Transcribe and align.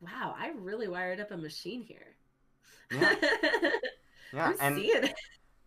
wow, 0.00 0.34
I 0.38 0.50
really 0.58 0.88
wired 0.88 1.20
up 1.20 1.30
a 1.30 1.36
machine 1.36 1.82
here. 1.82 2.16
Yeah. 2.92 3.14
Yeah, 4.30 4.48
I'm 4.48 4.56
and 4.60 4.76
seeing 4.76 5.04
it. 5.04 5.14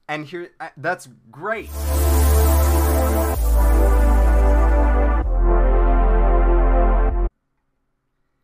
and 0.08 0.24
here 0.24 0.52
uh, 0.60 0.70
that's 0.78 1.10
great. 1.32 1.68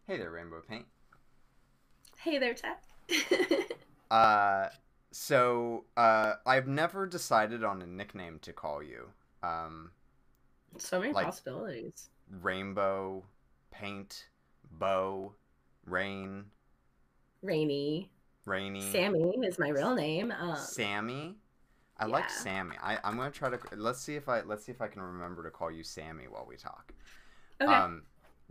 Hey 0.08 0.18
there, 0.18 0.32
Rainbow 0.32 0.62
Paint. 0.68 0.86
Hey 2.18 2.38
there, 2.38 2.54
Tech. 2.54 2.84
Uh, 4.10 4.70
so 5.12 5.84
uh, 5.98 6.36
I've 6.46 6.66
never 6.66 7.06
decided 7.06 7.62
on 7.66 7.82
a 7.82 7.86
nickname 7.86 8.40
to 8.44 8.54
call 8.54 8.82
you. 8.82 9.10
Um, 9.44 9.92
so 10.78 11.02
many 11.02 11.12
Like- 11.12 11.26
possibilities. 11.26 12.08
Rainbow, 12.42 13.26
Paint, 13.70 14.28
Bow, 14.72 15.34
Rain, 15.88 16.46
Rainy. 17.42 18.12
Rainy, 18.46 18.82
Sammy 18.92 19.36
is 19.44 19.58
my 19.60 19.70
real 19.70 19.96
name. 19.96 20.32
Um, 20.38 20.56
Sammy. 20.56 21.36
I 21.98 22.06
like. 22.06 22.30
Sammy. 22.30 22.76
I, 22.82 23.00
I'm 23.04 23.18
gonna 23.18 23.32
try 23.32 23.50
to 23.50 23.60
let's 23.76 24.00
see 24.00 24.16
if 24.16 24.30
I 24.30 24.42
let's 24.42 24.64
see 24.66 24.72
if 24.72 24.82
I 24.82 24.88
can 24.88 25.02
remember 25.02 25.44
to 25.44 25.50
call 25.50 25.72
you 25.72 25.84
Sammy 25.84 26.28
while 26.30 26.46
we 26.48 26.56
talk. 26.56 26.94
okay. 27.62 27.74
Um, 27.74 28.04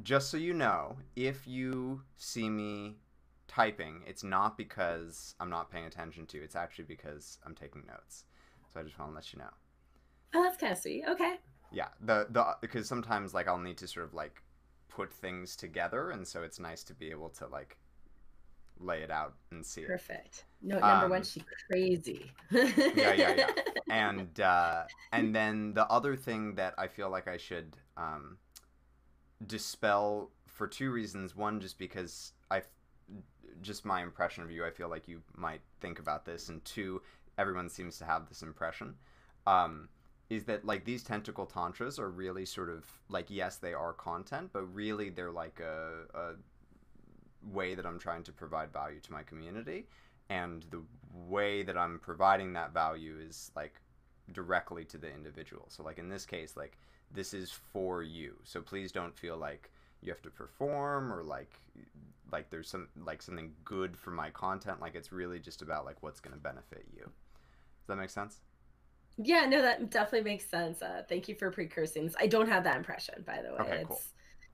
just 0.02 0.30
so 0.30 0.36
you 0.36 0.52
know, 0.52 0.96
if 1.14 1.46
you 1.46 2.02
see 2.16 2.48
me 2.50 2.96
typing, 3.48 4.02
it's 4.06 4.24
not 4.24 4.58
because 4.58 5.34
I'm 5.40 5.48
not 5.48 5.70
paying 5.70 5.86
attention 5.86 6.26
to. 6.26 6.38
you, 6.38 6.42
It's 6.42 6.56
actually 6.56 6.84
because 6.86 7.38
I'm 7.46 7.54
taking 7.54 7.84
notes. 7.86 8.24
So 8.72 8.80
I 8.80 8.82
just 8.82 8.98
want 8.98 9.12
to 9.12 9.14
let 9.14 9.32
you 9.32 9.38
know. 9.38 9.50
oh, 10.34 10.42
that's 10.42 10.56
kind 10.58 10.72
of 10.72 10.78
sweet. 10.78 11.04
Okay. 11.08 11.36
Yeah, 11.72 11.88
the 12.00 12.26
the 12.30 12.56
because 12.60 12.88
sometimes 12.88 13.32
like 13.32 13.48
I'll 13.48 13.58
need 13.58 13.78
to 13.78 13.88
sort 13.88 14.06
of 14.06 14.14
like 14.14 14.42
put 14.88 15.12
things 15.12 15.56
together, 15.56 16.10
and 16.10 16.26
so 16.26 16.42
it's 16.42 16.58
nice 16.58 16.82
to 16.84 16.94
be 16.94 17.10
able 17.10 17.30
to 17.30 17.46
like 17.46 17.76
lay 18.78 19.02
it 19.02 19.10
out 19.10 19.34
and 19.50 19.64
see 19.64 19.82
it. 19.82 19.88
Perfect. 19.88 20.44
Note 20.62 20.80
number 20.80 21.08
one, 21.08 21.22
she's 21.22 21.44
crazy. 21.70 22.30
yeah, 22.50 23.12
yeah. 23.14 23.34
Yeah. 23.36 23.50
And 23.88 24.40
uh, 24.40 24.82
and 25.12 25.32
then 25.32 25.72
the 25.72 25.86
other 25.86 26.16
thing 26.16 26.56
that 26.56 26.74
I 26.76 26.88
feel 26.88 27.08
like 27.08 27.28
I 27.28 27.36
should 27.36 27.76
um, 27.96 28.36
dispel 29.46 30.32
for 30.46 30.66
two 30.66 30.90
reasons. 30.90 31.36
One, 31.36 31.60
just 31.60 31.78
because 31.78 32.32
I, 32.50 32.62
just 33.62 33.84
my 33.84 34.02
impression 34.02 34.42
of 34.42 34.50
you, 34.50 34.66
I 34.66 34.70
feel 34.70 34.88
like 34.88 35.06
you 35.06 35.22
might 35.36 35.60
think 35.80 36.00
about 36.00 36.24
this, 36.24 36.48
and 36.48 36.64
two, 36.64 37.00
everyone 37.38 37.68
seems 37.68 37.96
to 37.98 38.04
have 38.04 38.28
this 38.28 38.42
impression. 38.42 38.94
Um, 39.46 39.88
is 40.28 40.44
that 40.44 40.64
like 40.64 40.84
these 40.84 41.02
tentacle 41.02 41.46
tantras 41.46 41.98
are 41.98 42.10
really 42.10 42.44
sort 42.44 42.68
of 42.68 42.84
like 43.08 43.26
yes 43.28 43.56
they 43.56 43.72
are 43.72 43.92
content 43.92 44.50
but 44.52 44.62
really 44.74 45.08
they're 45.08 45.30
like 45.30 45.60
a, 45.60 46.18
a 46.18 46.32
way 47.52 47.74
that 47.74 47.86
i'm 47.86 47.98
trying 47.98 48.22
to 48.22 48.32
provide 48.32 48.72
value 48.72 48.98
to 49.00 49.12
my 49.12 49.22
community 49.22 49.86
and 50.28 50.64
the 50.70 50.82
way 51.28 51.62
that 51.62 51.76
I'm 51.76 51.98
providing 51.98 52.52
that 52.54 52.72
value 52.72 53.16
is 53.18 53.50
like 53.54 53.80
directly 54.32 54.84
to 54.86 54.98
the 54.98 55.12
individual. 55.12 55.66
So 55.68 55.82
like 55.82 55.98
in 55.98 56.08
this 56.08 56.26
case, 56.26 56.56
like 56.56 56.76
this 57.12 57.32
is 57.32 57.50
for 57.50 58.02
you. 58.02 58.34
So 58.44 58.60
please 58.60 58.92
don't 58.92 59.16
feel 59.16 59.36
like 59.36 59.70
you 60.02 60.12
have 60.12 60.22
to 60.22 60.30
perform 60.30 61.12
or 61.12 61.22
like 61.22 61.60
like 62.32 62.50
there's 62.50 62.68
some 62.68 62.88
like 63.04 63.22
something 63.22 63.52
good 63.64 63.96
for 63.96 64.10
my 64.10 64.30
content. 64.30 64.80
Like 64.80 64.94
it's 64.94 65.12
really 65.12 65.38
just 65.38 65.62
about 65.62 65.84
like 65.84 66.02
what's 66.02 66.20
going 66.20 66.34
to 66.34 66.42
benefit 66.42 66.86
you. 66.94 67.02
Does 67.04 67.86
that 67.88 67.96
make 67.96 68.10
sense? 68.10 68.40
Yeah, 69.18 69.46
no, 69.46 69.62
that 69.62 69.90
definitely 69.90 70.30
makes 70.30 70.48
sense. 70.48 70.82
Uh, 70.82 71.02
thank 71.08 71.28
you 71.28 71.34
for 71.34 71.50
precursing. 71.50 72.10
I 72.20 72.26
don't 72.26 72.48
have 72.48 72.64
that 72.64 72.76
impression, 72.76 73.24
by 73.26 73.40
the 73.42 73.54
way. 73.54 73.58
Okay, 73.60 73.78
it's 73.80 73.88
cool. 73.88 74.00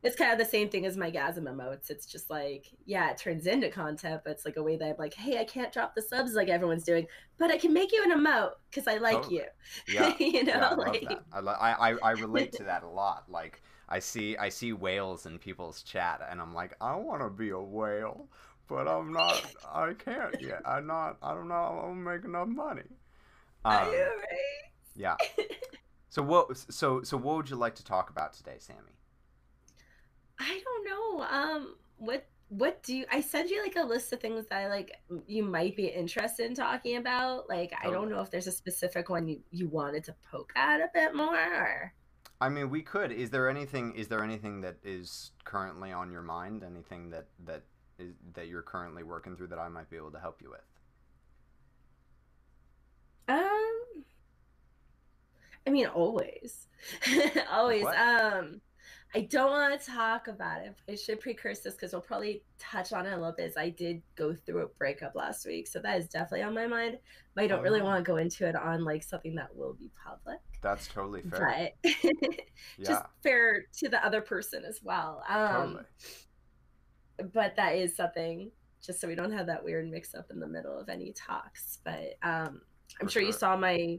it's 0.03 0.17
kind 0.17 0.33
of 0.33 0.39
the 0.39 0.45
same 0.45 0.69
thing 0.69 0.87
as 0.87 0.97
my 0.97 1.11
gasm 1.11 1.45
emotes. 1.45 1.91
It's 1.91 2.07
just 2.07 2.31
like, 2.31 2.67
yeah, 2.85 3.11
it 3.11 3.19
turns 3.19 3.47
into 3.47 3.71
content, 3.71 4.23
but 4.25 4.31
it's 4.33 4.45
like 4.45 4.57
a 4.57 4.63
way 4.63 4.77
that 4.77 4.85
I'm 4.91 4.97
like, 4.99 5.15
hey, 5.15 5.39
I 5.39 5.45
can't 5.45 5.73
drop 5.73 5.95
the 5.95 6.03
subs 6.03 6.35
like 6.35 6.49
everyone's 6.49 6.85
doing, 6.85 7.07
but 7.39 7.51
I 7.51 7.59
can 7.59 7.73
make 7.73 7.93
you 7.93 8.03
an 8.05 8.13
emote 8.13 8.53
because 8.71 8.87
I 8.87 8.99
like 8.99 9.23
Totally. 9.23 9.37
you. 9.37 9.45
Yeah. 9.87 10.13
you 10.19 10.45
know, 10.45 10.53
yeah, 10.53 10.69
I 10.71 10.75
love 10.75 11.01
that. 11.03 11.25
I, 11.33 11.41
lo- 11.41 11.53
I, 11.61 11.91
I 11.93 11.97
I 12.03 12.11
relate 12.13 12.53
to 12.55 12.65
that 12.65 12.83
a 12.85 12.89
lot. 12.89 13.25
Like 13.29 13.63
I 13.89 13.99
see 13.99 14.37
I 14.37 14.49
see 14.49 14.73
whales 14.73 15.27
in 15.27 15.39
people's 15.39 15.83
chat, 15.83 16.21
and 16.31 16.41
I'm 16.41 16.55
like, 16.55 16.75
I 16.81 16.97
want 16.97 17.23
to 17.23 17.31
be 17.31 17.51
a 17.51 17.61
whale, 17.61 18.29
but 18.69 18.89
I'm 18.89 19.13
not. 19.13 19.45
I 19.73 19.95
can't 19.95 20.41
yet. 20.41 20.63
I'm 20.65 20.87
not. 20.87 21.19
I 21.23 21.35
don't 21.35 21.49
know. 21.49 21.55
I'll 21.85 21.95
make 21.95 22.25
enough 22.25 22.49
money. 22.49 22.83
Um, 23.65 23.87
know, 23.87 23.91
right? 23.91 24.71
yeah. 24.97 25.17
So 26.13 26.21
what? 26.21 26.59
So 26.71 27.03
so 27.03 27.17
what 27.17 27.37
would 27.37 27.49
you 27.49 27.57
like 27.57 27.75
to 27.77 27.85
talk 27.85 28.11
about 28.11 28.35
today, 28.35 28.57
Sammy? 28.59 28.99
I 30.39 30.61
don't 30.63 30.85
know. 30.85 31.25
Um, 31.25 31.77
what 31.97 32.27
what 32.51 32.83
do 32.83 32.95
you? 32.95 33.07
I 33.11 33.23
sent 33.23 33.49
you 33.49 33.63
like 33.63 33.77
a 33.77 33.83
list 33.83 34.13
of 34.13 34.21
things 34.21 34.45
that 34.51 34.59
I 34.59 34.69
like 34.69 35.01
you 35.27 35.43
might 35.43 35.75
be 35.75 35.87
interested 35.87 36.45
in 36.45 36.55
talking 36.55 36.99
about. 36.99 37.49
Like, 37.49 37.73
I 37.83 37.89
don't 37.89 38.11
know 38.11 38.21
if 38.21 38.31
there's 38.31 38.47
a 38.47 38.53
specific 38.53 39.09
one 39.09 39.27
you 39.27 39.41
you 39.51 39.69
wanted 39.69 40.05
to 40.05 40.15
poke 40.31 40.53
at 40.55 40.83
a 40.83 40.91
bit 40.93 41.15
more. 41.15 41.35
Or... 41.35 41.95
I 42.43 42.51
mean, 42.51 42.69
we 42.69 42.83
could. 42.83 43.11
Is 43.11 43.31
there 43.31 43.49
anything? 43.49 43.95
Is 43.95 44.09
there 44.09 44.23
anything 44.23 44.61
that 44.61 44.77
is 44.85 45.31
currently 45.45 45.93
on 45.93 46.13
your 46.13 46.21
mind? 46.21 46.63
Anything 46.63 47.09
that 47.09 47.29
that 47.47 47.63
is 47.99 48.13
that 48.35 48.49
you're 48.49 48.61
currently 48.61 49.03
working 49.03 49.35
through 49.35 49.47
that 49.47 49.59
I 49.59 49.71
might 49.71 49.89
be 49.89 49.97
able 49.97 50.11
to 50.11 50.21
help 50.21 50.43
you 50.43 50.51
with? 50.51 50.61
Um, 53.29 54.05
I 55.67 55.71
mean, 55.71 55.87
always, 55.87 56.67
always. 57.51 57.85
what? 57.85 57.97
Um, 57.97 58.61
I 59.15 59.21
don't 59.23 59.51
want 59.51 59.79
to 59.79 59.87
talk 59.87 60.27
about 60.29 60.63
it. 60.63 60.75
I 60.89 60.95
should 60.95 61.21
precurse 61.21 61.61
this 61.61 61.75
because 61.75 61.93
we'll 61.93 62.01
probably 62.01 62.43
touch 62.59 62.93
on 62.95 63.05
it 63.07 63.13
a 63.13 63.17
little 63.17 63.35
bit. 63.37 63.45
As 63.51 63.57
I 63.59 63.69
did 63.69 64.03
go 64.17 64.35
through 64.35 64.63
a 64.63 64.67
breakup 64.79 65.15
last 65.15 65.47
week, 65.47 65.69
so 65.69 65.79
that 65.81 65.99
is 65.99 66.09
definitely 66.09 66.43
on 66.45 66.55
my 66.55 66.67
mind. 66.67 66.99
But 67.35 67.45
I 67.45 67.47
don't 67.47 67.63
really 67.63 67.81
Oh. 67.81 67.85
want 67.85 68.05
to 68.05 68.11
go 68.11 68.17
into 68.17 68.47
it 68.49 68.57
on 68.57 68.85
like 68.85 69.03
something 69.03 69.35
that 69.37 69.55
will 69.55 69.75
be 69.75 69.91
public. 70.03 70.41
That's 70.63 70.89
totally 70.89 71.23
fair. 71.23 71.73
But 71.83 71.93
yeah, 72.05 72.85
just 72.85 73.03
fair 73.23 73.67
to 73.79 73.89
the 73.89 74.05
other 74.05 74.23
person 74.23 74.65
as 74.65 74.81
well. 74.83 75.23
Um, 75.29 75.47
totally. 77.19 77.31
but 77.35 77.55
that 77.57 77.77
is 77.77 77.95
something 77.95 78.51
just 78.85 79.01
so 79.01 79.07
we 79.07 79.15
don't 79.15 79.33
have 79.33 79.47
that 79.47 79.63
weird 79.63 79.89
mix 79.91 80.15
up 80.15 80.31
in 80.31 80.41
the 80.41 80.47
middle 80.49 80.77
of 80.77 80.89
any 80.89 81.13
talks 81.13 81.79
but 81.85 82.15
um 82.25 82.61
i'm 83.01 83.07
For 83.07 83.13
sure, 83.13 83.23
you 83.23 83.33
saw 83.33 83.57
my 83.57 83.99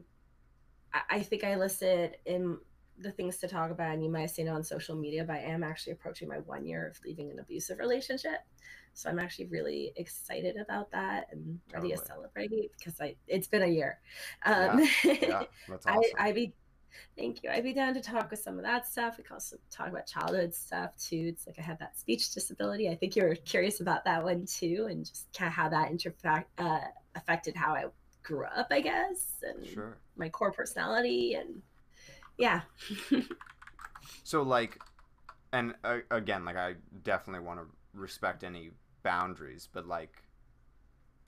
I, 0.92 1.00
I 1.10 1.22
think 1.22 1.44
i 1.44 1.56
listed 1.56 2.16
in 2.26 2.58
the 2.98 3.10
things 3.10 3.38
to 3.38 3.48
talk 3.48 3.70
about 3.70 3.92
and 3.92 4.04
you 4.04 4.10
might 4.10 4.20
have 4.20 4.30
seen 4.30 4.46
it 4.46 4.50
on 4.50 4.62
social 4.62 4.96
media 4.96 5.24
but 5.24 5.36
i 5.36 5.40
am 5.40 5.62
actually 5.64 5.92
approaching 5.92 6.28
my 6.28 6.38
one 6.38 6.64
year 6.64 6.88
of 6.88 6.98
leaving 7.04 7.30
an 7.30 7.40
abusive 7.40 7.78
relationship 7.78 8.40
so 8.92 9.10
i'm 9.10 9.18
actually 9.18 9.46
really 9.46 9.92
excited 9.96 10.56
about 10.56 10.90
that 10.92 11.26
and 11.32 11.58
ready 11.72 11.90
to 11.90 11.96
celebrate 11.96 12.50
because 12.78 13.00
i 13.00 13.16
it's 13.26 13.48
been 13.48 13.62
a 13.62 13.66
year 13.66 13.98
um 14.46 14.80
Yeah, 15.04 15.42
that's 15.68 15.86
awesome. 15.86 16.02
I, 16.18 16.28
I'd 16.28 16.34
be 16.36 16.54
thank 17.16 17.42
you. 17.42 17.50
I'd 17.50 17.64
be 17.64 17.72
down 17.72 17.94
to 17.94 18.00
talk 18.00 18.30
with 18.30 18.40
some 18.40 18.56
of 18.58 18.64
that 18.64 18.86
stuff. 18.86 19.18
We 19.18 19.24
can 19.24 19.34
also 19.34 19.56
talk 19.70 19.88
about 19.88 20.06
childhood 20.06 20.54
stuff 20.54 20.96
too. 20.96 21.26
It's 21.28 21.46
like 21.46 21.58
I 21.58 21.62
have 21.62 21.78
that 21.78 21.98
speech 21.98 22.32
disability. 22.32 22.88
I 22.88 22.94
think 22.94 23.16
you 23.16 23.24
were 23.24 23.34
curious 23.34 23.80
about 23.80 24.04
that 24.04 24.22
one 24.22 24.46
too, 24.46 24.86
and 24.90 25.04
just 25.04 25.32
kind 25.36 25.48
of 25.48 25.54
how 25.54 25.68
that 25.68 25.90
interfact 25.90 26.44
uh, 26.58 26.80
affected 27.14 27.56
how 27.56 27.74
I 27.74 27.86
grew 28.24 28.46
up, 28.46 28.68
I 28.72 28.80
guess, 28.82 29.42
and 29.42 29.66
sure. 29.66 29.98
my 30.16 30.28
core 30.30 30.52
personality, 30.52 31.34
and 31.34 31.62
yeah. 32.38 32.62
So 34.22 34.42
like, 34.42 34.80
and 35.52 35.74
uh, 35.84 35.98
again, 36.10 36.44
like 36.44 36.56
I 36.56 36.74
definitely 37.02 37.46
want 37.46 37.60
to 37.60 37.66
respect 37.94 38.44
any 38.44 38.72
boundaries, 39.02 39.68
but 39.72 39.86
like, 39.86 40.22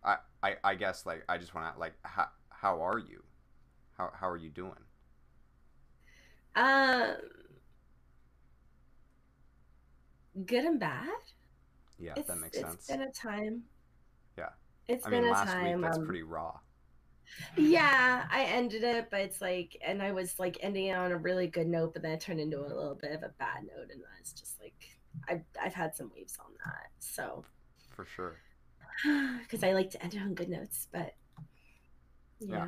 I 0.04 0.16
I, 0.42 0.56
I 0.64 0.74
guess 0.74 1.06
like 1.06 1.24
I 1.28 1.38
just 1.38 1.54
want 1.54 1.72
to 1.74 1.78
like 1.80 1.94
how 2.02 2.28
how 2.50 2.82
are 2.82 2.98
you? 2.98 3.24
How 3.98 4.10
how 4.14 4.28
are 4.28 4.36
you 4.36 4.50
doing? 4.50 4.84
um, 6.56 7.16
good 10.46 10.64
and 10.64 10.80
bad. 10.80 11.08
Yeah, 11.98 12.16
It's, 12.16 12.26
that 12.26 12.38
makes 12.38 12.58
it's 12.58 12.60
sense. 12.60 12.86
been 12.86 13.03
a 13.03 13.10
time. 13.12 13.65
Yeah. 14.38 14.50
It's 14.88 15.06
I 15.06 15.10
been 15.10 15.22
mean, 15.22 15.24
a 15.24 15.32
last 15.32 15.48
time. 15.53 15.60
week 15.60 15.80
that's 15.80 15.98
um, 15.98 16.06
pretty 16.06 16.22
raw. 16.22 16.59
Yeah, 17.56 18.24
I 18.30 18.44
ended 18.44 18.82
it, 18.84 19.08
but 19.10 19.20
it's 19.20 19.40
like, 19.40 19.76
and 19.84 20.02
I 20.02 20.12
was 20.12 20.38
like 20.38 20.58
ending 20.60 20.86
it 20.86 20.96
on 20.96 21.12
a 21.12 21.16
really 21.16 21.46
good 21.48 21.66
note, 21.66 21.92
but 21.92 22.02
then 22.02 22.12
it 22.12 22.20
turned 22.20 22.40
into 22.40 22.60
a 22.60 22.66
little 22.66 22.94
bit 22.94 23.12
of 23.12 23.22
a 23.22 23.30
bad 23.38 23.64
note, 23.64 23.90
and 23.90 24.02
that's 24.16 24.32
just 24.32 24.60
like, 24.60 24.74
I've 25.28 25.42
I've 25.62 25.74
had 25.74 25.94
some 25.94 26.10
waves 26.14 26.36
on 26.38 26.52
that, 26.64 26.90
so 26.98 27.44
For 27.94 28.04
sure. 28.04 28.36
because 29.42 29.62
I 29.62 29.72
like 29.72 29.90
to 29.90 30.02
end 30.02 30.14
it 30.14 30.20
on 30.20 30.34
good 30.34 30.48
notes, 30.48 30.88
but 30.92 31.14
yeah, 32.40 32.66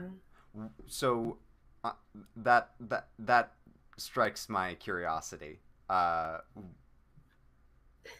Yeah. 0.56 0.68
So 0.86 1.38
uh, 1.84 1.92
that 2.36 2.70
that 2.80 3.08
that 3.18 3.52
strikes 3.96 4.48
my 4.48 4.74
curiosity. 4.74 5.60
Uh, 5.88 6.38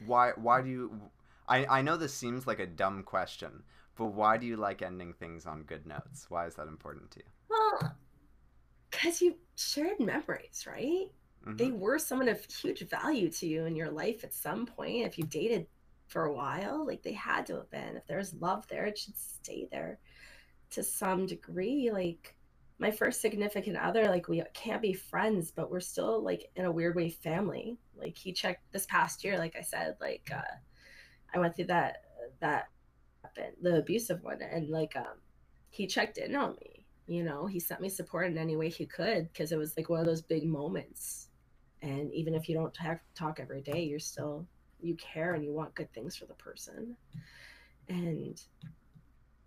why 0.06 0.32
why 0.36 0.62
do 0.62 0.68
you? 0.68 1.00
I 1.48 1.66
I 1.66 1.82
know 1.82 1.96
this 1.96 2.14
seems 2.14 2.46
like 2.46 2.58
a 2.58 2.66
dumb 2.66 3.02
question, 3.02 3.62
but 3.98 4.06
why 4.06 4.38
do 4.38 4.46
you 4.46 4.56
like 4.56 4.80
ending 4.80 5.12
things 5.12 5.44
on 5.44 5.64
good 5.64 5.86
notes? 5.86 6.26
Why 6.30 6.46
is 6.46 6.54
that 6.54 6.68
important 6.68 7.10
to 7.12 7.18
you? 7.20 7.26
well, 7.50 7.96
because 8.90 9.20
you 9.20 9.36
shared 9.56 10.00
memories, 10.00 10.64
right? 10.66 11.08
Mhm. 11.46 11.58
They 11.58 11.70
were 11.72 11.98
someone 11.98 12.28
of 12.28 12.42
huge 12.44 12.88
value 12.88 13.30
to 13.30 13.46
you 13.46 13.66
in 13.66 13.76
your 13.76 13.90
life 13.90 14.24
at 14.24 14.32
some 14.32 14.64
point. 14.64 15.04
If 15.06 15.18
you 15.18 15.24
dated 15.24 15.66
for 16.08 16.24
a 16.24 16.32
while. 16.32 16.84
Like 16.86 17.02
they 17.02 17.12
had 17.12 17.46
to 17.46 17.56
have 17.56 17.70
been. 17.70 17.96
If 17.96 18.06
there's 18.06 18.34
love 18.34 18.66
there, 18.68 18.86
it 18.86 18.98
should 18.98 19.16
stay 19.16 19.68
there 19.70 20.00
to 20.70 20.82
some 20.82 21.26
degree. 21.26 21.90
Like 21.92 22.34
my 22.78 22.90
first 22.90 23.20
significant 23.20 23.76
other, 23.76 24.04
like 24.08 24.28
we 24.28 24.42
can't 24.54 24.82
be 24.82 24.92
friends, 24.92 25.50
but 25.50 25.70
we're 25.70 25.80
still 25.80 26.22
like 26.22 26.50
in 26.56 26.64
a 26.64 26.72
weird 26.72 26.96
way 26.96 27.10
family. 27.10 27.78
Like 27.96 28.16
he 28.16 28.32
checked 28.32 28.72
this 28.72 28.86
past 28.86 29.22
year, 29.22 29.38
like 29.38 29.56
I 29.56 29.62
said, 29.62 29.96
like 30.00 30.28
uh 30.34 30.42
I 31.34 31.38
went 31.38 31.54
through 31.54 31.66
that 31.66 31.98
that 32.40 32.68
the 33.62 33.78
abusive 33.78 34.22
one 34.22 34.40
and 34.42 34.68
like 34.68 34.96
um 34.96 35.18
he 35.70 35.86
checked 35.86 36.18
in 36.18 36.34
on 36.34 36.56
me 36.60 36.78
you 37.08 37.24
know? 37.24 37.46
He 37.46 37.58
sent 37.58 37.80
me 37.80 37.88
support 37.88 38.26
in 38.26 38.38
any 38.38 38.56
way 38.56 38.68
he 38.68 38.86
could 38.86 39.32
because 39.32 39.50
it 39.50 39.58
was 39.58 39.76
like 39.76 39.88
one 39.88 39.98
of 39.98 40.06
those 40.06 40.22
big 40.22 40.44
moments. 40.44 41.28
And 41.82 42.12
even 42.12 42.34
if 42.34 42.48
you 42.48 42.54
don't 42.54 42.74
talk, 42.74 43.00
talk 43.14 43.40
every 43.40 43.62
day 43.62 43.82
you're 43.82 43.98
still 43.98 44.46
you 44.80 44.94
care 44.96 45.34
and 45.34 45.42
you 45.44 45.52
want 45.52 45.74
good 45.74 45.92
things 45.92 46.14
for 46.14 46.26
the 46.26 46.34
person. 46.34 46.96
And 47.88 48.40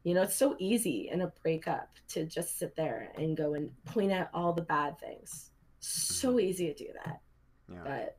you 0.04 0.16
know 0.16 0.24
it's 0.24 0.36
so 0.36 0.56
easy 0.58 1.10
in 1.12 1.22
a 1.22 1.32
breakup 1.44 1.90
to 2.10 2.26
just 2.26 2.58
sit 2.58 2.76
there 2.76 3.12
and 3.16 3.38
go 3.38 3.54
and 3.54 3.70
point 3.86 4.12
out 4.12 4.30
all 4.34 4.52
the 4.52 4.64
bad 4.64 5.00
things. 5.00 5.52
So 5.80 6.40
easy 6.40 6.68
to 6.68 6.74
do 6.74 6.90
that. 7.06 7.22
Yeah. 7.72 7.82
but 7.86 8.18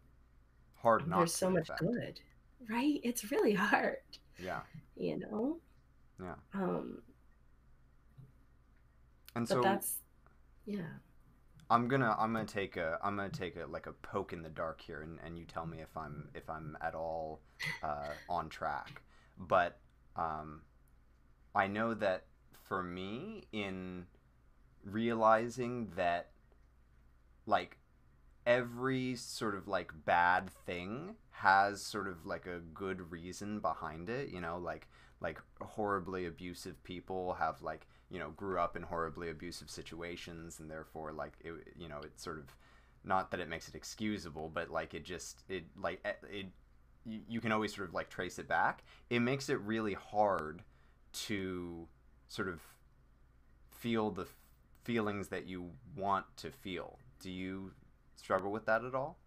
hard 0.77 1.07
not 1.07 1.19
there's 1.19 1.35
so 1.35 1.51
much 1.51 1.69
good 1.79 2.19
right? 2.71 3.01
It's 3.03 3.31
really 3.31 3.55
hard. 3.55 3.97
Yeah 4.39 4.61
you 5.03 5.19
know? 5.19 5.59
Yeah. 6.23 6.35
Um 6.55 7.03
and 9.35 9.49
but 9.49 9.55
so 9.55 9.61
that's 9.61 9.97
yeah. 10.65 10.83
I'm 11.71 11.89
gonna 11.89 12.15
i'm 12.19 12.33
gonna 12.33 12.45
take 12.45 12.77
a 12.77 12.99
i'm 13.03 13.17
gonna 13.17 13.31
take 13.31 13.57
a 13.57 13.67
like 13.67 13.87
a 13.87 13.93
poke 13.93 14.33
in 14.33 14.43
the 14.43 14.51
dark 14.51 14.81
here 14.81 15.03
and, 15.03 15.19
and 15.25 15.39
you 15.39 15.45
tell 15.45 15.67
me 15.67 15.81
if 15.81 15.97
i'm 15.97 16.29
if 16.35 16.49
i'm 16.51 16.77
at 16.81 16.95
all 16.95 17.41
uh, 17.83 18.11
on 18.29 18.49
track. 18.49 19.03
But 19.39 19.79
um 20.17 20.61
i 21.55 21.67
know 21.67 21.95
that 21.95 22.25
for 22.53 22.83
me 22.83 23.45
in 23.53 24.07
realizing 24.85 25.91
that 25.97 26.31
like 27.47 27.79
every 28.47 29.15
sort 29.17 29.55
of 29.55 29.69
like 29.69 29.93
bad 30.05 30.51
thing 30.67 31.15
has 31.31 31.81
sort 31.83 32.09
of 32.09 32.27
like 32.27 32.47
a 32.47 32.61
good 32.75 33.11
reason 33.11 33.61
behind 33.61 34.09
it 34.09 34.31
you 34.31 34.41
know 34.41 34.59
like 34.59 34.89
like 35.21 35.41
horribly 35.61 36.27
abusive 36.27 36.83
people 36.83 37.35
have 37.35 37.63
like 37.63 37.87
you 38.11 38.19
know 38.19 38.31
grew 38.31 38.59
up 38.59 38.77
in 38.77 38.83
horribly 38.83 39.31
abusive 39.31 39.71
situations 39.71 40.59
and 40.61 40.71
therefore 40.71 41.13
like 41.13 41.35
it 41.41 41.53
you 41.77 41.89
know 41.89 42.01
it's 42.05 42.23
sort 42.23 42.39
of 42.39 42.57
not 43.05 43.31
that 43.31 43.41
it 43.41 43.49
makes 43.49 43.69
it 43.69 43.75
excusable 43.75 44.51
but 44.53 44.71
like 44.71 44.95
it 44.95 45.05
just 45.05 45.43
it 45.49 45.65
like 45.77 46.01
eh, 46.05 46.13
it 46.31 46.47
you, 47.05 47.21
you 47.29 47.41
can 47.41 47.53
always 47.53 47.75
sort 47.75 47.89
of 47.89 47.95
like 47.95 48.09
trace 48.09 48.39
it 48.39 48.49
back. 48.49 48.85
It 49.11 49.21
makes 49.21 49.49
it 49.49 49.61
really 49.61 49.95
hard 49.95 50.63
to 51.13 51.87
sort 52.29 52.49
of 52.49 52.61
feel 53.71 54.11
the 54.11 54.27
feelings 54.85 55.29
that 55.29 55.47
you 55.47 55.71
want 55.97 56.27
to 56.39 56.51
feel. 56.51 56.99
Do 57.21 57.31
you 57.31 57.73
struggle 58.23 58.51
with 58.53 58.67
that 58.67 58.85
at 58.85 58.95
all? 58.95 59.19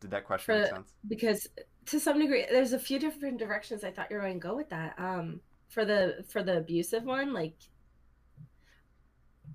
Did 0.00 0.10
that 0.10 0.24
question 0.26 0.54
For, 0.54 0.60
make 0.60 0.68
sense? 0.68 0.92
because 1.08 1.48
to 1.86 1.98
some 1.98 2.18
degree 2.18 2.46
there's 2.50 2.72
a 2.74 2.78
few 2.78 2.98
different 2.98 3.38
directions 3.38 3.84
i 3.84 3.90
thought 3.90 4.10
you 4.10 4.16
were 4.16 4.22
going 4.22 4.40
to 4.40 4.46
go 4.48 4.54
with 4.54 4.68
that. 4.70 4.94
Um 4.98 5.40
for 5.68 5.84
the 5.84 6.24
for 6.28 6.42
the 6.42 6.58
abusive 6.58 7.04
one 7.04 7.32
like 7.32 7.56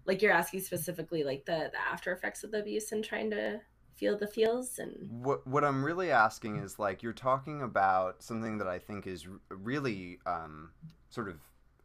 like 0.05 0.21
you're 0.21 0.31
asking 0.31 0.59
specifically 0.61 1.23
like 1.23 1.45
the 1.45 1.69
the 1.71 1.81
after 1.91 2.11
effects 2.11 2.43
of 2.43 2.51
the 2.51 2.59
abuse 2.59 2.91
and 2.91 3.03
trying 3.03 3.29
to 3.29 3.59
feel 3.95 4.17
the 4.17 4.27
feels 4.27 4.79
and 4.79 4.93
what 5.23 5.45
what 5.45 5.63
i'm 5.63 5.83
really 5.83 6.09
asking 6.09 6.57
is 6.57 6.79
like 6.79 7.03
you're 7.03 7.13
talking 7.13 7.61
about 7.61 8.23
something 8.23 8.57
that 8.57 8.67
i 8.67 8.79
think 8.79 9.05
is 9.05 9.27
really 9.49 10.19
um 10.25 10.69
sort 11.09 11.29
of 11.29 11.37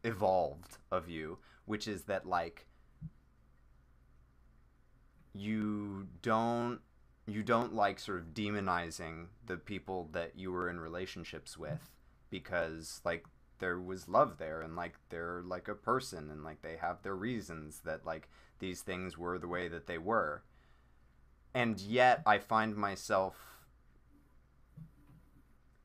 evolved 0.03 0.77
of 0.91 1.09
you 1.09 1.37
which 1.65 1.87
is 1.87 2.03
that 2.03 2.25
like 2.25 2.65
you 5.35 6.07
don't 6.21 6.79
you 7.27 7.43
don't 7.43 7.73
like 7.73 7.99
sort 7.99 8.19
of 8.19 8.33
demonizing 8.33 9.25
the 9.45 9.57
people 9.57 10.09
that 10.11 10.33
you 10.37 10.51
were 10.51 10.69
in 10.69 10.79
relationships 10.79 11.57
with 11.57 11.89
because 12.29 13.01
like 13.03 13.25
there 13.59 13.79
was 13.79 14.07
love 14.07 14.37
there 14.37 14.61
and 14.61 14.75
like 14.75 14.95
they're 15.09 15.41
like 15.45 15.67
a 15.67 15.75
person 15.75 16.29
and 16.29 16.43
like 16.43 16.61
they 16.61 16.77
have 16.77 17.01
their 17.01 17.15
reasons 17.15 17.81
that 17.83 18.05
like 18.05 18.29
these 18.59 18.81
things 18.81 19.17
were 19.17 19.37
the 19.37 19.47
way 19.47 19.67
that 19.67 19.87
they 19.87 19.97
were. 19.97 20.43
And 21.53 21.79
yet 21.79 22.21
i 22.25 22.37
find 22.37 22.75
myself 22.75 23.35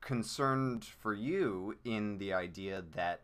concerned 0.00 0.84
for 0.84 1.14
you 1.14 1.76
in 1.84 2.18
the 2.18 2.32
idea 2.32 2.82
that 2.94 3.22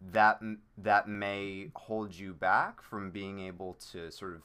that 0.00 0.40
that 0.76 1.08
may 1.08 1.70
hold 1.74 2.14
you 2.14 2.32
back 2.32 2.82
from 2.82 3.10
being 3.10 3.40
able 3.40 3.74
to 3.90 4.10
sort 4.10 4.34
of 4.34 4.42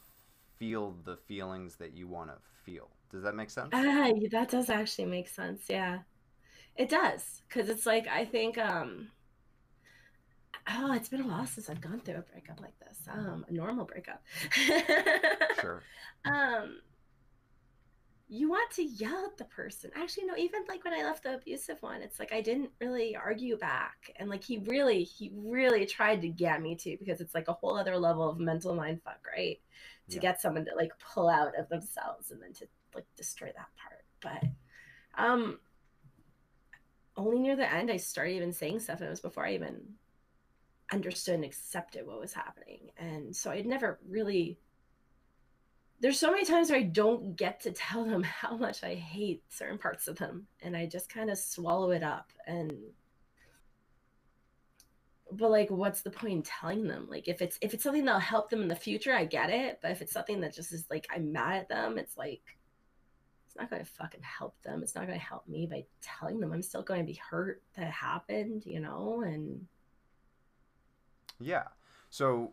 feel 0.63 0.95
the 1.03 1.17
feelings 1.17 1.75
that 1.75 1.93
you 1.93 2.07
want 2.07 2.29
to 2.29 2.37
feel. 2.63 2.89
Does 3.11 3.23
that 3.23 3.35
make 3.35 3.49
sense? 3.49 3.69
Ah, 3.73 4.11
that 4.31 4.49
does 4.49 4.69
actually 4.69 5.05
make 5.05 5.27
sense. 5.27 5.63
Yeah. 5.69 5.99
It 6.77 6.87
does. 6.89 7.41
Cuz 7.49 7.67
it's 7.67 7.85
like 7.85 8.07
I 8.07 8.23
think 8.23 8.57
um 8.57 9.11
oh, 10.69 10.93
it's 10.93 11.09
been 11.09 11.21
a 11.21 11.27
while 11.27 11.45
since 11.45 11.69
I've 11.69 11.81
gone 11.81 11.99
through 11.99 12.15
a 12.15 12.21
breakup 12.21 12.61
like 12.61 12.79
this. 12.79 12.97
Um 13.09 13.45
a 13.49 13.53
normal 13.53 13.85
breakup. 13.85 14.23
sure. 15.61 15.83
Um 16.23 16.81
you 18.29 18.49
want 18.49 18.71
to 18.71 18.83
yell 18.83 19.25
at 19.25 19.37
the 19.37 19.45
person. 19.45 19.91
Actually, 19.95 20.25
no, 20.25 20.35
even 20.37 20.63
like 20.67 20.83
when 20.85 20.93
I 20.93 21.03
left 21.03 21.23
the 21.23 21.35
abusive 21.35 21.79
one, 21.83 22.01
it's 22.01 22.19
like 22.19 22.33
I 22.33 22.41
didn't 22.41 22.71
really 22.79 23.15
argue 23.15 23.57
back. 23.57 24.11
And 24.15 24.27
like 24.29 24.43
he 24.43 24.57
really, 24.59 25.03
he 25.03 25.31
really 25.35 25.85
tried 25.85 26.21
to 26.21 26.29
get 26.29 26.61
me 26.61 26.75
to 26.77 26.97
because 26.97 27.21
it's 27.21 27.35
like 27.35 27.49
a 27.49 27.53
whole 27.53 27.77
other 27.77 27.95
level 27.97 28.27
of 28.27 28.39
mental 28.39 28.73
mind 28.73 29.01
fuck, 29.03 29.19
right? 29.37 29.59
To 30.09 30.15
yeah. 30.15 30.21
get 30.21 30.41
someone 30.41 30.65
to 30.65 30.75
like 30.75 30.91
pull 30.99 31.29
out 31.29 31.57
of 31.57 31.69
themselves 31.69 32.31
and 32.31 32.41
then 32.41 32.53
to 32.53 32.67
like 32.93 33.05
destroy 33.15 33.51
that 33.55 33.69
part. 33.77 34.03
But 34.21 35.23
um 35.23 35.59
only 37.15 37.39
near 37.39 37.55
the 37.55 37.71
end 37.71 37.91
I 37.91 37.97
started 37.97 38.35
even 38.35 38.53
saying 38.53 38.79
stuff 38.79 38.99
and 38.99 39.07
it 39.07 39.11
was 39.11 39.21
before 39.21 39.45
I 39.45 39.53
even 39.53 39.81
understood 40.91 41.35
and 41.35 41.45
accepted 41.45 42.05
what 42.05 42.19
was 42.19 42.33
happening. 42.33 42.91
And 42.97 43.35
so 43.35 43.51
I'd 43.51 43.65
never 43.65 43.99
really 44.07 44.57
there's 45.99 46.19
so 46.19 46.31
many 46.31 46.43
times 46.43 46.69
where 46.69 46.79
I 46.79 46.83
don't 46.83 47.37
get 47.37 47.61
to 47.61 47.71
tell 47.71 48.03
them 48.03 48.23
how 48.41 48.57
much 48.57 48.83
I 48.83 48.95
hate 48.95 49.43
certain 49.49 49.77
parts 49.77 50.07
of 50.07 50.17
them 50.17 50.47
and 50.61 50.75
I 50.75 50.85
just 50.85 51.09
kind 51.09 51.29
of 51.29 51.37
swallow 51.37 51.91
it 51.91 52.03
up 52.03 52.31
and 52.45 52.73
but 55.37 55.51
like 55.51 55.69
what's 55.69 56.01
the 56.01 56.09
point 56.09 56.33
in 56.33 56.41
telling 56.43 56.87
them 56.87 57.07
like 57.09 57.27
if 57.27 57.41
it's 57.41 57.57
if 57.61 57.73
it's 57.73 57.83
something 57.83 58.05
that'll 58.05 58.19
help 58.19 58.49
them 58.49 58.61
in 58.61 58.67
the 58.67 58.75
future 58.75 59.13
I 59.13 59.25
get 59.25 59.49
it 59.49 59.79
but 59.81 59.91
if 59.91 60.01
it's 60.01 60.13
something 60.13 60.41
that 60.41 60.55
just 60.55 60.71
is 60.73 60.85
like 60.89 61.07
I'm 61.13 61.31
mad 61.31 61.57
at 61.57 61.69
them 61.69 61.97
it's 61.97 62.17
like 62.17 62.41
it's 63.45 63.55
not 63.55 63.69
going 63.69 63.83
to 63.83 63.91
fucking 63.91 64.23
help 64.23 64.55
them 64.63 64.81
it's 64.81 64.95
not 64.95 65.07
going 65.07 65.19
to 65.19 65.25
help 65.25 65.47
me 65.47 65.67
by 65.67 65.85
telling 66.01 66.39
them 66.39 66.51
I'm 66.51 66.63
still 66.63 66.83
going 66.83 67.01
to 67.01 67.05
be 67.05 67.19
hurt 67.29 67.61
that 67.75 67.91
happened 67.91 68.63
you 68.65 68.79
know 68.79 69.21
and 69.25 69.65
yeah 71.39 71.63
so 72.09 72.51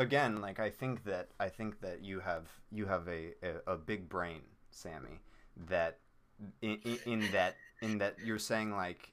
again, 0.00 0.40
like 0.40 0.58
I 0.58 0.70
think 0.70 1.04
that 1.04 1.28
I 1.38 1.48
think 1.48 1.80
that 1.80 2.02
you 2.02 2.20
have 2.20 2.48
you 2.70 2.86
have 2.86 3.06
a 3.08 3.34
a, 3.42 3.74
a 3.74 3.76
big 3.76 4.08
brain, 4.08 4.40
Sammy. 4.70 5.20
That 5.68 5.98
in, 6.62 6.78
in, 6.84 6.98
in 7.06 7.32
that 7.32 7.56
in 7.82 7.98
that 7.98 8.16
you're 8.24 8.38
saying 8.38 8.72
like, 8.72 9.12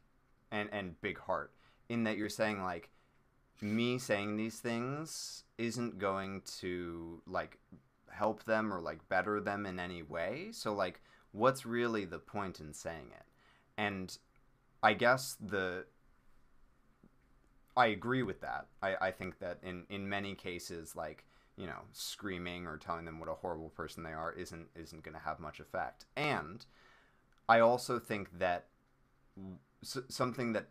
and 0.51 0.69
and 0.71 0.99
big 1.01 1.19
heart. 1.19 1.51
In 1.89 2.03
that 2.03 2.17
you're 2.17 2.29
saying 2.29 2.61
like, 2.61 2.89
me 3.61 3.97
saying 3.97 4.37
these 4.37 4.59
things 4.59 5.43
isn't 5.57 5.97
going 5.97 6.41
to 6.59 7.21
like 7.25 7.57
help 8.11 8.43
them 8.43 8.73
or 8.73 8.79
like 8.81 9.07
better 9.09 9.39
them 9.39 9.65
in 9.65 9.79
any 9.79 10.03
way. 10.03 10.49
So 10.51 10.73
like, 10.73 11.01
what's 11.31 11.65
really 11.65 12.05
the 12.05 12.19
point 12.19 12.59
in 12.59 12.73
saying 12.73 13.11
it? 13.11 13.25
And 13.77 14.17
I 14.83 14.93
guess 14.93 15.37
the 15.39 15.85
I 17.75 17.87
agree 17.87 18.23
with 18.23 18.41
that. 18.41 18.67
I, 18.81 18.95
I 18.99 19.11
think 19.11 19.37
that 19.39 19.59
in, 19.61 19.85
in 19.89 20.09
many 20.09 20.33
cases, 20.33 20.95
like 20.95 21.25
you 21.57 21.65
know, 21.65 21.81
screaming 21.91 22.67
or 22.67 22.77
telling 22.77 23.05
them 23.05 23.19
what 23.19 23.29
a 23.29 23.33
horrible 23.33 23.69
person 23.69 24.03
they 24.03 24.13
are 24.13 24.31
isn't 24.33 24.67
isn't 24.75 25.03
going 25.03 25.15
to 25.15 25.23
have 25.23 25.39
much 25.39 25.59
effect. 25.59 26.05
And 26.15 26.65
I 27.49 27.59
also 27.59 27.99
think 27.99 28.39
that 28.39 28.65
something 29.83 30.53
that 30.53 30.69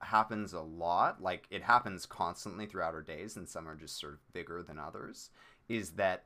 happens 0.00 0.52
a 0.52 0.60
lot, 0.60 1.22
like 1.22 1.46
it 1.50 1.62
happens 1.62 2.06
constantly 2.06 2.66
throughout 2.66 2.94
our 2.94 3.02
days, 3.02 3.36
and 3.36 3.48
some 3.48 3.68
are 3.68 3.76
just 3.76 3.98
sort 3.98 4.14
of 4.14 4.32
bigger 4.32 4.62
than 4.62 4.78
others, 4.78 5.30
is 5.68 5.92
that 5.92 6.24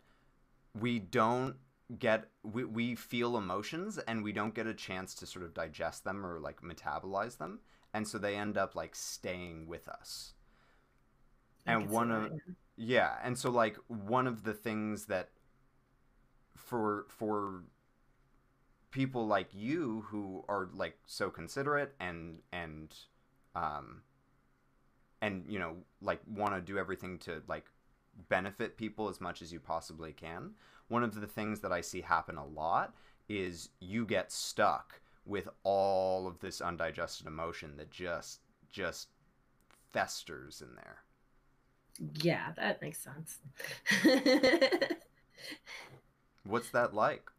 we 0.79 0.99
don't 0.99 1.57
get 1.99 2.29
we, 2.45 2.65
we 2.65 2.95
feel 2.95 3.37
emotions 3.37 3.99
and 3.99 4.23
we 4.23 4.33
don't 4.33 4.55
get 4.55 4.67
a 4.67 4.75
chance 4.75 5.13
to 5.13 5.27
sort 5.27 5.45
of 5.45 5.53
digest 5.53 6.05
them 6.05 6.25
or 6.25 6.39
like 6.39 6.61
metabolize 6.63 7.39
them 7.39 7.59
and 7.93 8.07
so 8.07 8.19
they 8.19 8.37
end 8.37 8.57
up 8.57 8.75
like 8.75 8.95
staying 8.95 9.67
with 9.67 9.89
us. 9.89 10.35
and 11.67 11.91
one 11.91 12.11
of 12.11 12.33
yeah, 12.77 13.17
and 13.23 13.37
so 13.37 13.51
like 13.51 13.77
one 13.89 14.27
of 14.27 14.45
the 14.45 14.55
things 14.55 15.07
that 15.07 15.31
for 16.57 17.07
for 17.09 17.65
people 18.91 19.27
like 19.27 19.49
you 19.53 20.05
who 20.09 20.45
are 20.49 20.69
like 20.73 20.97
so 21.07 21.31
considerate 21.31 21.95
and 22.01 22.39
and 22.53 22.95
um 23.55 24.03
and 25.23 25.45
you 25.49 25.59
know 25.59 25.77
like 26.01 26.21
want 26.35 26.55
to 26.55 26.61
do 26.61 26.79
everything 26.79 27.19
to 27.19 27.43
like 27.49 27.67
benefit 28.29 28.77
people 28.77 29.09
as 29.09 29.21
much 29.21 29.43
as 29.43 29.53
you 29.53 29.61
possibly 29.61 30.13
can 30.13 30.51
one 30.89 31.03
of 31.03 31.21
the 31.21 31.27
things 31.27 31.61
that 31.61 31.73
i 31.73 31.81
see 31.81 32.01
happen 32.01 32.37
a 32.37 32.47
lot 32.47 32.95
is 33.29 33.71
you 33.79 34.05
get 34.05 34.33
stuck 34.33 35.01
with 35.25 35.49
all 35.63 36.27
of 36.27 36.41
this 36.41 36.61
undigested 36.61 37.27
emotion 37.27 37.77
that 37.77 37.91
just 37.91 38.41
just 38.71 39.09
festers 39.93 40.63
in 40.63 40.75
there. 40.75 40.99
Yeah 42.23 42.53
that 42.57 42.83
makes 42.83 42.99
sense. 42.99 43.39
What's 46.45 46.71
that 46.71 46.95
like 46.95 47.31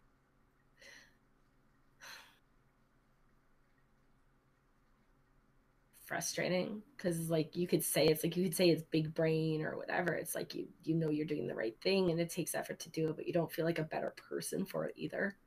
frustrating 6.12 6.82
because 6.98 7.30
like 7.30 7.56
you 7.56 7.66
could 7.66 7.82
say 7.82 8.06
it's 8.06 8.22
like 8.22 8.36
you 8.36 8.44
could 8.44 8.54
say 8.54 8.70
it's 8.70 8.84
big 8.92 9.14
brain 9.14 9.62
or 9.62 9.78
whatever 9.78 10.12
it's 10.12 10.36
like 10.36 10.54
you 10.54 10.68
you 10.84 10.94
know 10.94 11.10
you're 11.10 11.26
doing 11.26 11.48
the 11.48 11.56
right 11.56 11.78
thing 11.82 12.12
and 12.12 12.20
it 12.20 12.30
takes 12.30 12.54
effort 12.54 12.78
to 12.80 12.90
do 12.90 13.08
it 13.08 13.16
but 13.16 13.26
you 13.26 13.32
don't 13.32 13.50
feel 13.50 13.64
like 13.64 13.80
a 13.80 13.84
better 13.84 14.14
person 14.30 14.66
for 14.66 14.84
it 14.84 14.94
either 14.98 15.38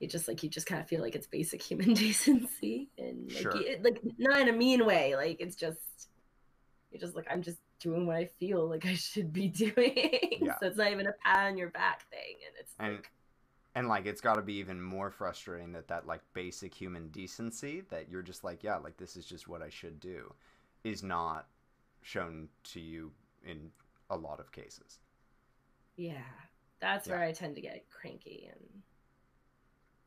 you 0.00 0.08
just 0.08 0.26
like 0.26 0.42
you 0.42 0.48
just 0.48 0.66
kind 0.66 0.80
of 0.82 0.88
feel 0.88 1.00
like 1.00 1.14
it's 1.14 1.28
basic 1.28 1.62
human 1.70 1.94
decency 1.94 2.88
and 2.98 3.30
like, 3.32 3.42
Sure. 3.42 3.56
you, 3.56 3.78
like 3.80 4.00
not 4.18 4.40
in 4.40 4.48
a 4.48 4.52
mean 4.52 4.84
way 4.84 5.14
like 5.14 5.36
it's 5.38 5.54
just 5.54 6.08
you're 6.90 7.00
just 7.00 7.14
like 7.14 7.28
i'm 7.30 7.42
just 7.42 7.58
doing 7.78 8.08
what 8.08 8.16
i 8.16 8.28
feel 8.40 8.68
like 8.68 8.86
i 8.86 8.94
should 8.94 9.32
be 9.32 9.46
doing 9.64 10.40
Yeah. 10.42 10.56
so 10.60 10.66
it's 10.66 10.76
not 10.76 10.90
even 10.90 11.06
a 11.06 11.12
pat 11.24 11.46
on 11.46 11.56
your 11.56 11.70
back 11.70 12.10
thing 12.10 12.34
and 12.44 12.54
it's 12.58 12.74
and 12.80 12.94
like 12.96 13.10
and 13.78 13.88
like 13.88 14.06
it's 14.06 14.20
got 14.20 14.34
to 14.34 14.42
be 14.42 14.54
even 14.54 14.82
more 14.82 15.10
frustrating 15.10 15.72
that 15.72 15.88
that 15.88 16.06
like 16.06 16.22
basic 16.34 16.74
human 16.74 17.08
decency 17.10 17.82
that 17.90 18.08
you're 18.08 18.22
just 18.22 18.44
like 18.44 18.64
yeah 18.64 18.76
like 18.76 18.96
this 18.96 19.16
is 19.16 19.24
just 19.24 19.48
what 19.48 19.62
i 19.62 19.68
should 19.68 20.00
do 20.00 20.34
is 20.84 21.02
not 21.02 21.46
shown 22.02 22.48
to 22.64 22.80
you 22.80 23.12
in 23.44 23.70
a 24.10 24.16
lot 24.16 24.40
of 24.40 24.52
cases 24.52 24.98
Yeah, 25.96 26.24
that's 26.80 27.08
Yeah. 27.08 27.10
where 27.10 27.22
I 27.22 27.32
tend 27.32 27.56
to 27.56 27.60
get 27.62 27.90
cranky 27.90 28.48
and 28.50 28.82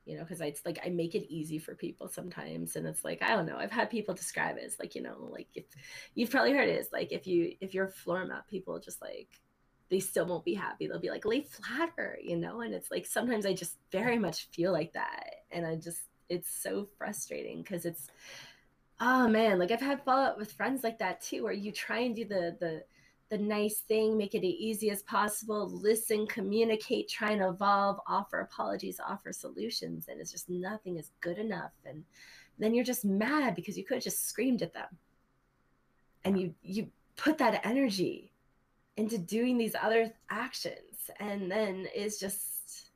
you 0.05 0.17
know, 0.17 0.23
because 0.23 0.41
I 0.41 0.45
it's 0.47 0.65
like 0.65 0.79
I 0.85 0.89
make 0.89 1.13
it 1.15 1.31
easy 1.31 1.59
for 1.59 1.75
people 1.75 2.09
sometimes, 2.09 2.75
and 2.75 2.87
it's 2.87 3.03
like 3.03 3.21
I 3.21 3.35
don't 3.35 3.45
know. 3.45 3.57
I've 3.57 3.71
had 3.71 3.89
people 3.91 4.15
describe 4.15 4.57
it 4.57 4.63
as 4.65 4.79
like 4.79 4.95
you 4.95 5.03
know, 5.03 5.29
like 5.31 5.47
if 5.53 5.65
you've 6.15 6.31
probably 6.31 6.53
heard 6.53 6.69
it 6.69 6.79
is 6.79 6.89
like 6.91 7.11
if 7.11 7.27
you 7.27 7.55
if 7.61 7.73
you're 7.75 7.87
floor 7.89 8.25
mat, 8.25 8.47
people 8.49 8.79
just 8.79 9.01
like 9.01 9.29
they 9.91 9.99
still 9.99 10.25
won't 10.25 10.45
be 10.45 10.53
happy. 10.53 10.87
They'll 10.87 10.99
be 10.99 11.09
like 11.09 11.25
lay 11.25 11.41
flatter, 11.41 12.17
you 12.23 12.37
know, 12.37 12.61
and 12.61 12.73
it's 12.73 12.89
like 12.89 13.05
sometimes 13.05 13.45
I 13.45 13.53
just 13.53 13.77
very 13.91 14.17
much 14.17 14.47
feel 14.51 14.71
like 14.71 14.93
that, 14.93 15.25
and 15.51 15.67
I 15.67 15.75
just 15.75 16.03
it's 16.29 16.49
so 16.49 16.87
frustrating 16.97 17.61
because 17.61 17.85
it's 17.85 18.07
oh 19.01 19.27
man, 19.27 19.59
like 19.59 19.69
I've 19.69 19.81
had 19.81 20.03
follow 20.03 20.23
up 20.23 20.37
with 20.39 20.53
friends 20.53 20.83
like 20.83 20.97
that 20.99 21.21
too, 21.21 21.43
where 21.43 21.51
you 21.51 21.73
try 21.73 21.99
and 21.99 22.15
do 22.15 22.23
the 22.23 22.55
the 22.61 22.83
the 23.29 23.37
nice 23.37 23.81
thing, 23.81 24.17
make 24.17 24.33
it 24.33 24.39
as 24.39 24.43
easy 24.43 24.89
as 24.91 25.03
possible, 25.03 25.69
listen, 25.69 26.25
communicate, 26.27 27.07
try 27.09 27.31
and 27.31 27.41
evolve, 27.41 27.97
offer 28.07 28.39
apologies, 28.39 28.99
offer 29.05 29.31
solutions, 29.31 30.07
and 30.07 30.19
it's 30.19 30.31
just 30.31 30.49
nothing 30.49 30.97
is 30.97 31.11
good 31.21 31.37
enough. 31.37 31.71
And 31.85 32.03
then 32.59 32.73
you're 32.73 32.83
just 32.85 33.05
mad 33.05 33.55
because 33.55 33.77
you 33.77 33.83
could 33.85 33.95
have 33.95 34.03
just 34.03 34.27
screamed 34.27 34.61
at 34.61 34.73
them. 34.73 34.97
And 36.23 36.39
you 36.39 36.55
you 36.61 36.87
put 37.17 37.37
that 37.39 37.65
energy 37.65 38.30
into 38.97 39.17
doing 39.17 39.57
these 39.57 39.75
other 39.81 40.13
actions, 40.29 41.09
and 41.19 41.51
then 41.51 41.87
it's 41.93 42.19
just 42.19 42.91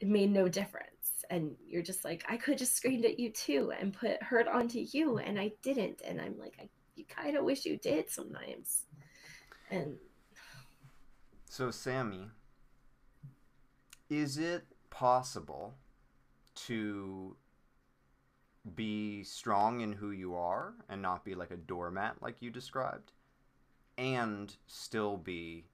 it 0.00 0.08
made 0.08 0.30
no 0.30 0.48
difference. 0.48 0.90
And 1.30 1.56
you're 1.66 1.82
just 1.82 2.04
like, 2.04 2.24
I 2.28 2.36
could 2.36 2.58
just 2.58 2.76
screamed 2.76 3.04
at 3.06 3.18
you 3.18 3.30
too 3.30 3.72
and 3.78 3.92
put 3.92 4.22
hurt 4.22 4.46
onto 4.48 4.84
you, 4.92 5.18
and 5.18 5.38
I 5.38 5.52
didn't. 5.62 6.02
And 6.04 6.20
I'm 6.20 6.38
like, 6.38 6.56
I 6.60 6.68
you 6.96 7.04
kind 7.04 7.36
of 7.36 7.44
wish 7.44 7.64
you 7.64 7.76
did 7.76 8.10
sometimes. 8.10 8.84
And 9.70 9.96
so 11.48 11.70
sammy 11.70 12.28
is 14.10 14.38
it 14.38 14.64
possible 14.90 15.74
to 16.54 17.36
be 18.74 19.24
strong 19.24 19.80
in 19.80 19.92
who 19.92 20.10
you 20.10 20.34
are 20.34 20.74
and 20.88 21.02
not 21.02 21.24
be 21.24 21.34
like 21.34 21.50
a 21.50 21.56
doormat 21.56 22.16
like 22.22 22.40
you 22.40 22.50
described 22.50 23.12
and 23.98 24.56
still 24.66 25.16
be 25.16 25.66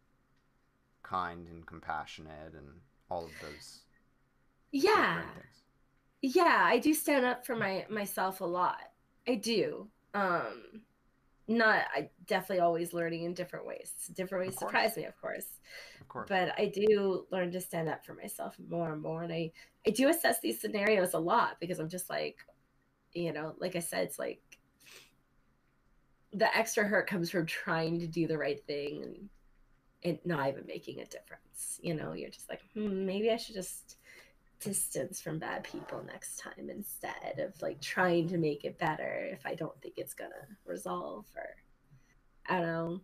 kind 1.02 1.46
and 1.48 1.66
compassionate 1.66 2.54
and 2.54 2.80
all 3.10 3.26
of 3.26 3.38
those 3.40 3.84
yeah, 4.72 5.22
things 5.32 5.62
yeah, 6.22 6.62
I 6.64 6.78
do 6.78 6.94
stand 6.94 7.24
up 7.24 7.46
for 7.46 7.56
my 7.56 7.86
myself 7.90 8.40
a 8.40 8.44
lot. 8.44 8.80
I 9.28 9.36
do. 9.36 9.88
Um 10.14 10.82
not 11.48 11.84
I 11.94 12.10
definitely 12.26 12.60
always 12.60 12.92
learning 12.92 13.24
in 13.24 13.34
different 13.34 13.66
ways. 13.66 13.92
Different 14.14 14.44
ways 14.46 14.58
surprise 14.58 14.96
me, 14.96 15.04
of 15.04 15.16
course. 15.20 15.46
of 16.00 16.08
course 16.08 16.28
But 16.28 16.54
I 16.58 16.66
do 16.66 17.26
learn 17.32 17.52
to 17.52 17.60
stand 17.60 17.88
up 17.88 18.06
for 18.06 18.14
myself 18.14 18.56
more 18.68 18.92
and 18.92 19.02
more 19.02 19.22
and 19.24 19.32
I 19.32 19.52
I 19.86 19.90
do 19.92 20.08
assess 20.10 20.40
these 20.40 20.60
scenarios 20.60 21.14
a 21.14 21.20
lot 21.20 21.58
because 21.60 21.80
I'm 21.80 21.90
just 21.90 22.10
like 22.10 22.38
you 23.14 23.32
know, 23.32 23.54
like 23.58 23.76
I 23.76 23.80
said 23.80 24.04
it's 24.06 24.18
like 24.18 24.42
the 26.32 26.56
extra 26.56 26.84
hurt 26.84 27.06
comes 27.08 27.30
from 27.30 27.46
trying 27.46 27.99
to 28.00 28.06
do 28.06 28.26
the 28.26 28.38
right 28.38 28.64
thing 28.66 29.02
and 29.02 29.28
and 30.02 30.18
not 30.25 30.49
even 30.49 30.64
making 30.66 31.00
a 31.00 31.04
difference. 31.04 31.78
You 31.82 31.94
know, 31.94 32.14
you're 32.14 32.30
just 32.30 32.49
like, 32.49 32.62
hmm, 32.75 33.04
maybe 33.04 33.30
I 33.30 33.37
should 33.37 33.54
just 33.54 33.96
distance 34.60 35.20
from 35.20 35.38
bad 35.38 35.64
people 35.64 36.02
next 36.06 36.38
time 36.38 36.68
instead 36.68 37.38
of 37.38 37.60
like 37.62 37.80
trying 37.80 38.28
to 38.28 38.37
make 38.37 38.64
it 38.64 38.78
better 38.78 39.26
if 39.32 39.44
I 39.46 39.54
don't 39.54 39.78
think 39.80 39.94
it's 39.96 40.14
gonna 40.14 40.30
resolve 40.66 41.25
or 41.34 41.56
I 42.46 42.58
don't 42.58 42.66
know. 42.66 43.00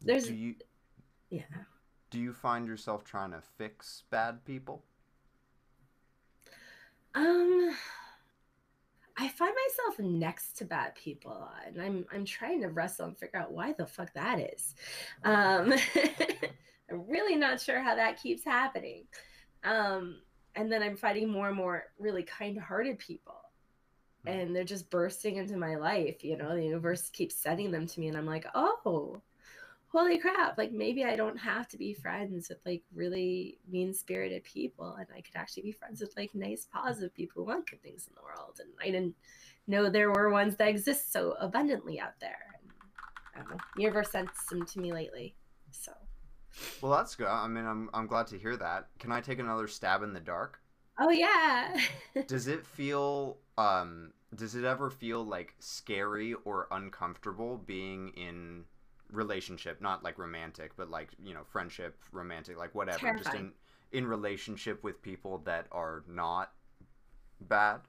There's 0.00 0.28
do 0.28 0.34
you 0.34 0.54
yeah. 1.30 1.42
do 2.10 2.18
you 2.18 2.32
find 2.32 2.66
yourself 2.66 3.04
trying 3.04 3.32
to 3.32 3.42
fix 3.58 4.04
bad 4.10 4.44
people 4.46 4.82
Um 7.14 7.70
I 9.20 9.28
find 9.28 9.52
myself 9.66 9.98
next 9.98 10.58
to 10.58 10.64
bad 10.64 10.94
people 10.94 11.32
a 11.32 11.40
lot, 11.40 11.62
and 11.66 11.82
I'm 11.82 12.06
I'm 12.12 12.24
trying 12.24 12.62
to 12.62 12.68
wrestle 12.68 13.06
and 13.06 13.18
figure 13.18 13.40
out 13.40 13.52
why 13.52 13.72
the 13.72 13.86
fuck 13.86 14.12
that 14.14 14.38
is. 14.38 14.74
Um 15.24 15.74
I'm 16.90 17.06
really 17.08 17.34
not 17.34 17.60
sure 17.60 17.80
how 17.80 17.96
that 17.96 18.22
keeps 18.22 18.44
happening. 18.44 19.06
Um 19.64 20.20
and 20.54 20.70
then 20.70 20.82
I'm 20.82 20.96
fighting 20.96 21.28
more 21.30 21.48
and 21.48 21.56
more 21.56 21.84
really 21.98 22.22
kind-hearted 22.22 22.98
people. 22.98 23.40
And 24.26 24.54
they're 24.54 24.64
just 24.64 24.90
bursting 24.90 25.36
into 25.36 25.56
my 25.56 25.76
life, 25.76 26.24
you 26.24 26.36
know. 26.36 26.54
The 26.54 26.64
universe 26.64 27.08
keeps 27.10 27.36
sending 27.36 27.70
them 27.70 27.86
to 27.86 28.00
me 28.00 28.08
and 28.08 28.16
I'm 28.16 28.26
like, 28.26 28.46
"Oh, 28.54 29.22
holy 29.90 30.18
crap 30.18 30.58
like 30.58 30.70
maybe 30.70 31.04
i 31.04 31.16
don't 31.16 31.36
have 31.36 31.66
to 31.66 31.78
be 31.78 31.94
friends 31.94 32.48
with 32.48 32.58
like 32.66 32.82
really 32.94 33.58
mean 33.70 33.92
spirited 33.92 34.44
people 34.44 34.94
and 34.98 35.06
i 35.16 35.20
could 35.20 35.34
actually 35.34 35.62
be 35.62 35.72
friends 35.72 36.00
with 36.00 36.14
like 36.16 36.34
nice 36.34 36.66
positive 36.72 37.14
people 37.14 37.42
who 37.42 37.48
want 37.48 37.68
good 37.68 37.82
things 37.82 38.06
in 38.06 38.14
the 38.14 38.22
world 38.22 38.58
and 38.60 38.68
i 38.82 38.86
didn't 38.86 39.14
know 39.66 39.88
there 39.88 40.10
were 40.10 40.30
ones 40.30 40.56
that 40.56 40.68
exist 40.68 41.12
so 41.12 41.34
abundantly 41.40 42.00
out 42.00 42.18
there. 42.20 42.38
And 42.62 42.72
i 43.34 43.38
don't 43.38 43.50
know 43.50 43.56
universe 43.76 44.10
sent 44.10 44.28
them 44.50 44.64
to 44.66 44.80
me 44.80 44.92
lately 44.92 45.34
so. 45.70 45.92
Well 46.80 46.92
that's 46.92 47.14
good 47.14 47.26
i 47.26 47.46
mean 47.46 47.66
i'm, 47.66 47.90
I'm 47.94 48.06
glad 48.06 48.26
to 48.28 48.38
hear 48.38 48.56
that. 48.56 48.88
Can 48.98 49.12
i 49.12 49.20
take 49.20 49.38
another 49.38 49.68
stab 49.68 50.02
in 50.02 50.12
the 50.12 50.20
dark? 50.20 50.60
Oh 51.00 51.10
yeah. 51.10 51.78
Does 52.26 52.48
it 52.48 52.66
feel 52.66 53.38
um 53.56 54.12
does 54.34 54.54
it 54.54 54.64
ever 54.64 54.90
feel 54.90 55.24
like 55.24 55.54
scary 55.58 56.34
or 56.44 56.68
uncomfortable 56.70 57.56
being 57.56 58.10
in 58.10 58.64
relationship 59.10 59.80
not 59.80 60.04
like 60.04 60.18
romantic 60.18 60.72
but 60.76 60.90
like 60.90 61.08
you 61.22 61.32
know 61.32 61.42
friendship 61.44 61.98
romantic 62.12 62.58
like 62.58 62.74
whatever 62.74 63.14
just 63.16 63.34
in 63.34 63.52
in 63.92 64.06
relationship 64.06 64.84
with 64.84 65.00
people 65.02 65.38
that 65.38 65.66
are 65.72 66.04
not 66.06 66.52
bad? 67.40 67.80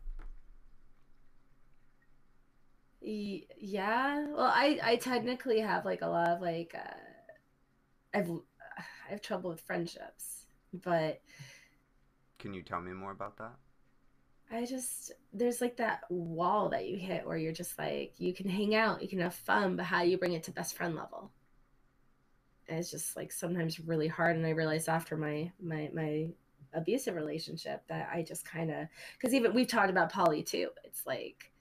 Yeah. 3.01 4.27
Well 4.27 4.51
i 4.53 4.79
i 4.83 4.95
technically 4.95 5.59
have 5.59 5.85
like 5.85 6.01
a 6.01 6.07
lot 6.07 6.29
of 6.29 6.41
like 6.41 6.73
uh 6.75 8.17
i've 8.17 8.29
i 8.77 8.83
have 9.09 9.21
trouble 9.21 9.49
with 9.49 9.61
friendships 9.61 10.45
but 10.73 11.21
can 12.37 12.53
you 12.53 12.61
tell 12.61 12.81
me 12.81 12.91
more 12.93 13.11
about 13.11 13.37
that 13.37 13.55
I 14.51 14.65
just 14.65 15.11
there's 15.31 15.61
like 15.61 15.77
that 15.77 16.01
wall 16.09 16.69
that 16.69 16.87
you 16.87 16.97
hit 16.97 17.25
where 17.25 17.37
you're 17.37 17.53
just 17.53 17.77
like 17.77 18.13
you 18.17 18.33
can 18.33 18.49
hang 18.49 18.73
out, 18.73 19.01
you 19.01 19.07
can 19.07 19.19
have 19.19 19.35
fun, 19.35 19.75
but 19.75 19.85
how 19.85 20.03
do 20.03 20.09
you 20.09 20.17
bring 20.17 20.33
it 20.33 20.43
to 20.43 20.51
best 20.51 20.75
friend 20.75 20.95
level? 20.95 21.31
And 22.67 22.79
it's 22.79 22.91
just 22.91 23.15
like 23.15 23.31
sometimes 23.31 23.79
really 23.79 24.07
hard. 24.07 24.35
And 24.35 24.45
I 24.45 24.51
realized 24.51 24.89
after 24.89 25.15
my 25.17 25.51
my 25.61 25.89
my 25.93 26.29
abusive 26.73 27.15
relationship 27.15 27.83
that 27.89 28.09
I 28.13 28.21
just 28.23 28.45
kind 28.45 28.71
of 28.71 28.87
because 29.17 29.33
even 29.33 29.53
we've 29.53 29.67
talked 29.67 29.89
about 29.89 30.11
poly 30.11 30.43
too. 30.43 30.69
It's 30.83 31.05
like 31.05 31.51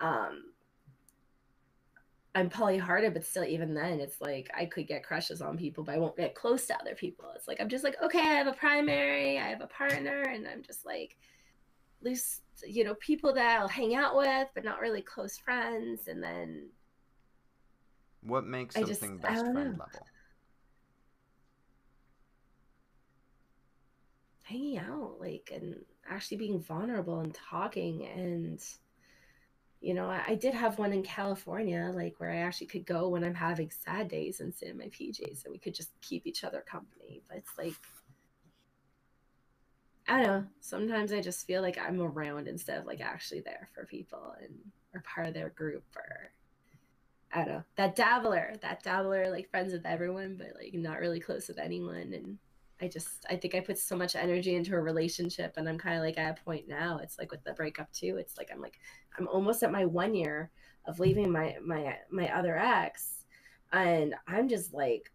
um 0.00 0.44
I'm 2.34 2.50
polyhearted, 2.50 3.14
but 3.14 3.24
still, 3.24 3.44
even 3.44 3.74
then, 3.74 4.00
it's 4.00 4.20
like 4.20 4.48
I 4.56 4.66
could 4.66 4.86
get 4.86 5.02
crushes 5.02 5.42
on 5.42 5.58
people, 5.58 5.82
but 5.82 5.94
I 5.94 5.98
won't 5.98 6.16
get 6.16 6.34
close 6.34 6.66
to 6.66 6.78
other 6.78 6.94
people. 6.94 7.26
It's 7.34 7.48
like 7.48 7.60
I'm 7.60 7.68
just 7.68 7.84
like, 7.84 8.00
okay, 8.02 8.20
I 8.20 8.34
have 8.34 8.46
a 8.46 8.52
primary, 8.52 9.38
I 9.38 9.48
have 9.48 9.60
a 9.60 9.66
partner, 9.66 10.22
and 10.22 10.46
I'm 10.46 10.62
just 10.62 10.86
like 10.86 11.16
loose, 12.02 12.40
you 12.66 12.84
know, 12.84 12.94
people 12.94 13.32
that 13.34 13.60
I'll 13.60 13.68
hang 13.68 13.94
out 13.94 14.16
with, 14.16 14.48
but 14.54 14.64
not 14.64 14.80
really 14.80 15.02
close 15.02 15.38
friends. 15.38 16.08
And 16.08 16.22
then, 16.22 16.68
what 18.22 18.44
makes 18.44 18.74
something 18.74 18.90
just, 18.92 19.22
best 19.22 19.44
friend 19.44 19.54
know. 19.54 19.62
level? 19.62 20.06
Hanging 24.42 24.78
out, 24.78 25.16
like, 25.20 25.50
and 25.54 25.76
actually 26.08 26.38
being 26.38 26.60
vulnerable 26.60 27.20
and 27.20 27.34
talking 27.34 28.06
and 28.06 28.62
you 29.80 29.94
know, 29.94 30.10
I, 30.10 30.22
I, 30.28 30.34
did 30.34 30.54
have 30.54 30.78
one 30.78 30.92
in 30.92 31.02
California, 31.02 31.92
like 31.94 32.14
where 32.18 32.30
I 32.30 32.38
actually 32.38 32.66
could 32.66 32.84
go 32.84 33.08
when 33.08 33.22
I'm 33.22 33.34
having 33.34 33.70
sad 33.70 34.08
days 34.08 34.40
and 34.40 34.52
sit 34.52 34.70
in 34.70 34.78
my 34.78 34.86
PJs 34.86 35.44
and 35.44 35.52
we 35.52 35.58
could 35.58 35.74
just 35.74 35.90
keep 36.00 36.26
each 36.26 36.42
other 36.42 36.64
company. 36.68 37.22
But 37.28 37.38
it's 37.38 37.56
like, 37.56 37.74
I 40.08 40.22
don't 40.22 40.26
know. 40.26 40.44
Sometimes 40.60 41.12
I 41.12 41.20
just 41.20 41.46
feel 41.46 41.62
like 41.62 41.78
I'm 41.78 42.00
around 42.00 42.48
instead 42.48 42.78
of 42.78 42.86
like 42.86 43.00
actually 43.00 43.40
there 43.40 43.68
for 43.74 43.84
people 43.84 44.34
and 44.40 44.54
or 44.94 45.02
part 45.02 45.28
of 45.28 45.34
their 45.34 45.50
group 45.50 45.84
or 45.94 46.30
I 47.32 47.44
don't 47.44 47.48
know. 47.48 47.64
That 47.76 47.94
dabbler, 47.94 48.54
that 48.62 48.82
dabbler, 48.82 49.30
like 49.30 49.50
friends 49.50 49.72
with 49.72 49.84
everyone, 49.84 50.36
but 50.38 50.54
like 50.58 50.72
not 50.74 50.98
really 51.00 51.20
close 51.20 51.46
with 51.46 51.58
anyone. 51.58 52.14
And 52.14 52.38
I 52.80 52.88
just 52.88 53.26
I 53.28 53.36
think 53.36 53.54
I 53.54 53.60
put 53.60 53.78
so 53.78 53.96
much 53.96 54.16
energy 54.16 54.54
into 54.54 54.74
a 54.74 54.80
relationship 54.80 55.54
and 55.56 55.68
I'm 55.68 55.78
kind 55.78 55.96
of 55.96 56.02
like 56.02 56.16
at 56.18 56.38
a 56.38 56.44
point 56.44 56.68
now 56.68 57.00
it's 57.02 57.18
like 57.18 57.30
with 57.30 57.42
the 57.44 57.52
breakup 57.52 57.90
too 57.92 58.16
it's 58.18 58.38
like 58.38 58.50
I'm 58.52 58.60
like 58.60 58.78
I'm 59.18 59.28
almost 59.28 59.62
at 59.62 59.72
my 59.72 59.84
1 59.84 60.14
year 60.14 60.50
of 60.86 61.00
leaving 61.00 61.30
my 61.30 61.56
my 61.62 61.98
my 62.10 62.28
other 62.34 62.56
ex 62.56 63.24
and 63.72 64.14
I'm 64.26 64.48
just 64.48 64.72
like 64.72 65.12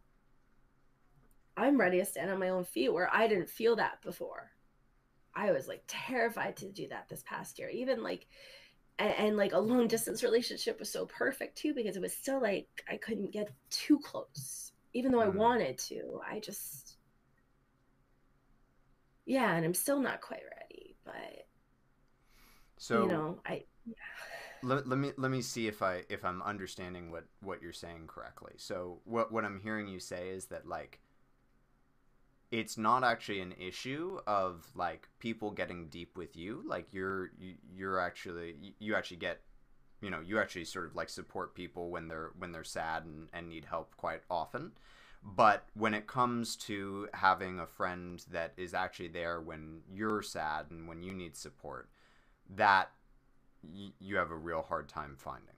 I'm 1.55 1.79
ready 1.79 1.99
to 1.99 2.05
stand 2.05 2.31
on 2.31 2.39
my 2.39 2.49
own 2.49 2.65
feet 2.65 2.91
where 2.93 3.09
I 3.13 3.27
didn't 3.27 3.49
feel 3.49 3.75
that 3.77 4.01
before. 4.01 4.52
I 5.35 5.51
was 5.51 5.67
like 5.67 5.83
terrified 5.87 6.57
to 6.57 6.69
do 6.69 6.87
that 6.89 7.09
this 7.09 7.23
past 7.25 7.59
year 7.59 7.69
even 7.69 8.03
like 8.03 8.27
and, 8.99 9.13
and 9.17 9.37
like 9.37 9.53
a 9.53 9.59
long 9.59 9.87
distance 9.87 10.23
relationship 10.23 10.79
was 10.79 10.91
so 10.91 11.05
perfect 11.05 11.57
too 11.57 11.73
because 11.73 11.95
it 11.95 12.01
was 12.01 12.13
still 12.13 12.41
like 12.41 12.67
I 12.89 12.97
couldn't 12.97 13.31
get 13.31 13.49
too 13.69 13.99
close 13.99 14.63
even 14.93 15.11
though 15.11 15.21
I 15.21 15.27
mm. 15.27 15.35
wanted 15.35 15.77
to. 15.79 16.21
I 16.29 16.39
just 16.39 16.97
yeah, 19.25 19.55
and 19.55 19.65
I'm 19.65 19.73
still 19.73 19.99
not 19.99 20.21
quite 20.21 20.43
ready, 20.59 20.95
but 21.03 21.47
so 22.77 23.03
you 23.03 23.07
know, 23.07 23.39
I 23.45 23.63
yeah. 23.85 23.93
let, 24.61 24.87
let 24.87 24.99
me 24.99 25.11
let 25.17 25.31
me 25.31 25.41
see 25.41 25.67
if 25.67 25.81
I 25.81 26.03
if 26.09 26.23
I'm 26.23 26.41
understanding 26.41 27.11
what 27.11 27.25
what 27.41 27.61
you're 27.61 27.73
saying 27.73 28.07
correctly. 28.07 28.53
So 28.57 28.99
what 29.05 29.31
what 29.31 29.45
I'm 29.45 29.59
hearing 29.59 29.87
you 29.87 29.99
say 29.99 30.29
is 30.29 30.45
that 30.45 30.67
like 30.67 30.99
it's 32.53 32.77
not 32.77 33.03
actually 33.03 33.41
an 33.41 33.53
issue 33.59 34.19
of 34.27 34.67
like 34.75 35.09
people 35.17 35.49
getting 35.49 35.87
deep 35.87 36.15
with 36.15 36.37
you 36.37 36.61
like 36.67 36.93
you're 36.93 37.31
you, 37.39 37.55
you're 37.75 37.99
actually 37.99 38.55
you 38.79 38.95
actually 38.95 39.17
get 39.17 39.41
you 40.01 40.09
know 40.11 40.19
you 40.19 40.39
actually 40.39 40.63
sort 40.63 40.85
of 40.85 40.95
like 40.95 41.09
support 41.09 41.55
people 41.55 41.89
when 41.89 42.07
they're 42.07 42.31
when 42.37 42.51
they're 42.51 42.63
sad 42.63 43.05
and, 43.05 43.27
and 43.33 43.49
need 43.49 43.65
help 43.65 43.97
quite 43.97 44.21
often 44.29 44.71
but 45.23 45.65
when 45.73 45.93
it 45.93 46.05
comes 46.05 46.55
to 46.57 47.07
having 47.13 47.59
a 47.59 47.65
friend 47.65 48.23
that 48.31 48.53
is 48.57 48.73
actually 48.73 49.07
there 49.07 49.39
when 49.39 49.81
you're 49.89 50.21
sad 50.21 50.65
and 50.69 50.87
when 50.87 51.01
you 51.01 51.13
need 51.13 51.37
support, 51.37 51.89
that 52.55 52.91
y- 53.63 53.93
you 53.99 54.17
have 54.17 54.31
a 54.31 54.35
real 54.35 54.61
hard 54.61 54.89
time 54.89 55.15
finding. 55.17 55.55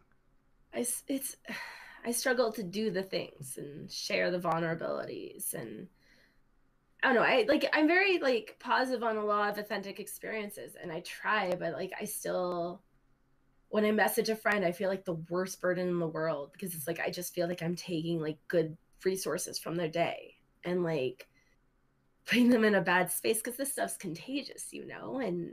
I, 0.74 0.86
it's, 1.08 1.36
I 2.06 2.12
struggle 2.12 2.52
to 2.54 2.64
do 2.64 2.92
the 2.92 3.02
things 3.02 3.58
and 3.58 3.92
share 3.92 4.30
the 4.30 4.40
vulnerabilities 4.40 5.56
and 5.56 5.88
I 7.06 7.14
don't 7.14 7.18
know. 7.18 7.22
I 7.22 7.46
like 7.48 7.70
I'm 7.72 7.88
very 7.88 8.18
like 8.18 8.58
positive 8.60 9.04
on 9.04 9.18
a 9.18 9.24
lot 9.24 9.52
of 9.52 9.60
authentic 9.60 10.00
experiences 10.00 10.76
and 10.82 10.92
I 10.92 11.02
try, 11.02 11.52
but 11.52 11.74
like 11.74 11.92
I 12.02 12.06
still 12.06 12.82
when 13.70 13.86
I 13.86 13.92
message 13.92 14.30
a 14.30 14.36
friend, 14.36 14.66
I 14.66 14.72
feel 14.72 14.90
like 14.90 15.06
the 15.06 15.22
worst 15.30 15.62
burden 15.62 15.88
in 15.88 16.00
the 16.00 16.08
world 16.08 16.50
because 16.52 16.74
it's 16.74 16.88
like 16.88 17.00
I 17.00 17.12
just 17.12 17.36
feel 17.36 17.48
like 17.48 17.62
I'm 17.62 17.76
taking 17.76 18.20
like 18.20 18.40
good 18.48 18.76
resources 19.04 19.60
from 19.60 19.76
their 19.76 19.88
day 19.88 20.34
and 20.64 20.84
like 20.84 21.28
putting 22.26 22.50
them 22.50 22.66
in 22.66 22.74
a 22.74 22.82
bad 22.82 23.12
space 23.12 23.38
because 23.38 23.56
this 23.56 23.74
stuff's 23.74 23.98
contagious, 23.98 24.74
you 24.74 24.88
know? 24.88 25.20
And 25.20 25.52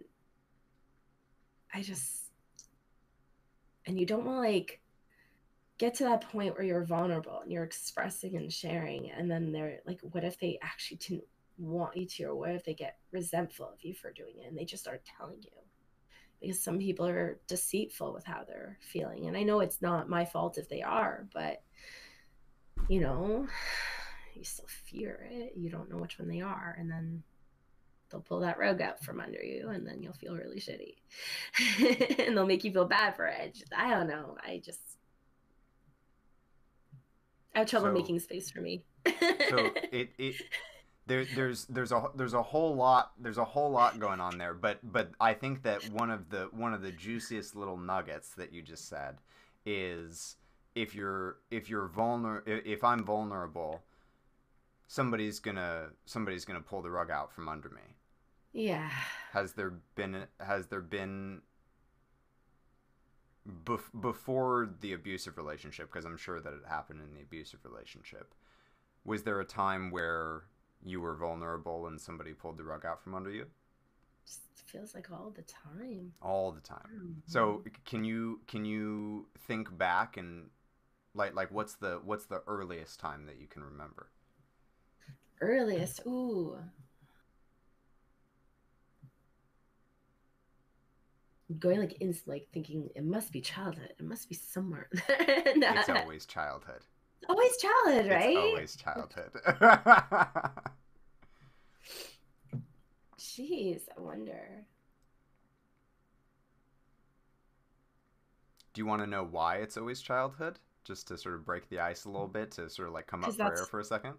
I 1.75 1.83
just, 1.83 2.31
and 3.85 4.01
you 4.01 4.07
don't 4.07 4.25
want 4.25 4.39
like 4.39 4.81
get 5.77 5.93
to 5.97 6.05
that 6.05 6.23
point 6.23 6.55
where 6.55 6.65
you're 6.65 6.85
vulnerable 6.85 7.41
and 7.43 7.53
you're 7.53 7.65
expressing 7.65 8.37
and 8.37 8.51
sharing. 8.51 9.11
And 9.11 9.31
then 9.31 9.53
they're 9.53 9.81
like, 9.85 10.01
what 10.01 10.25
if 10.25 10.41
they 10.41 10.59
actually 10.63 10.97
didn't 10.97 11.25
want 11.59 11.97
you 11.97 12.07
to? 12.07 12.25
Or 12.25 12.35
what 12.35 12.51
if 12.51 12.65
they 12.65 12.75
get 12.75 12.99
resentful 13.11 13.67
of 13.67 13.83
you 13.83 13.95
for 13.95 14.13
doing 14.13 14.35
it 14.39 14.49
and 14.49 14.57
they 14.57 14.65
just 14.65 14.83
start 14.83 15.03
telling 15.19 15.43
you? 15.43 15.51
Because 16.41 16.63
some 16.63 16.79
people 16.79 17.07
are 17.07 17.39
deceitful 17.47 18.13
with 18.13 18.25
how 18.25 18.43
they're 18.47 18.79
feeling. 18.81 19.27
And 19.29 19.37
I 19.37 19.43
know 19.43 19.61
it's 19.61 19.81
not 19.81 20.09
my 20.09 20.25
fault 20.25 20.59
if 20.59 20.69
they 20.69 20.83
are, 20.83 21.27
but 21.33 21.63
you 22.89 23.01
know, 23.01 23.47
you 24.35 24.45
still 24.45 24.67
fear 24.69 25.27
it. 25.31 25.53
You 25.57 25.71
don't 25.71 25.91
know 25.91 25.99
which 25.99 26.19
one 26.19 26.29
they 26.29 26.41
are. 26.41 26.77
And 26.79 26.91
then 26.91 27.23
they'll 28.11 28.21
pull 28.21 28.41
that 28.41 28.59
rug 28.59 28.81
out 28.81 29.03
from 29.03 29.21
under 29.21 29.43
you 29.43 29.71
and 29.71 29.87
then 29.87 30.03
you'll 30.03 30.13
feel 30.13 30.35
really 30.35 30.61
shitty. 30.61 30.97
and 32.27 32.37
they'll 32.37 32.47
make 32.47 32.65
you 32.65 32.73
feel 32.73 32.85
bad 32.87 33.17
for 33.17 33.27
it. 33.27 33.55
Just, 33.55 33.73
I 33.77 33.91
don't 33.91 34.09
know. 34.09 34.37
I 34.45 34.61
just 34.65 34.81
I 37.55 37.61
have 37.61 37.69
trouble 37.69 37.89
so, 37.89 37.93
making 37.93 38.19
space 38.19 38.51
for 38.51 38.61
me. 38.61 38.85
so 39.07 39.13
it 39.93 40.11
it 40.19 40.37
there, 41.07 41.25
there's 41.25 41.65
there's 41.67 41.93
a 41.93 42.05
there's 42.15 42.35
a 42.35 42.43
whole 42.43 42.77
lot 42.77 43.13
there's 43.19 43.39
a 43.39 43.45
whole 43.45 43.71
lot 43.71 43.99
going 43.99 44.21
on 44.21 44.39
there, 44.39 44.55
but 44.55 44.79
but 44.83 45.11
I 45.21 45.35
think 45.35 45.63
that 45.65 45.89
one 45.91 46.11
of 46.11 46.31
the 46.31 46.49
one 46.53 46.75
of 46.75 46.83
the 46.83 46.93
juiciest 46.93 47.57
little 47.57 47.77
nuggets 47.77 48.31
that 48.35 48.53
you 48.53 48.63
just 48.63 48.89
said 48.89 49.17
is 49.67 50.37
if 50.75 50.95
you're 50.95 51.39
if 51.51 51.69
you're 51.69 51.89
vulnerable 51.89 52.61
if 52.65 52.85
I'm 52.85 53.05
vulnerable, 53.05 53.83
somebody's 54.87 55.41
gonna 55.41 55.89
somebody's 56.07 56.45
gonna 56.45 56.61
pull 56.61 56.83
the 56.83 56.91
rug 56.91 57.11
out 57.11 57.33
from 57.33 57.49
under 57.49 57.69
me. 57.69 57.97
Yeah. 58.53 58.91
Has 59.33 59.55
there 59.55 59.75
been 59.97 60.27
has 60.39 60.67
there 60.69 60.83
been 60.83 61.43
bef- 63.65 64.01
before 64.01 64.71
the 64.81 64.93
abusive 64.93 65.37
relationship 65.37 65.91
because 65.91 66.05
I'm 66.05 66.17
sure 66.17 66.41
that 66.41 66.53
it 66.53 66.63
happened 66.69 67.01
in 67.01 67.15
the 67.15 67.23
abusive 67.23 67.61
relationship. 67.65 68.35
Was 69.05 69.25
there 69.25 69.41
a 69.41 69.45
time 69.45 69.91
where 69.91 70.45
you 70.85 71.01
were 71.01 71.15
vulnerable 71.15 71.87
and 71.87 72.01
somebody 72.01 72.33
pulled 72.33 72.57
the 72.57 72.65
rug 72.65 72.85
out 72.85 73.03
from 73.03 73.15
under 73.15 73.31
you? 73.31 73.47
Just 74.25 74.41
feels 74.67 74.95
like 74.95 75.11
all 75.11 75.33
the 75.35 75.43
time. 75.43 76.13
All 76.21 76.53
the 76.53 76.61
time. 76.61 76.79
Mm-hmm. 76.95 77.13
So 77.27 77.63
can 77.85 78.05
you 78.05 78.41
can 78.47 78.65
you 78.65 79.27
think 79.47 79.77
back 79.77 80.17
and 80.17 80.51
like 81.15 81.35
like 81.35 81.51
what's 81.51 81.75
the 81.75 82.01
what's 82.05 82.27
the 82.27 82.43
earliest 82.47 83.01
time 83.01 83.27
that 83.27 83.41
you 83.41 83.47
can 83.47 83.63
remember? 83.63 84.09
Earliest, 85.41 86.01
ooh. 86.07 86.57
Going 91.59 91.81
like 91.81 92.01
in 92.01 92.17
like 92.27 92.47
thinking 92.53 92.89
it 92.95 93.05
must 93.05 93.33
be 93.33 93.41
childhood. 93.41 93.93
It 93.99 94.05
must 94.05 94.29
be 94.29 94.35
somewhere. 94.35 94.89
it's 95.09 95.89
always 95.89 96.25
childhood. 96.25 96.83
It's 97.23 97.31
always 97.31 97.57
childhood, 97.57 98.11
right? 98.11 98.37
It's 98.37 98.39
always 98.39 98.77
childhood. 98.77 99.31
Jeez, 103.19 103.83
I 103.97 104.01
wonder. 104.01 104.67
Do 108.75 108.81
you 108.81 108.87
want 108.87 109.03
to 109.03 109.07
know 109.07 109.25
why 109.25 109.57
it's 109.57 109.77
always 109.77 110.01
childhood? 110.01 110.59
just 110.85 111.09
to 111.09 111.19
sort 111.19 111.35
of 111.35 111.45
break 111.45 111.69
the 111.69 111.81
ice 111.81 112.05
a 112.05 112.11
little 112.11 112.29
bit 112.29 112.51
to 112.53 112.69
sort 112.69 112.89
of 112.89 112.95
like 112.95 113.07
come 113.07 113.25
up 113.25 113.35
for 113.35 113.45
air 113.45 113.65
for 113.65 113.81
a 113.81 113.85
second? 113.85 114.15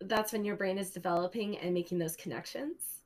That's 0.00 0.32
when 0.32 0.44
your 0.44 0.56
brain 0.56 0.78
is 0.78 0.90
developing 0.90 1.58
and 1.58 1.74
making 1.74 1.98
those 1.98 2.16
connections. 2.16 3.00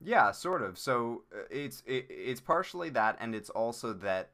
Yeah, 0.00 0.30
sort 0.32 0.62
of. 0.62 0.78
So 0.78 1.22
uh, 1.34 1.44
it's 1.50 1.82
it, 1.86 2.06
it's 2.10 2.40
partially 2.40 2.90
that, 2.90 3.16
and 3.20 3.34
it's 3.34 3.48
also 3.50 3.94
that 3.94 4.30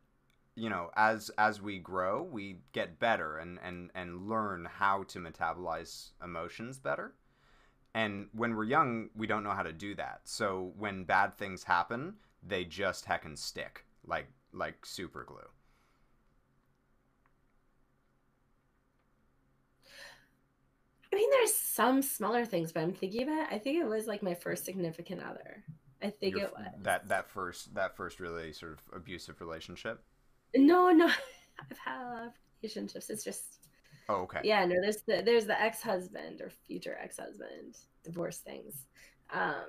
you 0.55 0.69
know 0.69 0.91
as 0.97 1.31
as 1.38 1.61
we 1.61 1.79
grow, 1.79 2.23
we 2.23 2.59
get 2.73 2.99
better 2.99 3.38
and 3.38 3.59
and 3.62 3.91
and 3.95 4.29
learn 4.29 4.67
how 4.71 5.05
to 5.05 5.19
metabolize 5.19 6.11
emotions 6.23 6.79
better. 6.79 7.15
And 7.95 8.29
when 8.33 8.57
we're 8.57 8.65
young, 8.65 9.11
we 9.15 9.27
don't 9.27 9.45
know 9.45 9.51
how 9.51 9.62
to 9.62 9.73
do 9.73 9.95
that. 9.97 10.21
So 10.25 10.73
when 10.79 11.05
bad 11.05 11.37
things 11.37 11.65
happen, 11.65 12.15
they 12.43 12.65
just 12.65 13.07
heckin' 13.07 13.37
stick 13.38 13.85
like 14.07 14.29
like 14.53 14.85
super 14.87 15.25
glue. 15.25 15.49
I 21.12 21.17
mean, 21.17 21.31
there's 21.31 21.55
some 21.55 22.01
smaller 22.01 22.47
things, 22.47 22.73
but 22.73 22.83
I'm 22.83 22.95
thinking 22.95 23.25
about. 23.25 23.53
It, 23.53 23.55
I 23.55 23.59
think 23.59 23.79
it 23.79 23.87
was 23.87 24.07
like 24.07 24.23
my 24.23 24.35
first 24.35 24.65
significant 24.65 25.23
other. 25.23 25.62
I 26.03 26.11
think 26.11 26.37
Your, 26.37 26.47
it 26.47 26.53
was 26.53 26.67
that 26.83 27.09
that 27.09 27.29
first 27.29 27.75
that 27.75 27.97
first 27.97 28.19
really 28.19 28.53
sort 28.53 28.73
of 28.73 28.81
abusive 28.95 29.41
relationship. 29.41 30.03
No, 30.55 30.91
no, 30.91 31.07
I've 31.71 31.79
had 31.79 32.31
relationships. 32.62 33.11
It's 33.11 33.25
just 33.25 33.59
Oh, 34.09 34.23
okay. 34.23 34.43
yeah, 34.43 34.65
no, 34.65 34.77
there's 34.81 35.03
the 35.07 35.23
there's 35.25 35.47
the 35.47 35.61
ex 35.61 35.83
husband 35.83 36.41
or 36.41 36.51
future 36.51 36.99
ex 37.03 37.19
husband 37.19 37.79
divorce 38.05 38.38
things. 38.38 38.87
Um 39.33 39.67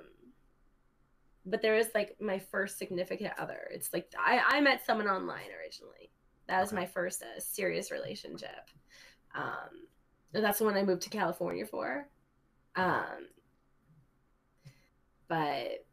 but 1.46 1.60
there 1.60 1.76
is 1.76 1.90
like 1.94 2.16
my 2.20 2.38
first 2.38 2.78
significant 2.78 3.34
other. 3.38 3.68
It's 3.70 3.92
like 3.92 4.12
I, 4.18 4.40
I 4.46 4.60
met 4.60 4.84
someone 4.84 5.08
online 5.08 5.50
originally. 5.62 6.10
That 6.48 6.60
was 6.60 6.72
Okay. 6.72 6.80
my 6.80 6.86
first 6.86 7.22
uh, 7.22 7.40
serious 7.40 7.90
relationship. 7.90 8.70
Um 9.34 9.88
that's 10.32 10.58
the 10.58 10.64
one 10.64 10.76
I 10.76 10.82
moved 10.82 11.02
to 11.02 11.10
California 11.10 11.66
for. 11.66 12.08
Um 12.76 13.28
but 15.28 15.83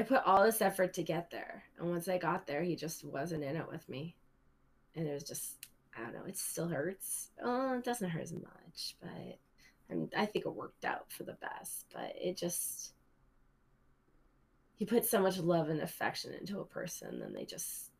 I 0.00 0.02
put 0.02 0.22
all 0.24 0.42
this 0.42 0.62
effort 0.62 0.94
to 0.94 1.02
get 1.02 1.30
there. 1.30 1.62
And 1.78 1.90
once 1.90 2.08
I 2.08 2.16
got 2.16 2.46
there, 2.46 2.62
he 2.62 2.74
just 2.74 3.04
wasn't 3.04 3.44
in 3.44 3.54
it 3.54 3.70
with 3.70 3.86
me. 3.86 4.16
And 4.96 5.06
it 5.06 5.12
was 5.12 5.24
just, 5.24 5.66
I 5.94 6.00
don't 6.00 6.14
know, 6.14 6.24
it 6.26 6.38
still 6.38 6.68
hurts. 6.68 7.28
Oh, 7.42 7.74
it 7.74 7.84
doesn't 7.84 8.08
hurt 8.08 8.22
as 8.22 8.32
much, 8.32 8.96
but 9.02 9.10
I, 9.10 9.94
mean, 9.94 10.08
I 10.16 10.24
think 10.24 10.46
it 10.46 10.54
worked 10.54 10.86
out 10.86 11.12
for 11.12 11.24
the 11.24 11.34
best. 11.34 11.84
But 11.92 12.14
it 12.18 12.38
just, 12.38 12.94
you 14.78 14.86
put 14.86 15.04
so 15.04 15.20
much 15.20 15.36
love 15.36 15.68
and 15.68 15.82
affection 15.82 16.32
into 16.32 16.60
a 16.60 16.64
person, 16.64 17.20
and 17.20 17.36
they 17.36 17.44
just, 17.44 17.90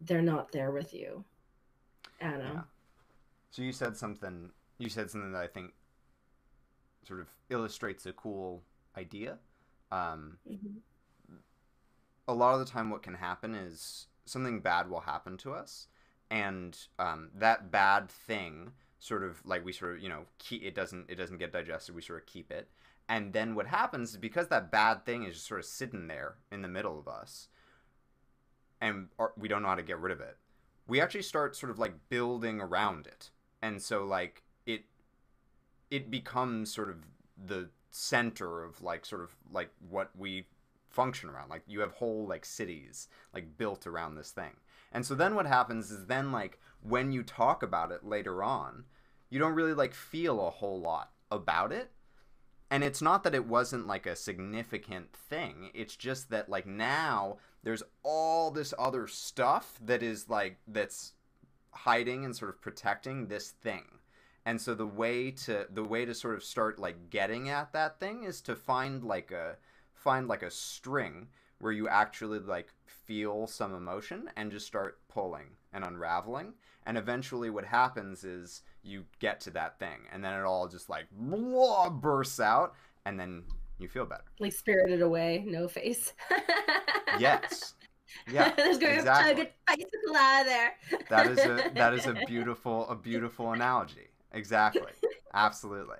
they're 0.00 0.22
not 0.22 0.50
there 0.50 0.70
with 0.70 0.94
you. 0.94 1.24
I 2.22 2.30
don't 2.30 2.38
know. 2.38 2.52
Yeah. 2.54 2.62
So 3.50 3.60
you 3.60 3.72
said 3.72 3.98
something. 3.98 4.48
You 4.78 4.88
said 4.88 5.10
something 5.10 5.32
that 5.32 5.42
I 5.42 5.46
think 5.46 5.74
sort 7.06 7.20
of 7.20 7.28
illustrates 7.50 8.06
a 8.06 8.12
cool 8.12 8.62
idea. 8.96 9.36
Um, 9.90 10.38
Mhm. 10.46 10.82
a 12.26 12.34
lot 12.34 12.54
of 12.54 12.60
the 12.60 12.70
time, 12.70 12.90
what 12.90 13.02
can 13.02 13.14
happen 13.14 13.54
is 13.54 14.06
something 14.26 14.60
bad 14.60 14.88
will 14.90 15.00
happen 15.00 15.36
to 15.38 15.52
us, 15.54 15.88
and 16.30 16.78
um, 16.98 17.30
that 17.34 17.70
bad 17.70 18.10
thing 18.10 18.72
sort 18.98 19.22
of 19.22 19.44
like 19.46 19.64
we 19.64 19.72
sort 19.72 19.96
of 19.96 20.02
you 20.02 20.08
know 20.08 20.26
keep 20.38 20.62
it 20.62 20.74
doesn't 20.74 21.08
it 21.08 21.14
doesn't 21.14 21.38
get 21.38 21.52
digested. 21.52 21.94
We 21.94 22.02
sort 22.02 22.20
of 22.20 22.26
keep 22.26 22.50
it, 22.50 22.68
and 23.08 23.32
then 23.32 23.54
what 23.54 23.66
happens 23.68 24.10
is 24.10 24.16
because 24.18 24.48
that 24.48 24.70
bad 24.70 25.06
thing 25.06 25.24
is 25.24 25.34
just 25.36 25.46
sort 25.46 25.60
of 25.60 25.66
sitting 25.66 26.06
there 26.08 26.36
in 26.52 26.60
the 26.62 26.68
middle 26.68 26.98
of 26.98 27.08
us, 27.08 27.48
and 28.80 29.08
or- 29.18 29.32
we 29.36 29.48
don't 29.48 29.62
know 29.62 29.68
how 29.68 29.74
to 29.74 29.82
get 29.82 29.98
rid 29.98 30.12
of 30.12 30.20
it. 30.20 30.36
We 30.86 31.00
actually 31.00 31.22
start 31.22 31.56
sort 31.56 31.70
of 31.70 31.78
like 31.78 32.08
building 32.08 32.60
around 32.60 33.06
it, 33.06 33.30
and 33.62 33.80
so 33.82 34.04
like 34.04 34.42
it 34.66 34.84
it 35.90 36.10
becomes 36.10 36.72
sort 36.72 36.90
of 36.90 37.04
the 37.36 37.70
center 37.90 38.62
of 38.64 38.82
like 38.82 39.04
sort 39.04 39.22
of 39.22 39.34
like 39.52 39.70
what 39.88 40.10
we 40.16 40.46
function 40.88 41.28
around. 41.28 41.50
Like 41.50 41.62
you 41.66 41.80
have 41.80 41.92
whole 41.92 42.26
like 42.26 42.44
cities 42.44 43.08
like 43.34 43.56
built 43.56 43.86
around 43.86 44.14
this 44.14 44.30
thing. 44.30 44.56
And 44.92 45.04
so 45.04 45.14
then 45.14 45.34
what 45.34 45.46
happens 45.46 45.90
is 45.90 46.06
then 46.06 46.32
like 46.32 46.58
when 46.82 47.12
you 47.12 47.22
talk 47.22 47.62
about 47.62 47.92
it 47.92 48.04
later 48.04 48.42
on 48.42 48.84
you 49.30 49.38
don't 49.38 49.54
really 49.54 49.74
like 49.74 49.94
feel 49.94 50.46
a 50.46 50.50
whole 50.50 50.80
lot 50.80 51.10
about 51.30 51.72
it. 51.72 51.90
And 52.70 52.84
it's 52.84 53.00
not 53.00 53.24
that 53.24 53.34
it 53.34 53.46
wasn't 53.46 53.86
like 53.86 54.06
a 54.06 54.16
significant 54.16 55.14
thing. 55.14 55.70
It's 55.74 55.96
just 55.96 56.30
that 56.30 56.48
like 56.48 56.66
now 56.66 57.38
there's 57.62 57.82
all 58.02 58.50
this 58.50 58.74
other 58.78 59.06
stuff 59.06 59.78
that 59.84 60.02
is 60.02 60.28
like 60.28 60.58
that's 60.66 61.12
hiding 61.70 62.24
and 62.24 62.34
sort 62.34 62.50
of 62.50 62.60
protecting 62.60 63.26
this 63.26 63.50
thing 63.50 63.84
and 64.48 64.58
so 64.58 64.74
the 64.74 64.86
way 64.86 65.30
to 65.30 65.66
the 65.70 65.84
way 65.84 66.06
to 66.06 66.14
sort 66.14 66.34
of 66.34 66.42
start 66.42 66.78
like 66.78 67.10
getting 67.10 67.50
at 67.50 67.70
that 67.74 68.00
thing 68.00 68.24
is 68.24 68.40
to 68.40 68.56
find 68.56 69.04
like 69.04 69.30
a 69.30 69.56
find 69.92 70.26
like 70.26 70.42
a 70.42 70.50
string 70.50 71.28
where 71.58 71.72
you 71.72 71.86
actually 71.86 72.38
like 72.38 72.68
feel 72.86 73.46
some 73.46 73.74
emotion 73.74 74.30
and 74.36 74.50
just 74.50 74.66
start 74.66 75.00
pulling 75.08 75.48
and 75.74 75.84
unraveling 75.84 76.54
and 76.86 76.96
eventually 76.96 77.50
what 77.50 77.64
happens 77.66 78.24
is 78.24 78.62
you 78.82 79.04
get 79.18 79.38
to 79.38 79.50
that 79.50 79.78
thing 79.78 79.98
and 80.12 80.24
then 80.24 80.32
it 80.32 80.44
all 80.44 80.66
just 80.66 80.88
like 80.88 81.06
blah, 81.12 81.90
bursts 81.90 82.40
out 82.40 82.72
and 83.04 83.20
then 83.20 83.42
you 83.78 83.86
feel 83.86 84.06
better 84.06 84.24
Like 84.40 84.54
spirited 84.54 85.02
away, 85.02 85.44
no 85.46 85.68
face. 85.68 86.14
yes 87.18 87.74
yeah 88.30 88.52
There's 88.56 88.78
going 88.78 88.98
exactly. 88.98 89.44
to 89.44 89.50
bicycle 89.66 90.16
out 90.16 90.40
of 90.40 90.46
there. 90.46 90.72
that 91.10 91.26
is 91.26 91.38
a 91.38 91.70
that 91.74 91.92
is 91.94 92.06
a 92.06 92.14
beautiful 92.26 92.88
a 92.88 92.96
beautiful 92.96 93.52
analogy 93.52 94.07
exactly 94.32 94.92
absolutely 95.34 95.98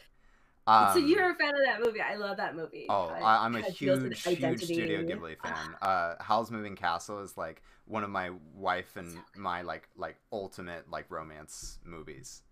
um, 0.68 0.88
so 0.92 0.98
you're 0.98 1.30
a 1.30 1.34
fan 1.34 1.54
of 1.54 1.62
that 1.64 1.80
movie. 1.84 2.00
I 2.00 2.16
love 2.16 2.36
that 2.36 2.54
movie. 2.54 2.86
Oh, 2.88 3.06
I, 3.06 3.44
I'm 3.44 3.56
a 3.56 3.60
it 3.60 3.78
deals 3.78 4.00
with 4.00 4.14
huge, 4.14 4.38
huge 4.38 4.62
Studio 4.62 5.02
Ghibli 5.02 5.36
fan. 5.42 5.74
Uh, 5.80 6.14
Howl's 6.20 6.50
Moving 6.50 6.76
Castle 6.76 7.22
is 7.22 7.36
like 7.36 7.62
one 7.86 8.04
of 8.04 8.10
my 8.10 8.30
wife 8.54 8.96
and 8.96 9.14
So 9.14 9.18
my 9.34 9.62
like 9.62 9.88
like 9.96 10.16
ultimate 10.30 10.88
like 10.90 11.06
romance 11.10 11.78
movies. 11.84 12.42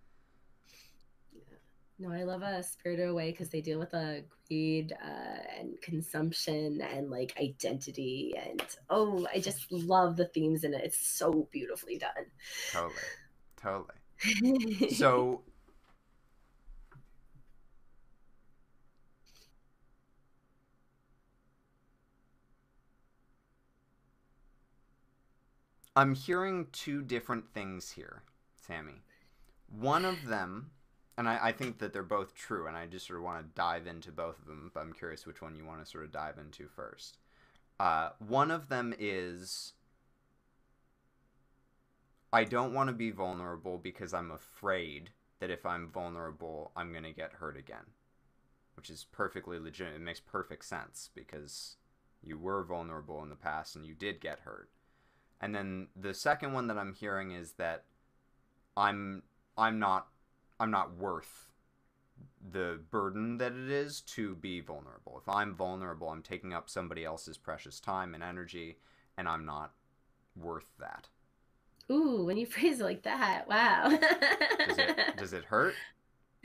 No, 1.99 2.13
I 2.13 2.25
love 2.25 2.43
uh, 2.43 2.61
Spirited 2.61 3.09
Away 3.09 3.31
because 3.31 3.49
they 3.49 3.63
deal 3.63 3.79
with 3.79 3.95
uh, 3.95 4.17
greed 4.49 4.93
uh, 5.03 5.59
and 5.59 5.81
consumption 5.81 6.83
and 6.83 7.11
like 7.11 7.35
identity 7.41 8.35
and 8.37 8.63
oh, 8.91 9.27
I 9.35 9.41
just 9.41 9.71
love 9.73 10.17
the 10.17 10.27
themes 10.27 10.65
in 10.65 10.75
it. 10.75 10.83
It's 10.85 10.99
so 10.99 11.49
beautifully 11.53 11.99
done. 11.99 12.27
Totally, 12.73 12.95
totally. 13.57 14.89
So. 14.95 15.43
I'm 25.97 26.15
hearing 26.15 26.67
two 26.73 27.03
different 27.03 27.49
things 27.55 27.93
here, 27.93 28.23
Sammy. 28.55 29.01
One 29.71 30.05
of 30.05 30.27
them, 30.27 30.73
and 31.17 31.27
I, 31.27 31.39
I 31.45 31.53
think 31.53 31.79
that 31.79 31.95
they're 31.95 32.03
both 32.03 32.35
true, 32.35 32.67
and 32.67 32.77
I 32.77 32.85
just 32.85 33.07
sort 33.07 33.19
of 33.19 33.25
want 33.25 33.41
to 33.43 33.55
dive 33.55 33.87
into 33.87 34.13
both 34.13 34.39
of 34.39 34.47
them, 34.47 34.71
but 34.75 34.81
I'm 34.81 34.93
curious 34.93 35.27
which 35.27 35.41
one 35.41 35.57
you 35.57 35.65
want 35.65 35.83
to 35.83 35.91
sort 35.91 36.05
of 36.05 36.13
dive 36.13 36.37
into 36.37 36.69
first. 36.69 37.17
Uh, 37.81 38.11
one 38.19 38.51
of 38.51 38.69
them 38.69 38.95
is 38.99 39.73
I 42.31 42.45
don't 42.45 42.75
want 42.75 42.89
to 42.89 42.95
be 42.95 43.11
vulnerable 43.11 43.79
because 43.79 44.13
I'm 44.13 44.31
afraid 44.31 45.11
that 45.41 45.51
if 45.51 45.65
I'm 45.65 45.89
vulnerable, 45.89 46.73
I'm 46.77 46.93
going 46.93 47.05
to 47.05 47.13
get 47.13 47.33
hurt 47.33 47.57
again. 47.57 47.93
Which 48.75 48.91
is 48.91 49.07
perfectly 49.11 49.59
legit. 49.59 49.95
It 49.95 50.03
makes 50.03 50.21
perfect 50.21 50.67
sense 50.67 51.09
because 51.15 51.77
you 52.23 52.37
were 52.39 52.63
vulnerable 52.63 53.23
in 53.23 53.31
the 53.31 53.35
past 53.35 53.75
and 53.75 53.87
you 53.87 53.95
did 53.95 54.21
get 54.21 54.41
hurt. 54.41 54.69
And 55.41 55.55
then 55.55 55.89
the 55.95 56.15
second 56.15 56.53
one 56.53 56.67
that 56.69 56.79
I'm 56.79 56.95
hearing 56.95 57.33
is 57.33 57.53
that 57.53 57.85
I'm 58.77 59.23
I'm 59.57 59.79
not 59.79 60.09
I'm 60.59 60.71
not 60.71 60.97
worth 60.97 61.51
the 62.51 62.81
burden 62.91 63.39
that 63.39 63.53
it 63.53 63.71
is 63.71 64.01
to 64.01 64.37
be 64.37 64.61
vulnerable. 64.61 65.19
If 65.21 65.29
I'm 65.29 65.55
vulnerable, 65.55 66.09
I'm 66.09 66.23
taking 66.23 66.55
up 66.55 66.71
somebody 66.71 67.05
else's 67.05 67.37
precious 67.37 67.81
time 67.81 68.15
and 68.15 68.23
energy 68.23 68.79
and 69.19 69.29
I'm 69.29 69.45
not 69.45 69.73
worth 70.35 70.71
that. 70.79 71.09
Ooh, 71.91 72.25
when 72.25 72.37
you 72.37 72.47
phrase 72.47 72.81
it 72.81 72.85
like 72.85 73.03
that, 73.03 73.49
wow. 73.49 73.89
Does 74.69 74.79
it 74.79 75.17
does 75.17 75.33
it 75.33 75.45
hurt? 75.45 75.75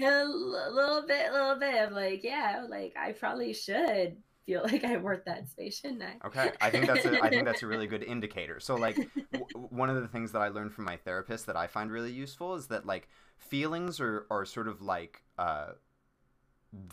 a 0.02 0.26
little 0.26 1.06
bit, 1.06 1.30
a 1.30 1.34
little 1.34 1.56
bit. 1.56 1.76
I'm 1.76 1.94
like, 1.94 2.24
yeah, 2.24 2.66
like 2.68 2.96
I 2.98 3.12
probably 3.12 3.54
should 3.54 4.18
feel 4.46 4.64
like 4.64 4.84
I'm 4.84 5.04
worth 5.04 5.26
that 5.26 5.50
space, 5.50 5.80
shouldn't 5.80 6.04
I? 6.04 6.16
Okay, 6.26 6.52
I 6.62 6.70
think 6.70 6.88
that's 6.88 7.06
a 7.06 7.24
I 7.24 7.30
think 7.30 7.46
that's 7.46 7.64
a 7.64 7.68
really 7.68 7.88
good 7.88 8.04
indicator. 8.08 8.60
So 8.60 8.76
like 8.76 8.96
w- 9.32 9.68
one 9.70 9.90
of 9.90 10.02
the 10.02 10.08
things 10.08 10.32
that 10.32 10.42
I 10.42 10.50
learned 10.50 10.74
from 10.74 10.86
my 10.86 10.98
therapist 10.98 11.46
that 11.46 11.56
I 11.56 11.68
find 11.68 11.92
really 11.92 12.12
useful 12.12 12.56
is 12.56 12.68
that 12.68 12.86
like 12.86 13.08
feelings 13.38 14.00
are 14.00 14.26
are 14.30 14.46
sort 14.46 14.68
of 14.68 14.82
like 14.82 15.24
uh 15.38 15.72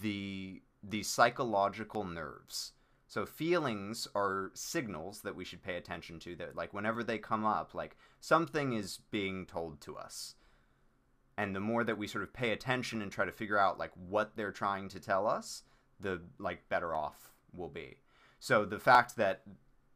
the 0.00 0.62
the 0.82 1.02
psychological 1.02 2.04
nerves. 2.04 2.72
So 3.06 3.24
feelings 3.24 4.06
are 4.14 4.50
signals 4.54 5.22
that 5.22 5.34
we 5.34 5.44
should 5.44 5.62
pay 5.62 5.76
attention 5.76 6.18
to 6.20 6.36
that 6.36 6.54
like 6.54 6.74
whenever 6.74 7.02
they 7.02 7.18
come 7.18 7.46
up 7.46 7.74
like 7.74 7.96
something 8.20 8.74
is 8.74 9.00
being 9.10 9.46
told 9.46 9.80
to 9.82 9.96
us. 9.96 10.34
And 11.38 11.54
the 11.54 11.60
more 11.60 11.84
that 11.84 11.96
we 11.96 12.08
sort 12.08 12.24
of 12.24 12.32
pay 12.32 12.50
attention 12.50 13.00
and 13.00 13.12
try 13.12 13.24
to 13.24 13.32
figure 13.32 13.56
out 13.58 13.78
like 13.78 13.92
what 13.94 14.36
they're 14.36 14.50
trying 14.52 14.88
to 14.88 14.98
tell 15.00 15.26
us, 15.26 15.62
the 16.00 16.20
like 16.38 16.68
better 16.68 16.94
off 16.94 17.32
we'll 17.52 17.68
be. 17.68 17.98
So 18.40 18.64
the 18.64 18.78
fact 18.78 19.16
that 19.16 19.42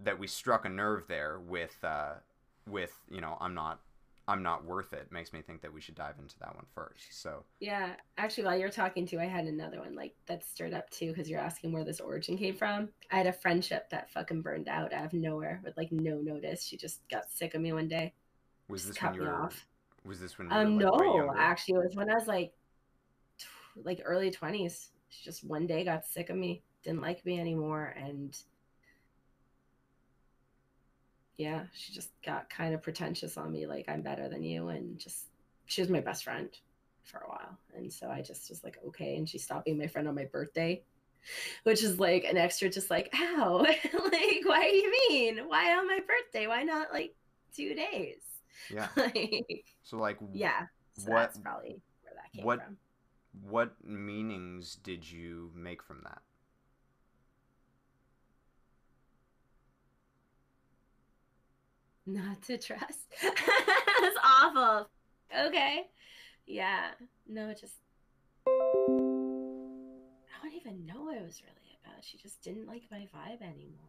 that 0.00 0.18
we 0.18 0.26
struck 0.26 0.64
a 0.64 0.68
nerve 0.68 1.06
there 1.08 1.38
with 1.40 1.82
uh, 1.84 2.14
with 2.66 2.92
you 3.10 3.20
know 3.20 3.36
I'm 3.40 3.54
not 3.54 3.80
I'm 4.28 4.42
not 4.42 4.64
worth 4.64 4.92
it 4.92 5.12
makes 5.12 5.32
me 5.32 5.42
think 5.42 5.62
that 5.62 5.72
we 5.72 5.80
should 5.80 5.94
dive 5.94 6.18
into 6.18 6.38
that 6.40 6.54
one 6.54 6.66
first. 6.74 7.20
So 7.20 7.44
Yeah, 7.60 7.94
actually, 8.18 8.44
while 8.44 8.58
you're 8.58 8.70
talking 8.70 9.06
to, 9.06 9.20
I 9.20 9.26
had 9.26 9.44
another 9.46 9.80
one 9.80 9.94
like 9.94 10.14
that 10.26 10.44
stirred 10.44 10.74
up 10.74 10.90
too 10.90 11.08
because 11.08 11.30
you're 11.30 11.38
asking 11.40 11.72
where 11.72 11.84
this 11.84 12.00
origin 12.00 12.36
came 12.36 12.56
from. 12.56 12.88
I 13.10 13.16
had 13.18 13.26
a 13.28 13.32
friendship 13.32 13.88
that 13.90 14.10
fucking 14.10 14.42
burned 14.42 14.68
out 14.68 14.92
out 14.92 15.06
of 15.06 15.12
nowhere 15.12 15.60
with 15.64 15.76
like 15.76 15.92
no 15.92 16.20
notice. 16.20 16.64
She 16.64 16.76
just 16.76 17.08
got 17.08 17.30
sick 17.30 17.54
of 17.54 17.60
me 17.60 17.72
one 17.72 17.88
day. 17.88 18.14
was 18.68 18.86
this 18.86 18.98
cut 18.98 19.14
when 19.14 19.14
you 19.14 19.22
were 19.22 19.32
off. 19.32 19.66
was 20.04 20.20
this 20.20 20.38
when 20.38 20.48
you 20.50 20.54
Um, 20.54 20.76
were 20.76 20.82
like, 20.82 20.90
no, 20.90 21.32
actually, 21.36 21.76
it 21.76 21.84
was 21.86 21.96
when 21.96 22.10
I 22.10 22.14
was 22.14 22.26
like, 22.26 22.52
like 23.84 24.00
early 24.04 24.30
twenties. 24.30 24.90
She 25.08 25.24
just 25.24 25.44
one 25.44 25.66
day 25.66 25.84
got 25.84 26.06
sick 26.06 26.30
of 26.30 26.36
me, 26.36 26.62
didn't 26.82 27.00
like 27.02 27.24
me 27.24 27.38
anymore, 27.40 27.94
and 27.96 28.36
yeah, 31.36 31.64
she 31.74 31.92
just 31.92 32.10
got 32.24 32.50
kind 32.50 32.74
of 32.74 32.82
pretentious 32.82 33.36
on 33.36 33.50
me, 33.52 33.66
like 33.66 33.88
I'm 33.88 34.02
better 34.02 34.28
than 34.28 34.42
you, 34.42 34.68
and 34.68 34.98
just 34.98 35.26
she 35.66 35.80
was 35.80 35.90
my 35.90 36.00
best 36.00 36.24
friend 36.24 36.48
for 37.04 37.18
a 37.18 37.28
while, 37.28 37.58
and 37.74 37.92
so 37.92 38.08
I 38.10 38.22
just 38.22 38.48
was 38.50 38.62
like, 38.62 38.78
okay, 38.88 39.16
and 39.16 39.28
she 39.28 39.38
stopped 39.38 39.64
being 39.64 39.78
my 39.78 39.86
friend 39.86 40.06
on 40.08 40.14
my 40.14 40.26
birthday, 40.26 40.82
which 41.64 41.82
is 41.82 41.98
like 41.98 42.24
an 42.24 42.36
extra, 42.36 42.68
just 42.68 42.90
like, 42.90 43.12
ow, 43.14 43.58
like 43.58 44.40
why 44.44 44.68
do 44.70 44.76
you 44.76 44.92
mean? 45.08 45.38
Why 45.48 45.76
on 45.76 45.86
my 45.86 46.00
birthday? 46.00 46.46
Why 46.46 46.62
not 46.62 46.92
like 46.92 47.14
two 47.56 47.74
days? 47.74 48.20
Yeah. 48.68 48.88
like, 48.96 49.64
So 49.82 49.96
like 49.96 50.18
yeah, 50.32 50.66
so 50.94 51.10
what 51.12 51.20
that's 51.20 51.38
probably 51.38 51.80
where 52.02 52.14
that 52.14 52.32
came 52.36 52.44
what 52.44 52.58
from. 52.58 52.76
what 53.48 53.72
meanings 53.84 54.76
did 54.76 55.10
you 55.10 55.50
make 55.54 55.82
from 55.82 56.00
that? 56.04 56.20
Not 62.06 62.42
to 62.42 62.58
trust. 62.58 63.06
That's 63.22 64.16
awful. 64.24 64.88
Okay. 65.46 65.86
Yeah. 66.46 66.88
No, 67.28 67.52
just. 67.54 67.74
I 68.46 68.50
don't 70.42 70.54
even 70.54 70.84
know 70.86 71.02
what 71.02 71.16
it 71.16 71.22
was 71.22 71.42
really 71.42 71.78
about. 71.84 72.02
She 72.02 72.18
just 72.18 72.42
didn't 72.42 72.66
like 72.66 72.82
my 72.90 73.06
vibe 73.14 73.40
anymore. 73.42 73.88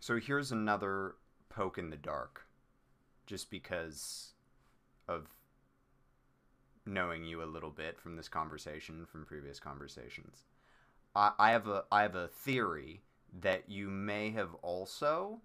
So 0.00 0.18
here's 0.20 0.52
another 0.52 1.14
poke 1.48 1.78
in 1.78 1.90
the 1.90 1.96
dark, 1.96 2.46
just 3.26 3.50
because 3.50 4.34
of 5.08 5.26
knowing 6.84 7.24
you 7.24 7.42
a 7.42 7.44
little 7.44 7.70
bit 7.70 7.98
from 7.98 8.14
this 8.14 8.28
conversation, 8.28 9.06
from 9.06 9.24
previous 9.24 9.58
conversations. 9.58 10.44
I, 11.14 11.32
I 11.38 11.50
have 11.50 11.66
a 11.66 11.84
I 11.90 12.02
have 12.02 12.14
a 12.14 12.28
theory 12.28 13.02
that 13.32 13.68
you 13.68 13.88
may 13.90 14.30
have 14.30 14.54
also 14.62 15.40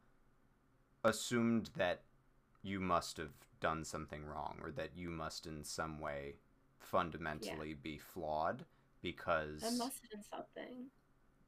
assumed 1.03 1.69
that 1.75 2.01
you 2.63 2.79
must 2.79 3.17
have 3.17 3.33
done 3.59 3.83
something 3.85 4.25
wrong, 4.25 4.59
or 4.63 4.71
that 4.71 4.95
you 4.95 5.09
must 5.09 5.45
in 5.45 5.63
some 5.63 5.99
way 5.99 6.35
fundamentally 6.79 7.73
be 7.73 7.97
flawed, 7.97 8.65
because 9.01 9.63
I 9.63 9.69
must 9.71 10.01
have 10.01 10.09
done 10.11 10.23
something. 10.23 10.91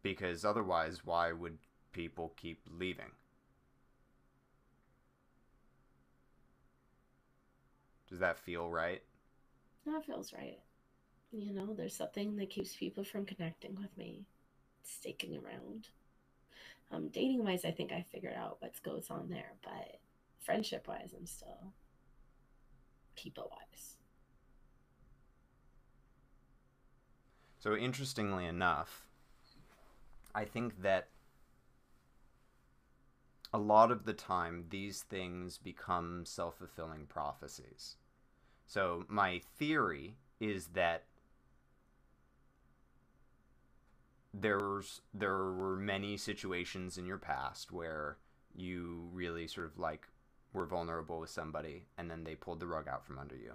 because 0.04 0.46
otherwise, 0.46 1.04
why 1.06 1.32
would 1.32 1.58
people 1.91 2.34
keep 2.38 2.62
leaving? 2.69 3.12
Does 8.08 8.19
that 8.19 8.38
feel 8.39 8.69
right? 8.69 9.04
That 9.86 10.04
feels 10.06 10.34
right. 10.34 10.60
You 11.32 11.54
know, 11.54 11.74
there's 11.74 11.96
something 11.96 12.36
that 12.38 12.50
keeps 12.50 12.76
people 12.76 13.04
from 13.04 13.26
connecting 13.26 13.76
with 13.76 13.98
me, 13.98 14.26
sticking 14.84 15.36
around. 15.38 15.89
Um, 16.91 17.10
dating 17.10 17.43
wise, 17.43 17.65
I 17.65 17.72
think 17.72 17.91
I 17.91 18.06
figured 18.12 18.36
out 18.36 18.58
what 18.60 18.72
goes 18.84 19.10
on 19.10 19.30
there, 19.30 19.54
but 19.63 20.00
friendship 20.39 20.88
wise, 20.88 21.13
I'm 21.17 21.26
still 21.26 21.74
people 23.15 23.50
wise. 23.52 23.98
So, 27.60 27.76
interestingly 27.76 28.46
enough, 28.46 29.06
I 30.36 30.46
think 30.46 30.82
that 30.82 31.08
a 33.54 33.58
lot 33.58 33.91
of 33.91 34.06
the 34.06 34.13
time 34.13 34.65
these 34.69 35.04
things 35.04 35.58
become 35.58 36.26
self 36.26 36.58
fulfilling 36.58 37.06
prophecies. 37.06 37.96
So, 38.65 39.06
my 39.08 39.41
theory 39.58 40.15
is 40.39 40.67
that 40.74 41.06
there's 44.34 45.02
there 45.13 45.52
were 45.52 45.76
many 45.76 46.17
situations 46.17 46.98
in 46.98 47.06
your 47.06 47.17
past 47.17 47.72
where 47.72 48.17
you 48.56 49.10
really 49.12 49.48
sort 49.48 49.67
of 49.67 49.78
like 49.78 50.08
were 50.54 50.65
vulnerable 50.65 51.19
with 51.19 51.30
somebody 51.30 51.86
and 51.98 52.10
then 52.10 52.24
they 52.24 52.36
pulled 52.36 52.60
the 52.60 52.67
rug 52.67 52.88
out 52.88 53.06
from 53.06 53.19
under 53.19 53.36
you. 53.36 53.54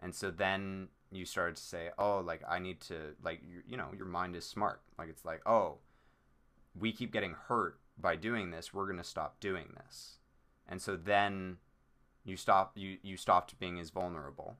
And 0.00 0.14
so 0.14 0.30
then 0.30 0.88
you 1.10 1.24
started 1.24 1.56
to 1.56 1.62
say, 1.62 1.90
"Oh, 1.98 2.18
like 2.18 2.42
I 2.48 2.58
need 2.58 2.80
to 2.82 3.14
like 3.22 3.40
you, 3.42 3.62
you 3.66 3.76
know, 3.76 3.88
your 3.96 4.06
mind 4.06 4.36
is 4.36 4.44
smart. 4.44 4.82
Like 4.98 5.08
it's 5.08 5.24
like, 5.24 5.40
"Oh, 5.46 5.78
we 6.78 6.92
keep 6.92 7.12
getting 7.12 7.34
hurt 7.48 7.78
by 7.98 8.16
doing 8.16 8.50
this. 8.50 8.74
We're 8.74 8.86
going 8.86 8.98
to 8.98 9.04
stop 9.04 9.40
doing 9.40 9.72
this." 9.76 10.18
And 10.68 10.82
so 10.82 10.96
then 10.96 11.58
you 12.24 12.36
stop 12.36 12.72
you 12.74 12.98
you 13.02 13.16
stopped 13.16 13.58
being 13.58 13.78
as 13.78 13.90
vulnerable. 13.90 14.56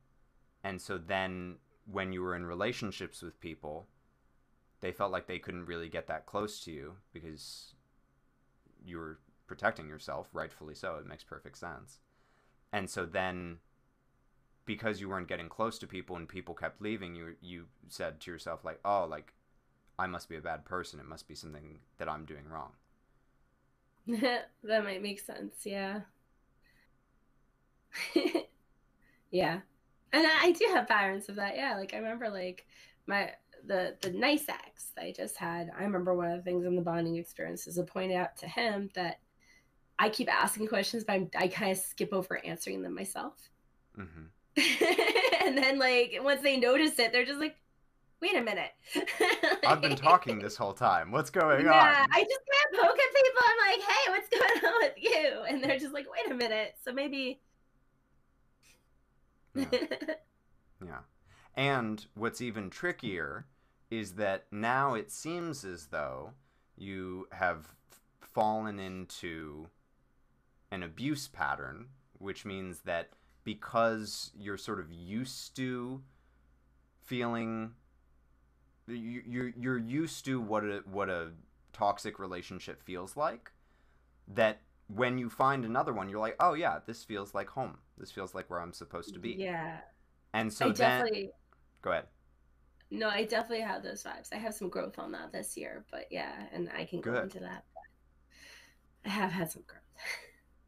And 0.62 0.80
so 0.80 0.98
then 0.98 1.56
when 1.86 2.12
you 2.12 2.22
were 2.22 2.34
in 2.34 2.46
relationships 2.46 3.20
with 3.20 3.38
people, 3.40 3.86
they 4.84 4.92
felt 4.92 5.10
like 5.10 5.26
they 5.26 5.38
couldn't 5.38 5.64
really 5.64 5.88
get 5.88 6.08
that 6.08 6.26
close 6.26 6.60
to 6.60 6.70
you 6.70 6.96
because 7.14 7.72
you 8.84 8.98
were 8.98 9.18
protecting 9.46 9.88
yourself, 9.88 10.28
rightfully 10.34 10.74
so. 10.74 10.96
It 10.96 11.06
makes 11.06 11.24
perfect 11.24 11.56
sense. 11.56 12.00
And 12.70 12.90
so 12.90 13.06
then 13.06 13.60
because 14.66 15.00
you 15.00 15.08
weren't 15.08 15.26
getting 15.26 15.48
close 15.48 15.78
to 15.78 15.86
people 15.86 16.16
and 16.16 16.28
people 16.28 16.54
kept 16.54 16.82
leaving, 16.82 17.14
you 17.14 17.36
you 17.40 17.64
said 17.88 18.20
to 18.20 18.30
yourself 18.30 18.62
like, 18.62 18.78
"Oh, 18.84 19.06
like 19.08 19.32
I 19.98 20.06
must 20.06 20.28
be 20.28 20.36
a 20.36 20.42
bad 20.42 20.66
person. 20.66 21.00
It 21.00 21.06
must 21.06 21.26
be 21.26 21.34
something 21.34 21.78
that 21.96 22.10
I'm 22.10 22.26
doing 22.26 22.46
wrong." 22.46 22.72
that 24.06 24.50
might 24.84 25.00
make 25.00 25.20
sense, 25.20 25.64
yeah. 25.64 26.00
yeah. 29.30 29.60
And 30.12 30.26
I 30.42 30.52
do 30.52 30.66
have 30.74 30.88
patterns 30.88 31.30
of 31.30 31.36
that, 31.36 31.56
yeah. 31.56 31.74
Like 31.74 31.94
I 31.94 31.96
remember 31.96 32.28
like 32.28 32.66
my 33.06 33.30
the 33.66 33.96
the 34.02 34.10
nice 34.10 34.48
ex 34.48 34.92
that 34.96 35.04
I 35.04 35.12
just 35.12 35.36
had, 35.36 35.70
I 35.78 35.84
remember 35.84 36.14
one 36.14 36.30
of 36.30 36.36
the 36.38 36.42
things 36.42 36.64
in 36.66 36.76
the 36.76 36.82
bonding 36.82 37.16
experience 37.16 37.66
is 37.66 37.76
to 37.76 37.84
point 37.84 38.12
out 38.12 38.36
to 38.38 38.48
him 38.48 38.90
that 38.94 39.20
I 39.98 40.10
keep 40.10 40.32
asking 40.32 40.68
questions, 40.68 41.04
but 41.04 41.14
I'm, 41.14 41.30
I 41.38 41.48
kind 41.48 41.72
of 41.72 41.78
skip 41.78 42.12
over 42.12 42.44
answering 42.44 42.82
them 42.82 42.94
myself. 42.94 43.34
hmm 43.96 44.26
and 44.56 45.56
then 45.58 45.78
like 45.78 46.14
once 46.22 46.40
they 46.42 46.56
notice 46.56 46.98
it, 46.98 47.12
they're 47.12 47.24
just 47.24 47.40
like, 47.40 47.56
"Wait 48.20 48.36
a 48.36 48.42
minute." 48.42 48.72
I've 49.64 49.80
been 49.82 49.96
talking 49.96 50.40
this 50.40 50.56
whole 50.56 50.72
time. 50.74 51.10
What's 51.10 51.28
going 51.30 51.66
Yeah, 51.66 51.68
on? 51.68 52.12
I 52.12 52.22
just 52.24 52.40
can't 52.52 52.74
poke 52.74 52.98
at 52.98 53.14
people. 53.14 53.42
I'm 53.46 53.70
like, 53.70 53.88
"Hey, 53.88 54.10
what's 54.10 54.28
going 54.28 54.74
on 54.74 54.82
with 54.82 54.94
you?" 54.96 55.42
And 55.48 55.62
they're 55.62 55.78
just 55.78 55.94
like, 55.94 56.06
"Wait 56.10 56.30
a 56.30 56.34
minute." 56.34 56.74
So 56.84 56.92
maybe. 56.92 57.40
Yeah. 59.54 59.64
Yeah. 60.84 61.00
And 61.54 62.06
what's 62.14 62.40
even 62.40 62.70
trickier 62.70 63.46
is 63.98 64.14
that 64.14 64.46
now 64.50 64.94
it 64.94 65.10
seems 65.10 65.64
as 65.64 65.86
though 65.86 66.32
you 66.76 67.28
have 67.32 67.68
fallen 68.20 68.78
into 68.78 69.68
an 70.70 70.82
abuse 70.82 71.28
pattern, 71.28 71.86
which 72.18 72.44
means 72.44 72.80
that 72.80 73.10
because 73.44 74.32
you're 74.36 74.56
sort 74.56 74.80
of 74.80 74.92
used 74.92 75.54
to 75.56 76.02
feeling 77.02 77.74
you- 78.86 79.22
you're 79.26 79.48
you're 79.48 79.78
used 79.78 80.24
to 80.24 80.40
what 80.40 80.64
a 80.64 80.82
what 80.86 81.08
a 81.08 81.32
toxic 81.72 82.18
relationship 82.18 82.82
feels 82.82 83.16
like 83.16 83.52
that 84.28 84.60
when 84.88 85.16
you 85.18 85.28
find 85.30 85.64
another 85.64 85.92
one 85.92 86.08
you're 86.08 86.20
like 86.20 86.36
oh 86.38 86.52
yeah 86.54 86.78
this 86.86 87.02
feels 87.04 87.34
like 87.34 87.48
home. 87.50 87.78
This 87.96 88.10
feels 88.10 88.34
like 88.34 88.48
where 88.50 88.60
i'm 88.60 88.72
supposed 88.72 89.12
to 89.14 89.18
be. 89.18 89.32
Yeah, 89.34 89.80
and 90.32 90.52
so 90.52 90.66
I 90.66 90.72
then 90.72 91.00
go 91.82 91.90
ahead 91.92 92.06
No, 92.94 93.08
I 93.08 93.24
definitely 93.24 93.64
have 93.64 93.82
those 93.82 94.04
vibes. 94.04 94.32
I 94.32 94.36
have 94.36 94.54
some 94.54 94.68
growth 94.68 95.00
on 95.00 95.10
that 95.12 95.32
this 95.32 95.56
year, 95.56 95.84
but 95.90 96.06
yeah, 96.10 96.32
and 96.52 96.70
I 96.76 96.84
can 96.84 97.00
go 97.00 97.16
into 97.16 97.40
that. 97.40 97.64
I 99.04 99.08
have 99.08 99.32
had 99.32 99.50
some 99.50 99.64
growth. 99.66 99.80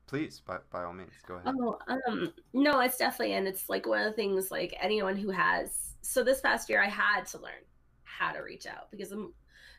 please 0.06 0.40
by, 0.46 0.58
by 0.70 0.84
all 0.84 0.92
means 0.92 1.12
go 1.26 1.34
ahead 1.34 1.54
Oh, 1.58 1.78
um, 1.88 2.32
no, 2.52 2.80
it's 2.80 2.96
definitely, 2.96 3.34
and 3.34 3.46
it's 3.46 3.68
like 3.68 3.86
one 3.86 4.00
of 4.00 4.06
the 4.06 4.12
things 4.12 4.50
like 4.50 4.76
anyone 4.80 5.16
who 5.16 5.30
has. 5.30 5.94
So 6.02 6.24
this 6.24 6.40
past 6.40 6.68
year, 6.68 6.82
I 6.82 6.88
had 6.88 7.26
to 7.26 7.38
learn 7.38 7.62
how 8.02 8.32
to 8.32 8.40
reach 8.40 8.66
out 8.66 8.90
because 8.90 9.12
I'm, 9.12 9.32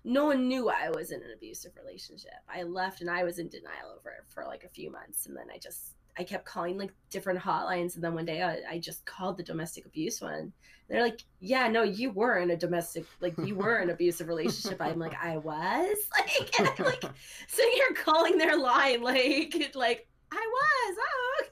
no 0.06 0.26
one 0.26 0.48
knew 0.48 0.70
I 0.70 0.90
was 0.90 1.12
in 1.12 1.22
an 1.22 1.34
abusive 1.36 1.74
relationship. 1.76 2.32
I 2.48 2.64
left 2.64 3.02
and 3.02 3.10
I 3.10 3.26
was 3.26 3.40
in 3.40 3.50
denial 3.50 3.94
over 3.98 4.10
it 4.12 4.24
for 4.30 4.46
like 4.46 4.64
a 4.64 4.70
few 4.70 4.90
months, 4.90 5.26
and 5.26 5.36
then 5.36 5.48
I 5.54 5.58
just 5.58 5.96
I 6.18 6.24
kept 6.24 6.46
calling 6.46 6.78
like 6.78 6.92
different 7.10 7.40
hotlines, 7.40 7.96
and 7.96 8.04
then 8.04 8.16
one 8.16 8.26
day 8.26 8.42
I, 8.42 8.60
I 8.70 8.80
just 8.80 9.06
called 9.06 9.38
the 9.38 9.44
domestic 9.44 9.86
abuse 9.86 10.20
one. 10.22 10.34
And 10.34 10.54
they're 10.90 11.04
like, 11.04 11.24
"Yeah, 11.40 11.68
no, 11.68 11.84
you 11.84 12.12
were 12.12 12.40
in 12.40 12.52
a 12.52 12.58
domestic, 12.58 13.06
like 13.20 13.36
you 13.44 13.56
were 13.56 13.78
in 13.78 13.90
an 13.90 13.96
abusive 13.96 14.28
relationship." 14.28 14.82
I'm 14.82 15.00
like, 15.00 15.16
"I 15.22 15.38
was," 15.38 15.98
like, 16.18 16.60
and 16.60 16.70
I'm 16.70 16.86
like 16.86 17.04
sitting 17.48 17.74
here 17.74 17.94
calling 18.04 18.38
their 18.38 18.58
line, 18.58 19.02
like, 19.02 19.72
like 19.76 20.08
I 20.32 20.36
was, 20.36 20.98
oh, 21.00 21.44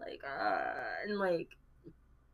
like, 0.00 0.20
uh, 0.24 0.74
and 1.06 1.18
like, 1.18 1.48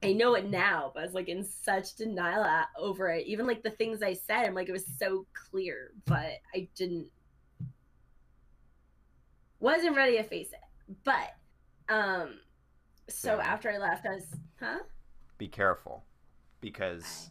I 0.03 0.13
know 0.13 0.35
it 0.35 0.49
now, 0.49 0.93
but 0.95 1.01
I 1.01 1.07
was 1.07 1.15
like 1.15 1.29
in 1.29 1.45
such 1.45 1.97
denial 1.97 2.45
at, 2.45 2.69
over 2.79 3.09
it. 3.09 3.27
Even 3.27 3.47
like 3.47 3.63
the 3.63 3.71
things 3.71 4.03
I 4.03 4.15
said, 4.15 4.47
I'm 4.47 4.55
like, 4.55 4.69
it 4.69 4.73
was 4.73 4.87
so 4.99 5.27
clear, 5.51 5.93
but 6.05 6.39
I 6.55 6.69
didn't, 6.77 7.07
wasn't 9.61 9.97
ready 9.97 10.17
to 10.17 10.23
face 10.23 10.53
it. 10.53 10.97
But, 11.05 11.31
um, 11.89 12.41
so 13.09 13.37
Yeah. 13.37 13.43
after 13.53 13.71
I 13.71 13.79
left, 13.79 14.07
I 14.07 14.15
was, 14.17 14.27
huh? 14.61 14.79
be 15.39 15.47
careful 15.49 16.05
because 16.61 17.31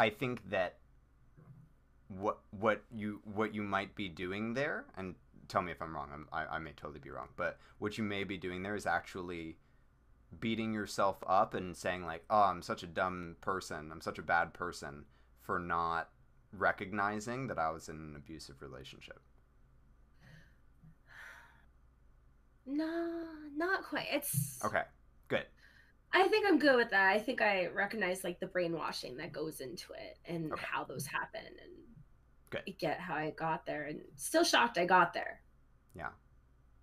i 0.00 0.08
think 0.08 0.48
that 0.48 0.78
what 2.08 2.38
what 2.58 2.82
you 2.90 3.20
what 3.24 3.54
you 3.54 3.62
might 3.62 3.94
be 3.94 4.08
doing 4.08 4.54
there 4.54 4.86
and 4.96 5.14
tell 5.48 5.60
me 5.60 5.72
if 5.72 5.82
i'm 5.82 5.94
wrong 5.94 6.08
I'm, 6.12 6.26
I, 6.32 6.56
I 6.56 6.58
may 6.58 6.72
totally 6.72 7.00
be 7.00 7.10
wrong 7.10 7.28
but 7.36 7.58
what 7.78 7.98
you 7.98 8.04
may 8.04 8.24
be 8.24 8.38
doing 8.38 8.62
there 8.62 8.74
is 8.74 8.86
actually 8.86 9.58
beating 10.40 10.72
yourself 10.72 11.18
up 11.26 11.52
and 11.52 11.76
saying 11.76 12.04
like 12.06 12.24
oh 12.30 12.44
i'm 12.44 12.62
such 12.62 12.82
a 12.82 12.86
dumb 12.86 13.36
person 13.42 13.90
i'm 13.92 14.00
such 14.00 14.18
a 14.18 14.22
bad 14.22 14.54
person 14.54 15.04
for 15.42 15.58
not 15.58 16.08
recognizing 16.52 17.46
that 17.48 17.58
i 17.58 17.68
was 17.70 17.90
in 17.90 17.96
an 17.96 18.14
abusive 18.16 18.62
relationship 18.62 19.20
no 22.66 23.22
not 23.56 23.82
quite 23.84 24.06
it's 24.12 24.58
okay 24.64 24.82
good 25.28 25.44
I 26.12 26.28
think 26.28 26.46
I'm 26.48 26.58
good 26.58 26.76
with 26.76 26.90
that. 26.90 27.10
I 27.12 27.18
think 27.18 27.42
I 27.42 27.66
recognize 27.66 28.24
like 28.24 28.40
the 28.40 28.46
brainwashing 28.46 29.16
that 29.18 29.32
goes 29.32 29.60
into 29.60 29.92
it 29.92 30.16
and 30.24 30.50
Okay. 30.52 30.64
how 30.64 30.84
those 30.84 31.04
happen 31.04 31.40
and 31.44 31.72
Good. 32.48 32.62
I 32.66 32.70
get 32.78 33.00
how 33.00 33.14
I 33.16 33.30
got 33.36 33.66
there 33.66 33.82
and 33.84 34.00
still 34.14 34.44
shocked 34.44 34.78
I 34.78 34.86
got 34.86 35.12
there. 35.12 35.42
Yeah. 35.94 36.10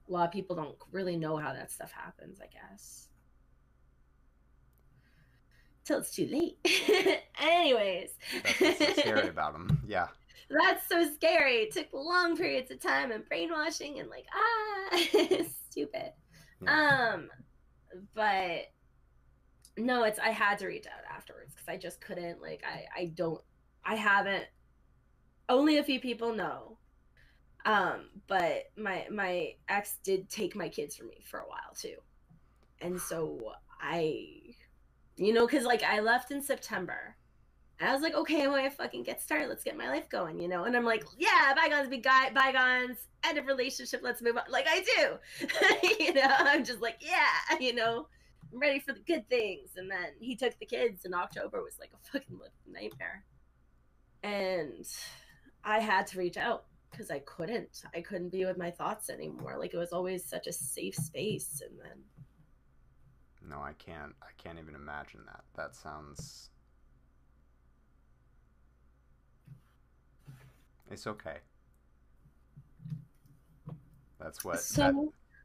A 0.07 0.11
lot 0.11 0.25
of 0.27 0.31
people 0.33 0.55
don't 0.57 0.75
really 0.91 1.15
know 1.17 1.37
how 1.37 1.51
that 1.53 1.71
stuff 1.71 1.91
happens, 1.91 2.41
I 2.41 2.47
guess. 2.47 3.07
Till 5.85 5.99
it's 5.99 6.11
too 6.11 6.27
late. 6.27 6.57
Anyways. 7.41 8.11
that's 8.43 8.59
what's 8.61 8.77
so 8.77 8.93
scary 9.01 9.29
about 9.29 9.53
them 9.53 9.81
yeah 9.87 10.07
That's 10.49 10.87
so 10.87 11.09
scary. 11.13 11.55
It 11.57 11.71
took 11.71 11.87
long 11.93 12.35
periods 12.35 12.71
of 12.71 12.79
time 12.79 13.11
and 13.11 13.27
brainwashing 13.27 13.99
and 13.99 14.09
like 14.09 14.25
ah 14.33 14.97
stupid. 15.69 16.11
Um 16.67 17.29
but 18.13 18.71
no, 19.77 20.03
it's 20.03 20.19
I 20.19 20.29
had 20.29 20.59
to 20.59 20.67
reach 20.67 20.85
out 20.87 21.15
afterwards 21.15 21.53
because 21.53 21.67
I 21.67 21.77
just 21.77 22.01
couldn't 22.01 22.41
like 22.41 22.63
I 22.65 22.85
I 22.95 23.05
don't 23.15 23.41
I 23.85 23.95
haven't 23.95 24.45
only 25.49 25.77
a 25.77 25.83
few 25.83 25.99
people 25.99 26.33
know. 26.33 26.77
Um, 27.65 28.09
but 28.27 28.71
my 28.75 29.05
my 29.09 29.53
ex 29.69 29.97
did 30.03 30.29
take 30.29 30.55
my 30.55 30.69
kids 30.69 30.95
from 30.95 31.07
me 31.07 31.23
for 31.23 31.39
a 31.39 31.47
while 31.47 31.73
too. 31.75 31.95
And 32.81 32.99
so 32.99 33.53
I 33.81 34.27
you 35.15 35.33
know, 35.33 35.47
cause 35.47 35.63
like 35.63 35.83
I 35.83 35.99
left 35.99 36.31
in 36.31 36.41
September 36.41 37.15
I 37.81 37.93
was 37.93 38.01
like, 38.01 38.13
okay, 38.13 38.47
when 38.47 38.59
I 38.59 38.69
fucking 38.69 39.03
get 39.03 39.21
started, 39.21 39.49
let's 39.49 39.63
get 39.63 39.77
my 39.77 39.89
life 39.89 40.07
going, 40.09 40.39
you 40.39 40.47
know? 40.47 40.63
And 40.63 40.75
I'm 40.75 40.85
like, 40.85 41.03
yeah, 41.17 41.53
bygones 41.55 41.89
be 41.89 41.97
guy 41.97 42.29
bygones, 42.29 42.97
end 43.23 43.37
of 43.37 43.47
relationship, 43.47 44.01
let's 44.03 44.21
move 44.21 44.37
on. 44.37 44.43
Like 44.49 44.67
I 44.69 44.81
do. 44.81 45.99
you 46.03 46.13
know, 46.13 46.27
I'm 46.27 46.63
just 46.63 46.81
like, 46.81 46.97
yeah, 47.01 47.57
you 47.59 47.73
know, 47.73 48.07
I'm 48.51 48.59
ready 48.59 48.79
for 48.79 48.93
the 48.93 48.99
good 48.99 49.27
things. 49.29 49.71
And 49.75 49.89
then 49.89 50.13
he 50.19 50.35
took 50.35 50.57
the 50.59 50.65
kids 50.65 51.05
and 51.05 51.13
October 51.13 51.61
was 51.61 51.77
like 51.79 51.91
a 51.93 52.11
fucking 52.11 52.39
nightmare. 52.71 53.25
And 54.21 54.87
I 55.63 55.79
had 55.79 56.07
to 56.07 56.19
reach 56.19 56.37
out 56.37 56.65
because 56.91 57.11
I 57.11 57.19
couldn't. 57.19 57.83
I 57.93 58.01
couldn't 58.01 58.29
be 58.29 58.45
with 58.45 58.57
my 58.57 58.71
thoughts 58.71 59.09
anymore. 59.09 59.57
Like 59.59 59.73
it 59.73 59.77
was 59.77 59.91
always 59.91 60.23
such 60.23 60.47
a 60.47 60.53
safe 60.53 60.95
space. 60.95 61.61
And 61.67 61.77
then 61.79 62.03
no 63.49 63.59
i 63.59 63.73
can't 63.73 64.13
i 64.21 64.31
can't 64.41 64.59
even 64.59 64.75
imagine 64.75 65.21
that 65.25 65.43
that 65.55 65.75
sounds 65.75 66.49
it's 70.93 71.07
okay 71.07 71.37
that's 74.23 74.43
what 74.43 74.63
that, 74.75 74.93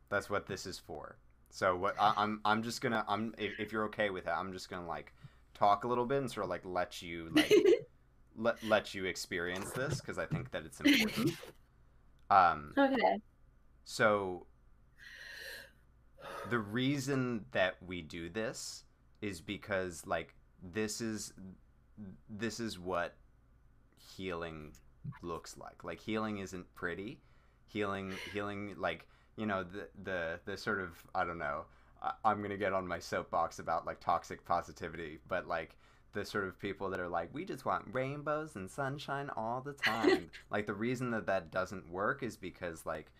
that's 0.08 0.30
what 0.30 0.46
this 0.46 0.66
is 0.66 0.78
for. 0.78 1.16
So 1.50 1.76
what 1.76 1.96
I, 1.98 2.14
I'm 2.16 2.40
I'm 2.44 2.62
just 2.62 2.80
gonna 2.80 3.04
I'm 3.08 3.34
if, 3.36 3.58
if 3.58 3.72
you're 3.72 3.84
okay 3.86 4.10
with 4.10 4.26
it, 4.26 4.32
I'm 4.34 4.52
just 4.52 4.70
gonna 4.70 4.86
like 4.86 5.12
talk 5.54 5.84
a 5.84 5.88
little 5.88 6.06
bit 6.06 6.18
and 6.18 6.30
sort 6.30 6.44
of 6.44 6.50
like 6.50 6.62
let 6.64 7.02
you 7.02 7.30
like 7.32 7.52
let 8.36 8.62
let 8.62 8.94
you 8.94 9.06
experience 9.06 9.70
this 9.70 10.00
because 10.00 10.18
I 10.18 10.26
think 10.26 10.50
that 10.52 10.64
it's 10.64 10.80
important. 10.80 11.32
Um, 12.30 12.74
okay. 12.76 13.18
so 13.84 14.46
the 16.50 16.58
reason 16.58 17.46
that 17.52 17.76
we 17.86 18.02
do 18.02 18.28
this 18.28 18.84
is 19.22 19.40
because 19.40 20.06
like 20.06 20.34
this 20.62 21.00
is 21.00 21.32
this 22.28 22.60
is 22.60 22.78
what 22.78 23.16
healing 23.96 24.72
looks 25.22 25.56
like. 25.56 25.84
Like 25.84 26.00
healing 26.00 26.38
isn't 26.38 26.72
pretty. 26.74 27.20
Healing 27.66 28.14
healing 28.32 28.74
like 28.78 29.06
you 29.36 29.46
know 29.46 29.62
the 29.64 29.88
the 30.02 30.40
the 30.44 30.56
sort 30.56 30.80
of 30.80 31.04
I 31.14 31.24
don't 31.24 31.38
know. 31.38 31.64
I, 32.02 32.12
I'm 32.24 32.42
gonna 32.42 32.56
get 32.56 32.72
on 32.72 32.86
my 32.86 32.98
soapbox 32.98 33.58
about 33.58 33.86
like 33.86 34.00
toxic 34.00 34.44
positivity, 34.44 35.18
but 35.28 35.46
like 35.46 35.76
the 36.12 36.24
sort 36.24 36.44
of 36.44 36.58
people 36.58 36.88
that 36.90 37.00
are 37.00 37.08
like 37.08 37.28
we 37.34 37.44
just 37.44 37.64
want 37.66 37.84
rainbows 37.92 38.56
and 38.56 38.70
sunshine 38.70 39.30
all 39.36 39.60
the 39.60 39.74
time. 39.74 40.30
like 40.50 40.66
the 40.66 40.74
reason 40.74 41.10
that 41.10 41.26
that 41.26 41.50
doesn't 41.50 41.90
work 41.90 42.22
is 42.22 42.36
because 42.36 42.86
like 42.86 43.12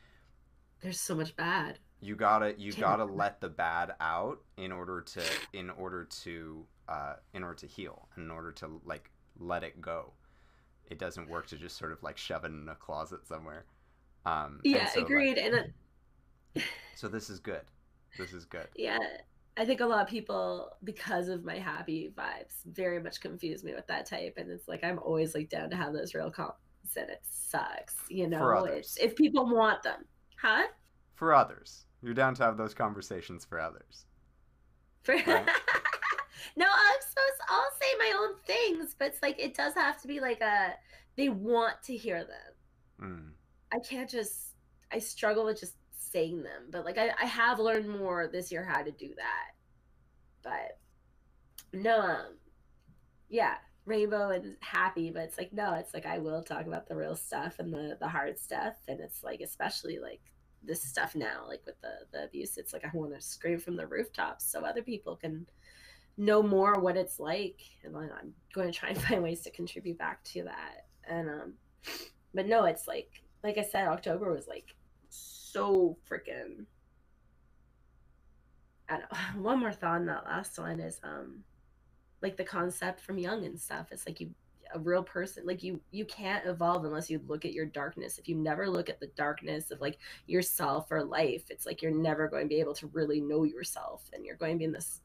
There's 0.81 1.01
so 1.01 1.15
much 1.15 1.37
bad. 1.37 1.79
you 2.01 2.17
gotta 2.17 2.55
you 2.59 2.73
Can't 2.73 2.81
gotta 2.81 3.03
remember. 3.03 3.19
let 3.19 3.41
the 3.41 3.49
bad 3.49 3.93
out 4.01 4.41
in 4.57 4.73
order 4.73 5.01
to 5.03 5.23
in 5.53 5.71
order 5.71 6.05
to 6.05 6.67
uh, 6.89 7.17
in 7.35 7.43
order 7.43 7.57
to 7.57 7.67
heal 7.67 8.09
in 8.17 8.31
order 8.31 8.53
to 8.53 8.81
like 8.85 9.11
let 9.39 9.63
it 9.63 9.81
go 9.81 10.13
it 10.91 10.99
doesn't 10.99 11.29
work 11.29 11.47
to 11.47 11.57
just 11.57 11.77
sort 11.77 11.93
of 11.93 12.03
like 12.03 12.19
shove 12.19 12.45
it 12.45 12.49
in 12.49 12.69
a 12.69 12.75
closet 12.75 13.27
somewhere 13.27 13.65
um 14.27 14.61
and 14.65 14.75
Yeah, 14.75 14.89
so, 14.89 15.01
like, 15.01 15.09
agreed. 15.09 15.39
and 15.39 15.55
uh, 16.57 16.61
so 16.97 17.09
this 17.09 17.31
is 17.31 17.39
good 17.41 17.63
this 18.19 18.33
is 18.33 18.45
good 18.45 18.69
yeah, 18.75 18.99
I 19.57 19.65
think 19.65 19.81
a 19.81 19.87
lot 19.87 20.03
of 20.03 20.09
people, 20.09 20.71
because 20.85 21.29
of 21.29 21.45
my 21.45 21.59
happy 21.59 22.13
vibes, 22.17 22.65
very 22.65 23.03
much 23.03 23.21
confuse 23.21 23.65
me 23.65 23.75
with 23.75 23.89
that 23.89 24.07
type. 24.07 24.35
And 24.37 24.51
it's 24.51 24.69
like 24.69 24.85
I'm 24.85 25.01
always 25.01 25.35
like 25.35 25.49
down 25.49 25.69
to 25.71 25.77
have 25.77 25.93
those 25.93 26.15
real 26.15 26.31
comps, 26.31 26.97
and 26.97 27.11
it 27.11 27.23
sucks, 27.29 27.97
you 28.09 28.29
know. 28.29 28.39
For. 28.39 28.69
It's, 28.69 28.97
if 28.99 29.17
people 29.17 29.53
want 29.53 29.83
them, 29.83 30.05
huh? 30.41 30.69
for 31.19 31.35
others 31.35 31.85
you're 32.01 32.15
down 32.15 32.33
to 32.33 32.45
have 32.45 32.57
those 32.57 32.73
conversations 32.73 33.45
for 33.45 33.59
others 33.59 34.07
For... 35.03 35.17
Right. 35.17 35.49
no, 36.57 36.67
I'm 36.67 37.01
supposed. 37.01 37.41
I'll 37.49 37.71
say 37.81 37.87
my 37.99 38.13
own 38.21 38.35
things, 38.47 38.95
but 38.99 39.09
it's 39.09 39.23
like 39.23 39.39
it 39.39 39.55
does 39.55 39.75
have 39.75 40.01
to 40.03 40.09
be 40.09 40.21
like 40.21 40.41
a. 40.41 40.75
They 41.17 41.29
want 41.29 41.83
to 41.85 41.97
hear 41.97 42.25
them. 42.25 43.03
mm. 43.03 43.31
I 43.73 43.79
can't 43.81 44.09
just. 44.09 44.55
I 44.91 44.99
struggle 44.99 45.45
with 45.45 45.61
just 45.61 45.75
saying 45.97 46.43
them, 46.43 46.65
but 46.71 46.85
like 46.85 46.99
I, 46.99 47.11
I 47.21 47.27
have 47.27 47.59
learned 47.59 47.89
more 47.89 48.27
this 48.27 48.51
year 48.51 48.65
how 48.65 48.83
to 48.83 48.91
do 48.91 49.09
that. 49.17 49.53
But 50.43 50.79
no, 51.73 52.01
um, 52.01 52.39
yeah, 53.29 53.57
rainbow 53.85 54.31
and 54.31 54.57
happy, 54.61 55.11
but 55.11 55.23
it's 55.25 55.39
like 55.39 55.53
no, 55.53 55.75
it's 55.75 55.95
like 55.95 56.07
I 56.07 56.19
will 56.19 56.43
talk 56.43 56.67
about 56.67 56.89
the 56.89 56.97
real 56.97 57.17
stuff 57.17 57.59
and 57.59 57.73
the 57.73 57.97
the 58.01 58.09
hard 58.09 58.39
stuff, 58.39 58.75
and 58.87 59.01
it's 59.01 59.23
like 59.23 59.41
especially 59.41 59.99
like 59.99 60.21
this 60.63 60.83
stuff 60.83 61.15
now, 61.15 61.45
like 61.47 61.63
with 61.67 61.81
the 61.81 62.07
the 62.13 62.25
abuse. 62.25 62.57
It's 62.57 62.73
like 62.73 62.85
I 62.85 62.91
want 62.93 63.15
to 63.15 63.21
scream 63.21 63.59
from 63.59 63.77
the 63.77 63.87
rooftops 63.87 64.51
so 64.51 64.61
other 64.65 64.83
people 64.83 65.17
can 65.17 65.47
know 66.19 66.43
more 66.43 66.75
what 66.81 66.97
it's 66.97 67.19
like, 67.19 67.61
and 67.85 67.97
I'm 67.97 68.35
going 68.53 68.71
to 68.71 68.77
try 68.77 68.91
and 68.91 69.01
find 69.03 69.23
ways 69.23 69.41
to 69.43 69.51
contribute 69.51 69.99
back 69.99 70.23
to 70.25 70.43
that. 70.45 70.87
And 71.09 71.31
um, 71.31 71.53
but 72.35 72.47
no, 72.47 72.65
it's 72.65 72.87
like 72.87 73.11
like 73.43 73.57
I 73.57 73.63
said, 73.63 73.87
October 73.87 74.33
was 74.33 74.49
like 74.49 74.75
so 75.09 75.97
freaking. 76.11 76.67
I 78.89 78.99
don't. 78.99 79.43
One 79.43 79.61
more 79.61 79.73
thought 79.73 79.97
on 79.97 80.07
that 80.07 80.27
last 80.27 80.59
one 80.59 80.81
is 80.81 81.01
um, 81.03 81.45
like 82.21 82.37
the 82.37 82.45
concept 82.45 83.01
from 83.01 83.19
Jung 83.19 83.45
and 83.45 83.59
stuff. 83.59 83.89
It's 83.93 84.07
like 84.07 84.21
you, 84.21 84.31
a 84.75 84.79
real 84.79 85.03
person, 85.03 85.47
like 85.47 85.63
you, 85.63 85.81
you 85.93 86.05
can't 86.05 86.47
evolve 86.47 86.85
unless 86.85 87.09
you 87.09 87.21
look 87.27 87.45
at 87.45 87.53
your 87.53 87.67
darkness. 87.67 88.19
If 88.19 88.29
you 88.29 88.35
never 88.35 88.69
look 88.69 88.89
at 88.89 89.01
the 89.01 89.11
darkness 89.17 89.71
of 89.71 89.81
like 89.81 89.99
yourself 90.27 90.89
or 90.91 91.05
life, 91.05 91.45
it's 91.51 91.65
like 91.65 91.81
you're 91.81 91.91
never 91.91 92.29
going 92.29 92.45
to 92.45 92.49
be 92.49 92.61
able 92.61 92.75
to 92.75 92.87
really 92.89 93.21
know 93.21 93.45
yourself, 93.45 94.11
and 94.13 94.27
you're 94.27 94.37
going 94.37 94.55
to 94.55 94.59
be 94.59 94.65
in 94.65 94.73
this 94.73 95.01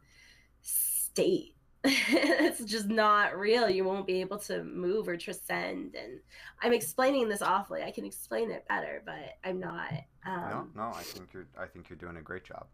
state. 1.14 1.56
it's 1.84 2.64
just 2.64 2.88
not 2.88 3.38
real. 3.38 3.70
You 3.70 3.84
won't 3.84 4.08
be 4.08 4.22
able 4.22 4.38
to 4.40 4.64
move 4.64 5.08
or 5.08 5.18
transcend. 5.18 5.96
And 5.96 6.20
I'm 6.62 6.72
explaining 6.74 7.28
this 7.28 7.42
awfully. 7.42 7.84
I 7.84 7.92
can 7.92 8.06
explain 8.06 8.52
it 8.52 8.66
better, 8.70 9.02
but 9.06 9.38
I'm 9.44 9.60
not. 9.60 9.92
Um, 10.26 10.72
no 10.76 10.84
no 10.84 10.92
i 10.96 11.04
think 11.04 11.34
you're 11.34 11.48
i 11.60 11.66
think 11.66 11.90
you're 11.90 11.98
doing 11.98 12.16
a 12.16 12.22
great 12.22 12.46
job 12.46 12.68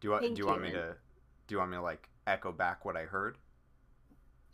do 0.00 0.06
you 0.06 0.12
want 0.12 0.22
Thank 0.22 0.36
do 0.36 0.42
you 0.42 0.46
want 0.46 0.60
you. 0.60 0.66
me 0.66 0.72
to 0.72 0.94
do 1.48 1.54
you 1.54 1.58
want 1.58 1.72
me 1.72 1.76
to 1.76 1.82
like 1.82 2.08
echo 2.28 2.52
back 2.52 2.84
what 2.84 2.96
i 2.96 3.02
heard 3.02 3.38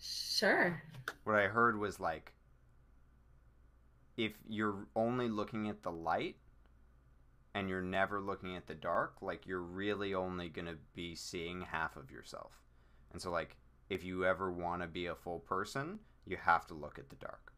Sure. 0.01 0.83
what 1.25 1.37
I 1.37 1.49
heard 1.49 1.79
was 1.79 1.99
like 2.01 2.33
if 4.17 4.33
you're 4.49 4.87
only 4.97 5.29
looking 5.29 5.69
at 5.69 5.83
the 5.83 5.93
light 5.93 6.37
and 7.55 7.69
you're 7.69 7.83
never 7.83 8.21
looking 8.21 8.57
at 8.57 8.67
the 8.67 8.75
dark, 8.75 9.17
like 9.23 9.47
you're 9.47 9.61
really 9.61 10.15
only 10.15 10.49
going 10.49 10.67
to 10.67 10.77
be 10.95 11.15
seeing 11.15 11.61
half 11.63 11.97
of 11.97 12.11
yourself. 12.11 12.53
And 13.13 13.21
so 13.21 13.31
like 13.31 13.57
if 13.91 14.05
you 14.05 14.25
ever 14.25 14.51
want 14.51 14.83
to 14.83 14.89
be 14.89 15.07
a 15.07 15.15
full 15.15 15.41
person, 15.41 15.99
you 16.27 16.37
have 16.37 16.67
to 16.67 16.75
look 16.75 16.99
at 16.99 17.09
the 17.09 17.17
dark. 17.17 17.53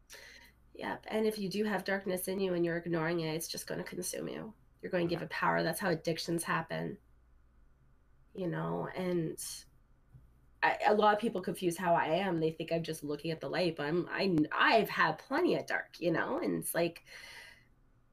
Yep. 0.75 1.05
And 1.09 1.25
if 1.25 1.37
you 1.37 1.49
do 1.49 1.63
have 1.65 1.83
darkness 1.83 2.27
in 2.27 2.39
you 2.39 2.53
and 2.53 2.65
you're 2.65 2.77
ignoring 2.77 3.19
it, 3.19 3.35
it's 3.35 3.47
just 3.47 3.67
going 3.67 3.79
to 3.79 3.87
consume 3.87 4.27
you. 4.27 4.53
You're 4.81 4.91
going 4.91 5.07
to 5.07 5.13
give 5.13 5.21
it 5.21 5.29
power. 5.29 5.63
That's 5.63 5.79
how 5.79 5.89
addictions 5.89 6.43
happen. 6.43 6.97
You 8.33 8.47
know, 8.47 8.87
and 8.95 9.37
I, 10.63 10.77
a 10.87 10.93
lot 10.93 11.13
of 11.13 11.19
people 11.19 11.41
confuse 11.41 11.77
how 11.77 11.93
I 11.93 12.05
am. 12.05 12.39
They 12.39 12.51
think 12.51 12.71
I'm 12.71 12.83
just 12.83 13.03
looking 13.03 13.31
at 13.31 13.41
the 13.41 13.49
light, 13.49 13.75
but 13.75 13.87
I'm 13.87 14.07
I 14.11 14.35
I've 14.57 14.89
had 14.89 15.17
plenty 15.17 15.55
of 15.55 15.65
dark, 15.65 15.89
you 15.99 16.11
know. 16.11 16.39
And 16.41 16.63
it's 16.63 16.73
like 16.73 17.03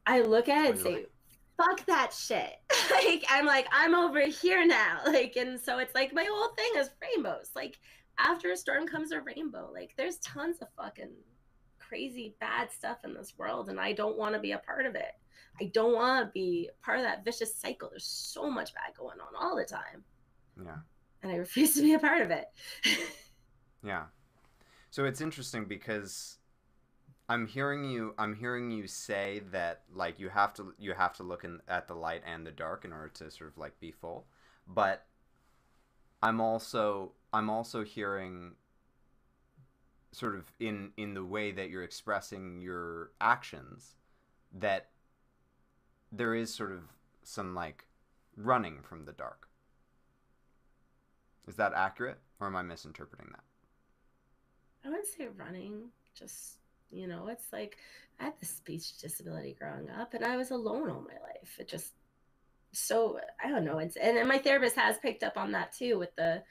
I 0.06 0.22
look 0.22 0.48
at 0.48 0.64
it 0.64 0.70
and 0.70 0.78
say, 0.78 1.06
"Fuck 1.58 1.84
that 1.86 2.14
shit!" 2.14 2.54
like 2.90 3.24
I'm 3.28 3.44
like 3.44 3.66
I'm 3.70 3.94
over 3.94 4.20
here 4.20 4.66
now. 4.66 5.00
Like, 5.06 5.36
and 5.36 5.60
so 5.60 5.78
it's 5.78 5.94
like 5.94 6.14
my 6.14 6.26
whole 6.30 6.54
thing 6.54 6.70
is 6.76 6.90
rainbows. 7.02 7.50
Like 7.54 7.78
after 8.18 8.50
a 8.50 8.56
storm 8.56 8.86
comes 8.86 9.12
a 9.12 9.20
rainbow. 9.20 9.70
Like 9.72 9.92
there's 9.96 10.16
tons 10.18 10.58
of 10.62 10.68
fucking 10.76 11.12
crazy 11.78 12.34
bad 12.40 12.72
stuff 12.72 12.98
in 13.04 13.12
this 13.12 13.34
world, 13.36 13.68
and 13.68 13.78
I 13.78 13.92
don't 13.92 14.16
want 14.16 14.34
to 14.34 14.40
be 14.40 14.52
a 14.52 14.58
part 14.58 14.86
of 14.86 14.94
it. 14.94 15.12
I 15.60 15.66
don't 15.74 15.94
want 15.94 16.24
to 16.24 16.32
be 16.32 16.70
part 16.82 16.98
of 16.98 17.04
that 17.04 17.24
vicious 17.24 17.54
cycle. 17.54 17.90
There's 17.90 18.04
so 18.04 18.48
much 18.48 18.72
bad 18.72 18.94
going 18.96 19.18
on 19.20 19.34
all 19.38 19.56
the 19.56 19.64
time. 19.64 20.04
Yeah 20.64 20.78
and 21.22 21.32
I 21.32 21.36
refuse 21.36 21.74
to 21.74 21.82
be 21.82 21.94
a 21.94 21.98
part 21.98 22.22
of 22.22 22.30
it. 22.30 22.46
yeah. 23.84 24.04
So 24.90 25.04
it's 25.04 25.20
interesting 25.20 25.64
because 25.64 26.37
I'm 27.28 27.46
hearing 27.46 27.84
you 27.84 28.14
I'm 28.18 28.34
hearing 28.34 28.70
you 28.70 28.86
say 28.86 29.42
that 29.52 29.82
like 29.92 30.18
you 30.18 30.28
have 30.30 30.54
to 30.54 30.74
you 30.78 30.94
have 30.94 31.14
to 31.14 31.22
look 31.22 31.44
in, 31.44 31.60
at 31.68 31.86
the 31.86 31.94
light 31.94 32.22
and 32.26 32.46
the 32.46 32.50
dark 32.50 32.84
in 32.84 32.92
order 32.92 33.08
to 33.08 33.30
sort 33.30 33.50
of 33.50 33.58
like 33.58 33.78
be 33.80 33.92
full. 33.92 34.26
But 34.66 35.06
I'm 36.22 36.40
also 36.40 37.12
I'm 37.32 37.50
also 37.50 37.84
hearing 37.84 38.52
sort 40.12 40.34
of 40.34 40.50
in 40.58 40.92
in 40.96 41.14
the 41.14 41.24
way 41.24 41.52
that 41.52 41.68
you're 41.68 41.82
expressing 41.82 42.60
your 42.60 43.10
actions 43.20 43.96
that 44.52 44.88
there 46.10 46.34
is 46.34 46.52
sort 46.52 46.72
of 46.72 46.84
some 47.22 47.54
like 47.54 47.84
running 48.36 48.78
from 48.82 49.04
the 49.04 49.12
dark 49.12 49.48
is 51.48 51.56
that 51.56 51.72
accurate, 51.74 52.18
or 52.38 52.46
am 52.46 52.56
I 52.56 52.62
misinterpreting 52.62 53.28
that? 53.30 53.42
I 54.84 54.90
wouldn't 54.90 55.06
say 55.06 55.28
running. 55.34 55.88
Just 56.14 56.57
you 56.90 57.06
know, 57.06 57.28
it's 57.28 57.52
like 57.52 57.78
I 58.20 58.24
had 58.24 58.40
this 58.40 58.50
speech 58.50 58.98
disability 58.98 59.56
growing 59.58 59.90
up, 59.90 60.14
and 60.14 60.24
I 60.24 60.36
was 60.36 60.50
alone 60.50 60.90
all 60.90 61.02
my 61.02 61.20
life. 61.28 61.56
It 61.58 61.68
just 61.68 61.92
so 62.72 63.18
I 63.42 63.48
don't 63.48 63.64
know. 63.64 63.78
It's 63.78 63.96
and, 63.96 64.28
my 64.28 64.38
therapist 64.38 64.76
has 64.76 64.98
picked 64.98 65.22
up 65.22 65.36
on 65.36 65.52
that 65.52 65.72
too 65.72 65.98
with 65.98 66.14
the 66.16 66.42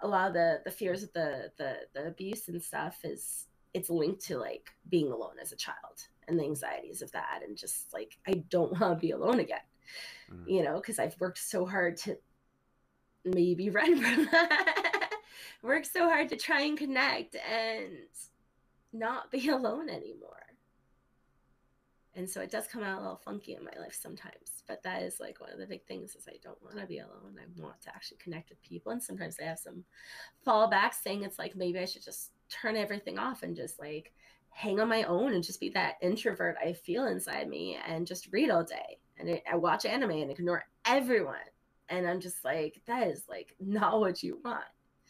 a 0.00 0.08
lot 0.08 0.28
of 0.28 0.34
the 0.34 0.60
the 0.64 0.70
fears 0.70 1.02
of 1.02 1.12
the 1.12 1.50
the 1.56 1.76
the 1.94 2.06
abuse 2.06 2.48
and 2.48 2.62
stuff 2.62 2.98
is 3.04 3.46
it's 3.74 3.90
linked 3.90 4.24
to 4.26 4.38
like 4.38 4.70
being 4.88 5.10
alone 5.10 5.36
as 5.40 5.52
a 5.52 5.56
child 5.56 6.06
and 6.28 6.38
the 6.38 6.44
anxieties 6.44 7.02
of 7.02 7.12
that 7.12 7.40
and 7.46 7.56
just 7.56 7.92
like 7.92 8.16
I 8.26 8.42
don't 8.50 8.72
want 8.80 8.98
to 8.98 9.06
be 9.06 9.12
alone 9.12 9.40
again. 9.40 9.58
Mm-hmm. 10.32 10.50
You 10.50 10.64
know, 10.64 10.76
because 10.76 10.98
I've 10.98 11.18
worked 11.20 11.38
so 11.38 11.66
hard 11.66 11.96
to 11.98 12.16
maybe 13.24 13.70
run 13.70 14.00
from 14.00 14.28
that. 14.32 15.10
Work 15.62 15.84
so 15.84 16.08
hard 16.08 16.28
to 16.28 16.36
try 16.36 16.62
and 16.62 16.78
connect 16.78 17.34
and 17.34 17.88
not 18.98 19.30
be 19.30 19.48
alone 19.50 19.88
anymore. 19.88 20.32
And 22.14 22.28
so 22.28 22.40
it 22.40 22.50
does 22.50 22.66
come 22.66 22.82
out 22.82 22.98
a 22.98 23.02
little 23.02 23.20
funky 23.22 23.54
in 23.54 23.64
my 23.64 23.78
life 23.78 23.98
sometimes. 24.00 24.62
But 24.66 24.82
that 24.84 25.02
is 25.02 25.20
like 25.20 25.38
one 25.38 25.52
of 25.52 25.58
the 25.58 25.66
big 25.66 25.84
things 25.84 26.14
is 26.14 26.26
I 26.26 26.38
don't 26.42 26.62
want 26.62 26.78
to 26.78 26.86
be 26.86 26.98
alone. 26.98 27.36
I 27.38 27.60
want 27.60 27.82
to 27.82 27.90
actually 27.90 28.16
connect 28.16 28.48
with 28.48 28.62
people. 28.62 28.90
And 28.92 29.02
sometimes 29.02 29.36
I 29.38 29.44
have 29.44 29.58
some 29.58 29.84
fallbacks 30.46 31.02
saying 31.04 31.24
it's 31.24 31.38
like 31.38 31.54
maybe 31.54 31.78
I 31.78 31.84
should 31.84 32.04
just 32.04 32.30
turn 32.48 32.74
everything 32.74 33.18
off 33.18 33.42
and 33.42 33.54
just 33.54 33.78
like 33.78 34.14
hang 34.48 34.80
on 34.80 34.88
my 34.88 35.02
own 35.02 35.34
and 35.34 35.44
just 35.44 35.60
be 35.60 35.68
that 35.70 35.96
introvert 36.00 36.56
I 36.64 36.72
feel 36.72 37.06
inside 37.06 37.48
me 37.48 37.78
and 37.86 38.06
just 38.06 38.32
read 38.32 38.50
all 38.50 38.64
day. 38.64 38.98
And 39.18 39.38
I 39.50 39.56
watch 39.56 39.84
anime 39.84 40.10
and 40.12 40.30
ignore 40.30 40.64
everyone 40.86 41.36
and 41.88 42.08
i'm 42.08 42.20
just 42.20 42.44
like 42.44 42.80
that 42.86 43.06
is 43.06 43.24
like 43.28 43.54
not 43.60 44.00
what 44.00 44.22
you 44.22 44.40
want 44.44 44.64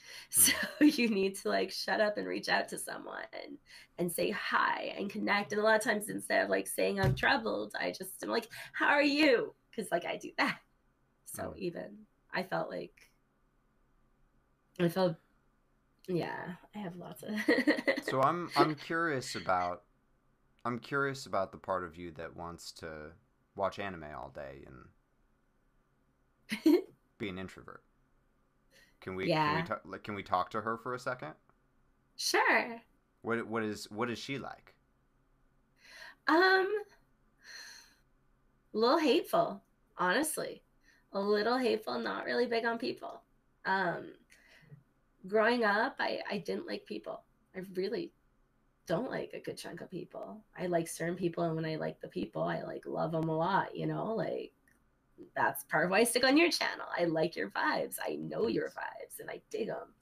so 0.30 0.52
you 0.80 1.08
need 1.08 1.36
to 1.36 1.48
like 1.48 1.70
shut 1.70 2.00
up 2.00 2.16
and 2.16 2.26
reach 2.26 2.48
out 2.48 2.68
to 2.68 2.78
someone 2.78 3.24
and 3.98 4.10
say 4.10 4.30
hi 4.30 4.94
and 4.96 5.10
connect 5.10 5.52
and 5.52 5.60
a 5.60 5.64
lot 5.64 5.76
of 5.76 5.82
times 5.82 6.08
instead 6.08 6.44
of 6.44 6.50
like 6.50 6.66
saying 6.66 7.00
i'm 7.00 7.14
troubled 7.14 7.72
i 7.80 7.90
just 7.90 8.22
am 8.22 8.28
like 8.28 8.48
how 8.72 8.86
are 8.86 9.02
you 9.02 9.54
because 9.70 9.90
like 9.90 10.04
i 10.04 10.16
do 10.16 10.30
that 10.38 10.58
so 11.24 11.44
mm. 11.44 11.58
even 11.58 11.96
i 12.32 12.42
felt 12.42 12.70
like 12.70 13.10
i 14.80 14.88
felt 14.88 15.16
yeah 16.08 16.52
i 16.74 16.78
have 16.78 16.96
lots 16.96 17.22
of 17.22 17.34
so 18.02 18.20
i'm 18.22 18.50
i'm 18.56 18.74
curious 18.74 19.34
about 19.34 19.82
i'm 20.64 20.78
curious 20.78 21.26
about 21.26 21.50
the 21.50 21.58
part 21.58 21.84
of 21.84 21.96
you 21.96 22.10
that 22.12 22.36
wants 22.36 22.70
to 22.72 23.10
watch 23.56 23.78
anime 23.78 24.04
all 24.16 24.30
day 24.34 24.64
and 24.66 24.76
be 27.18 27.28
an 27.28 27.38
introvert. 27.38 27.82
Can 29.06 29.14
we 29.14 29.28
yeah. 29.28 29.52
can 29.52 29.62
we 29.62 29.68
talk, 29.68 30.02
can 30.02 30.14
we 30.16 30.22
talk 30.24 30.50
to 30.50 30.60
her 30.60 30.76
for 30.76 30.94
a 30.94 30.98
second? 30.98 31.34
Sure. 32.16 32.82
What 33.22 33.46
what 33.46 33.62
is 33.62 33.88
what 33.88 34.10
is 34.10 34.18
she 34.18 34.36
like? 34.36 34.74
Um 36.26 36.66
a 38.74 38.76
little 38.76 38.98
hateful, 38.98 39.62
honestly. 39.96 40.64
A 41.12 41.20
little 41.20 41.56
hateful, 41.56 42.00
not 42.00 42.24
really 42.24 42.46
big 42.46 42.64
on 42.64 42.78
people. 42.78 43.22
Um 43.64 44.14
growing 45.28 45.62
up, 45.62 45.94
I 46.00 46.18
I 46.28 46.38
didn't 46.38 46.66
like 46.66 46.84
people. 46.84 47.22
I 47.54 47.60
really 47.74 48.10
don't 48.86 49.08
like 49.08 49.30
a 49.34 49.40
good 49.40 49.56
chunk 49.56 49.82
of 49.82 49.90
people. 49.90 50.42
I 50.58 50.66
like 50.66 50.88
certain 50.88 51.14
people 51.14 51.44
and 51.44 51.54
when 51.54 51.64
I 51.64 51.76
like 51.76 52.00
the 52.00 52.08
people, 52.08 52.42
I 52.42 52.62
like 52.62 52.82
love 52.86 53.12
them 53.12 53.28
a 53.28 53.36
lot, 53.36 53.76
you 53.76 53.86
know? 53.86 54.16
Like 54.16 54.52
that's 55.34 55.64
part 55.64 55.84
of 55.84 55.90
why 55.90 56.00
I 56.00 56.04
stick 56.04 56.24
on 56.24 56.36
your 56.36 56.50
channel. 56.50 56.86
I 56.96 57.04
like 57.04 57.36
your 57.36 57.50
vibes. 57.50 57.96
I 58.04 58.16
know 58.16 58.46
your 58.48 58.68
vibes 58.70 59.20
and 59.20 59.30
I 59.30 59.40
dig 59.50 59.68
them. 59.68 59.94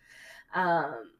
Um, 0.54 1.10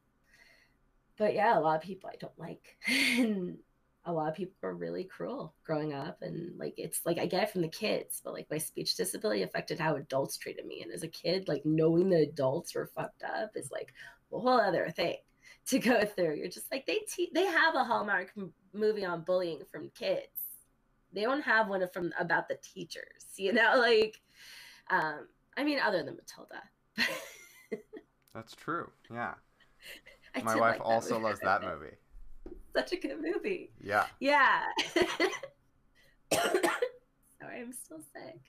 but 1.17 1.33
yeah, 1.33 1.57
a 1.57 1.61
lot 1.61 1.77
of 1.77 1.81
people 1.81 2.09
I 2.11 2.17
don't 2.17 2.37
like. 2.37 2.77
and 2.87 3.57
a 4.05 4.13
lot 4.13 4.29
of 4.29 4.35
people 4.35 4.53
are 4.63 4.75
really 4.75 5.03
cruel 5.03 5.53
growing 5.63 5.93
up. 5.93 6.21
And 6.21 6.57
like, 6.57 6.75
it's 6.77 7.01
like 7.05 7.17
I 7.17 7.25
get 7.25 7.43
it 7.43 7.49
from 7.49 7.61
the 7.61 7.67
kids, 7.67 8.21
but 8.23 8.33
like 8.33 8.47
my 8.51 8.57
speech 8.57 8.95
disability 8.95 9.41
affected 9.43 9.79
how 9.79 9.95
adults 9.95 10.37
treated 10.37 10.65
me. 10.65 10.81
And 10.81 10.91
as 10.91 11.03
a 11.03 11.07
kid, 11.07 11.47
like 11.47 11.65
knowing 11.65 12.09
the 12.09 12.21
adults 12.21 12.75
were 12.75 12.91
fucked 12.95 13.23
up 13.23 13.51
is 13.55 13.71
like 13.71 13.93
a 14.31 14.39
whole 14.39 14.59
other 14.59 14.89
thing 14.89 15.17
to 15.67 15.79
go 15.79 16.05
through. 16.15 16.35
You're 16.35 16.49
just 16.49 16.71
like, 16.71 16.85
they, 16.85 16.99
te- 17.09 17.31
they 17.33 17.45
have 17.45 17.75
a 17.75 17.83
Hallmark 17.83 18.33
movie 18.73 19.05
on 19.05 19.23
bullying 19.23 19.61
from 19.71 19.89
kids 19.97 20.34
they 21.15 21.21
don't 21.21 21.41
have 21.41 21.69
one 21.69 21.87
from 21.87 22.11
about 22.19 22.47
the 22.47 22.57
teachers, 22.61 23.25
you 23.37 23.53
know, 23.53 23.75
like 23.77 24.21
um 24.89 25.27
I 25.57 25.63
mean 25.63 25.79
other 25.79 26.03
than 26.03 26.17
Matilda. 26.17 26.61
That's 28.33 28.53
true. 28.55 28.91
Yeah. 29.11 29.35
I 30.35 30.41
My 30.43 30.55
wife 30.55 30.79
like 30.79 30.85
also 30.85 31.17
loves 31.17 31.39
that 31.39 31.63
movie. 31.63 31.95
Such 32.75 32.91
a 32.91 32.97
good 32.97 33.21
movie. 33.21 33.71
Yeah. 33.81 34.05
Yeah. 34.19 34.63
sorry, 36.33 37.61
I'm 37.61 37.71
still 37.71 38.01
sick. 38.13 38.41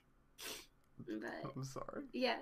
But 1.07 1.51
I'm 1.55 1.63
sorry. 1.63 2.03
Yeah. 2.11 2.35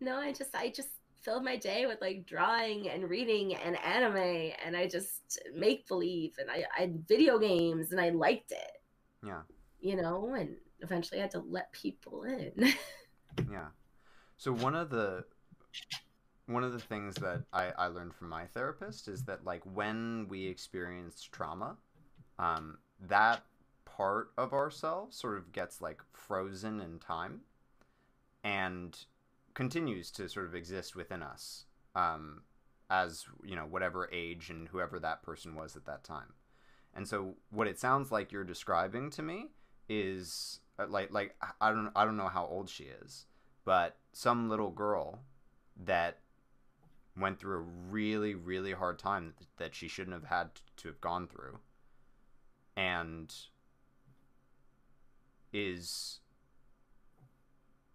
No, 0.00 0.16
I 0.16 0.32
just 0.32 0.54
I 0.54 0.68
just 0.68 0.90
filled 1.22 1.44
my 1.44 1.56
day 1.56 1.86
with 1.86 2.02
like 2.02 2.26
drawing 2.26 2.90
and 2.90 3.08
reading 3.08 3.54
and 3.54 3.78
anime 3.78 4.52
and 4.64 4.76
I 4.76 4.86
just 4.88 5.40
make 5.54 5.88
believe 5.88 6.34
and 6.38 6.50
I, 6.50 6.64
I 6.76 6.92
video 7.06 7.38
games 7.38 7.92
and 7.92 8.00
I 8.00 8.10
liked 8.10 8.50
it. 8.52 8.82
Yeah 9.24 9.42
you 9.82 9.96
know, 9.96 10.34
and 10.34 10.56
eventually 10.80 11.18
I 11.18 11.22
had 11.22 11.32
to 11.32 11.40
let 11.40 11.72
people 11.72 12.22
in. 12.22 12.52
yeah. 13.50 13.68
So 14.38 14.52
one 14.52 14.74
of 14.74 14.90
the 14.90 15.24
one 16.46 16.64
of 16.64 16.72
the 16.72 16.78
things 16.78 17.14
that 17.16 17.42
I, 17.52 17.72
I 17.78 17.86
learned 17.86 18.14
from 18.14 18.28
my 18.28 18.46
therapist 18.46 19.08
is 19.08 19.24
that 19.24 19.44
like 19.44 19.62
when 19.64 20.26
we 20.28 20.46
experience 20.46 21.22
trauma, 21.22 21.76
um, 22.38 22.78
that 23.00 23.42
part 23.84 24.32
of 24.38 24.52
ourselves 24.52 25.16
sort 25.16 25.36
of 25.38 25.52
gets 25.52 25.80
like 25.80 26.00
frozen 26.12 26.80
in 26.80 26.98
time 26.98 27.40
and 28.42 29.04
continues 29.54 30.10
to 30.10 30.28
sort 30.28 30.46
of 30.46 30.54
exist 30.54 30.96
within 30.96 31.22
us 31.22 31.66
um, 31.94 32.42
as 32.90 33.24
you 33.44 33.54
know 33.54 33.66
whatever 33.66 34.08
age 34.12 34.50
and 34.50 34.68
whoever 34.68 34.98
that 34.98 35.22
person 35.22 35.54
was 35.54 35.76
at 35.76 35.84
that 35.84 36.02
time 36.02 36.32
and 36.94 37.06
so 37.06 37.34
what 37.50 37.66
it 37.66 37.78
sounds 37.78 38.10
like 38.10 38.32
you're 38.32 38.44
describing 38.44 39.10
to 39.10 39.22
me 39.22 39.48
is 39.88 40.60
uh, 40.78 40.86
like 40.88 41.12
like 41.12 41.36
I 41.60 41.70
don't 41.70 41.90
I 41.94 42.04
don't 42.04 42.16
know 42.16 42.28
how 42.28 42.46
old 42.46 42.68
she 42.68 42.84
is, 42.84 43.26
but 43.64 43.96
some 44.12 44.48
little 44.48 44.70
girl 44.70 45.20
that 45.84 46.18
went 47.16 47.38
through 47.38 47.58
a 47.58 47.90
really 47.90 48.34
really 48.34 48.72
hard 48.72 48.98
time 48.98 49.34
that 49.58 49.74
she 49.74 49.88
shouldn't 49.88 50.14
have 50.14 50.30
had 50.30 50.50
to 50.78 50.88
have 50.88 51.00
gone 51.00 51.28
through 51.28 51.58
and 52.76 53.34
is 55.52 56.20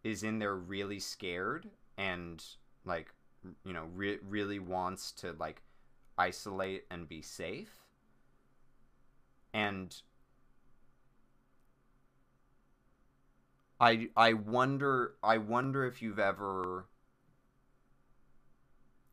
is 0.03 0.21
in 0.21 0.37
there 0.39 0.55
really 0.55 0.99
scared 0.99 1.67
and 1.97 2.43
like 2.85 3.07
you 3.63 3.73
know 3.73 3.87
re- 3.95 4.19
really 4.27 4.59
wants 4.59 5.11
to 5.11 5.35
like 5.39 5.61
isolate 6.17 6.85
and 6.89 7.07
be 7.07 7.21
safe. 7.21 7.83
And 9.53 9.95
I 13.79 14.09
I 14.15 14.33
wonder 14.33 15.15
I 15.21 15.37
wonder 15.37 15.85
if 15.85 16.01
you've 16.01 16.19
ever 16.19 16.87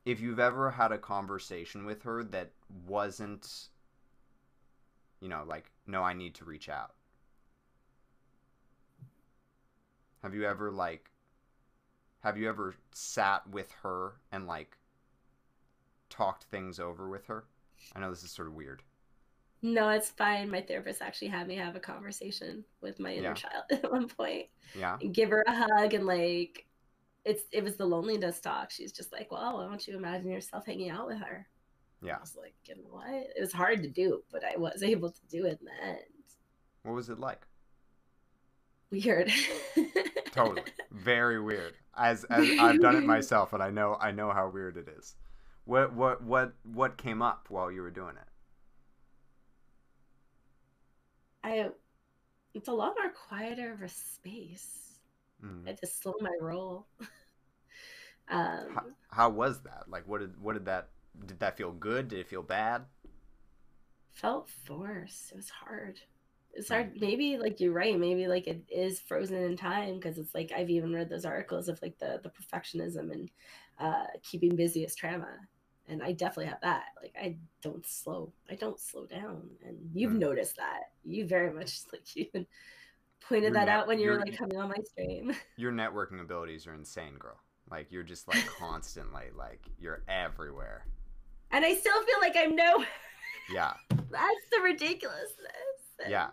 if 0.04 0.20
you've 0.20 0.38
ever 0.38 0.70
had 0.70 0.92
a 0.92 0.98
conversation 0.98 1.84
with 1.84 2.02
her 2.02 2.24
that 2.24 2.52
wasn't 2.86 3.68
you 5.20 5.28
know 5.28 5.44
like 5.46 5.70
no 5.86 6.02
i 6.02 6.12
need 6.14 6.34
to 6.36 6.44
reach 6.44 6.68
out. 6.68 6.94
Have 10.22 10.34
you 10.34 10.46
ever 10.46 10.70
like 10.70 11.10
have 12.20 12.38
you 12.38 12.48
ever 12.48 12.74
sat 12.92 13.46
with 13.50 13.70
her 13.82 14.14
and 14.32 14.46
like 14.46 14.78
talked 16.08 16.44
things 16.44 16.80
over 16.80 17.08
with 17.08 17.26
her? 17.26 17.44
I 17.94 18.00
know 18.00 18.08
this 18.08 18.22
is 18.22 18.30
sort 18.30 18.48
of 18.48 18.54
weird 18.54 18.82
no 19.64 19.88
it's 19.88 20.10
fine. 20.10 20.50
My 20.50 20.60
therapist 20.60 21.00
actually 21.02 21.28
had 21.28 21.48
me 21.48 21.56
have 21.56 21.74
a 21.74 21.80
conversation 21.80 22.64
with 22.82 23.00
my 23.00 23.12
inner 23.14 23.28
Yeah. 23.30 23.34
child 23.34 23.64
at 23.70 23.90
one 23.90 24.06
point. 24.08 24.46
Yeah. 24.78 24.98
And 25.00 25.12
give 25.14 25.30
her 25.30 25.42
a 25.46 25.52
hug 25.54 25.94
and 25.94 26.06
like 26.06 26.66
it's 27.24 27.44
it 27.50 27.64
was 27.64 27.76
the 27.76 27.86
loneliness 27.86 28.38
talk. 28.40 28.70
She's 28.70 28.92
just 28.92 29.10
like 29.12 29.32
well 29.32 29.56
why 29.56 29.64
don't 29.66 29.86
you 29.88 29.96
imagine 29.96 30.30
yourself 30.30 30.66
hanging 30.66 30.90
out 30.90 31.06
with 31.06 31.18
her? 31.18 31.46
Yeah. 32.02 32.16
I 32.16 32.20
was 32.20 32.36
like, 32.36 32.54
and 32.68 32.80
what? 32.90 33.08
It 33.08 33.40
was 33.40 33.52
hard 33.52 33.82
to 33.82 33.88
do, 33.88 34.22
but 34.30 34.42
I 34.44 34.58
was 34.58 34.82
able 34.82 35.10
to 35.10 35.20
do 35.30 35.46
it 35.46 35.58
in 35.60 35.66
the 35.66 35.86
end. 35.88 35.98
what 36.82 36.94
was 36.94 37.08
it 37.08 37.18
like? 37.18 37.46
Weird. 38.90 39.32
totally. 40.32 40.62
Very 40.92 41.40
weird. 41.40 41.72
As 41.96 42.24
as 42.24 42.48
i've 42.60 42.80
done 42.80 42.96
it 42.96 43.04
myself 43.04 43.52
and 43.52 43.62
i 43.62 43.70
know 43.70 43.96
i 44.00 44.10
know 44.10 44.30
how 44.32 44.48
weird 44.50 44.76
it 44.76 44.88
is. 44.98 45.14
What 45.64 45.94
what 45.94 46.22
what 46.22 46.52
what 46.64 46.96
came 46.98 47.22
up 47.22 47.46
while 47.48 47.70
you 47.72 47.80
were 47.82 47.90
doing 47.90 48.16
it 48.16 48.28
I 51.44 51.70
it's 52.54 52.68
a 52.68 52.72
lot 52.72 52.94
more 53.00 53.12
quieter 53.12 53.72
of 53.72 53.82
a 53.82 53.88
space. 53.88 54.98
Mhm. 55.42 55.68
I 55.68 55.72
to 55.72 55.86
slow 55.86 56.14
my 56.20 56.32
roll. 56.40 56.86
um 58.28 58.66
how, 58.74 58.84
how 59.10 59.28
was 59.28 59.62
that 59.62 59.84
like 59.88 60.06
what 60.08 60.20
did 60.20 60.40
what 60.40 60.54
did 60.54 60.64
that 60.64 60.88
did 61.26 61.38
that 61.40 61.56
feel 61.56 61.72
good 61.72 62.08
did 62.08 62.20
it 62.20 62.28
feel 62.28 62.42
bad 62.42 62.84
felt 64.12 64.48
forced. 64.48 65.32
It 65.32 65.36
was 65.36 65.50
hard. 65.50 66.00
It's 66.52 66.68
hard. 66.68 66.92
Maybe 67.00 67.36
like 67.36 67.60
you're 67.60 67.72
right. 67.72 67.98
Maybe 67.98 68.28
like 68.28 68.46
it 68.46 68.62
is 68.68 69.00
frozen 69.00 69.36
in 69.36 69.56
time 69.56 69.96
because 69.96 70.18
it's 70.18 70.34
like 70.34 70.52
I've 70.56 70.70
even 70.70 70.92
read 70.94 71.08
those 71.10 71.24
articles 71.24 71.68
of 71.68 71.80
like 71.82 71.98
the 71.98 72.20
the 72.22 72.30
perfectionism 72.30 73.10
and 73.12 73.30
uh, 73.78 74.06
keeping 74.22 74.54
busy 74.54 74.84
is 74.84 74.94
trauma, 74.94 75.36
and 75.88 76.02
I 76.02 76.12
definitely 76.12 76.46
have 76.46 76.60
that. 76.62 76.84
Like 77.00 77.14
I 77.20 77.36
don't 77.62 77.86
slow. 77.86 78.32
I 78.50 78.54
don't 78.54 78.78
slow 78.80 79.06
down, 79.06 79.48
and 79.66 79.76
you've 79.92 80.12
Hmm. 80.12 80.18
noticed 80.18 80.56
that. 80.56 80.90
You 81.04 81.26
very 81.26 81.52
much 81.52 81.80
like 81.92 82.14
you 82.16 82.26
even 82.26 82.46
pointed 83.28 83.54
that 83.54 83.68
out 83.68 83.86
when 83.86 83.98
you 83.98 84.10
were 84.10 84.18
like 84.20 84.36
coming 84.36 84.58
on 84.58 84.68
my 84.68 84.76
stream. 84.84 85.32
your 85.56 85.72
networking 85.72 86.20
abilities 86.20 86.66
are 86.66 86.74
insane 86.74 87.14
girl 87.18 87.36
like 87.70 87.86
you're 87.90 88.02
just 88.02 88.28
like 88.28 88.44
constantly 88.58 89.24
like 89.34 89.62
you're 89.78 90.02
everywhere 90.08 90.84
And 91.50 91.64
I 91.64 91.72
still 91.74 92.02
feel 92.04 92.16
like 92.20 92.36
I'm 92.36 92.54
no. 92.54 92.84
yeah 93.52 93.72
That's 93.88 94.44
the 94.52 94.60
ridiculousness. 94.62 95.30
And- 96.02 96.10
yeah 96.10 96.28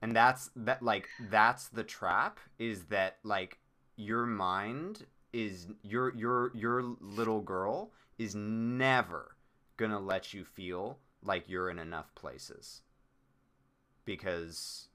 and 0.00 0.16
that's 0.16 0.50
that 0.56 0.82
like 0.82 1.08
that's 1.30 1.68
the 1.68 1.84
trap 1.84 2.38
is 2.58 2.84
that 2.86 3.18
like 3.24 3.58
your 3.96 4.24
mind 4.24 5.04
is 5.34 5.66
your 5.82 6.14
your 6.16 6.50
your 6.54 6.82
little 7.00 7.40
girl 7.42 7.92
is 8.18 8.34
never 8.34 9.36
gonna 9.76 10.00
let 10.00 10.32
you 10.34 10.44
feel 10.44 10.98
like 11.22 11.48
you're 11.48 11.70
in 11.70 11.78
enough 11.78 12.14
places 12.14 12.82
because 14.04 14.88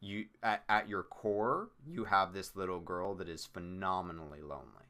you 0.00 0.26
at, 0.42 0.62
at 0.68 0.88
your 0.88 1.02
core 1.02 1.70
you 1.86 2.04
have 2.04 2.32
this 2.32 2.54
little 2.54 2.80
girl 2.80 3.14
that 3.14 3.28
is 3.28 3.44
phenomenally 3.44 4.40
lonely 4.40 4.86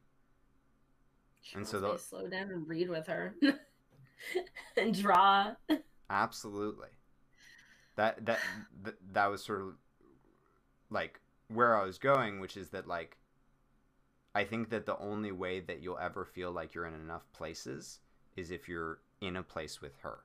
She 1.43 1.57
And 1.57 1.67
so 1.67 1.81
the- 1.81 1.97
slow 1.99 2.29
down 2.29 2.51
and 2.51 2.69
read 2.69 2.89
with 2.91 3.07
her 3.07 3.35
and 4.77 4.95
draw. 4.95 5.55
Absolutely. 6.11 6.89
That 7.97 8.25
that 8.27 8.41
that, 8.83 8.95
that 9.13 9.27
was 9.27 9.43
sort 9.43 9.63
of 9.63 9.75
like 10.91 11.21
where 11.49 11.75
I 11.77 11.85
was 11.85 11.99
going, 11.99 12.39
which 12.41 12.57
is 12.57 12.69
that 12.71 12.87
like 12.87 13.17
I 14.39 14.45
think 14.45 14.71
that 14.71 14.87
the 14.87 14.97
only 14.99 15.33
way 15.33 15.59
that 15.59 15.83
you'll 15.83 15.99
ever 15.99 16.25
feel 16.25 16.53
like 16.53 16.73
you're 16.73 16.87
in 16.87 16.95
enough 16.95 17.25
places 17.33 17.99
is 18.37 18.53
if 18.53 18.69
you're 18.69 19.01
in 19.21 19.35
a 19.35 19.43
place 19.43 19.81
with 19.81 19.97
her. 20.03 20.21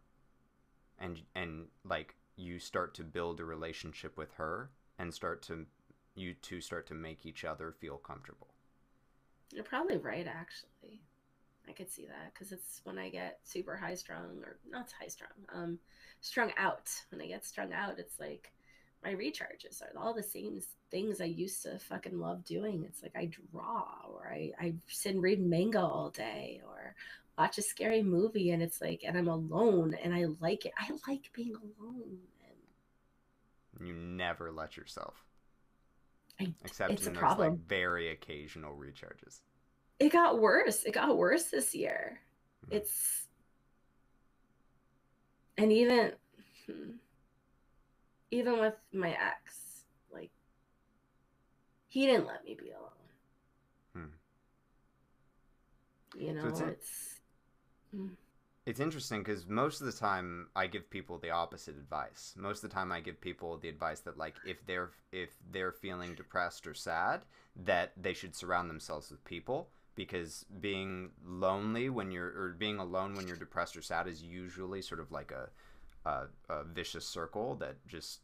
And 0.99 1.19
and 1.33 1.65
like 1.83 2.13
you 2.35 2.59
start 2.59 2.93
to 2.93 3.03
build 3.03 3.39
a 3.39 3.43
relationship 3.45 4.15
with 4.15 4.31
her 4.35 4.69
and 4.99 5.11
start 5.11 5.41
to 5.47 5.65
you 6.13 6.35
two 6.35 6.61
start 6.61 6.85
to 6.89 6.93
make 6.93 7.25
each 7.25 7.43
other 7.43 7.71
feel 7.71 7.97
comfortable. 7.97 8.49
You're 9.51 9.63
probably 9.63 9.97
right, 9.97 10.27
actually. 10.27 11.01
I 11.67 11.71
could 11.71 11.89
see 11.89 12.05
that 12.05 12.35
because 12.35 12.51
it's 12.51 12.81
when 12.83 12.99
I 12.99 13.09
get 13.09 13.39
super 13.43 13.75
high 13.75 13.95
strung 13.95 14.43
or 14.43 14.57
not 14.69 14.93
high 15.01 15.07
strung, 15.07 15.39
um, 15.51 15.79
strung 16.21 16.51
out. 16.55 16.91
When 17.09 17.19
I 17.19 17.25
get 17.25 17.45
strung 17.45 17.73
out, 17.73 17.97
it's 17.97 18.19
like 18.19 18.51
my 19.03 19.13
recharges 19.13 19.81
are 19.81 19.91
all 19.97 20.13
the 20.13 20.23
same 20.23 20.61
things 20.91 21.19
I 21.21 21.25
used 21.25 21.63
to 21.63 21.77
fucking 21.79 22.17
love 22.19 22.43
doing. 22.45 22.83
It's 22.87 23.03
like 23.03 23.15
I 23.15 23.25
draw 23.51 23.85
or 24.07 24.27
I, 24.31 24.51
I 24.59 24.73
sit 24.87 25.13
and 25.13 25.21
read 25.23 25.41
manga 25.41 25.79
all 25.81 26.09
day 26.09 26.61
or 26.67 26.95
watch 27.37 27.57
a 27.57 27.61
scary 27.61 28.03
movie 28.03 28.51
and 28.51 28.61
it's 28.63 28.79
like, 28.81 29.03
and 29.05 29.17
I'm 29.17 29.27
alone 29.27 29.95
and 30.03 30.13
I 30.13 30.25
like 30.39 30.65
it. 30.65 30.73
I 30.77 30.89
like 31.07 31.29
being 31.33 31.55
alone. 31.55 32.17
And 33.79 33.87
You 33.87 33.93
never 33.93 34.51
let 34.51 34.77
yourself. 34.77 35.15
I- 36.39 36.53
Except 36.63 36.91
it's 36.93 37.07
a 37.07 37.09
those 37.09 37.17
problem. 37.17 37.49
like 37.51 37.59
very 37.67 38.09
occasional 38.09 38.75
recharges. 38.75 39.41
it 39.99 40.11
got 40.11 40.39
worse. 40.39 40.83
It 40.83 40.93
got 40.93 41.17
worse 41.17 41.45
this 41.45 41.73
year. 41.75 42.19
Mhm. 42.67 42.75
It's 42.77 43.27
and 45.57 45.71
even 45.71 46.13
hmm, 46.65 46.91
even 48.33 48.59
with 48.59 48.73
my 48.91 49.11
ex, 49.11 49.85
like 50.11 50.31
he 51.87 52.05
didn't 52.07 52.25
let 52.27 52.43
me 52.43 52.55
be 52.55 52.71
alone. 52.71 52.89
Hmm. 53.93 54.09
You 56.17 56.33
know, 56.33 56.47
it's 56.47 56.59
a- 56.61 56.67
it's 56.67 57.19
mm. 57.95 58.09
It's 58.65 58.79
interesting 58.79 59.23
because 59.23 59.45
most 59.45 59.81
of 59.81 59.87
the 59.87 59.93
time 59.93 60.47
I 60.55 60.67
give 60.67 60.89
people 60.89 61.17
the 61.17 61.31
opposite 61.31 61.75
advice. 61.75 62.33
Most 62.37 62.63
of 62.63 62.69
the 62.69 62.73
time 62.73 62.91
I 62.93 63.01
give 63.01 63.19
people 63.19 63.57
the 63.57 63.67
advice 63.69 63.99
that 64.01 64.17
like 64.17 64.35
if 64.45 64.65
they're 64.65 64.91
if 65.11 65.31
they're 65.51 65.73
feeling 65.73 66.15
depressed 66.15 66.65
or 66.65 66.73
sad, 66.73 67.21
that 67.57 67.91
they 68.01 68.13
should 68.13 68.35
surround 68.35 68.69
themselves 68.69 69.11
with 69.11 69.23
people 69.25 69.69
because 69.95 70.45
being 70.61 71.11
lonely 71.25 71.89
when 71.89 72.11
you're 72.11 72.29
or 72.29 72.55
being 72.57 72.79
alone 72.79 73.15
when 73.15 73.27
you're 73.27 73.35
depressed 73.37 73.75
or 73.75 73.81
sad 73.81 74.07
is 74.07 74.23
usually 74.23 74.81
sort 74.81 75.01
of 75.01 75.11
like 75.11 75.31
a 75.31 75.49
a, 76.05 76.27
a 76.49 76.63
vicious 76.63 77.05
circle 77.05 77.55
that 77.55 77.75
just 77.87 78.21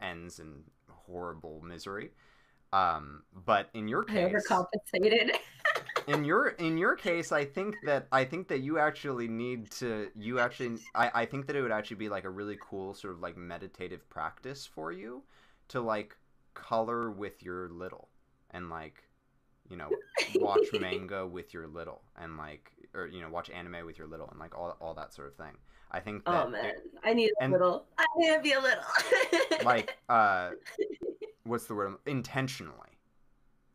ends 0.00 0.38
in 0.38 0.64
horrible 0.90 1.60
misery. 1.62 2.10
Um, 2.72 3.22
but 3.44 3.68
in 3.74 3.88
your 3.88 4.04
case, 4.04 4.34
overcompensated. 4.48 5.36
in 6.06 6.24
your 6.24 6.48
in 6.48 6.78
your 6.78 6.94
case 6.94 7.32
i 7.32 7.44
think 7.44 7.74
that 7.84 8.06
i 8.12 8.24
think 8.24 8.46
that 8.48 8.60
you 8.60 8.78
actually 8.78 9.26
need 9.26 9.68
to 9.70 10.08
you 10.14 10.38
actually 10.38 10.78
I, 10.94 11.10
I 11.14 11.26
think 11.26 11.46
that 11.46 11.56
it 11.56 11.62
would 11.62 11.72
actually 11.72 11.96
be 11.96 12.08
like 12.08 12.24
a 12.24 12.30
really 12.30 12.56
cool 12.60 12.94
sort 12.94 13.14
of 13.14 13.20
like 13.20 13.36
meditative 13.36 14.08
practice 14.08 14.66
for 14.66 14.92
you 14.92 15.22
to 15.68 15.80
like 15.80 16.16
color 16.54 17.10
with 17.10 17.42
your 17.42 17.68
little 17.68 18.08
and 18.52 18.70
like 18.70 19.02
you 19.68 19.76
know 19.76 19.90
watch 20.36 20.66
manga 20.80 21.26
with 21.26 21.52
your 21.52 21.66
little 21.66 22.02
and 22.16 22.36
like 22.36 22.70
or 22.94 23.06
you 23.06 23.20
know 23.20 23.28
watch 23.28 23.50
anime 23.50 23.84
with 23.84 23.98
your 23.98 24.06
little 24.06 24.28
and 24.30 24.38
like 24.38 24.56
all, 24.56 24.76
all 24.80 24.94
that 24.94 25.12
sort 25.12 25.28
of 25.28 25.34
thing 25.34 25.56
i 25.90 26.00
think 26.00 26.24
that 26.24 26.46
oh 26.46 26.50
man, 26.50 26.64
it- 26.64 26.82
I 27.04 27.12
need 27.14 27.30
a 27.40 27.44
and- 27.44 27.52
little. 27.52 27.84
I 27.98 28.06
need 28.16 28.34
to 28.34 28.40
be 28.40 28.52
a 28.52 28.60
little. 28.60 28.82
like 29.64 29.96
uh 30.08 30.50
what's 31.44 31.66
the 31.66 31.74
word 31.74 31.94
intentionally 32.06 32.74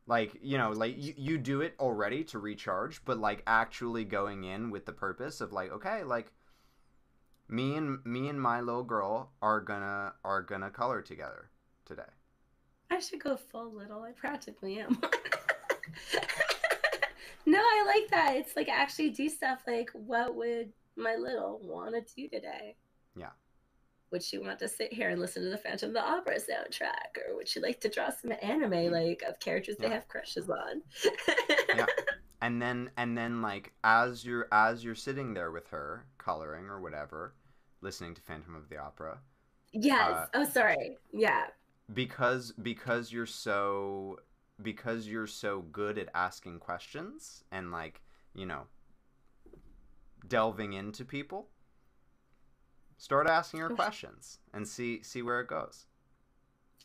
like 0.08 0.34
you 0.42 0.58
know 0.58 0.72
like 0.72 0.96
you, 0.98 1.14
you 1.16 1.38
do 1.38 1.62
it 1.62 1.74
already 1.80 2.24
to 2.26 2.40
recharge 2.40 3.06
but 3.06 3.18
like 3.18 3.44
actually 3.48 4.04
going 4.04 4.44
in 4.44 4.70
with 4.72 4.86
the 4.86 4.92
purpose 4.92 5.40
of 5.40 5.54
like 5.54 5.72
okay 5.72 6.04
like 6.04 6.34
me 7.48 7.76
and 7.76 8.04
me 8.06 8.28
and 8.28 8.42
my 8.42 8.60
little 8.60 8.84
girl 8.84 9.32
are 9.42 9.62
gonna 9.62 10.14
are 10.26 10.42
gonna 10.42 10.70
color 10.70 11.02
together 11.02 11.50
today 11.86 12.02
I 12.90 13.00
should 13.00 13.24
go 13.24 13.38
full 13.38 13.72
little. 13.72 14.04
I 14.04 14.12
practically 14.12 14.80
am. 14.80 15.00
no, 17.46 17.58
I 17.60 17.84
like 17.86 18.10
that. 18.12 18.36
It's 18.36 18.58
like 18.58 18.68
actually 18.68 19.12
do 19.12 19.30
stuff 19.30 19.62
like 19.66 19.90
what 19.94 20.36
would 20.36 20.74
my 20.96 21.16
little 21.16 21.60
want 21.64 21.96
to 21.96 22.16
do 22.16 22.28
today? 22.28 22.76
Yeah. 23.16 23.30
Would 24.12 24.24
she 24.24 24.38
want 24.38 24.60
to 24.60 24.68
sit 24.68 24.92
here 24.92 25.10
and 25.10 25.22
listen 25.22 25.44
to 25.44 25.50
the 25.50 25.58
Phantom 25.58 25.90
of 25.90 25.94
the 25.94 26.04
Opera 26.06 26.36
soundtrack, 26.36 27.18
or 27.28 27.36
would 27.36 27.48
she 27.48 27.60
like 27.62 27.80
to 27.82 27.90
draw 27.90 28.10
some 28.10 28.34
anime 28.42 28.92
like 28.92 29.24
of 29.28 29.40
characters 29.40 29.78
they 29.78 29.88
Mm. 29.88 29.92
Have 29.92 30.08
crushes 30.08 30.50
on? 30.50 30.82
Yeah. 31.76 31.86
and 32.42 32.62
then 32.62 32.90
and 32.98 33.18
then 33.18 33.42
like 33.42 33.72
as 33.84 34.26
you're 34.26 34.48
as 34.52 34.84
you're 34.84 34.96
sitting 34.96 35.34
there 35.34 35.52
with 35.52 35.68
her 35.70 36.06
coloring 36.18 36.66
or 36.66 36.82
whatever 36.82 37.36
listening 37.82 38.14
to 38.16 38.22
phantom 38.22 38.56
of 38.56 38.68
the 38.70 38.78
opera 38.78 39.20
Yes. 39.74 40.12
Uh, 40.12 40.26
oh, 40.34 40.44
sorry. 40.46 40.98
Yeah. 41.14 41.46
because 41.94 42.52
because 42.62 43.12
you're 43.12 43.26
so 43.26 44.20
because 44.62 45.08
you're 45.08 45.28
so 45.28 45.62
good 45.72 45.98
at 45.98 46.10
asking 46.14 46.60
questions 46.60 47.44
and 47.52 47.72
like 47.72 48.02
you 48.34 48.46
know, 48.46 48.64
delving 50.28 50.74
into 50.74 51.06
people, 51.06 51.48
start 52.98 53.28
asking 53.28 53.62
her 53.62 53.72
oh, 53.72 53.76
questions 53.76 54.40
and 54.54 54.68
see 54.68 55.02
see 55.04 55.22
where 55.22 55.40
it 55.42 55.48
goes. 55.48 55.86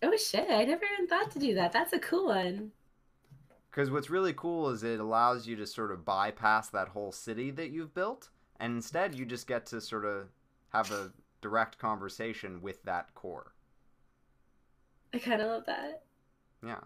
Oh 0.02 0.16
shit! 0.16 0.50
I 0.50 0.64
never 0.64 0.84
even 0.94 1.06
thought 1.06 1.30
to 1.32 1.38
do 1.38 1.54
that. 1.54 1.72
That's 1.72 1.92
a 1.92 1.98
cool 1.98 2.26
one. 2.26 2.72
Because 3.70 3.90
what's 3.90 4.08
really 4.08 4.32
cool 4.32 4.70
is 4.70 4.82
it 4.82 5.00
allows 5.00 5.46
you 5.46 5.56
to 5.56 5.66
sort 5.66 5.92
of 5.92 6.04
bypass 6.04 6.70
that 6.70 6.88
whole 6.88 7.12
city 7.12 7.50
that 7.52 7.70
you've 7.70 7.94
built, 7.94 8.30
and 8.58 8.74
instead 8.74 9.18
you 9.18 9.24
just 9.26 9.46
get 9.46 9.66
to 9.66 9.80
sort 9.80 10.04
of 10.04 10.28
have 10.70 10.90
a 10.90 11.12
direct 11.42 11.78
conversation 11.78 12.60
with 12.62 12.82
that 12.84 13.14
core. 13.14 13.52
I 15.12 15.18
kind 15.18 15.40
of 15.40 15.48
love 15.48 15.66
that. 15.66 16.04
Yeah. 16.64 16.80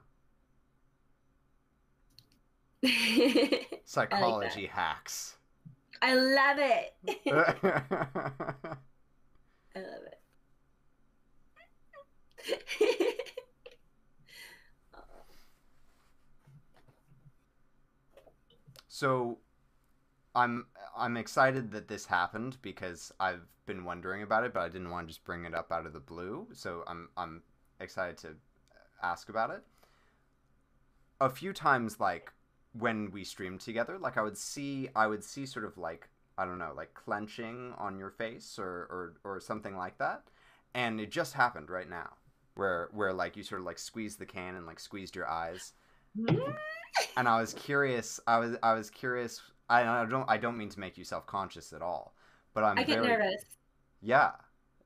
Psychology 3.85 3.85
Psychology 3.85 4.67
hacks. 4.67 5.37
I 6.03 6.15
love 6.15 6.59
it. 6.59 6.95
I 9.77 9.79
love 9.79 10.03
it. 10.09 10.21
so 18.89 19.39
I'm 20.35 20.67
I'm 20.97 21.17
excited 21.17 21.73
that 21.73 21.89
this 21.89 22.07
happened 22.07 22.57
because 22.63 23.13
I've 23.21 23.47
been 23.67 23.85
wondering 23.85 24.23
about 24.23 24.45
it, 24.45 24.55
but 24.55 24.61
I 24.61 24.69
didn't 24.69 24.91
want 24.91 25.07
to 25.07 25.13
just 25.13 25.25
bring 25.25 25.45
it 25.45 25.55
up 25.55 25.71
out 25.71 25.87
of 25.87 25.93
the 25.93 26.01
blue. 26.01 26.49
So 26.55 26.83
I'm 26.87 27.09
I'm 27.17 27.43
excited 27.79 28.17
to 28.19 28.37
ask 29.03 29.29
about 29.29 29.51
it. 29.51 29.63
A 31.21 31.29
few 31.29 31.53
times 31.53 32.01
like 32.01 32.33
when 32.73 33.11
we 33.11 33.25
streamed 33.25 33.61
together, 33.61 33.99
like 33.99 34.17
I 34.17 34.23
would 34.23 34.37
see 34.37 34.89
I 34.95 35.07
would 35.07 35.25
see 35.25 35.47
sort 35.47 35.65
of 35.65 35.77
like 35.79 36.09
I 36.39 36.47
don't 36.47 36.59
know, 36.59 36.73
like 36.77 36.95
clenching 36.95 37.75
on 37.77 37.99
your 37.99 38.11
face 38.11 38.59
or 38.59 38.65
or, 38.65 39.15
or 39.25 39.41
something 39.41 39.77
like 39.77 39.99
that. 39.99 40.23
And 40.75 41.01
it 41.01 41.11
just 41.11 41.35
happened 41.35 41.71
right 41.71 41.89
now. 41.89 42.11
Where 42.55 42.89
where 42.93 43.13
like 43.13 43.37
you 43.37 43.43
sort 43.43 43.61
of 43.61 43.67
like 43.67 43.79
squeezed 43.79 44.19
the 44.19 44.27
can 44.27 44.55
and 44.55 44.67
like 44.67 44.81
squeezed 44.81 45.17
your 45.17 45.29
eyes. 45.29 45.73
and 47.17 47.29
I 47.29 47.41
was 47.41 47.55
curious 47.55 48.21
I 48.27 48.39
was 48.39 48.57
I 48.63 48.75
was 48.75 48.91
curious 48.91 49.41
I, 49.69 49.83
I 49.83 50.07
don't 50.07 50.29
I 50.29 50.37
don't 50.37 50.57
mean 50.57 50.69
to 50.71 50.81
make 50.81 50.99
you 50.99 51.05
self 51.05 51.27
conscious 51.27 51.73
at 51.73 51.83
all. 51.83 52.15
But 52.55 52.65
I'm 52.65 52.79
I 52.79 52.85
get 52.85 53.03
very, 53.03 53.09
nervous. 53.09 53.45
Yeah. 54.03 54.33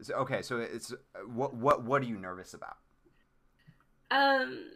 So, 0.03 0.15
okay, 0.15 0.43
so 0.43 0.59
it's 0.59 0.93
what 1.27 1.55
what 1.55 1.85
what 1.85 2.03
are 2.03 2.07
you 2.07 2.19
nervous 2.19 2.55
about? 2.55 2.77
Um, 4.11 4.73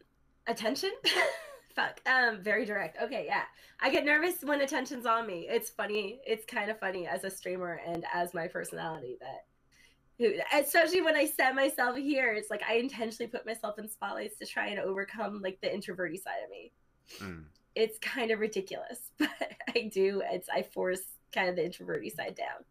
attention. 0.47 0.91
Fuck. 1.79 2.01
Um, 2.07 2.43
very 2.43 2.65
direct. 2.65 3.01
Okay, 3.01 3.25
yeah. 3.27 3.45
I 3.81 3.89
get 3.91 4.05
nervous 4.05 4.43
when 4.43 4.63
attention's 4.63 5.07
on 5.07 5.29
me. 5.29 5.47
It's 5.49 5.71
funny. 5.71 6.19
It's 6.27 6.45
kind 6.45 6.73
of 6.73 6.81
funny 6.81 7.07
as 7.07 7.23
a 7.23 7.31
streamer 7.31 7.81
and 7.87 8.05
as 8.13 8.35
my 8.35 8.49
personality 8.49 9.17
that, 9.21 10.35
especially 10.53 11.03
when 11.03 11.15
I 11.15 11.27
set 11.27 11.55
myself 11.55 11.97
here, 11.97 12.33
it's 12.35 12.51
like 12.51 12.65
I 12.69 12.75
intentionally 12.75 13.31
put 13.31 13.47
myself 13.47 13.79
in 13.79 13.89
spotlights 13.89 14.39
to 14.39 14.47
try 14.47 14.67
and 14.67 14.81
overcome 14.81 15.41
like 15.41 15.61
the 15.61 15.73
introverty 15.73 16.17
side 16.17 16.43
of 16.45 16.51
me. 16.51 16.73
Mm. 17.21 17.45
It's 17.77 17.97
kind 18.01 18.33
of 18.33 18.41
ridiculous, 18.41 19.13
but 19.19 19.29
I 19.77 19.89
do. 19.95 20.21
It's 20.33 20.49
I 20.49 20.63
force 20.63 21.03
kind 21.33 21.49
of 21.49 21.55
the 21.55 21.65
introverty 21.65 22.11
side 22.11 22.35
down. 22.35 22.65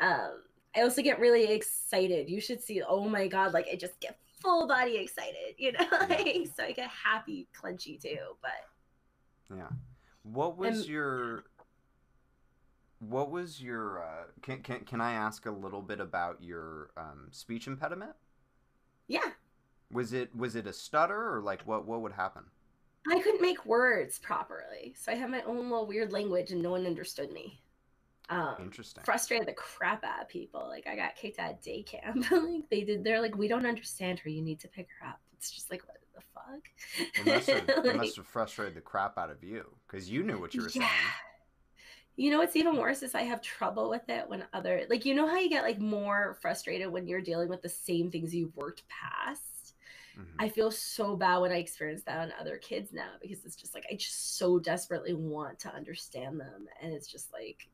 Um, 0.00 0.42
I 0.76 0.82
also 0.82 1.00
get 1.00 1.18
really 1.18 1.50
excited. 1.50 2.28
You 2.28 2.42
should 2.42 2.62
see. 2.62 2.82
Oh 2.86 3.08
my 3.08 3.26
god! 3.26 3.54
Like 3.54 3.68
I 3.72 3.76
just 3.76 3.98
get 4.00 4.18
full 4.44 4.68
body 4.68 4.96
excited, 4.96 5.54
you 5.56 5.72
know. 5.72 5.86
like, 6.08 6.48
so 6.54 6.64
I 6.64 6.72
get 6.72 6.90
happy, 6.90 7.48
clenchy 7.58 8.00
too. 8.00 8.18
But 8.40 9.56
yeah, 9.56 9.68
what 10.22 10.56
was 10.56 10.80
and, 10.80 10.88
your 10.88 11.44
what 13.00 13.30
was 13.30 13.60
your 13.60 14.02
uh, 14.02 14.24
can, 14.42 14.60
can 14.60 14.80
can 14.80 15.00
I 15.00 15.14
ask 15.14 15.46
a 15.46 15.50
little 15.50 15.82
bit 15.82 16.00
about 16.00 16.42
your 16.42 16.90
um, 16.96 17.28
speech 17.30 17.66
impediment? 17.66 18.12
Yeah. 19.08 19.30
Was 19.90 20.12
it 20.12 20.34
was 20.36 20.54
it 20.56 20.66
a 20.66 20.72
stutter 20.72 21.34
or 21.34 21.40
like 21.40 21.62
what 21.62 21.86
what 21.86 22.02
would 22.02 22.12
happen? 22.12 22.44
I 23.10 23.20
couldn't 23.20 23.42
make 23.42 23.66
words 23.66 24.18
properly, 24.18 24.94
so 24.96 25.12
I 25.12 25.14
had 25.14 25.30
my 25.30 25.42
own 25.42 25.70
little 25.70 25.86
weird 25.86 26.10
language, 26.10 26.52
and 26.52 26.62
no 26.62 26.70
one 26.70 26.86
understood 26.86 27.30
me. 27.32 27.60
Um, 28.30 28.56
Interesting. 28.60 29.04
Frustrated 29.04 29.46
the 29.46 29.52
crap 29.52 30.04
out 30.04 30.22
of 30.22 30.28
people. 30.28 30.66
Like 30.68 30.86
I 30.86 30.96
got 30.96 31.16
kicked 31.16 31.38
out 31.38 31.52
of 31.52 31.60
day 31.60 31.82
camp. 31.82 32.24
like 32.30 32.68
they 32.70 32.82
did. 32.82 33.04
They're 33.04 33.20
like, 33.20 33.36
we 33.36 33.48
don't 33.48 33.66
understand 33.66 34.18
her. 34.20 34.30
You 34.30 34.42
need 34.42 34.60
to 34.60 34.68
pick 34.68 34.88
her 35.00 35.08
up. 35.08 35.20
It's 35.34 35.50
just 35.50 35.70
like, 35.70 35.82
what 35.86 35.98
the 36.14 36.22
fuck? 36.34 36.68
It 36.98 37.26
must 37.26 37.50
have, 37.50 37.68
like, 37.84 37.94
it 37.94 37.96
must 37.96 38.16
have 38.16 38.26
frustrated 38.26 38.74
the 38.74 38.80
crap 38.80 39.18
out 39.18 39.30
of 39.30 39.42
you 39.44 39.64
because 39.86 40.08
you 40.10 40.22
knew 40.22 40.38
what 40.38 40.54
you 40.54 40.62
were 40.62 40.68
yeah. 40.68 40.82
saying. 40.82 40.90
You 42.16 42.30
know 42.30 42.38
what's 42.38 42.54
even 42.54 42.76
worse 42.76 43.02
is 43.02 43.14
I 43.14 43.22
have 43.22 43.42
trouble 43.42 43.90
with 43.90 44.08
it 44.08 44.28
when 44.28 44.44
other 44.52 44.82
like 44.88 45.04
you 45.04 45.14
know 45.16 45.26
how 45.26 45.38
you 45.38 45.48
get 45.48 45.64
like 45.64 45.80
more 45.80 46.38
frustrated 46.40 46.88
when 46.88 47.08
you're 47.08 47.20
dealing 47.20 47.48
with 47.48 47.60
the 47.60 47.68
same 47.68 48.10
things 48.10 48.32
you've 48.32 48.56
worked 48.56 48.84
past. 48.88 49.74
Mm-hmm. 50.16 50.36
I 50.38 50.48
feel 50.48 50.70
so 50.70 51.16
bad 51.16 51.38
when 51.38 51.50
I 51.50 51.56
experience 51.56 52.04
that 52.04 52.20
on 52.20 52.32
other 52.40 52.56
kids 52.56 52.92
now 52.92 53.08
because 53.20 53.44
it's 53.44 53.56
just 53.56 53.74
like 53.74 53.84
I 53.90 53.96
just 53.96 54.38
so 54.38 54.60
desperately 54.60 55.12
want 55.12 55.58
to 55.60 55.74
understand 55.74 56.38
them 56.38 56.68
and 56.80 56.92
it's 56.92 57.08
just 57.08 57.32
like 57.32 57.68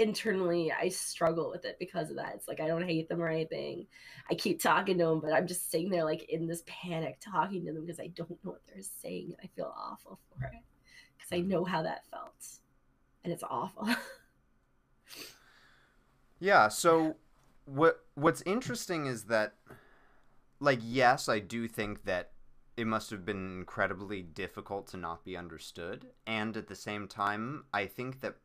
internally 0.00 0.72
I 0.72 0.88
struggle 0.88 1.50
with 1.50 1.64
it 1.64 1.76
because 1.78 2.10
of 2.10 2.16
that. 2.16 2.32
It's 2.34 2.48
like 2.48 2.60
I 2.60 2.66
don't 2.66 2.86
hate 2.86 3.08
them 3.08 3.20
or 3.20 3.28
anything. 3.28 3.86
I 4.30 4.34
keep 4.34 4.60
talking 4.60 4.98
to 4.98 5.04
them, 5.04 5.20
but 5.20 5.32
I'm 5.32 5.46
just 5.46 5.70
sitting 5.70 5.90
there 5.90 6.04
like 6.04 6.24
in 6.30 6.46
this 6.46 6.62
panic 6.66 7.18
talking 7.20 7.64
to 7.66 7.72
them 7.72 7.84
because 7.84 8.00
I 8.00 8.08
don't 8.08 8.30
know 8.30 8.52
what 8.52 8.62
they're 8.66 8.82
saying. 8.82 9.26
and 9.26 9.36
I 9.44 9.50
feel 9.54 9.72
awful 9.76 10.18
for 10.30 10.46
it 10.46 10.62
because 11.16 11.32
I 11.32 11.40
know 11.40 11.64
how 11.64 11.82
that 11.82 12.06
felt, 12.10 12.46
and 13.22 13.32
it's 13.32 13.42
awful. 13.42 13.88
yeah. 16.40 16.68
So 16.68 17.16
what 17.66 18.00
what's 18.14 18.42
interesting 18.42 19.06
is 19.06 19.24
that, 19.24 19.54
like, 20.58 20.80
yes, 20.82 21.28
I 21.28 21.38
do 21.40 21.68
think 21.68 22.04
that 22.04 22.30
it 22.76 22.86
must 22.86 23.10
have 23.10 23.26
been 23.26 23.58
incredibly 23.58 24.22
difficult 24.22 24.86
to 24.88 24.96
not 24.96 25.24
be 25.24 25.36
understood, 25.36 26.06
and 26.26 26.56
at 26.56 26.68
the 26.68 26.74
same 26.74 27.06
time, 27.06 27.64
I 27.74 27.84
think 27.84 28.20
that 28.22 28.36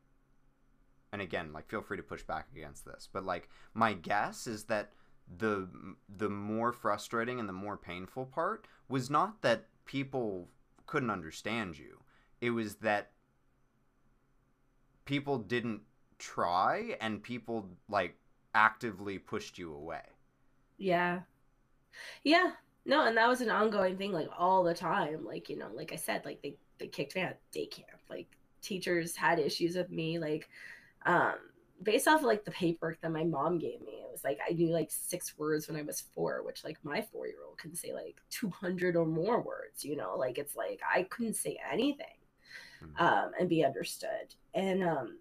and 1.15 1.21
again, 1.21 1.53
like 1.53 1.69
feel 1.69 1.81
free 1.81 1.95
to 1.95 2.03
push 2.03 2.23
back 2.23 2.47
against 2.53 2.83
this, 2.83 3.07
but 3.13 3.23
like 3.23 3.47
my 3.73 3.93
guess 3.93 4.47
is 4.47 4.65
that 4.65 4.91
the 5.37 5.69
the 6.09 6.29
more 6.29 6.73
frustrating 6.73 7.39
and 7.39 7.47
the 7.47 7.53
more 7.53 7.77
painful 7.77 8.25
part 8.25 8.67
was 8.89 9.09
not 9.09 9.41
that 9.41 9.67
people 9.85 10.49
couldn't 10.87 11.09
understand 11.09 11.77
you. 11.79 12.03
It 12.41 12.49
was 12.49 12.75
that 12.77 13.11
people 15.05 15.37
didn't 15.37 15.83
try 16.19 16.97
and 16.99 17.23
people 17.23 17.69
like 17.87 18.17
actively 18.53 19.17
pushed 19.17 19.57
you 19.57 19.73
away. 19.73 20.01
Yeah. 20.77 21.21
Yeah. 22.23 22.51
No, 22.85 23.05
and 23.05 23.17
that 23.17 23.27
was 23.27 23.41
an 23.41 23.49
ongoing 23.49 23.97
thing 23.97 24.11
like 24.11 24.29
all 24.37 24.63
the 24.63 24.73
time. 24.73 25.25
Like, 25.25 25.49
you 25.49 25.57
know, 25.57 25.69
like 25.73 25.91
I 25.91 25.95
said, 25.95 26.23
like 26.25 26.41
they, 26.41 26.57
they 26.77 26.87
kicked 26.87 27.15
me 27.15 27.21
out 27.21 27.31
of 27.31 27.37
day 27.51 27.65
camp. 27.67 27.99
Like 28.09 28.27
teachers 28.61 29.15
had 29.15 29.39
issues 29.39 29.75
with 29.75 29.89
me. 29.89 30.19
Like 30.19 30.49
um, 31.05 31.35
based 31.81 32.07
off 32.07 32.19
of 32.19 32.25
like 32.25 32.45
the 32.45 32.51
paperwork 32.51 32.99
that 33.01 33.11
my 33.11 33.23
mom 33.23 33.57
gave 33.59 33.81
me 33.81 33.93
it 33.93 34.11
was 34.11 34.23
like 34.23 34.39
i 34.47 34.53
knew 34.53 34.69
like 34.69 34.89
six 34.89 35.37
words 35.37 35.67
when 35.67 35.77
i 35.77 35.81
was 35.81 36.01
four 36.13 36.41
which 36.43 36.63
like 36.63 36.77
my 36.83 37.01
four 37.01 37.27
year 37.27 37.37
old 37.45 37.57
can 37.57 37.75
say 37.75 37.93
like 37.93 38.15
200 38.29 38.95
or 38.95 39.05
more 39.05 39.41
words 39.41 39.83
you 39.83 39.95
know? 39.95 40.15
Like 40.17 40.37
it's 40.37 40.55
like 40.55 40.79
i 40.93 41.03
couldn't 41.03 41.35
say 41.35 41.59
anything 41.71 42.05
mm-hmm. 42.83 43.03
um, 43.03 43.31
and 43.39 43.49
be 43.49 43.63
understood. 43.63 44.35
And 44.53 44.83
um 44.83 45.17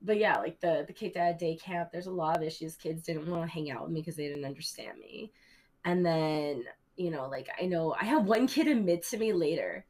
but 0.00 0.18
yeah 0.18 0.38
like 0.38 0.60
the 0.60 0.84
the 0.86 0.92
kicked 0.92 1.16
out 1.16 1.38
day 1.38 1.56
camp. 1.56 1.90
There's 1.92 2.06
a 2.06 2.12
lot 2.12 2.36
of 2.36 2.42
issues. 2.42 2.76
Kids 2.76 3.02
didn't 3.02 3.26
want 3.26 3.44
to 3.44 3.52
hang 3.52 3.70
out 3.70 3.82
with 3.82 3.92
me 3.92 4.00
because 4.00 4.16
they 4.16 4.28
didn't 4.28 4.44
understand 4.44 4.98
me. 4.98 5.32
And 5.84 6.04
then 6.04 6.64
you 6.98 7.10
know 7.10 7.28
like 7.28 7.48
i 7.60 7.64
know 7.64 7.94
i 7.98 8.04
have 8.04 8.24
one 8.24 8.46
kid 8.46 8.66
admit 8.66 9.04
to 9.04 9.16
me 9.16 9.32
later 9.32 9.86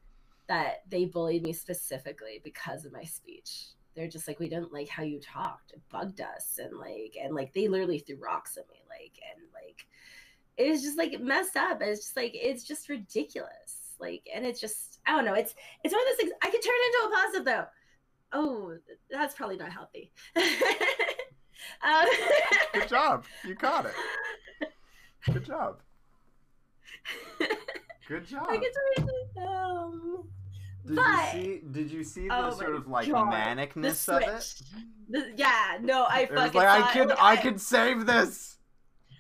that 0.46 0.82
they 0.88 1.06
bullied 1.06 1.42
me 1.42 1.52
specifically 1.52 2.40
because 2.44 2.84
of 2.84 2.92
my 2.92 3.02
speech 3.02 3.68
they're 3.98 4.06
just 4.06 4.28
like 4.28 4.38
we 4.38 4.48
didn't 4.48 4.72
like 4.72 4.88
how 4.88 5.02
you 5.02 5.18
talked. 5.18 5.72
It 5.72 5.80
bugged 5.90 6.20
us. 6.20 6.60
And 6.62 6.78
like 6.78 7.16
and 7.20 7.34
like 7.34 7.52
they 7.52 7.66
literally 7.66 7.98
threw 7.98 8.16
rocks 8.16 8.56
at 8.56 8.68
me 8.70 8.76
like 8.88 9.12
and 9.34 9.44
like 9.52 9.86
it 10.56 10.70
was 10.70 10.82
just 10.82 10.96
like 10.96 11.12
it 11.12 11.20
messed 11.20 11.56
up. 11.56 11.82
It's 11.82 12.02
just 12.02 12.16
like 12.16 12.30
it's 12.32 12.62
just 12.62 12.88
ridiculous. 12.88 13.96
Like 13.98 14.28
and 14.32 14.46
it's 14.46 14.60
just 14.60 15.00
i 15.04 15.10
don't 15.10 15.24
know. 15.24 15.34
It's 15.34 15.56
it's 15.82 15.92
one 15.92 16.00
of 16.02 16.08
those 16.08 16.16
things 16.16 16.32
i 16.42 16.48
could 16.48 16.62
turn 16.62 16.74
into 16.86 17.08
a 17.08 17.16
positive 17.16 17.44
though. 17.44 17.66
Oh 18.32 18.76
that's 19.10 19.34
probably 19.34 19.56
not 19.56 19.72
healthy. 19.72 20.12
Um, 21.82 22.06
good 22.72 22.88
job. 22.88 23.24
You 23.44 23.56
caught 23.56 23.86
it. 23.86 24.72
Good 25.32 25.44
job. 25.44 25.80
Good 28.08 28.26
job. 28.26 28.46
i 28.48 28.56
could 28.56 28.72
turn 28.96 29.08
into 29.08 29.50
um 29.50 30.28
did 30.86 30.96
but, 30.96 31.34
you 31.34 31.42
see? 31.42 31.62
Did 31.70 31.90
you 31.90 32.04
see 32.04 32.28
the 32.28 32.36
oh 32.36 32.50
sort 32.50 32.74
of 32.74 32.86
like 32.86 33.10
God. 33.10 33.32
manicness 33.32 34.08
of 34.08 34.22
it? 34.22 34.54
The, 35.10 35.32
yeah, 35.36 35.78
no, 35.80 36.04
I 36.04 36.20
it 36.20 36.34
fucking. 36.34 36.60
like 36.60 36.82
I 36.82 36.92
could, 36.92 37.12
I, 37.12 37.32
I 37.32 37.36
could 37.36 37.60
save 37.60 38.06
this. 38.06 38.58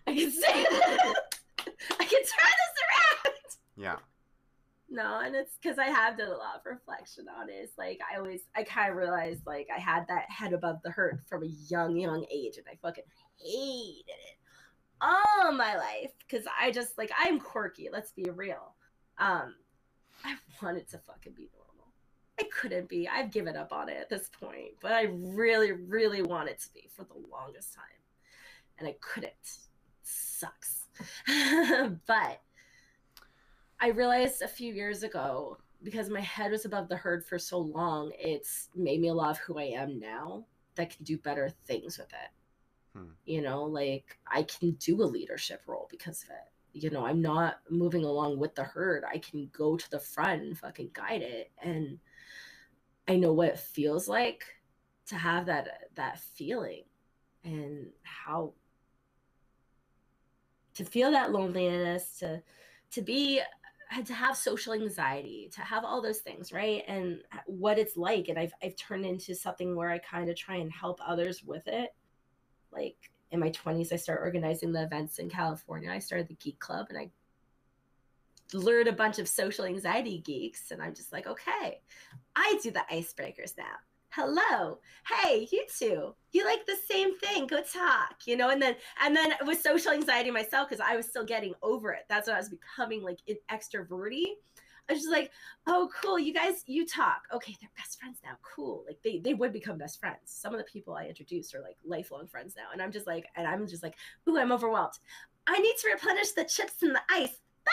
I 0.06 0.14
can 0.14 0.30
save 0.30 0.66
this. 0.70 0.80
I 2.00 2.04
can 2.04 2.22
turn 2.22 2.54
this 2.54 2.74
around. 2.84 3.34
Yeah. 3.76 3.96
no, 4.90 5.20
and 5.20 5.34
it's 5.34 5.56
because 5.62 5.78
I 5.78 5.86
have 5.86 6.18
done 6.18 6.28
a 6.28 6.36
lot 6.36 6.56
of 6.56 6.62
reflection 6.64 7.26
on 7.28 7.48
it. 7.48 7.54
It's 7.54 7.78
like 7.78 8.00
I 8.10 8.18
always, 8.18 8.40
I 8.56 8.62
kind 8.64 8.90
of 8.90 8.96
realized 8.96 9.46
like 9.46 9.68
I 9.74 9.78
had 9.78 10.06
that 10.08 10.30
head 10.30 10.52
above 10.52 10.78
the 10.82 10.90
hurt 10.90 11.20
from 11.28 11.42
a 11.42 11.46
young, 11.68 11.96
young 11.96 12.24
age, 12.30 12.56
and 12.56 12.66
I 12.70 12.76
fucking 12.82 13.04
hated 13.38 14.04
it 14.08 14.38
all 15.00 15.52
my 15.52 15.76
life 15.76 16.12
because 16.18 16.46
I 16.60 16.70
just 16.70 16.98
like 16.98 17.10
I'm 17.18 17.38
quirky. 17.38 17.88
Let's 17.92 18.12
be 18.12 18.24
real. 18.34 18.74
Um, 19.18 19.54
I 20.24 20.36
wanted 20.62 20.88
to 20.90 20.98
fucking 20.98 21.32
be 21.32 21.50
normal. 21.54 21.92
I 22.40 22.44
couldn't 22.44 22.88
be. 22.88 23.08
I've 23.08 23.30
given 23.30 23.56
up 23.56 23.72
on 23.72 23.88
it 23.88 23.96
at 24.00 24.08
this 24.08 24.30
point, 24.40 24.74
but 24.80 24.92
I 24.92 25.08
really, 25.10 25.72
really 25.72 26.22
wanted 26.22 26.58
to 26.60 26.72
be 26.72 26.88
for 26.94 27.04
the 27.04 27.20
longest 27.30 27.74
time, 27.74 27.84
and 28.78 28.88
I 28.88 28.96
couldn't. 29.00 29.32
It 29.32 29.66
sucks, 30.02 30.84
but 32.06 32.40
I 33.80 33.88
realized 33.88 34.42
a 34.42 34.48
few 34.48 34.72
years 34.72 35.02
ago 35.02 35.58
because 35.82 36.10
my 36.10 36.20
head 36.20 36.50
was 36.50 36.64
above 36.64 36.88
the 36.88 36.96
herd 36.96 37.24
for 37.24 37.38
so 37.38 37.58
long, 37.58 38.12
it's 38.18 38.68
made 38.74 39.00
me 39.00 39.12
love 39.12 39.38
who 39.38 39.58
I 39.58 39.64
am 39.64 39.98
now 39.98 40.44
that 40.74 40.94
can 40.94 41.04
do 41.04 41.16
better 41.18 41.50
things 41.66 41.98
with 41.98 42.08
it. 42.08 42.98
Hmm. 42.98 43.10
You 43.24 43.42
know, 43.42 43.64
like 43.64 44.18
I 44.26 44.42
can 44.42 44.72
do 44.72 45.02
a 45.02 45.04
leadership 45.04 45.62
role 45.66 45.86
because 45.90 46.22
of 46.24 46.30
it. 46.30 46.52
You 46.72 46.90
know, 46.90 47.04
I'm 47.04 47.22
not 47.22 47.60
moving 47.70 48.04
along 48.04 48.38
with 48.38 48.54
the 48.54 48.64
herd. 48.64 49.04
I 49.04 49.18
can 49.18 49.50
go 49.52 49.76
to 49.76 49.90
the 49.90 49.98
front 49.98 50.42
and 50.42 50.58
fucking 50.58 50.90
guide 50.92 51.22
it. 51.22 51.50
And 51.62 51.98
I 53.08 53.16
know 53.16 53.32
what 53.32 53.48
it 53.48 53.58
feels 53.58 54.08
like 54.08 54.44
to 55.06 55.16
have 55.16 55.46
that 55.46 55.88
that 55.94 56.20
feeling 56.20 56.84
and 57.42 57.88
how 58.02 58.52
to 60.74 60.84
feel 60.84 61.10
that 61.10 61.32
loneliness, 61.32 62.18
to 62.20 62.42
to 62.92 63.02
be 63.02 63.40
uh, 63.96 64.02
to 64.02 64.14
have 64.14 64.36
social 64.36 64.74
anxiety, 64.74 65.50
to 65.54 65.62
have 65.62 65.84
all 65.84 66.02
those 66.02 66.18
things, 66.18 66.52
right? 66.52 66.84
And 66.86 67.22
what 67.46 67.78
it's 67.78 67.96
like. 67.96 68.28
And 68.28 68.38
I've 68.38 68.52
I've 68.62 68.76
turned 68.76 69.06
into 69.06 69.34
something 69.34 69.74
where 69.74 69.90
I 69.90 69.98
kind 69.98 70.28
of 70.30 70.36
try 70.36 70.56
and 70.56 70.70
help 70.70 71.00
others 71.04 71.42
with 71.42 71.66
it. 71.66 71.90
Like 72.70 73.10
in 73.30 73.40
my 73.40 73.50
20s, 73.50 73.92
I 73.92 73.96
started 73.96 74.22
organizing 74.22 74.72
the 74.72 74.82
events 74.82 75.18
in 75.18 75.28
California. 75.28 75.90
I 75.90 75.98
started 75.98 76.28
the 76.28 76.34
Geek 76.34 76.58
Club 76.58 76.86
and 76.88 76.98
I 76.98 77.10
lured 78.52 78.88
a 78.88 78.92
bunch 78.92 79.18
of 79.18 79.28
social 79.28 79.64
anxiety 79.64 80.18
geeks. 80.18 80.70
And 80.70 80.82
I'm 80.82 80.94
just 80.94 81.12
like, 81.12 81.26
okay, 81.26 81.80
I 82.34 82.58
do 82.62 82.70
the 82.70 82.84
icebreakers 82.90 83.56
now. 83.58 83.76
Hello. 84.10 84.78
Hey 85.06 85.46
you 85.52 85.66
two 85.78 86.14
you 86.32 86.44
like 86.44 86.64
the 86.66 86.76
same 86.90 87.18
thing. 87.18 87.46
Go 87.46 87.60
talk 87.60 88.14
you 88.24 88.38
know? 88.38 88.48
And 88.48 88.60
then 88.60 88.74
and 89.04 89.14
then 89.14 89.34
with 89.44 89.60
social 89.60 89.92
anxiety 89.92 90.30
myself 90.30 90.68
because 90.68 90.84
i 90.84 90.96
was 90.96 91.06
still 91.06 91.26
getting 91.26 91.52
over 91.62 91.92
it. 91.92 92.04
That's 92.08 92.26
when 92.26 92.34
i 92.34 92.38
was 92.38 92.48
becoming 92.48 93.02
like 93.02 93.18
extroverty 93.52 94.24
i 94.88 94.92
was 94.92 95.02
just 95.02 95.12
like 95.12 95.30
oh 95.66 95.88
cool 96.00 96.18
you 96.18 96.32
guys 96.32 96.62
you 96.66 96.86
talk. 96.86 97.22
Okay 97.32 97.56
they're 97.60 97.70
best 97.76 97.98
friends 98.00 98.18
now 98.24 98.32
cool. 98.42 98.84
Like 98.86 98.98
they, 99.04 99.18
they 99.18 99.34
would 99.34 99.52
become 99.52 99.78
best 99.78 100.00
friends. 100.00 100.18
Some 100.24 100.52
of 100.54 100.58
the 100.58 100.64
people 100.64 100.94
i 100.94 101.06
introduced 101.06 101.54
are 101.54 101.60
like 101.60 101.76
lifelong 101.84 102.26
friends 102.26 102.54
now 102.56 102.68
and 102.72 102.82
i'm 102.82 102.92
just 102.92 103.06
like 103.06 103.26
and 103.36 103.46
i'm 103.46 103.66
just 103.66 103.82
like 103.82 103.94
ooh 104.28 104.38
i'm 104.38 104.52
overwhelmed. 104.52 104.98
I 105.46 105.58
need 105.58 105.74
to 105.78 105.90
replenish 105.92 106.32
the 106.32 106.44
chips 106.44 106.82
in 106.82 106.92
the 106.92 107.02
ice. 107.10 107.40
Bye. 107.64 107.72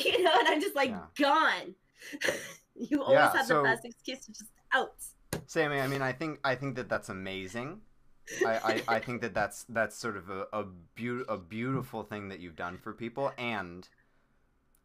You 0.04 0.22
know 0.22 0.32
and 0.38 0.48
i'm 0.48 0.60
just 0.60 0.76
like 0.76 0.90
yeah. 0.90 1.06
gone. 1.18 1.74
You 2.78 3.02
always 3.02 3.18
yeah, 3.18 3.32
have 3.32 3.46
so... 3.46 3.56
the 3.58 3.62
best 3.64 3.84
excuse 3.84 4.20
to 4.26 4.32
just 4.32 4.50
out. 4.72 4.94
Sammy, 5.46 5.80
I 5.80 5.86
mean, 5.86 6.02
I 6.02 6.12
think 6.12 6.38
I 6.44 6.54
think 6.54 6.76
that 6.76 6.88
that's 6.88 7.08
amazing. 7.08 7.80
I, 8.46 8.82
I, 8.88 8.96
I 8.96 8.98
think 9.04 9.20
that 9.22 9.34
that's 9.34 9.64
that's 9.68 9.96
sort 9.96 10.16
of 10.16 10.30
a 10.30 10.46
a, 10.52 10.64
be- 10.94 11.24
a 11.28 11.36
beautiful 11.36 12.02
thing 12.02 12.28
that 12.28 12.40
you've 12.40 12.56
done 12.56 12.78
for 12.78 12.92
people, 12.92 13.32
and 13.36 13.88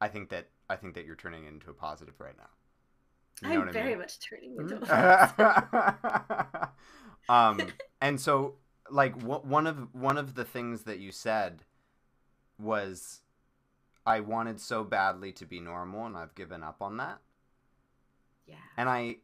I 0.02 0.08
think 0.08 0.30
that 0.30 0.50
I 0.70 0.76
think 0.76 0.96
that 0.96 1.06
you're 1.06 1.16
turning 1.16 1.46
into 1.46 1.70
a 1.70 1.74
positive 1.74 2.16
right 2.20 2.36
now. 2.38 2.50
You 3.42 3.56
know 3.56 3.62
I'm 3.62 3.74
very 3.74 3.90
mean? 3.90 4.00
much 4.00 4.20
turning 4.20 4.56
into 4.58 4.80
a 4.90 6.70
um, 7.30 7.60
and 8.02 8.20
so 8.20 8.56
like 8.90 9.18
w- 9.20 9.42
one 9.42 9.68
of 9.68 9.94
one 9.94 10.18
of 10.18 10.36
the 10.36 10.46
things 10.46 10.84
that 10.84 11.00
you 11.00 11.12
said 11.12 11.64
was, 12.60 13.22
I 14.06 14.20
wanted 14.20 14.60
so 14.60 14.84
badly 14.84 15.32
to 15.34 15.46
be 15.46 15.60
normal, 15.60 16.06
and 16.06 16.16
I've 16.16 16.36
given 16.36 16.64
up 16.64 16.82
on 16.82 16.98
that. 16.98 17.20
Yeah. 18.46 18.56
And 18.78 18.88
I 18.88 19.18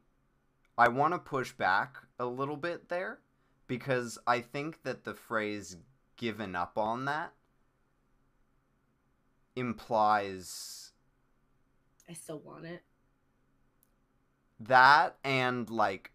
I 0.77 0.87
want 0.87 1.13
to 1.13 1.19
push 1.19 1.51
back 1.51 1.97
a 2.19 2.25
little 2.25 2.57
bit 2.57 2.89
there 2.89 3.19
because 3.67 4.17
I 4.25 4.41
think 4.41 4.83
that 4.83 5.03
the 5.03 5.13
phrase 5.13 5.77
given 6.17 6.55
up 6.55 6.77
on 6.77 7.05
that 7.05 7.33
implies 9.55 10.88
I 12.09 12.13
still 12.13 12.39
want 12.39 12.65
it. 12.65 12.81
That 14.59 15.17
and 15.23 15.69
like 15.69 16.11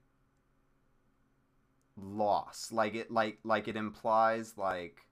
loss. 1.96 2.70
Like 2.72 2.94
it 2.94 3.10
like 3.10 3.38
like 3.44 3.68
it 3.68 3.76
implies 3.76 4.54
like 4.56 5.06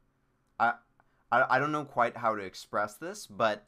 I 0.59 0.74
I, 1.30 1.57
I 1.57 1.59
don't 1.59 1.72
know 1.72 1.85
quite 1.85 2.16
how 2.16 2.35
to 2.37 2.43
express 2.43 2.95
this, 2.95 3.26
but 3.26 3.66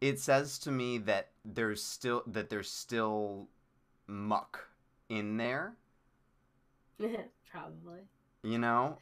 it 0.00 0.18
says 0.20 0.58
to 0.60 0.70
me 0.70 0.98
that 0.98 1.30
there's 1.44 1.82
still 1.82 2.22
that 2.26 2.50
there's 2.50 2.70
still 2.70 3.48
muck 4.06 4.68
in 5.08 5.36
there. 5.36 5.76
Probably. 7.50 8.00
You 8.42 8.58
know, 8.58 8.98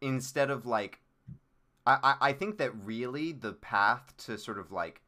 instead 0.00 0.50
of 0.50 0.66
like, 0.66 1.00
I, 1.86 1.98
I 2.02 2.28
I 2.28 2.32
think 2.32 2.58
that 2.58 2.72
really 2.84 3.32
the 3.32 3.52
path 3.52 4.14
to 4.26 4.38
sort 4.38 4.58
of 4.58 4.72
like 4.72 5.01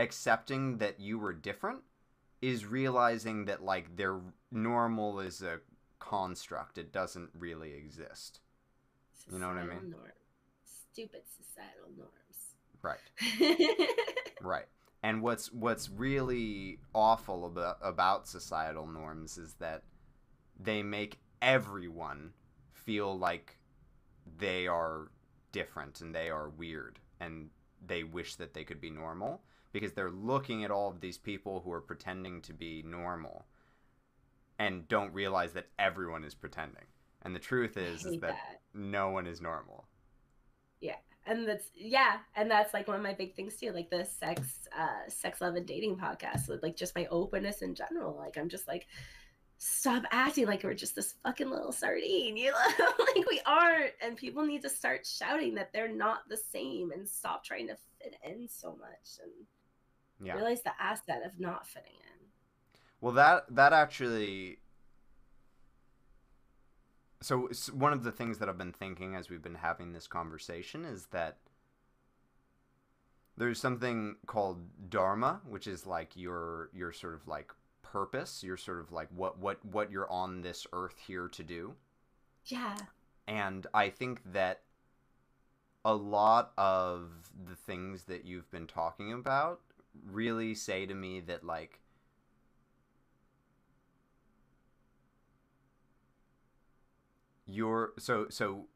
accepting 0.00 0.78
that 0.78 0.98
you 0.98 1.18
were 1.18 1.32
different 1.32 1.80
is 2.40 2.64
realizing 2.64 3.44
that 3.44 3.62
like 3.62 3.96
their 3.96 4.18
normal 4.50 5.20
is 5.20 5.42
a 5.42 5.60
construct. 5.98 6.78
It 6.78 6.92
doesn't 6.92 7.30
really 7.38 7.74
exist. 7.74 8.40
Societal 9.14 9.34
you 9.34 9.44
know 9.44 9.48
what 9.54 9.62
I 9.62 9.80
mean? 9.80 9.94
Stupid 10.92 11.22
societal 11.36 11.90
norms. 11.96 12.18
Right. 12.82 13.88
right. 14.40 14.66
And 15.02 15.22
what's 15.22 15.52
what's 15.52 15.90
really 15.90 16.78
awful 16.94 17.46
about 17.46 17.78
about 17.82 18.26
societal 18.26 18.86
norms 18.86 19.38
is 19.38 19.54
that 19.54 19.82
they 20.58 20.82
make 20.82 21.18
everyone 21.40 22.32
feel 22.72 23.18
like 23.18 23.58
they 24.38 24.66
are 24.66 25.08
different 25.52 26.00
and 26.00 26.14
they 26.14 26.30
are 26.30 26.48
weird 26.50 26.98
and 27.18 27.50
they 27.86 28.02
wish 28.02 28.36
that 28.36 28.54
they 28.54 28.64
could 28.64 28.80
be 28.80 28.90
normal 28.90 29.42
because 29.72 29.92
they're 29.92 30.10
looking 30.10 30.64
at 30.64 30.70
all 30.70 30.90
of 30.90 31.00
these 31.00 31.18
people 31.18 31.60
who 31.64 31.72
are 31.72 31.80
pretending 31.80 32.42
to 32.42 32.52
be 32.52 32.82
normal 32.82 33.46
and 34.58 34.86
don't 34.88 35.12
realize 35.14 35.52
that 35.54 35.68
everyone 35.78 36.24
is 36.24 36.34
pretending. 36.34 36.84
And 37.22 37.34
the 37.34 37.40
truth 37.40 37.76
is, 37.76 38.04
is 38.04 38.20
that, 38.20 38.32
that. 38.32 38.60
no 38.74 39.10
one 39.10 39.26
is 39.26 39.40
normal. 39.40 39.86
Yeah. 40.80 40.96
And 41.26 41.46
that's 41.46 41.66
yeah 41.74 42.16
and 42.34 42.50
that's 42.50 42.72
like 42.72 42.88
one 42.88 42.96
of 42.96 43.02
my 43.02 43.12
big 43.12 43.34
things 43.34 43.54
too 43.56 43.72
like 43.72 43.90
the 43.90 44.06
sex 44.06 44.68
uh 44.76 45.08
sex 45.08 45.42
love 45.42 45.54
and 45.54 45.66
dating 45.66 45.96
podcast 45.96 46.50
like 46.62 46.76
just 46.76 46.96
my 46.96 47.06
openness 47.10 47.60
in 47.60 47.74
general. 47.74 48.16
Like 48.16 48.38
i'm 48.38 48.48
just 48.48 48.66
like 48.66 48.86
stop 49.58 50.04
acting 50.10 50.46
like 50.46 50.64
we're 50.64 50.72
just 50.72 50.94
this 50.94 51.14
fucking 51.22 51.50
little 51.50 51.72
sardine 51.72 52.38
you 52.38 52.50
know? 52.50 52.92
Like 52.98 53.28
we 53.28 53.40
aren't. 53.44 53.92
And 54.02 54.16
people 54.16 54.44
need 54.44 54.62
to 54.62 54.70
start 54.70 55.06
shouting 55.06 55.54
that 55.54 55.72
they're 55.72 55.94
not 55.94 56.28
the 56.28 56.38
same 56.38 56.90
and 56.90 57.06
stop 57.06 57.44
trying 57.44 57.68
to 57.68 57.76
fit 58.00 58.16
in 58.24 58.48
so 58.48 58.70
much. 58.80 59.18
And 59.22 59.30
yeah. 60.22 60.34
realize 60.34 60.62
the 60.62 60.72
asset 60.80 61.22
of 61.24 61.38
not 61.38 61.66
fitting 61.66 61.92
in 61.94 62.26
well 63.00 63.12
that 63.12 63.44
that 63.48 63.72
actually 63.72 64.58
so, 67.22 67.50
one 67.72 67.92
of 67.92 68.02
the 68.02 68.12
things 68.12 68.38
that 68.38 68.48
I've 68.48 68.58
been 68.58 68.72
thinking 68.72 69.14
as 69.14 69.28
we've 69.28 69.42
been 69.42 69.56
having 69.56 69.92
this 69.92 70.06
conversation 70.06 70.84
is 70.84 71.06
that 71.10 71.36
there's 73.36 73.60
something 73.60 74.16
called 74.26 74.90
dharma, 74.90 75.40
which 75.46 75.66
is 75.66 75.86
like 75.86 76.16
your 76.16 76.70
your 76.72 76.92
sort 76.92 77.14
of 77.14 77.28
like 77.28 77.52
purpose, 77.82 78.42
your 78.42 78.56
sort 78.56 78.80
of 78.80 78.90
like 78.90 79.08
what 79.14 79.38
what 79.38 79.64
what 79.64 79.90
you're 79.90 80.10
on 80.10 80.40
this 80.40 80.66
earth 80.72 80.96
here 81.06 81.28
to 81.28 81.42
do. 81.42 81.74
Yeah. 82.46 82.76
And 83.28 83.66
I 83.74 83.90
think 83.90 84.20
that 84.32 84.62
a 85.84 85.94
lot 85.94 86.52
of 86.58 87.10
the 87.48 87.54
things 87.54 88.04
that 88.04 88.24
you've 88.24 88.50
been 88.50 88.66
talking 88.66 89.12
about 89.12 89.60
really 90.10 90.54
say 90.54 90.86
to 90.86 90.94
me 90.94 91.20
that 91.20 91.44
like 91.44 91.80
your 97.46 97.92
so 97.98 98.26
so 98.28 98.66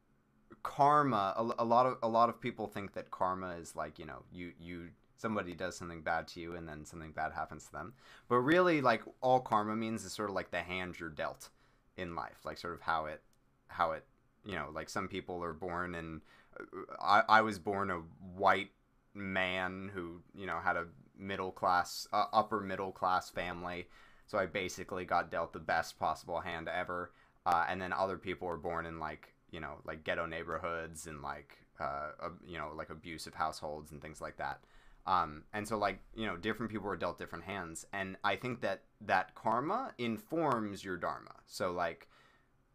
karma 0.63 1.33
a, 1.37 1.63
a, 1.63 1.65
lot 1.65 1.85
of 1.85 1.97
a 2.03 2.07
lot 2.07 2.27
of 2.27 2.41
people 2.41 2.67
think 2.67 2.93
that 2.93 3.11
karma 3.11 3.55
is 3.55 3.75
like 3.75 3.99
you 3.99 4.05
know 4.05 4.23
you 4.33 4.51
you 4.59 4.89
somebody 5.17 5.53
does 5.53 5.77
something 5.77 6.01
bad 6.01 6.27
to 6.27 6.39
you 6.39 6.55
and 6.55 6.67
then 6.67 6.85
something 6.85 7.11
bad 7.11 7.31
happens 7.31 7.65
to 7.65 7.71
them. 7.71 7.93
But 8.27 8.37
really 8.37 8.81
like 8.81 9.01
all 9.21 9.39
karma 9.39 9.75
means 9.75 10.03
is 10.03 10.13
sort 10.13 10.29
of 10.29 10.35
like 10.35 10.51
the 10.51 10.59
hand 10.59 10.99
you're 10.99 11.09
dealt 11.09 11.49
in 11.97 12.15
life 12.15 12.39
like 12.43 12.57
sort 12.57 12.73
of 12.73 12.81
how 12.81 13.05
it 13.05 13.21
how 13.67 13.93
it 13.93 14.03
you 14.45 14.53
know 14.53 14.69
like 14.73 14.89
some 14.89 15.07
people 15.07 15.41
are 15.41 15.53
born 15.53 15.95
and 15.95 16.21
uh, 16.59 16.63
I, 17.01 17.37
I 17.37 17.41
was 17.41 17.57
born 17.57 17.89
a 17.89 18.01
white 18.35 18.71
man 19.13 19.89
who 19.93 20.21
you 20.33 20.45
know 20.45 20.59
had 20.59 20.75
a 20.75 20.85
middle 21.17 21.51
class, 21.51 22.07
uh, 22.13 22.25
upper 22.33 22.61
middle 22.61 22.91
class 22.91 23.29
family. 23.29 23.87
So 24.27 24.37
I 24.37 24.45
basically 24.45 25.05
got 25.05 25.31
dealt 25.31 25.53
the 25.53 25.59
best 25.59 25.99
possible 25.99 26.39
hand 26.39 26.67
ever. 26.67 27.11
Uh, 27.45 27.65
and 27.69 27.79
then 27.81 27.93
other 27.93 28.17
people 28.17 28.47
were 28.47 28.57
born 28.57 28.85
in 28.85 28.99
like 28.99 29.33
you 29.51 29.59
know 29.59 29.75
like 29.85 30.03
ghetto 30.03 30.25
neighborhoods 30.25 31.07
and 31.07 31.21
like 31.21 31.57
uh, 31.79 32.11
you 32.45 32.57
know 32.57 32.71
like 32.75 32.89
abusive 32.89 33.33
households 33.33 33.91
and 33.91 34.01
things 34.01 34.21
like 34.21 34.37
that. 34.37 34.61
Um, 35.07 35.43
and 35.53 35.67
so 35.67 35.77
like 35.77 35.99
you 36.15 36.25
know 36.25 36.35
different 36.35 36.71
people 36.71 36.87
were 36.87 36.97
dealt 36.97 37.19
different 37.19 37.45
hands, 37.45 37.85
and 37.93 38.17
I 38.23 38.35
think 38.35 38.61
that 38.61 38.83
that 39.01 39.35
karma 39.35 39.93
informs 39.97 40.83
your 40.83 40.97
dharma. 40.97 41.35
So 41.45 41.71
like 41.71 42.07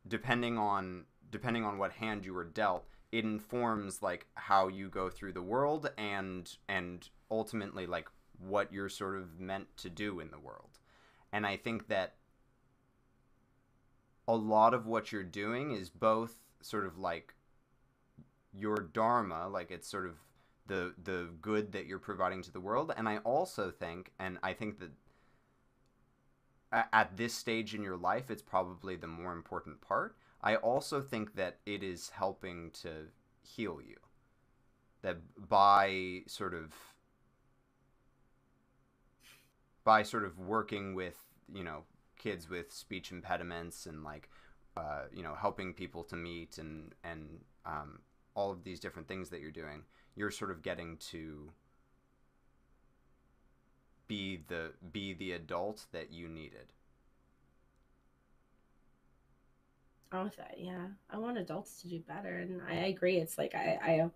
depending 0.06 0.56
on 0.56 1.04
depending 1.30 1.64
on 1.64 1.78
what 1.78 1.92
hand 1.92 2.24
you 2.24 2.34
were 2.34 2.44
dealt, 2.44 2.86
it 3.12 3.24
informs 3.24 4.02
like 4.02 4.26
how 4.34 4.68
you 4.68 4.88
go 4.88 5.10
through 5.10 5.32
the 5.32 5.42
world 5.42 5.90
and 5.98 6.56
and 6.68 7.08
ultimately 7.30 7.86
like 7.86 8.08
what 8.40 8.72
you're 8.72 8.88
sort 8.88 9.16
of 9.16 9.38
meant 9.38 9.76
to 9.78 9.90
do 9.90 10.20
in 10.20 10.30
the 10.30 10.38
world. 10.38 10.78
And 11.32 11.46
I 11.46 11.56
think 11.56 11.88
that 11.88 12.14
a 14.26 14.34
lot 14.34 14.74
of 14.74 14.86
what 14.86 15.12
you're 15.12 15.22
doing 15.22 15.72
is 15.72 15.90
both 15.90 16.38
sort 16.60 16.86
of 16.86 16.98
like 16.98 17.34
your 18.52 18.76
dharma, 18.76 19.48
like 19.48 19.70
it's 19.70 19.88
sort 19.88 20.06
of 20.06 20.16
the 20.66 20.94
the 21.02 21.30
good 21.40 21.72
that 21.72 21.86
you're 21.86 21.98
providing 21.98 22.42
to 22.42 22.52
the 22.52 22.60
world, 22.60 22.92
and 22.96 23.08
I 23.08 23.18
also 23.18 23.70
think, 23.70 24.12
and 24.18 24.38
I 24.42 24.52
think 24.52 24.78
that 24.80 24.90
at 26.92 27.16
this 27.16 27.34
stage 27.34 27.74
in 27.74 27.82
your 27.82 27.96
life, 27.96 28.30
it's 28.30 28.42
probably 28.42 28.94
the 28.94 29.08
more 29.08 29.32
important 29.32 29.80
part. 29.80 30.16
I 30.42 30.56
also 30.56 31.00
think 31.00 31.34
that 31.34 31.58
it 31.66 31.82
is 31.82 32.10
helping 32.10 32.70
to 32.82 33.08
heal 33.42 33.80
you. 33.84 33.96
That 35.02 35.18
by 35.48 36.22
sort 36.26 36.54
of 36.54 36.72
by 39.84 40.02
sort 40.02 40.24
of 40.24 40.38
working 40.38 40.94
with 40.94 41.16
you 41.52 41.64
know 41.64 41.84
kids 42.18 42.48
with 42.48 42.72
speech 42.72 43.10
impediments 43.12 43.86
and 43.86 44.04
like 44.04 44.28
uh, 44.76 45.02
you 45.12 45.22
know 45.22 45.34
helping 45.34 45.72
people 45.74 46.04
to 46.04 46.16
meet 46.16 46.58
and 46.58 46.94
and 47.04 47.40
um, 47.66 48.00
all 48.34 48.50
of 48.50 48.64
these 48.64 48.80
different 48.80 49.08
things 49.08 49.30
that 49.30 49.40
you're 49.40 49.50
doing 49.50 49.82
you're 50.16 50.30
sort 50.30 50.50
of 50.50 50.62
getting 50.62 50.96
to 50.98 51.50
be 54.06 54.36
the 54.48 54.72
be 54.92 55.14
the 55.14 55.32
adult 55.32 55.86
that 55.92 56.12
you 56.12 56.28
needed 56.28 56.72
Oh, 60.12 60.28
that 60.38 60.56
yeah. 60.58 60.88
I 61.08 61.18
want 61.18 61.38
adults 61.38 61.80
to 61.82 61.88
do 61.88 62.00
better, 62.00 62.38
and 62.38 62.60
I 62.68 62.74
agree. 62.86 63.18
It's 63.18 63.38
like 63.38 63.54
I, 63.54 63.78
I, 63.80 64.10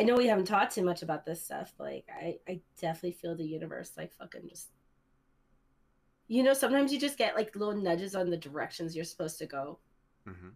I 0.00 0.04
know 0.04 0.14
we 0.14 0.28
haven't 0.28 0.44
talked 0.44 0.74
too 0.74 0.84
much 0.84 1.02
about 1.02 1.26
this 1.26 1.42
stuff. 1.44 1.72
But 1.76 1.84
like 1.84 2.04
I, 2.08 2.38
I 2.48 2.60
definitely 2.80 3.12
feel 3.12 3.34
the 3.34 3.44
universe 3.46 3.90
like 3.96 4.12
fucking 4.12 4.48
just 4.48 4.68
you 6.30 6.44
know, 6.44 6.54
sometimes 6.54 6.92
you 6.92 7.00
just 7.00 7.18
get 7.18 7.34
like 7.34 7.56
little 7.56 7.74
nudges 7.74 8.14
on 8.14 8.30
the 8.30 8.36
directions 8.36 8.94
you're 8.94 9.04
supposed 9.04 9.36
to 9.40 9.46
go. 9.46 9.80
Mm-hmm. 10.28 10.50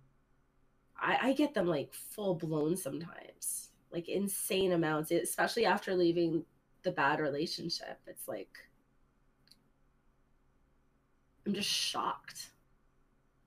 I, 0.97 1.19
I 1.21 1.33
get 1.33 1.53
them 1.53 1.67
like 1.67 1.93
full 1.93 2.37
blown 2.37 2.77
sometimes, 2.77 3.71
like 3.91 4.09
insane 4.09 4.71
amounts, 4.71 5.11
especially 5.11 5.67
after 5.67 5.97
leaving 5.97 6.45
the 6.85 6.93
bad 6.93 7.19
relationship. 7.19 7.99
It's 8.07 8.29
like, 8.29 8.57
I'm 11.45 11.55
just 11.55 11.69
shocked 11.69 12.53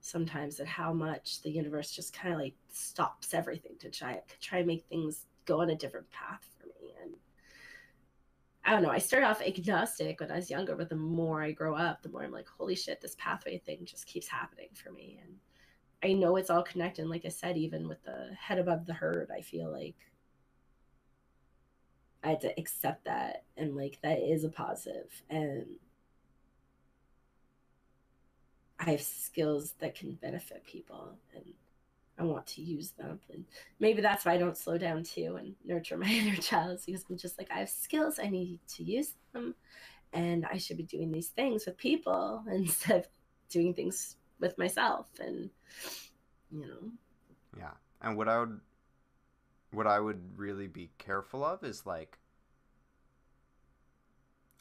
sometimes 0.02 0.60
at 0.60 0.68
how 0.68 0.92
much 0.92 1.42
the 1.44 1.50
universe 1.50 1.92
just 1.92 2.12
kind 2.12 2.34
of 2.34 2.42
like 2.42 2.56
stops 2.74 3.34
everything 3.34 3.78
to 3.80 3.90
try 3.90 4.22
try 4.42 4.60
and 4.60 4.68
make 4.68 4.84
things 4.90 5.28
go 5.46 5.62
on 5.62 5.70
a 5.70 5.76
different 5.76 6.10
path 6.12 6.48
I 8.68 8.72
don't 8.72 8.84
know. 8.84 8.90
I 8.90 8.98
started 8.98 9.28
off 9.28 9.42
agnostic 9.42 10.20
when 10.20 10.30
I 10.30 10.36
was 10.36 10.50
younger, 10.50 10.76
but 10.76 10.90
the 10.90 10.96
more 10.98 11.42
I 11.42 11.54
grow 11.54 11.74
up, 11.74 12.04
the 12.04 12.10
more 12.10 12.24
I'm 12.24 12.34
like, 12.34 12.50
holy 12.50 12.76
shit, 12.76 13.00
this 13.00 13.16
pathway 13.18 13.60
thing 13.60 13.86
just 13.86 14.06
keeps 14.06 14.28
happening 14.28 14.68
for 14.74 14.92
me. 14.92 15.22
And 15.24 15.38
I 16.04 16.14
know 16.14 16.36
it's 16.36 16.50
all 16.50 16.64
connected. 16.64 17.04
And 17.04 17.10
like 17.10 17.24
I 17.24 17.30
said, 17.30 17.56
even 17.56 17.88
with 17.88 18.04
the 18.04 18.32
head 18.38 18.60
above 18.60 18.86
the 18.86 18.94
herd, 18.94 19.30
I 19.34 19.40
feel 19.40 19.72
like 19.72 19.96
I 22.26 22.32
had 22.32 22.42
to 22.42 22.60
accept 22.60 23.06
that 23.06 23.46
and 23.56 23.74
like 23.74 24.00
that 24.04 24.20
is 24.20 24.44
a 24.44 24.50
positive. 24.50 25.24
And 25.30 25.66
I 28.82 28.92
have 28.92 29.02
skills 29.02 29.76
that 29.80 29.96
can 29.96 30.16
benefit 30.16 30.66
people. 30.66 31.18
And 31.34 31.54
I 32.20 32.24
want 32.24 32.48
to 32.48 32.62
use 32.62 32.92
them. 32.92 33.20
And 33.32 33.46
maybe 33.80 34.02
that's 34.02 34.26
why 34.26 34.34
I 34.34 34.38
don't 34.38 34.58
slow 34.58 34.78
down 34.78 35.04
too 35.04 35.38
and 35.40 35.56
nurture 35.66 35.98
my 35.98 36.08
inner 36.08 36.36
child 36.36 36.80
because 36.86 37.06
I'm 37.10 37.18
just 37.18 37.38
like, 37.38 37.50
I 37.52 37.60
have 37.60 37.70
skills, 37.70 38.20
I 38.20 38.30
need 38.30 38.60
to 38.76 38.84
use 38.84 39.14
them. 39.34 39.56
And 40.14 40.46
I 40.46 40.58
should 40.58 40.78
be 40.78 40.84
doing 40.84 41.12
these 41.12 41.30
things 41.30 41.66
with 41.66 41.78
people 41.78 42.44
instead 42.52 43.00
of 43.02 43.08
doing 43.50 43.74
things 43.74 44.16
with 44.40 44.58
myself. 44.58 45.08
And, 45.20 45.50
you 46.52 46.62
know. 46.68 46.92
Yeah. 47.58 47.72
And 48.02 48.18
what 48.18 48.30
I 48.30 48.40
would, 48.40 48.60
what 49.72 49.88
I 49.88 50.00
would 50.00 50.38
really 50.38 50.68
be 50.68 50.90
careful 50.98 51.44
of 51.44 51.64
is 51.64 51.86
like, 51.86 52.18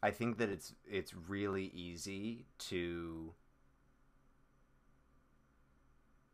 I 0.02 0.10
think 0.10 0.38
that 0.38 0.50
it's 0.50 0.74
it's 0.86 1.14
really 1.14 1.72
easy 1.74 2.46
to 2.68 3.32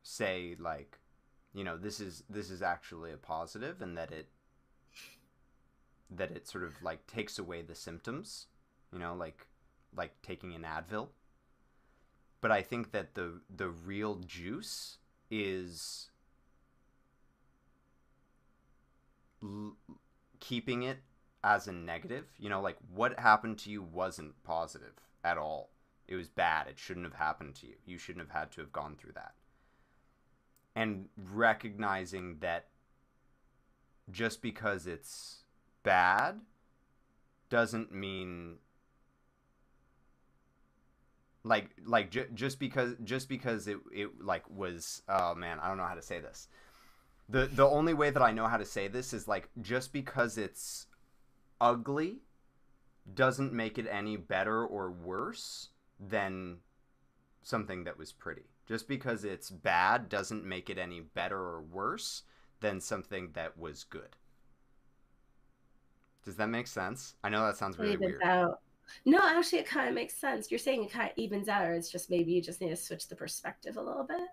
say 0.02 0.56
like 0.58 0.98
you 1.55 1.64
know 1.64 1.76
this 1.76 2.00
is 2.00 2.24
this 2.28 2.50
is 2.50 2.62
actually 2.62 3.12
a 3.12 3.16
positive 3.16 3.82
and 3.82 3.96
that 3.96 4.11
it 4.12 4.28
that 6.11 6.30
it 6.30 6.46
sort 6.46 6.64
of 6.64 6.80
like 6.82 7.07
takes 7.07 7.38
away 7.38 7.62
the 7.62 7.74
symptoms 7.74 8.46
you 8.92 8.98
know 8.98 9.14
like 9.14 9.46
like 9.94 10.20
taking 10.22 10.55
an 10.55 10.62
advil. 10.62 11.09
But 12.40 12.50
i 12.50 12.61
think 12.62 12.90
that 12.92 13.14
the 13.14 13.40
the 13.55 13.68
real 13.68 14.16
juice 14.16 14.98
is 15.30 16.11
l- 19.42 19.76
keeping 20.40 20.82
it 20.82 20.98
as 21.44 21.68
a 21.68 21.72
negative. 21.72 22.32
You 22.38 22.48
know 22.50 22.61
like 22.61 22.76
what 22.94 23.18
happened 23.18 23.59
to 23.61 23.70
you 23.70 23.82
wasn't 23.82 24.42
positive 24.44 24.94
at 25.24 25.38
all. 25.38 25.70
It 26.09 26.16
was 26.16 26.28
bad. 26.28 26.66
It 26.68 26.78
shouldn't 26.78 27.07
have 27.07 27.14
happened 27.14 27.55
to 27.57 27.66
you. 27.66 27.74
You 27.86 27.98
shouldn't 27.98 28.26
have 28.26 28.36
had 28.38 28.50
to 28.53 28.61
have 28.61 28.72
gone 28.72 28.96
through 28.96 29.12
that 29.12 29.34
and 30.74 31.08
recognizing 31.16 32.38
that 32.40 32.66
just 34.10 34.42
because 34.42 34.86
it's 34.86 35.44
bad 35.82 36.40
doesn't 37.50 37.92
mean 37.92 38.56
like 41.44 41.70
like 41.84 42.10
j- 42.10 42.26
just 42.34 42.58
because 42.58 42.94
just 43.04 43.28
because 43.28 43.66
it 43.66 43.78
it 43.92 44.22
like 44.22 44.48
was 44.48 45.02
oh 45.08 45.34
man 45.34 45.58
I 45.60 45.68
don't 45.68 45.76
know 45.76 45.84
how 45.84 45.94
to 45.94 46.02
say 46.02 46.20
this. 46.20 46.48
The 47.28 47.46
the 47.46 47.66
only 47.66 47.94
way 47.94 48.10
that 48.10 48.22
I 48.22 48.32
know 48.32 48.46
how 48.46 48.56
to 48.56 48.64
say 48.64 48.88
this 48.88 49.12
is 49.12 49.26
like 49.26 49.48
just 49.60 49.92
because 49.92 50.38
it's 50.38 50.86
ugly 51.60 52.18
doesn't 53.14 53.52
make 53.52 53.78
it 53.78 53.86
any 53.90 54.16
better 54.16 54.64
or 54.64 54.90
worse 54.90 55.70
than 55.98 56.58
something 57.42 57.84
that 57.84 57.98
was 57.98 58.12
pretty 58.12 58.51
just 58.66 58.88
because 58.88 59.24
it's 59.24 59.50
bad 59.50 60.08
doesn't 60.08 60.44
make 60.44 60.70
it 60.70 60.78
any 60.78 61.00
better 61.00 61.38
or 61.38 61.60
worse 61.60 62.22
than 62.60 62.80
something 62.80 63.30
that 63.34 63.58
was 63.58 63.84
good. 63.84 64.16
Does 66.24 66.36
that 66.36 66.48
make 66.48 66.68
sense? 66.68 67.14
I 67.24 67.28
know 67.28 67.44
that 67.44 67.56
sounds 67.56 67.78
really 67.78 67.96
weird. 67.96 68.22
Out. 68.22 68.60
No, 69.04 69.18
actually, 69.20 69.58
it 69.60 69.66
kind 69.66 69.88
of 69.88 69.94
makes 69.94 70.14
sense. 70.14 70.50
You're 70.50 70.58
saying 70.58 70.84
it 70.84 70.92
kind 70.92 71.10
of 71.10 71.16
evens 71.16 71.48
out, 71.48 71.66
or 71.66 71.74
it's 71.74 71.90
just 71.90 72.10
maybe 72.10 72.32
you 72.32 72.40
just 72.40 72.60
need 72.60 72.70
to 72.70 72.76
switch 72.76 73.08
the 73.08 73.16
perspective 73.16 73.76
a 73.76 73.82
little 73.82 74.04
bit. 74.04 74.28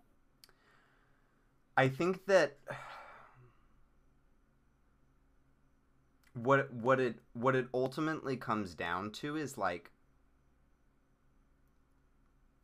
I 1.76 1.88
think 1.88 2.26
that 2.28 2.58
what 6.34 6.72
what 6.74 7.00
it 7.00 7.16
what 7.34 7.56
it 7.56 7.68
ultimately 7.74 8.38
comes 8.38 8.76
down 8.76 9.12
to 9.12 9.36
is 9.36 9.58
like 9.58 9.92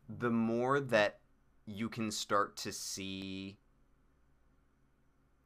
the 0.08 0.30
more 0.30 0.80
that 0.80 1.20
you 1.66 1.90
can 1.90 2.12
start 2.12 2.56
to 2.58 2.72
see 2.72 3.58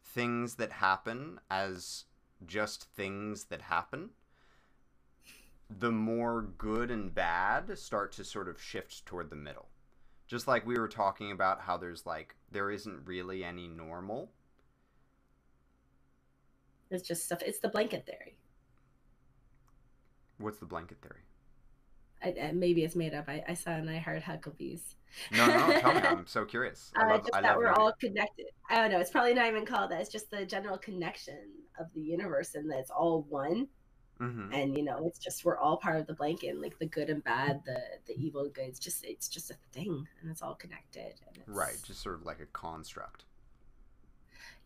things 0.03 0.55
that 0.55 0.71
happen 0.71 1.39
as 1.49 2.05
just 2.45 2.85
things 2.95 3.45
that 3.45 3.61
happen, 3.61 4.09
the 5.69 5.91
more 5.91 6.41
good 6.41 6.89
and 6.89 7.13
bad 7.13 7.77
start 7.77 8.11
to 8.13 8.23
sort 8.23 8.47
of 8.49 8.61
shift 8.61 9.05
toward 9.05 9.29
the 9.29 9.35
middle. 9.35 9.69
Just 10.27 10.47
like 10.47 10.65
we 10.65 10.77
were 10.77 10.87
talking 10.87 11.31
about 11.31 11.61
how 11.61 11.77
there's 11.77 12.05
like, 12.05 12.35
there 12.51 12.69
isn't 12.69 13.05
really 13.05 13.43
any 13.43 13.67
normal. 13.67 14.31
It's 16.91 17.07
just 17.07 17.25
stuff. 17.25 17.41
It's 17.43 17.59
the 17.59 17.69
blanket 17.69 18.05
theory. 18.05 18.35
What's 20.37 20.57
the 20.57 20.65
blanket 20.65 20.97
theory? 21.01 21.21
I, 22.23 22.51
maybe 22.53 22.83
it's 22.83 22.95
made 22.95 23.13
up. 23.13 23.25
I, 23.29 23.43
I 23.47 23.53
saw 23.53 23.71
and 23.71 23.89
I 23.89 23.97
Heart 23.97 24.23
Huckabees. 24.23 24.81
No, 25.31 25.45
no, 25.47 25.79
tell 25.79 25.93
me. 25.93 26.01
I'm 26.03 26.27
so 26.27 26.45
curious. 26.45 26.91
I 26.95 27.03
uh, 27.05 27.09
love, 27.11 27.21
just 27.21 27.33
I 27.35 27.41
that 27.41 27.57
we're 27.57 27.71
all 27.71 27.93
connected. 27.99 28.47
I 28.69 28.75
don't 28.75 28.91
know. 28.91 28.99
It's 28.99 29.09
probably 29.11 29.33
not 29.33 29.47
even 29.47 29.65
called 29.65 29.91
that. 29.91 30.01
It's 30.01 30.09
just 30.11 30.29
the 30.29 30.45
general 30.45 30.77
connection 30.77 31.39
of 31.79 31.87
the 31.93 32.01
universe 32.01 32.55
and 32.55 32.69
that 32.71 32.79
it's 32.79 32.91
all 32.91 33.25
one. 33.29 33.67
Mm-hmm. 34.21 34.51
and 34.51 34.75
you 34.75 34.83
know 34.83 35.05
it's 35.07 35.17
just 35.17 35.45
we're 35.45 35.57
all 35.57 35.77
part 35.77 35.95
of 35.97 36.05
the 36.05 36.13
blanket 36.13 36.47
and, 36.49 36.59
like 36.61 36.77
the 36.77 36.85
good 36.85 37.09
and 37.09 37.23
bad 37.23 37.61
the 37.65 37.79
the 38.05 38.13
evil 38.21 38.41
and 38.41 38.53
good 38.53 38.65
it's 38.65 38.77
just 38.77 39.05
it's 39.05 39.29
just 39.29 39.49
a 39.49 39.55
thing 39.71 40.05
and 40.21 40.29
it's 40.29 40.41
all 40.41 40.55
connected 40.55 41.13
and 41.25 41.37
it's, 41.37 41.47
Right, 41.47 41.77
just 41.85 42.01
sort 42.03 42.15
of 42.15 42.25
like 42.25 42.41
a 42.41 42.45
construct. 42.47 43.23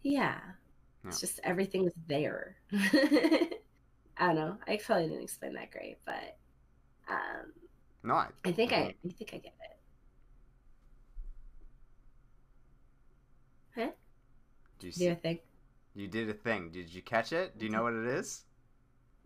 yeah 0.01 0.39
Yeah. 1.03 1.09
it's 1.09 1.19
just 1.19 1.39
everything's 1.43 1.91
there 2.07 2.55
i 2.71 3.47
don't 4.17 4.35
know 4.35 4.57
i 4.67 4.77
probably 4.77 5.07
didn't 5.09 5.21
explain 5.23 5.53
that 5.53 5.69
great 5.69 5.97
but 6.03 6.35
um 7.13 7.53
No, 8.03 8.15
I, 8.15 8.27
i 8.45 8.51
think 8.51 8.71
i 8.73 8.81
Mhm. 8.81 8.95
i 9.05 9.09
think 9.17 9.33
i 9.33 9.37
get 9.37 9.53
it 9.61 9.77
you, 13.75 13.93
do 14.79 14.87
you 14.87 14.91
see, 14.91 15.13
think 15.15 15.41
you 15.95 16.07
did 16.07 16.29
a 16.29 16.33
thing. 16.33 16.71
Did 16.71 16.93
you 16.93 17.01
catch 17.01 17.31
it? 17.33 17.57
Do 17.57 17.65
you 17.65 17.71
know 17.71 17.83
what 17.83 17.93
it 17.93 18.05
is? 18.07 18.43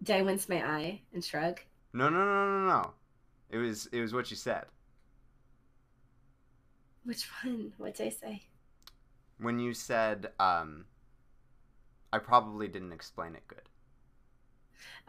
did 0.04 0.16
i 0.16 0.22
wince 0.22 0.48
my 0.50 0.64
eye 0.66 1.02
and 1.14 1.24
shrug 1.24 1.60
No, 1.94 2.10
no, 2.10 2.24
no, 2.26 2.60
no, 2.60 2.68
no. 2.68 2.94
It 3.50 3.58
was 3.58 3.88
it 3.88 4.02
was 4.02 4.14
what 4.14 4.30
you 4.30 4.38
said 4.38 4.66
which 7.04 7.28
one 7.44 7.74
what 7.78 7.96
did 7.96 8.08
i 8.08 8.10
say 8.10 8.44
when 9.40 9.60
you 9.60 9.74
said 9.74 10.32
um. 10.40 10.86
I 12.12 12.20
probably 12.20 12.68
didn't 12.68 12.94
explain 12.94 13.36
it 13.36 13.48
good. 13.48 13.70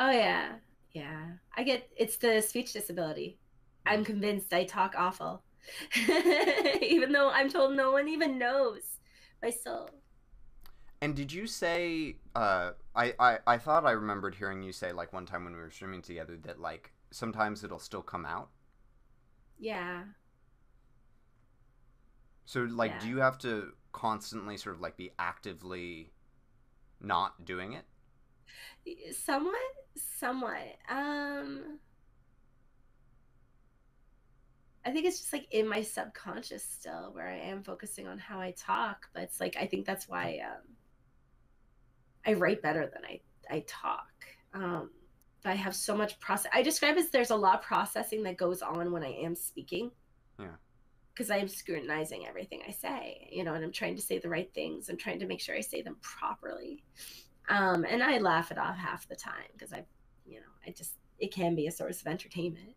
oh 0.00 0.10
yeah 0.10 0.56
yeah. 0.92 1.26
I 1.56 1.62
get 1.62 1.88
it's 1.96 2.16
the 2.16 2.40
speech 2.40 2.72
disability. 2.72 3.38
I'm 3.86 4.04
convinced 4.04 4.52
i 4.52 4.64
talk 4.64 4.94
awful. 4.96 5.42
Even 6.82 7.12
though 7.12 7.30
i'm 7.30 7.50
told 7.50 7.76
no 7.76 7.92
one 7.92 8.08
even 8.08 8.38
knows 8.38 8.82
my 9.42 9.50
soul. 9.50 9.90
And 11.00 11.14
did 11.14 11.32
you 11.32 11.46
say? 11.46 12.16
Uh, 12.34 12.72
I, 12.94 13.14
I 13.18 13.38
I 13.46 13.58
thought 13.58 13.84
I 13.86 13.92
remembered 13.92 14.34
hearing 14.34 14.62
you 14.62 14.72
say 14.72 14.92
like 14.92 15.12
one 15.12 15.26
time 15.26 15.44
when 15.44 15.54
we 15.54 15.60
were 15.60 15.70
streaming 15.70 16.02
together 16.02 16.36
that 16.42 16.60
like 16.60 16.92
sometimes 17.10 17.62
it'll 17.64 17.78
still 17.78 18.02
come 18.02 18.26
out. 18.26 18.50
yeah. 19.58 20.04
So 22.46 22.62
like, 22.62 22.98
do 22.98 23.08
you 23.08 23.18
have 23.18 23.38
to 23.38 23.72
constantly 23.92 24.56
sort 24.56 24.74
of 24.76 24.80
like 24.80 24.96
be 24.96 25.10
actively 25.18 26.12
not 27.00 27.44
doing 27.44 27.74
it? 27.74 27.84
somewhat 29.14 29.54
somewhat. 30.18 30.76
Um 30.88 31.78
i 34.84 34.90
think 34.90 35.04
it's 35.04 35.18
just 35.18 35.32
like 35.32 35.46
in 35.50 35.68
my 35.68 35.82
subconscious 35.82 36.62
still 36.64 37.10
where 37.12 37.28
i 37.28 37.36
am 37.36 37.62
focusing 37.62 38.06
on 38.06 38.16
how 38.16 38.40
i 38.40 38.52
talk 38.52 39.06
but 39.12 39.22
it's 39.22 39.40
like 39.40 39.56
i 39.60 39.66
think 39.66 39.84
that's 39.84 40.08
why 40.08 40.38
um 40.46 40.62
i 42.26 42.32
write 42.32 42.62
better 42.62 42.86
than 42.94 43.04
i 43.04 43.20
i 43.50 43.62
talk. 43.66 44.06
Um 44.54 44.90
but 45.42 45.50
i 45.50 45.54
have 45.56 45.74
so 45.74 45.96
much 45.96 46.18
process 46.20 46.50
i 46.54 46.62
describe 46.62 46.96
as 46.96 47.10
there's 47.10 47.30
a 47.30 47.36
lot 47.36 47.56
of 47.56 47.62
processing 47.62 48.22
that 48.22 48.36
goes 48.38 48.62
on 48.62 48.90
when 48.92 49.02
i 49.02 49.12
am 49.12 49.34
speaking. 49.34 49.90
Yeah. 50.38 50.46
because 51.12 51.30
i 51.30 51.36
am 51.36 51.48
scrutinizing 51.48 52.26
everything 52.26 52.62
i 52.66 52.70
say 52.70 53.28
you 53.30 53.42
know 53.44 53.54
and 53.54 53.64
i'm 53.64 53.72
trying 53.72 53.96
to 53.96 54.02
say 54.02 54.18
the 54.18 54.28
right 54.28 54.50
things 54.54 54.88
i'm 54.88 54.96
trying 54.96 55.18
to 55.18 55.26
make 55.26 55.40
sure 55.40 55.56
i 55.56 55.60
say 55.60 55.82
them 55.82 55.96
properly 56.00 56.82
um, 57.48 57.84
and 57.88 58.02
I 58.02 58.18
laugh 58.18 58.50
it 58.50 58.58
off 58.58 58.76
half 58.76 59.08
the 59.08 59.16
time 59.16 59.48
because 59.52 59.72
I, 59.72 59.84
you 60.26 60.36
know, 60.36 60.46
I 60.66 60.70
just 60.70 60.92
it 61.18 61.32
can 61.32 61.54
be 61.54 61.66
a 61.66 61.72
source 61.72 62.00
of 62.00 62.06
entertainment. 62.06 62.74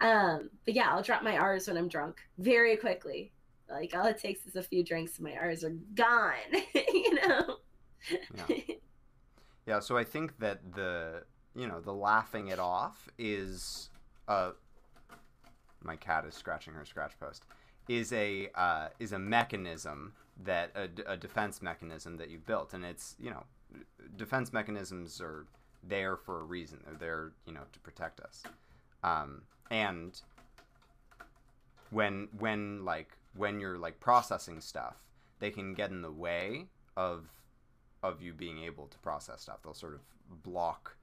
Um, 0.00 0.50
but 0.64 0.74
yeah, 0.74 0.90
I'll 0.90 1.02
drop 1.02 1.22
my 1.22 1.36
R's 1.36 1.68
when 1.68 1.76
I'm 1.76 1.88
drunk 1.88 2.18
very 2.38 2.76
quickly. 2.76 3.32
Like 3.68 3.94
all 3.94 4.06
it 4.06 4.18
takes 4.18 4.46
is 4.46 4.56
a 4.56 4.62
few 4.62 4.84
drinks 4.84 5.18
and 5.18 5.26
my 5.26 5.36
R's 5.36 5.64
are 5.64 5.76
gone. 5.94 6.34
you 6.74 7.14
know. 7.14 7.56
Yeah. 8.48 8.74
Yeah, 9.66 9.80
so 9.80 9.96
I 9.96 10.04
think 10.04 10.38
that 10.40 10.74
the 10.74 11.24
you 11.56 11.66
know 11.66 11.80
the 11.80 11.92
laughing 11.92 12.48
it 12.48 12.58
off 12.58 13.08
is 13.18 13.88
uh 14.28 14.50
my 15.82 15.96
cat 15.96 16.24
is 16.26 16.34
scratching 16.34 16.74
her 16.74 16.84
scratch 16.84 17.18
post 17.18 17.44
is 17.88 18.12
a 18.12 18.48
uh, 18.54 18.88
is 18.98 19.12
a 19.12 19.18
mechanism 19.18 20.14
that 20.42 20.72
a 21.06 21.16
defense 21.16 21.62
mechanism 21.62 22.16
that 22.16 22.28
you 22.28 22.38
built 22.38 22.74
and 22.74 22.84
it's 22.84 23.14
you 23.20 23.30
know 23.30 23.44
defense 24.16 24.52
mechanisms 24.52 25.20
are 25.20 25.46
there 25.82 26.16
for 26.16 26.40
a 26.40 26.44
reason 26.44 26.78
they're 26.84 26.96
there 26.98 27.32
you 27.46 27.52
know 27.52 27.60
to 27.72 27.78
protect 27.80 28.20
us 28.20 28.42
um, 29.02 29.42
and 29.70 30.20
when 31.90 32.28
when 32.38 32.84
like 32.84 33.16
when 33.36 33.60
you're 33.60 33.78
like 33.78 34.00
processing 34.00 34.60
stuff 34.60 34.96
they 35.40 35.50
can 35.50 35.74
get 35.74 35.90
in 35.90 36.02
the 36.02 36.10
way 36.10 36.66
of 36.96 37.28
of 38.04 38.20
you 38.20 38.32
being 38.34 38.62
able 38.62 38.86
to 38.86 38.98
process 38.98 39.40
stuff. 39.40 39.58
They'll 39.64 39.74
sort 39.74 39.94
of 39.94 40.00
block 40.42 40.96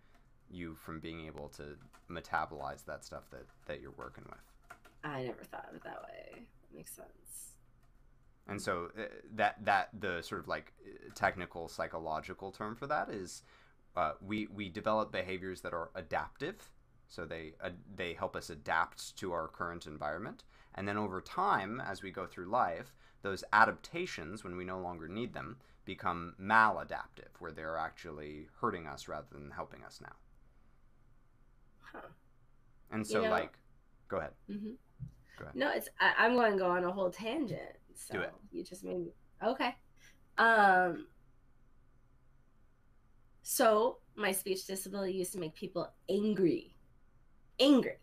you 0.50 0.76
from 0.76 1.00
being 1.00 1.26
able 1.26 1.50
to 1.50 1.78
metabolize 2.10 2.86
that 2.86 3.04
stuff 3.04 3.24
that 3.32 3.46
that 3.66 3.82
you're 3.82 3.94
working 3.98 4.24
with. 4.30 4.78
I 5.04 5.24
never 5.24 5.44
thought 5.44 5.68
of 5.70 5.76
it 5.76 5.84
that 5.84 6.04
way. 6.04 6.44
Makes 6.74 6.92
sense. 6.92 7.51
And 8.48 8.62
so 8.62 8.90
uh, 8.98 9.04
that 9.36 9.64
that 9.66 9.90
the 9.98 10.22
sort 10.22 10.42
of 10.42 10.48
like 10.48 10.74
technical 11.16 11.68
psychological 11.68 12.52
term 12.52 12.76
for 12.76 12.88
that 12.88 13.10
is 13.10 13.44
uh, 13.96 14.14
we 14.22 14.48
we 14.48 14.68
develop 14.70 15.12
behaviors 15.12 15.62
that 15.62 15.74
are 15.74 15.90
adaptive, 15.96 16.70
so 17.08 17.26
they 17.26 17.54
uh, 17.64 17.70
they 17.96 18.14
help 18.14 18.36
us 18.36 18.50
adapt 18.50 19.16
to 19.18 19.32
our 19.32 19.48
current 19.48 19.86
environment, 19.86 20.44
and 20.76 20.88
then 20.88 20.98
over 20.98 21.22
time, 21.22 21.80
as 21.82 22.02
we 22.04 22.12
go 22.12 22.26
through 22.26 22.48
life, 22.50 22.94
those 23.22 23.44
adaptations, 23.54 24.44
when 24.44 24.58
we 24.58 24.66
no 24.66 24.80
longer 24.80 25.08
need 25.08 25.34
them, 25.34 25.58
become 25.86 26.34
maladaptive, 26.42 27.30
where 27.40 27.52
they're 27.52 27.78
actually 27.78 28.48
hurting 28.60 28.88
us 28.88 29.08
rather 29.08 29.28
than 29.32 29.52
helping 29.52 29.84
us 29.84 30.00
now. 30.02 30.16
Huh. 31.94 32.00
And 32.92 33.06
so, 33.06 33.20
You 33.20 33.26
know- 33.26 33.32
like, 33.32 33.54
go 34.08 34.18
ahead. 34.18 34.32
hmm 34.48 34.72
Go 35.38 35.46
ahead. 35.46 35.56
No, 35.56 35.72
it's 35.72 35.90
I, 36.00 36.14
I'm 36.18 36.34
going 36.36 36.52
to 36.54 36.58
go 36.58 36.70
on 36.70 36.84
a 36.84 36.92
whole 36.92 37.10
tangent. 37.10 37.78
So 38.08 38.16
Do 38.16 38.22
it. 38.22 38.34
you 38.52 38.64
just 38.64 38.84
made 38.84 38.98
me 39.00 39.12
okay. 39.44 39.76
Um. 40.38 41.08
So 43.44 43.98
my 44.16 44.32
speech 44.32 44.66
disability 44.66 45.14
used 45.14 45.34
to 45.34 45.40
make 45.40 45.56
people 45.56 45.92
angry, 46.10 46.76
angry. 47.60 47.98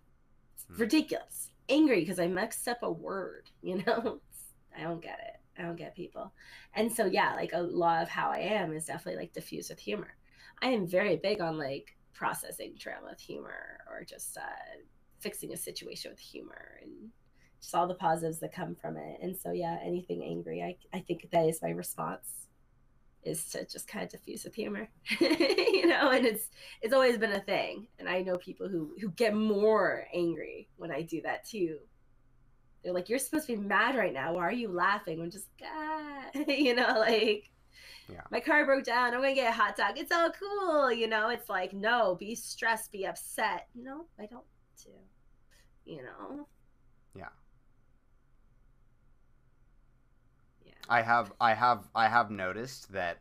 It's 0.55 0.64
Hmm. 0.64 0.76
ridiculous. 0.80 1.51
Angry 1.68 2.01
because 2.01 2.18
I 2.18 2.26
mixed 2.26 2.66
up 2.68 2.82
a 2.82 2.90
word. 2.90 3.51
You 3.62 3.76
know, 3.84 3.99
It's- 3.99 4.55
I 4.76 4.82
don't 4.82 5.03
get 5.03 5.18
it. 5.20 5.40
I 5.61 5.62
don't 5.66 5.76
get 5.76 5.94
people. 5.96 6.32
And 6.74 6.92
so 6.92 7.07
yeah, 7.07 7.34
like 7.34 7.53
a 7.53 7.61
lot 7.61 8.03
of 8.03 8.09
how 8.09 8.30
I 8.30 8.38
am 8.38 8.72
is 8.72 8.86
definitely 8.86 9.20
like 9.20 9.32
diffused 9.32 9.70
with 9.70 9.80
humor. 9.80 10.14
I 10.62 10.68
am 10.70 10.86
very 10.86 11.16
big 11.16 11.40
on 11.40 11.59
like 11.59 11.96
processing 12.14 12.76
trauma 12.78 13.09
with 13.11 13.20
humor 13.20 13.78
or 13.90 14.05
just 14.05 14.36
uh, 14.36 14.76
fixing 15.20 15.53
a 15.53 15.57
situation 15.57 16.11
with 16.12 16.20
humor 16.20 16.78
and 16.82 17.11
just 17.61 17.75
all 17.75 17.87
the 17.89 17.95
positives 17.95 18.39
that 18.41 18.53
come 18.53 18.75
from 18.75 18.97
it. 18.97 19.19
And 19.23 19.37
so 19.37 19.53
yeah, 19.53 19.79
anything 19.85 20.23
angry, 20.25 20.63
I 20.63 20.77
I 20.97 21.01
think 21.01 21.29
that 21.33 21.47
is 21.47 21.63
my 21.63 21.71
response 21.71 22.47
is 23.25 23.45
to 23.51 23.67
just 23.67 23.89
kind 23.89 24.05
of 24.05 24.11
diffuse 24.11 24.45
with 24.45 24.55
humor. 24.55 24.89
you 25.21 25.87
know, 25.87 26.11
and 26.11 26.25
it's 26.27 26.49
it's 26.83 26.95
always 26.95 27.19
been 27.19 27.33
a 27.33 27.41
thing. 27.41 27.89
And 27.99 28.09
I 28.09 28.23
know 28.23 28.37
people 28.37 28.69
who 28.69 28.95
who 29.01 29.11
get 29.11 29.35
more 29.35 30.07
angry 30.15 30.69
when 30.77 30.91
I 30.93 31.03
do 31.03 31.21
that 31.23 31.45
too. 31.45 31.79
They're 32.83 32.93
like, 32.93 33.09
You're 33.09 33.19
supposed 33.19 33.47
to 33.49 33.57
be 33.57 33.63
mad 33.63 33.97
right 33.97 34.13
now. 34.13 34.35
Why 34.35 34.43
are 34.43 34.53
you 34.53 34.69
laughing? 34.69 35.21
I'm 35.21 35.31
just 35.31 35.49
ah 35.65 36.25
you 36.49 36.75
know, 36.75 36.95
like 36.99 37.51
Yeah. 38.09 38.23
my 38.31 38.41
car 38.41 38.65
broke 38.67 38.85
down. 38.85 39.15
I'm 39.15 39.21
gonna 39.21 39.35
get 39.35 39.51
a 39.51 39.53
hot 39.57 39.77
dog. 39.77 39.99
It's 39.99 40.13
all 40.13 40.31
cool, 40.31 40.93
you 40.93 41.09
know. 41.09 41.29
It's 41.31 41.49
like, 41.49 41.73
no, 41.73 42.17
be 42.17 42.35
stressed, 42.35 42.93
be 42.93 43.07
upset. 43.07 43.69
No, 43.75 44.07
I 44.19 44.27
don't 44.27 44.47
do. 44.85 44.91
You 45.85 46.03
know. 46.05 46.49
Yeah. 47.15 47.29
Yeah. 50.65 50.78
I 50.89 51.03
have 51.03 51.32
I 51.41 51.55
have 51.55 51.89
I 51.95 52.09
have 52.09 52.30
noticed 52.30 52.93
that 52.93 53.20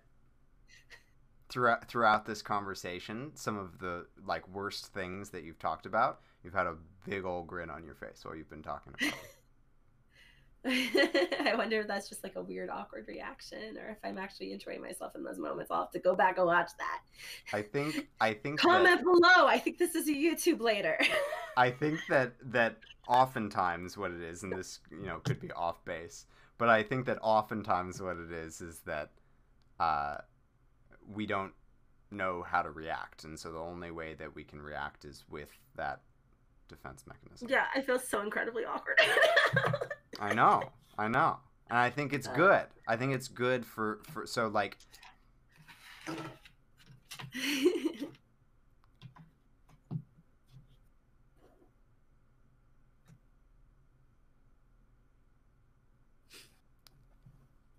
throughout 1.49 1.87
throughout 1.87 2.25
this 2.25 2.41
conversation, 2.41 3.31
some 3.35 3.57
of 3.57 3.79
the 3.79 4.05
like 4.25 4.47
worst 4.49 4.93
things 4.93 5.29
that 5.31 5.43
you've 5.43 5.59
talked 5.59 5.85
about, 5.85 6.21
you've 6.43 6.53
had 6.53 6.67
a 6.67 6.75
big 7.05 7.25
old 7.25 7.47
grin 7.47 7.69
on 7.69 7.83
your 7.83 7.95
face 7.95 8.23
while 8.23 8.35
you've 8.35 8.49
been 8.49 8.63
talking 8.63 8.93
about. 8.99 9.13
it. 9.13 9.15
I 10.67 11.55
wonder 11.55 11.79
if 11.79 11.87
that's 11.87 12.09
just 12.09 12.23
like 12.23 12.35
a 12.35 12.41
weird, 12.41 12.69
awkward 12.69 13.07
reaction, 13.07 13.77
or 13.77 13.89
if 13.89 13.97
I'm 14.03 14.17
actually 14.17 14.51
enjoying 14.51 14.81
myself 14.81 15.15
in 15.15 15.23
those 15.23 15.37
moments. 15.37 15.71
I'll 15.71 15.83
have 15.83 15.91
to 15.91 15.99
go 15.99 16.15
back 16.15 16.37
and 16.37 16.47
watch 16.47 16.71
that. 16.77 17.01
I 17.53 17.61
think 17.61 18.07
I 18.19 18.33
think 18.33 18.61
that, 18.61 18.67
Comment 18.67 19.01
below. 19.01 19.47
I 19.47 19.59
think 19.59 19.77
this 19.77 19.95
is 19.95 20.09
a 20.09 20.13
YouTube 20.13 20.59
later. 20.59 20.99
I 21.57 21.71
think 21.71 21.99
that 22.09 22.33
that 22.51 22.77
oftentimes 23.07 23.97
what 23.97 24.11
it 24.11 24.21
is, 24.21 24.43
and 24.43 24.51
this 24.51 24.79
you 24.91 25.05
know 25.05 25.19
could 25.19 25.39
be 25.39 25.51
off 25.51 25.83
base, 25.85 26.25
but 26.57 26.69
I 26.69 26.83
think 26.83 27.05
that 27.05 27.19
oftentimes 27.21 28.01
what 28.01 28.17
it 28.17 28.31
is 28.31 28.61
is 28.61 28.79
that 28.79 29.11
uh, 29.79 30.17
we 31.07 31.25
don't 31.25 31.53
know 32.11 32.43
how 32.43 32.61
to 32.61 32.69
react, 32.71 33.23
and 33.23 33.37
so 33.39 33.51
the 33.51 33.59
only 33.59 33.91
way 33.91 34.13
that 34.15 34.33
we 34.35 34.43
can 34.43 34.61
react 34.61 35.05
is 35.05 35.25
with 35.29 35.51
that 35.75 36.01
defense 36.67 37.05
mechanism. 37.07 37.47
yeah, 37.49 37.65
I 37.73 37.81
feel 37.81 37.99
so 37.99 38.21
incredibly 38.21 38.65
awkward. 38.65 38.99
I 40.19 40.33
know, 40.33 40.63
I 40.97 41.07
know, 41.07 41.37
and 41.69 41.77
I 41.77 41.89
think 41.89 42.13
it's 42.13 42.27
good. 42.27 42.65
I 42.87 42.95
think 42.95 43.13
it's 43.13 43.27
good 43.27 43.65
for 43.65 43.99
for 44.11 44.25
so 44.25 44.47
like 44.47 44.77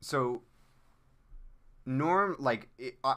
so 0.08 0.40
norm 1.84 2.34
like 2.38 2.68
uh, 3.04 3.16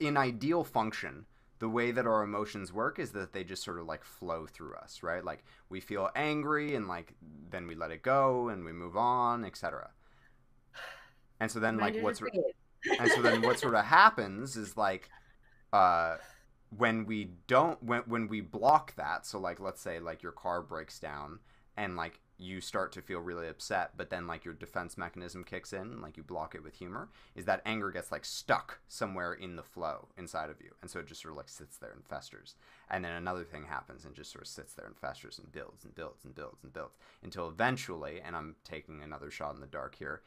in 0.00 0.16
ideal 0.16 0.64
function 0.64 1.24
the 1.60 1.68
way 1.68 1.92
that 1.92 2.04
our 2.04 2.24
emotions 2.24 2.72
work 2.72 2.98
is 2.98 3.12
that 3.12 3.32
they 3.32 3.44
just 3.44 3.62
sort 3.62 3.78
of 3.78 3.86
like 3.86 4.02
flow 4.02 4.44
through 4.46 4.74
us 4.74 5.04
right? 5.04 5.24
Like 5.24 5.44
we 5.68 5.78
feel 5.78 6.10
angry 6.16 6.74
and 6.74 6.88
like 6.88 7.14
then 7.48 7.68
we 7.68 7.76
let 7.76 7.92
it 7.92 8.02
go 8.02 8.48
and 8.48 8.64
we 8.64 8.72
move 8.72 8.96
on 8.96 9.44
etc 9.44 9.90
and 11.38 11.48
so 11.48 11.60
then 11.60 11.78
like 11.78 11.96
what's 12.00 12.20
and 12.98 13.10
so 13.12 13.22
then 13.22 13.40
what 13.42 13.60
sort 13.60 13.76
of 13.76 13.84
happens 13.84 14.56
is 14.56 14.76
like 14.76 15.10
uh 15.72 16.16
when 16.76 17.06
we 17.06 17.30
don't 17.46 17.80
when 17.84 18.00
when 18.06 18.26
we 18.26 18.40
block 18.40 18.96
that 18.96 19.24
so 19.24 19.38
like 19.38 19.60
let's 19.60 19.80
say 19.80 20.00
like 20.00 20.24
your 20.24 20.32
car 20.32 20.60
breaks 20.60 20.98
down 20.98 21.38
and 21.76 21.94
like 21.94 22.18
you 22.42 22.60
start 22.60 22.92
to 22.92 23.00
feel 23.00 23.20
really 23.20 23.48
upset 23.48 23.92
but 23.96 24.10
then 24.10 24.26
like 24.26 24.44
your 24.44 24.54
defense 24.54 24.98
mechanism 24.98 25.44
kicks 25.44 25.72
in 25.72 26.00
like 26.00 26.16
you 26.16 26.22
block 26.22 26.54
it 26.54 26.62
with 26.62 26.74
humor 26.74 27.08
is 27.34 27.44
that 27.44 27.62
anger 27.64 27.90
gets 27.90 28.10
like 28.10 28.24
stuck 28.24 28.80
somewhere 28.88 29.32
in 29.32 29.56
the 29.56 29.62
flow 29.62 30.08
inside 30.18 30.50
of 30.50 30.60
you 30.60 30.70
and 30.82 30.90
so 30.90 30.98
it 30.98 31.06
just 31.06 31.22
sort 31.22 31.32
of 31.32 31.36
like 31.36 31.48
sits 31.48 31.76
there 31.76 31.92
and 31.92 32.04
festers. 32.04 32.54
And 32.90 33.04
then 33.04 33.12
another 33.12 33.44
thing 33.44 33.64
happens 33.64 34.04
and 34.04 34.14
just 34.14 34.32
sort 34.32 34.42
of 34.42 34.48
sits 34.48 34.74
there 34.74 34.86
and 34.86 34.96
festers 34.96 35.38
and 35.38 35.50
builds 35.50 35.84
and 35.84 35.94
builds 35.94 36.24
and 36.24 36.34
builds 36.34 36.62
and 36.62 36.72
builds 36.72 36.98
until 37.22 37.48
eventually 37.48 38.20
and 38.22 38.36
i'm 38.36 38.56
taking 38.64 39.02
another 39.02 39.30
shot 39.30 39.54
in 39.54 39.60
the 39.60 39.66
dark 39.66 39.94
here 39.94 40.22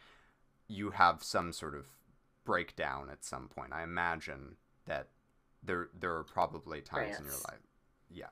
you 0.67 0.91
have 0.91 1.23
some 1.23 1.51
sort 1.51 1.75
of 1.75 1.87
breakdown 2.45 3.09
at 3.11 3.25
some 3.25 3.47
point. 3.47 3.73
I 3.73 3.83
imagine 3.83 4.55
that 4.85 5.09
there 5.63 5.89
there 5.99 6.15
are 6.15 6.23
probably 6.23 6.81
times 6.81 7.01
Rants. 7.01 7.19
in 7.19 7.25
your 7.25 7.33
life 7.33 7.59
yeah 8.11 8.25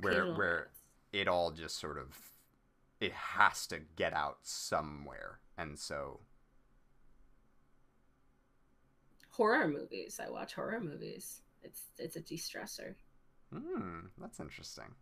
where 0.00 0.34
where 0.34 0.68
it 1.12 1.28
all 1.28 1.50
just 1.50 1.80
sort 1.80 1.96
of 1.96 2.14
it 3.00 3.12
has 3.12 3.66
to 3.68 3.78
get 3.96 4.12
out 4.12 4.38
somewhere. 4.42 5.40
And 5.58 5.78
so 5.78 6.20
horror 9.30 9.68
movies. 9.68 10.20
I 10.24 10.30
watch 10.30 10.54
horror 10.54 10.80
movies. 10.80 11.42
It's 11.62 11.82
it's 11.98 12.16
a 12.16 12.20
de-stressor. 12.20 12.94
Hmm 13.52 14.06
that's 14.20 14.40
interesting. 14.40 14.94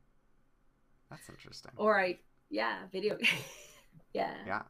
That's 1.11 1.29
interesting. 1.29 1.73
Or 1.77 2.01
i 2.01 2.19
yeah 2.51 2.79
video 2.93 3.17
yeah. 4.15 4.35
Yeah. 4.47 4.63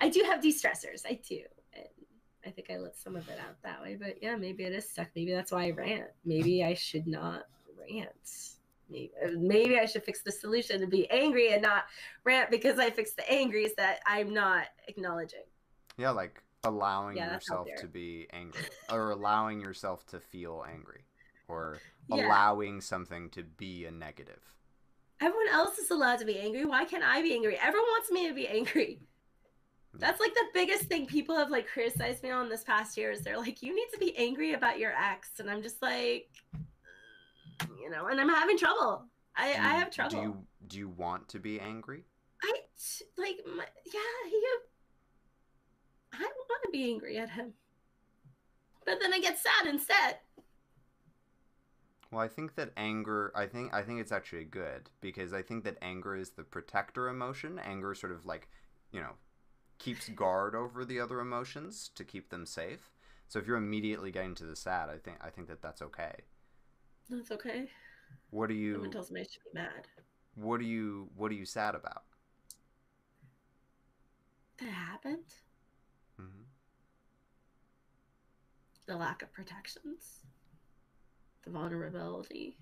I 0.00 0.08
do 0.08 0.22
have 0.24 0.42
de-stressors. 0.42 1.04
I 1.06 1.20
do. 1.28 1.40
And 1.74 1.86
i 2.46 2.50
think 2.50 2.70
i 2.70 2.76
let 2.78 2.96
some 2.96 3.16
of 3.16 3.28
it 3.28 3.38
out 3.38 3.60
that 3.62 3.82
way. 3.82 3.96
But 4.00 4.22
yeah 4.22 4.36
maybe 4.36 4.64
it 4.64 4.72
is 4.72 4.88
stuck. 4.88 5.08
Maybe 5.14 5.32
that's 5.32 5.52
why 5.52 5.66
i 5.66 5.70
rant. 5.70 6.10
Maybe 6.24 6.64
i 6.64 6.74
should 6.74 7.06
not 7.06 7.44
rant 7.78 8.57
maybe, 8.88 9.78
I 9.78 9.86
should 9.86 10.04
fix 10.04 10.22
the 10.22 10.32
solution 10.32 10.82
and 10.82 10.90
be 10.90 11.10
angry 11.10 11.52
and 11.52 11.62
not 11.62 11.84
rant 12.24 12.50
because 12.50 12.78
I 12.78 12.90
fixed 12.90 13.16
the 13.16 13.30
angries 13.30 13.74
that 13.76 14.00
I'm 14.06 14.32
not 14.32 14.66
acknowledging. 14.86 15.44
Yeah, 15.96 16.10
like 16.10 16.42
allowing 16.64 17.16
yeah, 17.16 17.34
yourself 17.34 17.68
to 17.78 17.86
be 17.86 18.26
angry 18.32 18.62
or 18.92 19.10
allowing 19.10 19.60
yourself 19.60 20.06
to 20.06 20.20
feel 20.20 20.64
angry 20.70 21.04
or 21.48 21.78
yeah. 22.08 22.26
allowing 22.26 22.80
something 22.80 23.30
to 23.30 23.42
be 23.42 23.86
a 23.86 23.90
negative. 23.90 24.42
Everyone 25.20 25.48
else 25.48 25.78
is 25.78 25.90
allowed 25.90 26.18
to 26.20 26.24
be 26.24 26.38
angry. 26.38 26.64
Why 26.64 26.84
can't 26.84 27.02
I 27.02 27.22
be 27.22 27.34
angry? 27.34 27.58
Everyone 27.60 27.88
wants 27.88 28.10
me 28.10 28.28
to 28.28 28.34
be 28.34 28.46
angry. 28.46 29.00
Hmm. 29.92 29.98
That's 29.98 30.20
like 30.20 30.34
the 30.34 30.44
biggest 30.54 30.84
thing 30.84 31.06
people 31.06 31.36
have 31.36 31.50
like 31.50 31.66
criticized 31.66 32.22
me 32.22 32.30
on 32.30 32.48
this 32.48 32.62
past 32.62 32.96
year 32.96 33.10
is 33.10 33.22
they're 33.22 33.38
like, 33.38 33.62
you 33.62 33.74
need 33.74 33.88
to 33.92 33.98
be 33.98 34.16
angry 34.16 34.52
about 34.52 34.78
your 34.78 34.92
ex. 34.92 35.40
And 35.40 35.50
I'm 35.50 35.62
just 35.62 35.82
like, 35.82 36.28
you 37.80 37.90
know, 37.90 38.06
and 38.06 38.20
I'm 38.20 38.28
having 38.28 38.58
trouble. 38.58 39.04
I, 39.36 39.50
I 39.50 39.74
have 39.76 39.90
trouble. 39.90 40.10
Do 40.10 40.22
you 40.22 40.36
do 40.66 40.78
you 40.78 40.88
want 40.88 41.28
to 41.28 41.38
be 41.38 41.60
angry? 41.60 42.04
I 42.42 42.54
like, 43.16 43.38
my, 43.46 43.64
yeah, 43.86 44.30
he. 44.30 44.42
I 46.12 46.22
want 46.22 46.62
to 46.64 46.70
be 46.72 46.84
angry 46.84 47.18
at 47.18 47.30
him, 47.30 47.52
but 48.84 48.98
then 49.00 49.12
I 49.12 49.20
get 49.20 49.38
sad 49.38 49.68
instead. 49.68 50.18
Well, 52.10 52.22
I 52.22 52.28
think 52.28 52.54
that 52.54 52.72
anger. 52.76 53.32
I 53.34 53.46
think 53.46 53.74
I 53.74 53.82
think 53.82 54.00
it's 54.00 54.12
actually 54.12 54.44
good 54.44 54.90
because 55.00 55.32
I 55.32 55.42
think 55.42 55.64
that 55.64 55.76
anger 55.82 56.16
is 56.16 56.30
the 56.30 56.42
protector 56.42 57.08
emotion. 57.08 57.58
Anger 57.58 57.94
sort 57.94 58.12
of 58.12 58.24
like, 58.24 58.48
you 58.90 59.00
know, 59.00 59.12
keeps 59.78 60.08
guard 60.08 60.54
over 60.54 60.84
the 60.84 60.98
other 61.00 61.20
emotions 61.20 61.90
to 61.94 62.04
keep 62.04 62.30
them 62.30 62.46
safe. 62.46 62.90
So 63.28 63.38
if 63.38 63.46
you're 63.46 63.58
immediately 63.58 64.10
getting 64.10 64.34
to 64.36 64.44
the 64.44 64.56
sad, 64.56 64.88
I 64.88 64.96
think 64.96 65.18
I 65.20 65.30
think 65.30 65.48
that 65.48 65.60
that's 65.60 65.82
okay. 65.82 66.14
That's 67.10 67.30
okay. 67.30 67.68
What 68.30 68.50
are 68.50 68.54
you? 68.54 68.74
Someone 68.74 68.90
tells 68.90 69.10
me 69.10 69.20
I 69.20 69.24
should 69.24 69.42
be 69.52 69.60
mad. 69.60 69.86
What 70.34 70.60
are 70.60 70.64
you? 70.64 71.08
What 71.16 71.30
are 71.30 71.34
you 71.34 71.46
sad 71.46 71.74
about? 71.74 72.02
That 74.60 74.70
happened. 74.70 75.24
Mm-hmm. 76.20 76.42
The 78.86 78.96
lack 78.96 79.22
of 79.22 79.32
protections. 79.32 80.24
The 81.44 81.50
vulnerability. 81.50 82.58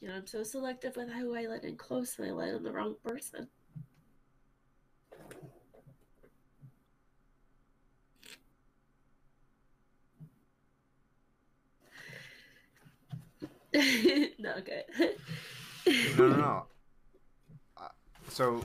You 0.00 0.08
know, 0.08 0.16
I'm 0.16 0.26
so 0.26 0.42
selective 0.42 0.96
with 0.96 1.10
who 1.10 1.34
I 1.34 1.46
let 1.46 1.64
in 1.64 1.76
close, 1.76 2.18
and 2.18 2.28
I 2.28 2.32
let 2.32 2.54
in 2.54 2.62
the 2.64 2.72
wrong 2.72 2.96
person. 3.04 3.48
no, 14.38 14.54
good. 14.64 14.84
no, 16.18 16.28
no, 16.28 16.36
no. 16.36 16.66
Uh, 17.76 17.88
so, 18.28 18.64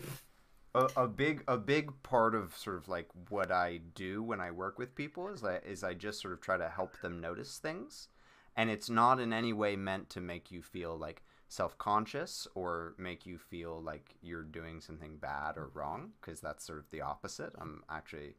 a, 0.75 0.87
a 0.97 1.07
big 1.07 1.43
a 1.47 1.57
big 1.57 1.91
part 2.03 2.35
of 2.35 2.55
sort 2.55 2.77
of 2.77 2.87
like 2.87 3.07
what 3.29 3.51
I 3.51 3.79
do 3.95 4.21
when 4.21 4.41
I 4.41 4.51
work 4.51 4.77
with 4.77 4.95
people 4.95 5.29
is 5.29 5.41
that 5.41 5.65
is 5.65 5.83
I 5.83 5.93
just 5.93 6.21
sort 6.21 6.33
of 6.33 6.41
try 6.41 6.57
to 6.57 6.69
help 6.69 6.99
them 7.01 7.19
notice 7.19 7.57
things, 7.57 8.09
and 8.55 8.69
it's 8.69 8.89
not 8.89 9.19
in 9.19 9.33
any 9.33 9.53
way 9.53 9.75
meant 9.75 10.09
to 10.11 10.21
make 10.21 10.51
you 10.51 10.61
feel 10.61 10.97
like 10.97 11.23
self-conscious 11.49 12.47
or 12.55 12.93
make 12.97 13.25
you 13.25 13.37
feel 13.37 13.81
like 13.81 14.15
you're 14.21 14.43
doing 14.43 14.81
something 14.81 15.15
bad 15.17 15.55
or 15.55 15.69
wrong 15.73 16.11
because 16.19 16.41
that's 16.41 16.65
sort 16.65 16.79
of 16.79 16.89
the 16.91 16.99
opposite 16.99 17.53
i'm 17.59 17.81
actually 17.89 18.35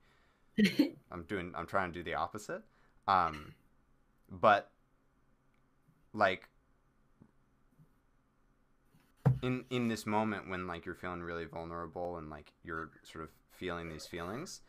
i'm 1.10 1.22
doing 1.22 1.50
i'm 1.56 1.66
trying 1.66 1.90
to 1.90 1.98
do 1.98 2.02
the 2.02 2.14
opposite 2.14 2.62
um 3.06 3.54
but 4.30 4.70
like 6.12 6.50
in 9.42 9.64
in 9.70 9.88
this 9.88 10.06
moment 10.06 10.48
when 10.48 10.66
like 10.66 10.84
you're 10.84 10.94
feeling 10.94 11.22
really 11.22 11.44
vulnerable 11.44 12.16
and 12.18 12.30
like 12.30 12.52
you're 12.62 12.90
sort 13.02 13.24
of 13.24 13.30
feeling 13.52 13.88
these 13.88 14.06
feelings 14.06 14.60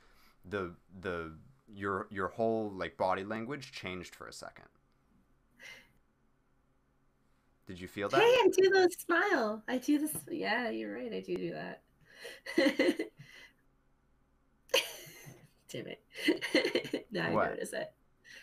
the 0.46 0.74
the 1.02 1.32
your 1.74 2.08
your 2.10 2.28
whole 2.28 2.72
like 2.72 2.98
body 2.98 3.24
language 3.24 3.72
changed 3.72 4.16
for 4.16 4.28
a 4.28 4.34
second. 4.34 4.66
Did 7.68 7.80
you 7.80 7.88
feel 7.88 8.10
that? 8.10 8.20
Hey 8.20 8.26
i 8.26 8.50
do 8.52 8.70
the 8.70 8.90
smile. 8.98 9.64
I 9.68 9.78
do 9.78 10.00
this 10.00 10.16
yeah 10.30 10.70
you're 10.70 10.94
right 10.94 11.14
i 11.14 11.20
do 11.20 11.36
do 11.36 11.52
that. 11.52 11.82
Damn 15.72 15.88
it. 15.88 17.06
Now 17.12 17.34
what? 17.34 17.48
i 17.48 17.50
notice 17.52 17.74
it. 17.74 17.92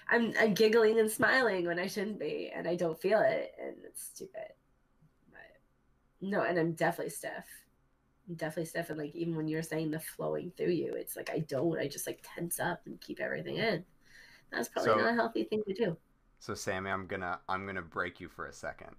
I'm 0.09 0.33
i'm 0.41 0.55
giggling 0.55 0.99
and 0.99 1.11
smiling 1.11 1.67
when 1.67 1.79
i 1.79 1.87
shouldn't 1.87 2.19
be 2.19 2.51
and 2.55 2.67
i 2.67 2.75
don't 2.75 3.01
feel 3.01 3.21
it 3.21 3.53
and 3.63 3.77
it's 3.85 4.03
stupid 4.03 4.53
no, 6.21 6.43
and 6.43 6.59
I'm 6.59 6.73
definitely 6.73 7.11
stiff. 7.11 7.47
I'm 8.29 8.35
definitely 8.35 8.67
stiff. 8.67 8.91
And 8.91 8.99
like 8.99 9.15
even 9.15 9.37
when 9.37 9.49
you're 9.49 9.63
saying 9.63 9.91
the 9.91 10.01
flowing 10.01 10.53
through 10.57 10.71
you, 10.71 10.95
it's 10.95 11.17
like 11.17 11.31
I 11.31 11.41
don't. 11.41 11.79
I 11.79 11.89
just 11.89 12.07
like 12.07 12.25
tense 12.35 12.59
up 12.61 12.81
and 12.87 13.01
keep 13.01 13.21
everything 13.21 13.57
in. 13.57 13.85
That's 14.53 14.69
probably 14.69 14.93
so, 14.93 14.99
not 14.99 15.13
a 15.13 15.15
healthy 15.15 15.45
thing 15.45 15.63
to 15.67 15.75
do. 15.75 15.97
So 16.39 16.55
Sammy, 16.55 16.91
I'm 16.91 17.07
gonna 17.07 17.41
I'm 17.49 17.67
gonna 17.67 17.83
break 17.83 18.21
you 18.21 18.29
for 18.29 18.47
a 18.47 18.53
second. 18.53 18.95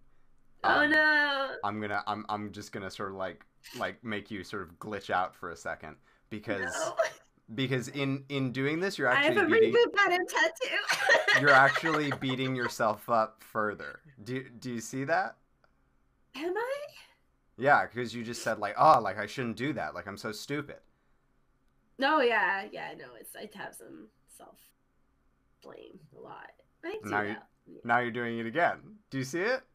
Oh 0.64 0.82
um, 0.82 0.92
no. 0.92 1.56
I'm 1.64 1.80
gonna 1.80 2.04
I'm 2.08 2.26
I'm 2.30 2.52
just 2.52 2.72
gonna 2.72 2.92
sort 2.92 3.12
of 3.12 3.16
like 3.16 3.46
like 3.78 4.04
make 4.04 4.32
you 4.32 4.44
sort 4.44 4.64
of 4.64 4.80
glitch 4.80 5.10
out 5.10 5.36
for 5.36 5.52
a 5.52 5.56
second 5.56 5.96
because 6.30 6.74
no. 6.74 6.96
because 7.56 7.88
in 7.90 8.24
in 8.30 8.52
doing 8.52 8.80
this 8.80 8.98
you're 8.98 9.08
actually 9.08 9.38
I 9.38 9.42
have 9.42 9.52
a 9.52 9.54
beating, 9.54 9.74
reboot 9.74 9.94
button 9.94 10.26
tattoo. 10.28 11.40
you're 11.42 11.50
actually 11.54 12.12
beating 12.20 12.56
yourself 12.56 13.10
up 13.10 13.42
further. 13.42 14.02
Do 14.24 14.48
do 14.60 14.72
you 14.72 14.82
see 14.82 15.04
that? 15.06 15.38
Am 16.38 16.56
I? 16.56 16.78
Yeah, 17.58 17.86
because 17.86 18.14
you 18.14 18.24
just 18.24 18.44
said 18.44 18.60
like, 18.60 18.76
oh, 18.78 19.00
like 19.02 19.18
I 19.18 19.26
shouldn't 19.26 19.58
do 19.58 19.74
that. 19.74 19.96
Like 19.96 20.08
I'm 20.08 20.18
so 20.18 20.32
stupid. 20.32 20.78
No, 21.98 22.22
yeah, 22.22 22.66
yeah, 22.72 22.94
no, 22.98 23.06
it's 23.20 23.36
I 23.36 23.50
have 23.58 23.74
some 23.74 24.08
self 24.38 24.58
blame 25.64 26.00
a 26.16 26.22
lot. 26.22 26.52
I 26.86 27.00
do 27.04 27.10
now, 27.10 27.22
you, 27.22 27.36
now 27.84 28.00
you're 28.00 28.12
doing 28.12 28.38
it 28.38 28.46
again. 28.46 28.78
Do 29.10 29.18
you 29.18 29.24
see 29.24 29.42
it? 29.42 29.62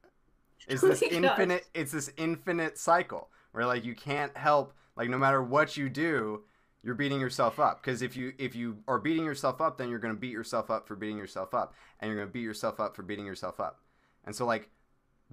It's 0.69 0.85
oh 0.85 0.89
this 0.91 1.03
infinite. 1.03 1.67
It's 1.75 1.91
this 1.91 2.13
infinite 2.17 2.79
cycle 2.79 3.31
where 3.51 3.67
like 3.67 3.85
you 3.85 3.97
can't 3.97 4.37
help. 4.37 4.73
Like 4.95 5.09
no 5.09 5.19
matter 5.19 5.43
what 5.43 5.77
you 5.77 5.89
do, 5.89 6.45
you're 6.85 6.95
beating 6.95 7.19
yourself 7.19 7.59
up. 7.59 7.83
Because 7.83 8.01
if 8.01 8.17
you 8.17 8.33
if 8.39 8.55
you 8.55 8.77
are 8.87 9.01
beating 9.01 9.25
yourself 9.25 9.61
up, 9.61 9.77
then 9.77 9.89
you're 9.89 9.99
gonna 9.99 10.15
beat 10.15 10.31
yourself 10.31 10.71
up 10.71 10.87
for 10.87 10.95
beating 10.95 11.19
yourself 11.19 11.53
up, 11.53 11.75
and 11.99 12.09
you're 12.09 12.21
gonna 12.21 12.31
beat 12.31 12.45
yourself 12.45 12.79
up 12.79 12.95
for 12.95 13.03
beating 13.03 13.27
yourself 13.27 13.59
up. 13.59 13.81
And 14.25 14.37
so 14.37 14.47
like 14.47 14.71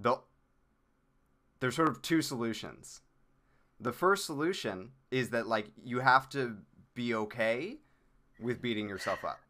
the 0.00 0.18
there's 1.60 1.76
sort 1.76 1.88
of 1.88 2.02
two 2.02 2.22
solutions. 2.22 3.02
The 3.78 3.92
first 3.92 4.26
solution 4.26 4.90
is 5.10 5.30
that 5.30 5.46
like 5.46 5.66
you 5.82 6.00
have 6.00 6.28
to 6.30 6.56
be 6.94 7.14
okay 7.14 7.78
with 8.40 8.60
beating 8.60 8.88
yourself 8.88 9.24
up. 9.24 9.40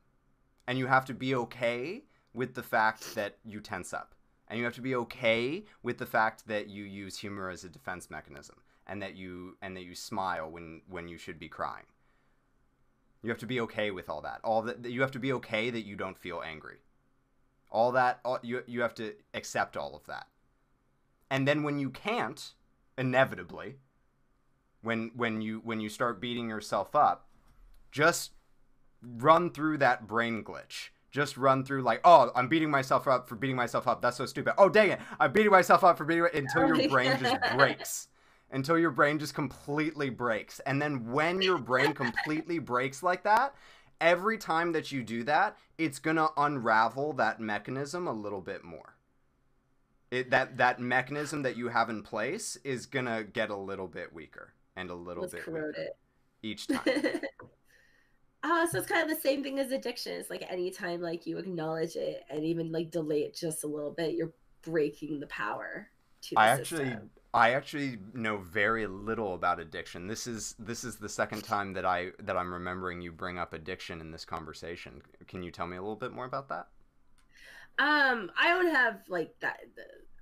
And 0.67 0.79
you 0.79 0.87
have 0.87 1.05
to 1.07 1.15
be 1.15 1.35
okay 1.35 2.05
with 2.33 2.55
the 2.55 2.63
fact 2.63 3.15
that 3.15 3.39
you 3.45 3.61
tense 3.61 3.93
up. 3.93 4.15
And 4.49 4.59
you 4.59 4.65
have 4.65 4.75
to 4.75 4.81
be 4.81 4.95
okay 4.97 5.65
with 5.83 5.99
the 5.99 6.07
fact 6.07 6.47
that 6.49 6.69
you 6.69 6.85
use 6.85 7.19
humor 7.19 7.51
as 7.51 7.65
a 7.65 7.69
defense 7.69 8.11
mechanism 8.11 8.57
and 8.87 9.01
that 9.01 9.15
you 9.15 9.57
and 9.63 9.77
that 9.77 9.85
you 9.85 9.95
smile 9.95 10.51
when 10.51 10.83
when 10.89 11.09
you 11.09 11.17
should 11.17 11.39
be 11.39 11.49
crying. 11.49 11.87
You 13.23 13.31
have 13.31 13.39
to 13.39 13.47
be 13.47 13.61
okay 13.61 13.91
with 13.91 14.09
all 14.09 14.23
that. 14.23 14.41
All 14.43 14.63
that 14.63 14.85
you 14.85 15.01
have 15.03 15.13
to 15.13 15.19
be 15.21 15.33
okay 15.35 15.71
that 15.71 15.87
you 15.87 15.95
don't 15.95 16.19
feel 16.19 16.43
angry. 16.45 16.79
All 17.71 17.93
that 17.93 18.19
all, 18.25 18.41
you 18.43 18.63
you 18.67 18.83
have 18.83 18.95
to 18.97 19.15
accept 19.35 19.77
all 19.77 19.95
of 19.95 20.05
that. 20.07 20.27
And 21.31 21.47
then 21.47 21.63
when 21.63 21.79
you 21.79 21.91
can't, 21.91 22.53
inevitably, 22.99 23.77
when 24.83 25.11
when 25.15 25.41
you 25.41 25.61
when 25.65 25.81
you 25.81 25.89
start 25.89 26.21
beating 26.21 26.49
yourself 26.49 26.95
up, 26.95 27.29
just 27.93 28.33
run 29.03 29.51
through 29.51 29.79
that 29.79 30.07
brain 30.07 30.43
glitch. 30.43 30.89
Just 31.11 31.37
run 31.37 31.65
through 31.65 31.83
like, 31.83 32.01
oh, 32.05 32.31
I'm 32.37 32.49
beating 32.49 32.71
myself 32.71 33.09
up 33.09 33.29
for 33.29 33.35
beating 33.35 33.57
myself 33.57 33.89
up. 33.89 34.01
That's 34.01 34.17
so 34.17 34.27
stupid. 34.27 34.55
Oh, 34.59 34.69
dang 34.69 34.91
it, 34.91 35.01
I'm 35.19 35.33
beating 35.33 35.51
myself 35.51 35.83
up 35.83 35.99
for 35.99 36.05
beating 36.05 36.27
until 36.33 36.69
your 36.69 36.89
brain 36.91 37.19
just 37.21 37.37
breaks 37.57 38.09
until 38.53 38.79
your 38.79 38.91
brain 38.91 39.19
just 39.19 39.35
completely 39.35 40.11
breaks. 40.11 40.61
And 40.61 40.81
then 40.81 41.11
when 41.13 41.41
your 41.41 41.59
brain 41.59 41.93
completely 41.93 42.59
breaks 42.59 43.03
like 43.03 43.23
that, 43.25 43.55
every 44.01 44.39
time 44.39 44.73
that 44.73 44.91
you 44.91 45.03
do 45.03 45.25
that, 45.25 45.57
it's 45.79 45.99
going 45.99 46.17
to 46.17 46.31
unravel 46.37 47.13
that 47.15 47.41
mechanism 47.41 48.07
a 48.07 48.13
little 48.13 48.41
bit 48.41 48.65
more. 48.65 48.97
It, 50.11 50.31
that 50.31 50.57
that 50.59 50.81
mechanism 50.81 51.43
that 51.43 51.57
you 51.57 51.69
have 51.69 51.89
in 51.89 52.03
place 52.03 52.57
is 52.65 52.87
going 52.87 53.07
to 53.07 53.25
get 53.25 53.51
a 53.51 53.57
little 53.57 53.87
bit 53.87 54.13
weaker 54.13 54.55
and 54.77 54.91
a 54.91 54.95
little 54.95 55.23
Let's 55.23 55.35
bit 55.35 55.47
weaker 55.47 55.71
it. 55.77 55.97
each 56.43 56.67
time. 56.67 56.81
Uh, 58.43 58.67
so 58.67 58.79
it's 58.79 58.87
kind 58.87 59.03
of 59.09 59.15
the 59.15 59.21
same 59.21 59.43
thing 59.43 59.59
as 59.59 59.71
addiction. 59.71 60.13
It's 60.13 60.31
like 60.31 60.45
anytime 60.51 61.03
like 61.03 61.27
you 61.27 61.37
acknowledge 61.39 61.97
it 61.97 62.25
and 62.31 62.45
even 62.45 62.73
like 62.73 62.91
delay 62.91 63.23
it 63.23 63.35
just 63.35 63.65
a 63.65 63.67
little 63.67 63.91
bit, 63.91 64.15
you're 64.15 64.33
breaking 64.63 65.21
the 65.21 65.27
power 65.27 65.91
to 66.23 66.37
the 66.39 66.41
I 66.41 66.57
system. 66.57 66.93
actually 66.93 66.97
I 67.33 67.51
actually 67.53 67.99
know 68.13 68.39
very 68.39 68.87
little 68.87 69.35
about 69.35 69.61
addiction. 69.61 70.07
This 70.09 70.27
is 70.27 70.55
this 70.59 70.83
is 70.85 70.97
the 70.97 71.09
second 71.09 71.43
time 71.45 71.73
that 71.75 71.85
I 71.85 72.11
that 72.21 72.37
I'm 72.37 72.53
remembering 72.53 73.01
you 73.01 73.13
bring 73.13 73.39
up 73.39 73.53
addiction 73.53 74.01
in 74.01 74.11
this 74.11 74.25
conversation. 74.25 75.03
Can 75.29 75.43
you 75.43 75.51
tell 75.53 75.67
me 75.67 75.77
a 75.77 75.81
little 75.83 75.97
bit 75.97 76.13
more 76.13 76.25
about 76.25 76.49
that? 76.49 76.69
Um, 77.79 78.31
I 78.39 78.49
don't 78.49 78.71
have 78.71 79.01
like 79.09 79.35
that. 79.41 79.61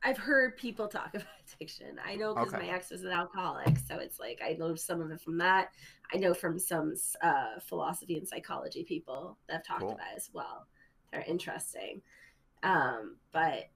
I've 0.03 0.19
heard 0.19 0.57
people 0.57 0.89
talk 0.89 1.11
about 1.15 1.27
addiction. 1.55 1.99
I 2.05 2.17
know 2.17 2.35
because 2.35 2.55
okay. 2.55 2.67
my 2.67 2.75
ex 2.75 2.91
was 2.91 3.05
an 3.05 3.11
alcoholic, 3.11 3.79
so 3.79 3.97
it's 3.97 4.19
like 4.19 4.41
I 4.45 4.55
know 4.55 4.75
some 4.75 5.01
of 5.01 5.11
it 5.11 5.21
from 5.21 5.39
that. 5.39 5.71
I 6.13 6.19
know 6.19 6.35
from 6.35 6.59
some 6.59 6.95
uh, 7.23 7.61
philosophy 7.61 8.17
and 8.17 8.27
psychology 8.27 8.85
people 8.85 9.39
that 9.49 9.55
have 9.55 9.67
talked 9.67 9.81
cool. 9.81 9.93
about 9.93 10.07
it 10.13 10.17
as 10.17 10.31
well. 10.33 10.67
They're 11.13 11.25
interesting. 11.27 12.03
Um, 12.63 13.17
but 13.33 13.71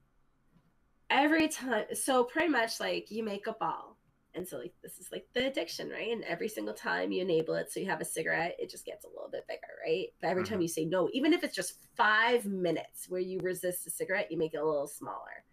every 1.09 1.47
time 1.47 1.85
so 1.93 2.23
pretty 2.23 2.49
much 2.49 2.79
like 2.79 3.11
you 3.11 3.23
make 3.23 3.47
a 3.47 3.53
ball 3.53 3.97
and 4.35 4.47
so 4.47 4.57
like 4.57 4.73
this 4.81 4.97
is 4.97 5.09
like 5.11 5.25
the 5.33 5.45
addiction 5.45 5.89
right 5.89 6.11
and 6.11 6.23
every 6.23 6.47
single 6.47 6.73
time 6.73 7.11
you 7.11 7.21
enable 7.21 7.53
it 7.53 7.71
so 7.71 7.79
you 7.79 7.85
have 7.85 8.01
a 8.01 8.05
cigarette 8.05 8.55
it 8.57 8.69
just 8.69 8.85
gets 8.85 9.05
a 9.05 9.07
little 9.09 9.29
bit 9.31 9.45
bigger 9.47 9.61
right 9.85 10.07
but 10.19 10.29
every 10.29 10.43
mm-hmm. 10.43 10.53
time 10.53 10.61
you 10.61 10.67
say 10.67 10.85
no 10.85 11.07
even 11.13 11.31
if 11.31 11.43
it's 11.43 11.55
just 11.55 11.85
five 11.95 12.45
minutes 12.45 13.07
where 13.09 13.21
you 13.21 13.39
resist 13.43 13.85
a 13.85 13.91
cigarette 13.91 14.31
you 14.31 14.37
make 14.37 14.53
it 14.53 14.57
a 14.57 14.65
little 14.65 14.87
smaller 14.87 15.43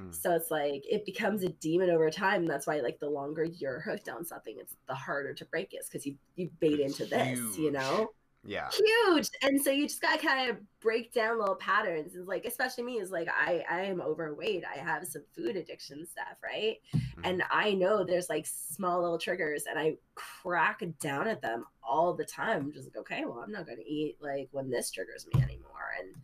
hmm. 0.00 0.12
so 0.12 0.34
it's 0.34 0.50
like 0.50 0.82
it 0.88 1.04
becomes 1.04 1.42
a 1.42 1.48
demon 1.48 1.90
over 1.90 2.10
time 2.10 2.46
that's 2.46 2.66
why 2.66 2.80
like 2.80 2.98
the 2.98 3.08
longer 3.08 3.44
you're 3.44 3.80
hooked 3.80 4.08
on 4.08 4.24
something 4.24 4.56
it's 4.58 4.76
the 4.88 4.94
harder 4.94 5.34
to 5.34 5.44
break 5.46 5.72
it 5.72 5.84
because 5.84 6.06
you 6.06 6.14
you 6.36 6.50
bait 6.60 6.80
into 6.80 7.04
this 7.04 7.40
you 7.58 7.70
know? 7.70 8.10
Yeah. 8.42 8.70
Huge! 8.70 9.28
And 9.42 9.60
so 9.60 9.70
you 9.70 9.86
just 9.86 10.00
gotta 10.00 10.18
kind 10.18 10.50
of 10.50 10.56
break 10.80 11.12
down 11.12 11.38
little 11.38 11.56
patterns 11.56 12.14
and 12.14 12.26
like 12.26 12.46
especially 12.46 12.84
me 12.84 12.98
is 12.98 13.10
like 13.10 13.28
i 13.28 13.62
i 13.70 13.82
am 13.82 14.00
overweight 14.00 14.64
i 14.64 14.78
have 14.78 15.06
some 15.06 15.22
food 15.36 15.56
addiction 15.56 16.06
stuff 16.06 16.38
right? 16.42 16.78
Mm-hmm. 16.94 17.20
and 17.24 17.42
i 17.50 17.74
know 17.74 18.02
there's 18.02 18.30
like 18.30 18.46
small 18.46 19.02
little 19.02 19.18
triggers 19.18 19.64
and 19.68 19.78
i 19.78 19.96
crack 20.14 20.82
down 21.00 21.28
at 21.28 21.42
them 21.42 21.66
all 21.82 22.14
the 22.14 22.24
time 22.24 22.62
I'm 22.62 22.72
just 22.72 22.86
like 22.86 22.96
okay 22.96 23.26
well 23.26 23.42
i'm 23.44 23.52
not 23.52 23.66
gonna 23.66 23.82
eat 23.86 24.16
like 24.22 24.48
when 24.52 24.70
this 24.70 24.90
triggers 24.90 25.26
me 25.34 25.42
anymore 25.42 25.92
and 26.00 26.14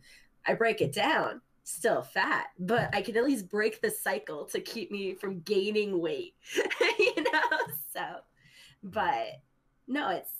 i 0.47 0.55
break 0.55 0.81
it 0.81 0.93
down 0.93 1.41
still 1.67 2.01
fat 2.01 2.47
but 2.59 2.89
i 2.93 3.01
can 3.01 3.17
at 3.17 3.25
least 3.25 3.49
break 3.49 3.81
the 3.81 3.91
cycle 3.91 4.45
to 4.45 4.61
keep 4.61 4.89
me 4.89 5.13
from 5.13 5.41
gaining 5.41 5.99
weight 5.99 6.33
you 6.99 7.15
know 7.17 7.57
so 7.93 8.05
but 8.83 9.41
no 9.87 10.09
it's 10.09 10.31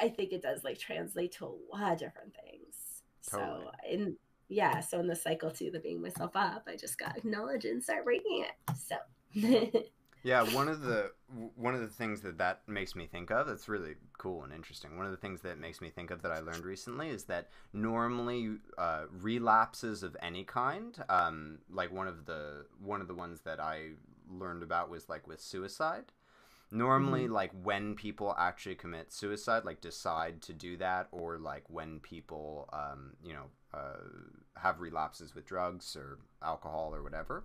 I, 0.00 0.08
think 0.08 0.32
it 0.32 0.42
does 0.42 0.64
like 0.64 0.78
translate 0.78 1.32
to 1.32 1.46
a 1.46 1.76
lot 1.76 1.92
of 1.92 1.98
different 1.98 2.34
things. 2.34 3.02
Totally. 3.28 3.64
So 3.64 3.70
in 3.90 4.16
yeah, 4.48 4.80
so 4.80 5.00
in 5.00 5.06
the 5.06 5.16
cycle 5.16 5.50
too, 5.50 5.70
the 5.70 5.80
being 5.80 6.02
myself 6.02 6.32
up, 6.34 6.64
I 6.68 6.76
just 6.76 6.98
got 6.98 7.16
acknowledge 7.16 7.64
and 7.64 7.82
start 7.82 8.04
breaking 8.04 8.44
it. 8.44 8.76
So 8.76 8.96
yeah, 10.22 10.42
one 10.54 10.68
of 10.68 10.82
the 10.82 11.12
one 11.56 11.74
of 11.74 11.80
the 11.80 11.88
things 11.88 12.20
that 12.22 12.38
that 12.38 12.60
makes 12.66 12.94
me 12.94 13.06
think 13.06 13.30
of 13.30 13.46
that's 13.46 13.68
really 13.68 13.94
cool 14.18 14.44
and 14.44 14.52
interesting. 14.52 14.96
One 14.96 15.06
of 15.06 15.12
the 15.12 15.18
things 15.18 15.40
that 15.42 15.58
makes 15.58 15.80
me 15.80 15.90
think 15.90 16.10
of 16.10 16.22
that 16.22 16.32
I 16.32 16.40
learned 16.40 16.64
recently 16.64 17.08
is 17.08 17.24
that 17.24 17.48
normally 17.72 18.56
uh, 18.78 19.04
relapses 19.10 20.02
of 20.02 20.16
any 20.22 20.44
kind, 20.44 20.96
um, 21.08 21.58
like 21.70 21.92
one 21.92 22.08
of 22.08 22.26
the 22.26 22.66
one 22.82 23.00
of 23.00 23.08
the 23.08 23.14
ones 23.14 23.40
that 23.40 23.60
I 23.60 23.90
learned 24.30 24.62
about 24.62 24.90
was 24.90 25.08
like 25.08 25.26
with 25.26 25.40
suicide 25.40 26.12
normally 26.72 27.24
mm-hmm. 27.24 27.34
like 27.34 27.50
when 27.62 27.94
people 27.94 28.34
actually 28.38 28.74
commit 28.74 29.12
suicide 29.12 29.64
like 29.64 29.80
decide 29.80 30.40
to 30.40 30.52
do 30.52 30.76
that 30.78 31.06
or 31.12 31.38
like 31.38 31.64
when 31.68 32.00
people 32.00 32.68
um, 32.72 33.12
you 33.22 33.32
know 33.32 33.44
uh, 33.74 33.96
have 34.56 34.80
relapses 34.80 35.34
with 35.34 35.44
drugs 35.44 35.94
or 35.96 36.18
alcohol 36.42 36.94
or 36.94 37.02
whatever 37.02 37.44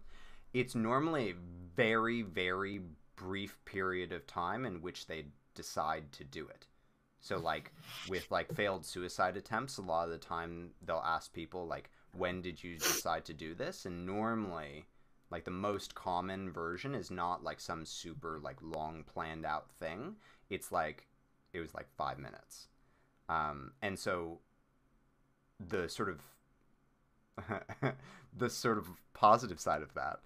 it's 0.60 0.76
normally 0.76 1.32
a 1.32 1.36
very 1.76 2.22
very 2.22 2.82
brief 3.16 3.58
period 3.66 4.12
of 4.12 4.26
time 4.28 4.66
in 4.66 4.82
which 4.82 5.08
they 5.08 5.26
decide 5.56 6.12
to 6.14 6.24
do 6.24 6.48
it. 6.48 6.66
So 7.20 7.38
like 7.38 7.74
with 8.08 8.30
like 8.32 8.54
failed 8.54 8.86
suicide 8.86 9.36
attempts 9.38 9.78
a 9.78 9.82
lot 9.82 10.06
of 10.06 10.12
the 10.12 10.18
time 10.18 10.72
they'll 10.86 11.04
ask 11.06 11.34
people 11.34 11.68
like 11.68 11.90
when 12.14 12.42
did 12.42 12.64
you 12.64 12.78
decide 12.78 13.26
to 13.26 13.34
do 13.34 13.54
this? 13.54 13.86
And 13.86 14.06
normally 14.06 14.86
like 15.30 15.44
the 15.44 15.52
most 15.52 15.94
common 15.94 16.52
version 16.52 16.96
is 16.96 17.12
not 17.12 17.44
like 17.44 17.60
some 17.60 17.86
super 17.86 18.40
like 18.42 18.58
long 18.62 19.04
planned 19.04 19.46
out 19.46 19.70
thing. 19.80 20.16
It's 20.50 20.72
like 20.72 21.08
it 21.54 21.60
was 21.60 21.74
like 21.74 21.88
five 21.98 22.18
minutes. 22.18 22.68
Um, 23.30 23.72
and 23.82 23.98
so 24.00 24.40
the 25.60 25.90
sort 25.90 26.10
of 26.10 26.22
the 28.38 28.50
sort 28.50 28.78
of 28.78 28.88
positive 29.14 29.60
side 29.60 29.82
of 29.82 29.94
that 29.96 30.20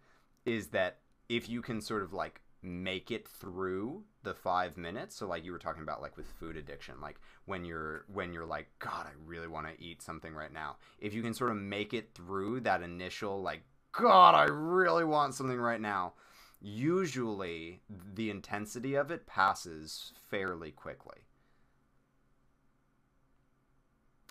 is 0.46 0.68
that 0.68 1.00
if 1.30 1.50
you 1.50 1.62
can 1.62 1.82
sort 1.82 2.04
of 2.04 2.14
like 2.14 2.42
make 2.64 3.10
it 3.10 3.28
through 3.28 4.04
the 4.24 4.34
five 4.34 4.78
minutes 4.78 5.16
so 5.16 5.28
like 5.28 5.44
you 5.44 5.52
were 5.52 5.58
talking 5.58 5.82
about 5.82 6.02
like 6.02 6.16
with 6.16 6.28
food 6.40 6.56
addiction 6.56 6.94
like 7.02 7.20
when 7.46 7.66
you're 7.66 8.06
when 8.14 8.32
you're 8.32 8.46
like 8.46 8.68
god 8.78 9.08
i 9.08 9.12
really 9.26 9.48
want 9.48 9.66
to 9.66 9.84
eat 9.84 10.00
something 10.00 10.36
right 10.36 10.54
now 10.54 10.76
if 11.00 11.12
you 11.12 11.24
can 11.24 11.34
sort 11.34 11.50
of 11.50 11.58
make 11.58 11.92
it 11.92 12.14
through 12.14 12.60
that 12.60 12.84
initial 12.84 13.42
like 13.42 13.64
God, 13.92 14.36
I 14.36 14.46
really 14.46 15.04
want 15.04 15.36
something 15.36 15.60
right 15.60 15.82
now. 15.82 16.14
Usually, 16.62 17.82
the 17.90 18.30
intensity 18.30 18.96
of 18.96 19.12
it 19.12 19.26
passes 19.26 20.14
fairly 20.30 20.72
quickly. 20.72 21.18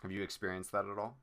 Have 0.03 0.13
you 0.13 0.23
experienced 0.23 0.73
that 0.73 0.87
at 0.87 0.99
all? 0.99 1.19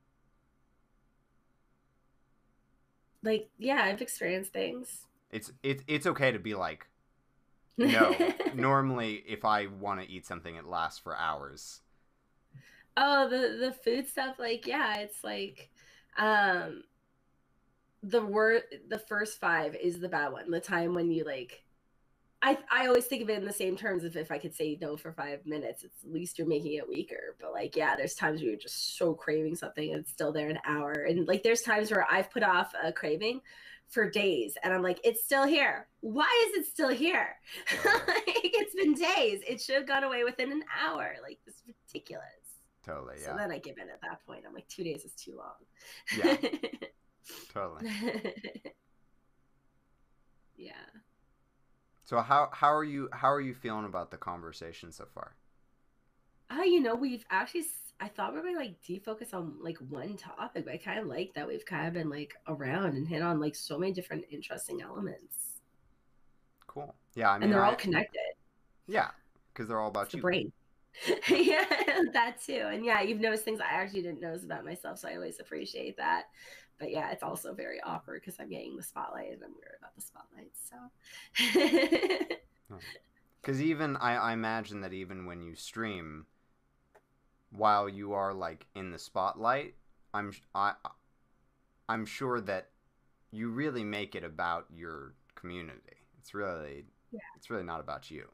Like, 3.28 3.50
yeah, 3.58 3.82
I've 3.84 4.00
experienced 4.00 4.54
things. 4.54 5.04
It's 5.30 5.52
it's 5.62 5.82
it's 5.86 6.06
okay 6.06 6.32
to 6.32 6.38
be 6.38 6.54
like, 6.54 6.86
no. 7.76 8.16
normally, 8.54 9.22
if 9.28 9.44
I 9.44 9.66
want 9.66 10.00
to 10.00 10.10
eat 10.10 10.26
something, 10.26 10.56
it 10.56 10.64
lasts 10.64 10.98
for 10.98 11.14
hours. 11.14 11.82
Oh, 12.96 13.28
the 13.28 13.58
the 13.66 13.72
food 13.72 14.08
stuff, 14.08 14.36
like, 14.38 14.66
yeah, 14.66 14.96
it's 15.00 15.22
like, 15.22 15.68
um, 16.16 16.84
the 18.02 18.24
word 18.24 18.62
the 18.88 18.98
first 18.98 19.38
five 19.38 19.74
is 19.74 20.00
the 20.00 20.08
bad 20.08 20.32
one 20.32 20.50
the 20.50 20.60
time 20.60 20.94
when 20.94 21.10
you 21.10 21.24
like 21.24 21.64
I, 22.40 22.56
I 22.70 22.86
always 22.86 23.06
think 23.06 23.22
of 23.22 23.30
it 23.30 23.38
in 23.38 23.44
the 23.44 23.52
same 23.52 23.76
terms 23.76 24.04
of 24.04 24.16
if 24.16 24.30
I 24.30 24.38
could 24.38 24.54
say 24.54 24.78
no 24.80 24.96
for 24.96 25.12
five 25.12 25.44
minutes, 25.44 25.82
it's 25.82 26.04
at 26.04 26.12
least 26.12 26.38
you're 26.38 26.46
making 26.46 26.74
it 26.74 26.88
weaker. 26.88 27.36
But 27.40 27.52
like, 27.52 27.74
yeah, 27.74 27.96
there's 27.96 28.14
times 28.14 28.40
where 28.40 28.50
you're 28.50 28.58
just 28.58 28.96
so 28.96 29.12
craving 29.12 29.56
something 29.56 29.90
and 29.90 30.00
it's 30.00 30.12
still 30.12 30.32
there 30.32 30.48
an 30.48 30.60
hour. 30.64 30.92
And 30.92 31.26
like, 31.26 31.42
there's 31.42 31.62
times 31.62 31.90
where 31.90 32.06
I've 32.08 32.30
put 32.30 32.44
off 32.44 32.72
a 32.80 32.92
craving 32.92 33.40
for 33.88 34.08
days 34.08 34.56
and 34.62 34.72
I'm 34.72 34.82
like, 34.82 35.00
it's 35.02 35.24
still 35.24 35.46
here. 35.46 35.88
Why 36.00 36.48
is 36.48 36.60
it 36.60 36.70
still 36.70 36.90
here? 36.90 37.36
like, 37.84 38.22
it's 38.26 38.74
been 38.74 38.94
days. 38.94 39.42
It 39.48 39.60
should 39.60 39.74
have 39.74 39.88
gone 39.88 40.04
away 40.04 40.22
within 40.22 40.52
an 40.52 40.62
hour. 40.80 41.16
Like, 41.22 41.38
this 41.44 41.56
is 41.56 41.62
ridiculous. 41.66 42.24
Totally. 42.84 43.16
Yeah. 43.20 43.32
So 43.32 43.36
then 43.36 43.50
I 43.50 43.58
give 43.58 43.78
in 43.78 43.90
at 43.90 44.00
that 44.02 44.24
point. 44.26 44.44
I'm 44.46 44.54
like, 44.54 44.68
two 44.68 44.84
days 44.84 45.04
is 45.04 45.12
too 45.12 45.36
long. 45.36 45.56
Yeah. 46.16 46.36
Totally. 47.52 47.90
yeah. 50.56 50.72
So 52.08 52.22
how 52.22 52.48
how 52.52 52.74
are 52.74 52.82
you 52.84 53.08
how 53.12 53.30
are 53.30 53.40
you 53.40 53.54
feeling 53.54 53.84
about 53.84 54.10
the 54.10 54.16
conversation 54.16 54.90
so 54.92 55.06
far? 55.14 55.36
Uh, 56.50 56.62
you 56.62 56.80
know, 56.80 56.94
we've 56.94 57.24
actually 57.30 57.64
I 58.00 58.08
thought 58.08 58.32
we 58.32 58.38
were 58.40 58.46
gonna 58.46 58.58
like 58.58 58.80
defocus 58.82 59.34
on 59.34 59.56
like 59.62 59.78
one 59.78 60.16
topic, 60.16 60.64
but 60.64 60.74
I 60.74 60.78
kind 60.78 60.98
of 60.98 61.06
like 61.06 61.32
that 61.34 61.46
we've 61.48 61.64
kind 61.64 61.86
of 61.88 61.94
been 61.94 62.10
like 62.10 62.34
around 62.46 62.96
and 62.96 63.06
hit 63.08 63.22
on 63.22 63.40
like 63.40 63.54
so 63.54 63.78
many 63.78 63.92
different 63.92 64.24
interesting 64.30 64.80
elements. 64.82 65.60
Cool. 66.66 66.94
Yeah, 67.14 67.30
I 67.30 67.38
mean, 67.38 67.50
and 67.50 67.52
they're 67.52 67.64
I- 67.64 67.70
all 67.70 67.76
connected. 67.76 68.20
Yeah, 68.86 69.10
because 69.52 69.68
they're 69.68 69.80
all 69.80 69.88
about 69.88 70.04
It's 70.06 70.12
the 70.12 70.18
brain. 70.18 70.52
yeah, 71.28 71.64
that 72.12 72.38
too. 72.44 72.68
And 72.72 72.84
yeah, 72.84 73.02
you've 73.02 73.20
noticed 73.20 73.44
things 73.44 73.60
I 73.60 73.66
actually 73.72 74.02
didn't 74.02 74.20
notice 74.20 74.44
about 74.44 74.64
myself, 74.64 74.98
so 74.98 75.08
I 75.08 75.14
always 75.14 75.40
appreciate 75.40 75.96
that. 75.98 76.24
But 76.78 76.90
yeah, 76.90 77.10
it's 77.10 77.22
also 77.22 77.54
very 77.54 77.80
awkward 77.82 78.22
because 78.22 78.38
I'm 78.38 78.50
getting 78.50 78.76
the 78.76 78.82
spotlight 78.82 79.32
and 79.32 79.42
I'm 79.44 79.52
weird 79.54 79.76
about 79.80 79.94
the 79.96 80.02
spotlight. 80.02 80.52
So 80.54 80.76
Because 83.40 83.60
even 83.62 83.96
I, 83.96 84.16
I 84.16 84.32
imagine 84.32 84.80
that 84.82 84.92
even 84.92 85.26
when 85.26 85.42
you 85.42 85.54
stream, 85.54 86.26
while 87.50 87.88
you 87.88 88.12
are 88.12 88.32
like 88.34 88.66
in 88.74 88.90
the 88.90 88.98
spotlight, 88.98 89.74
I'm 90.14 90.32
I, 90.54 90.74
I'm 91.88 92.06
sure 92.06 92.40
that 92.42 92.70
you 93.30 93.50
really 93.50 93.84
make 93.84 94.14
it 94.14 94.24
about 94.24 94.66
your 94.74 95.14
community. 95.34 95.96
It's 96.18 96.34
really 96.34 96.86
Yeah. 97.10 97.20
it's 97.36 97.50
really 97.50 97.64
not 97.64 97.80
about 97.80 98.10
you. 98.10 98.28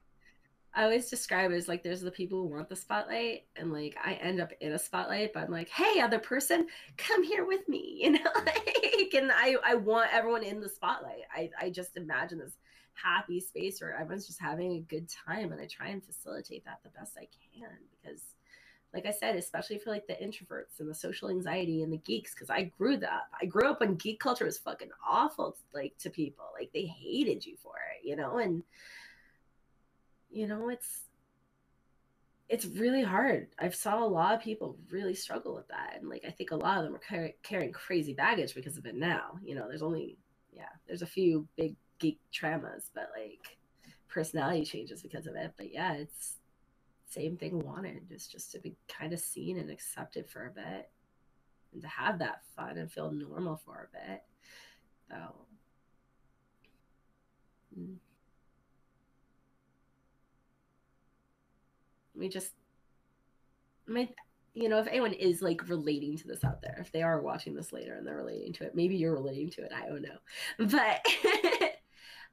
I 0.75 0.83
always 0.83 1.09
describe 1.09 1.53
it 1.53 1.55
as 1.55 1.69
like 1.69 1.83
there's 1.83 2.01
the 2.01 2.11
people 2.11 2.41
who 2.41 2.49
want 2.49 2.69
the 2.69 2.77
spotlight, 2.77 3.45
and 3.57 3.73
like 3.73 3.97
I 4.05 4.15
end 4.15 4.41
up 4.41 4.51
in 4.61 4.73
a 4.73 4.79
spotlight, 4.79 5.33
but 5.33 5.45
I'm 5.45 5.53
like, 5.53 5.69
hey, 5.69 6.01
other 6.01 6.19
person, 6.19 6.67
come 6.97 7.23
here 7.23 7.45
with 7.47 7.69
me, 7.69 7.99
you 8.03 8.11
know, 8.13 8.31
like, 8.35 9.15
and 9.15 9.31
I 9.33 9.57
I 9.65 9.75
want 9.77 10.13
everyone 10.13 10.43
in 10.43 10.61
the 10.61 10.69
spotlight. 10.69 11.23
I 11.35 11.51
I 11.61 11.71
just 11.71 11.97
imagine 11.97 12.39
this 12.39 12.57
happy 12.95 13.41
space 13.41 13.81
where 13.81 13.95
everyone's 13.95 14.27
just 14.27 14.41
having 14.41 14.73
a 14.73 14.81
good 14.81 15.09
time, 15.09 15.53
and 15.53 15.61
I 15.61 15.67
try 15.67 15.89
and 15.89 16.05
facilitate 16.05 16.65
that 16.65 16.81
the 16.83 16.91
best 16.91 17.17
I 17.17 17.29
can 17.53 17.71
because. 18.03 18.23
Like 18.93 19.07
I 19.07 19.11
said, 19.11 19.35
especially 19.35 19.79
for 19.79 19.91
like 19.91 20.07
the 20.07 20.13
introverts 20.13 20.79
and 20.79 20.89
the 20.89 20.95
social 20.95 21.29
anxiety 21.29 21.83
and 21.83 21.93
the 21.93 21.97
geeks, 21.97 22.33
because 22.33 22.49
I 22.49 22.71
grew 22.79 22.97
that. 22.99 23.23
I 23.43 23.45
grew 23.45 23.69
up 23.69 23.81
when 23.81 23.97
geek 23.97 24.21
culture 24.21 24.45
was 24.45 24.59
fucking 24.59 24.91
awful, 25.05 25.57
like 25.75 25.99
to 25.99 26.11
people. 26.11 26.45
Like 26.57 26.71
they 26.73 26.85
hated 26.85 27.45
you 27.45 27.57
for 27.61 27.73
it, 27.93 28.09
you 28.09 28.15
know. 28.15 28.39
And 28.39 28.63
you 30.35 30.47
know 30.49 30.69
it's 30.69 31.01
it's 32.51 32.67
really 32.67 33.03
hard. 33.03 33.49
I've 33.59 33.75
saw 33.75 34.05
a 34.05 34.07
lot 34.07 34.35
of 34.35 34.43
people 34.43 34.77
really 34.91 35.15
struggle 35.15 35.55
with 35.55 35.67
that 35.69 35.97
and 35.99 36.11
like 36.11 36.25
i 36.27 36.31
think 36.31 36.51
a 36.51 36.57
lot 36.57 36.79
of 36.79 36.85
them 36.85 36.95
are 36.95 36.99
car- 36.99 37.33
carrying 37.43 37.73
crazy 37.73 38.13
baggage 38.13 38.55
because 38.55 38.77
of 38.77 38.85
it 38.85 38.95
now 38.95 39.39
you 39.43 39.55
know 39.55 39.67
there's 39.67 39.83
only 39.83 40.19
yeah 40.53 40.69
there's 40.87 41.03
a 41.03 41.07
few 41.07 41.49
big 41.57 41.75
geek 41.99 42.19
traumas 42.33 42.91
but 42.95 43.11
like 43.19 43.57
personality 44.09 44.65
changes 44.65 45.03
because 45.03 45.27
of 45.27 45.35
it. 45.35 45.53
But 45.57 45.73
yeah 45.73 45.95
it's 45.95 46.37
same 47.09 47.37
thing 47.37 47.59
wanted 47.61 48.11
is 48.11 48.27
just 48.27 48.53
to 48.53 48.59
be 48.59 48.77
kind 48.89 49.13
of 49.13 49.21
seen 49.21 49.59
and 49.59 49.71
accepted 49.71 50.29
for 50.29 50.47
a 50.47 50.51
bit 50.51 50.91
and 51.73 51.83
to 51.83 51.89
have 51.89 52.19
that 52.19 52.43
fun 52.57 52.77
and 52.77 52.91
feel 52.91 53.11
normal 53.13 53.61
for 53.65 53.89
a 53.93 54.09
bit 54.09 54.23
so 55.09 55.17
mm. 57.79 57.97
We 62.17 62.29
just 62.29 62.53
my 63.87 64.09
you 64.55 64.69
know 64.69 64.79
if 64.79 64.87
anyone 64.87 65.13
is 65.13 65.43
like 65.43 65.69
relating 65.69 66.17
to 66.17 66.27
this 66.27 66.45
out 66.45 66.63
there 66.63 66.79
if 66.81 66.93
they 66.93 67.03
are 67.03 67.21
watching 67.21 67.55
this 67.55 67.73
later 67.73 67.95
and 67.95 68.07
they're 68.07 68.17
relating 68.17 68.53
to 68.53 68.65
it 68.65 68.75
maybe 68.75 68.97
you're 68.97 69.15
relating 69.15 69.51
to 69.51 69.63
it 69.63 69.73
i 69.75 69.87
don't 69.87 70.03
know. 70.03 70.19
But 70.59 71.05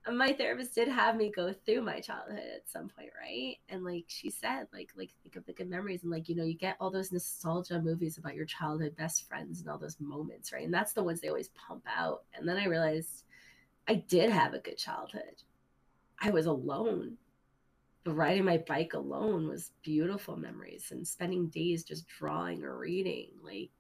my 0.12 0.34
therapist 0.34 0.74
did 0.74 0.88
have 0.88 1.16
me 1.16 1.32
go 1.36 1.54
through 1.54 1.82
my 1.82 2.00
childhood 2.00 2.40
at 2.40 2.70
some 2.70 2.90
point 2.90 3.10
right? 3.20 3.58
And 3.70 3.84
like 3.84 4.06
she 4.08 4.30
said 4.30 4.68
like 4.74 4.92
like 4.96 5.12
think 5.22 5.36
of 5.36 5.46
the 5.46 5.54
good 5.54 5.70
memories 5.70 6.04
and 6.04 6.12
like 6.12 6.28
you 6.28 6.36
know 6.36 6.44
you 6.44 6.56
get 6.56 6.76
all 6.80 6.90
those 6.90 7.12
nostalgia 7.12 7.80
movies 7.80 8.18
about 8.18 8.36
your 8.36 8.46
childhood 8.46 8.96
best 8.98 9.28
friends 9.28 9.60
and 9.60 9.70
all 9.70 9.78
those 9.78 10.00
moments 10.00 10.52
right? 10.52 10.66
And 10.66 10.74
that's 10.74 10.94
the 10.94 11.04
ones 11.04 11.22
they 11.22 11.30
always 11.30 11.50
pump 11.50 11.84
out. 11.88 12.24
And 12.34 12.48
then 12.48 12.58
i 12.58 12.66
realized 12.66 13.24
i 13.88 13.96
did 13.96 14.30
have 14.30 14.54
a 14.54 14.60
good 14.60 14.78
childhood. 14.78 15.44
I 16.20 16.32
was 16.32 16.46
alone 16.46 17.18
but 18.04 18.14
riding 18.16 18.46
my 18.46 18.58
bike 18.58 18.94
alone 18.94 19.48
was 19.48 19.72
beautiful 19.84 20.38
memories 20.38 20.92
and 20.92 21.08
spending 21.08 21.48
days 21.50 21.84
just 21.84 22.08
drawing 22.08 22.64
or 22.64 22.78
reading 22.78 23.30
like 23.44 23.72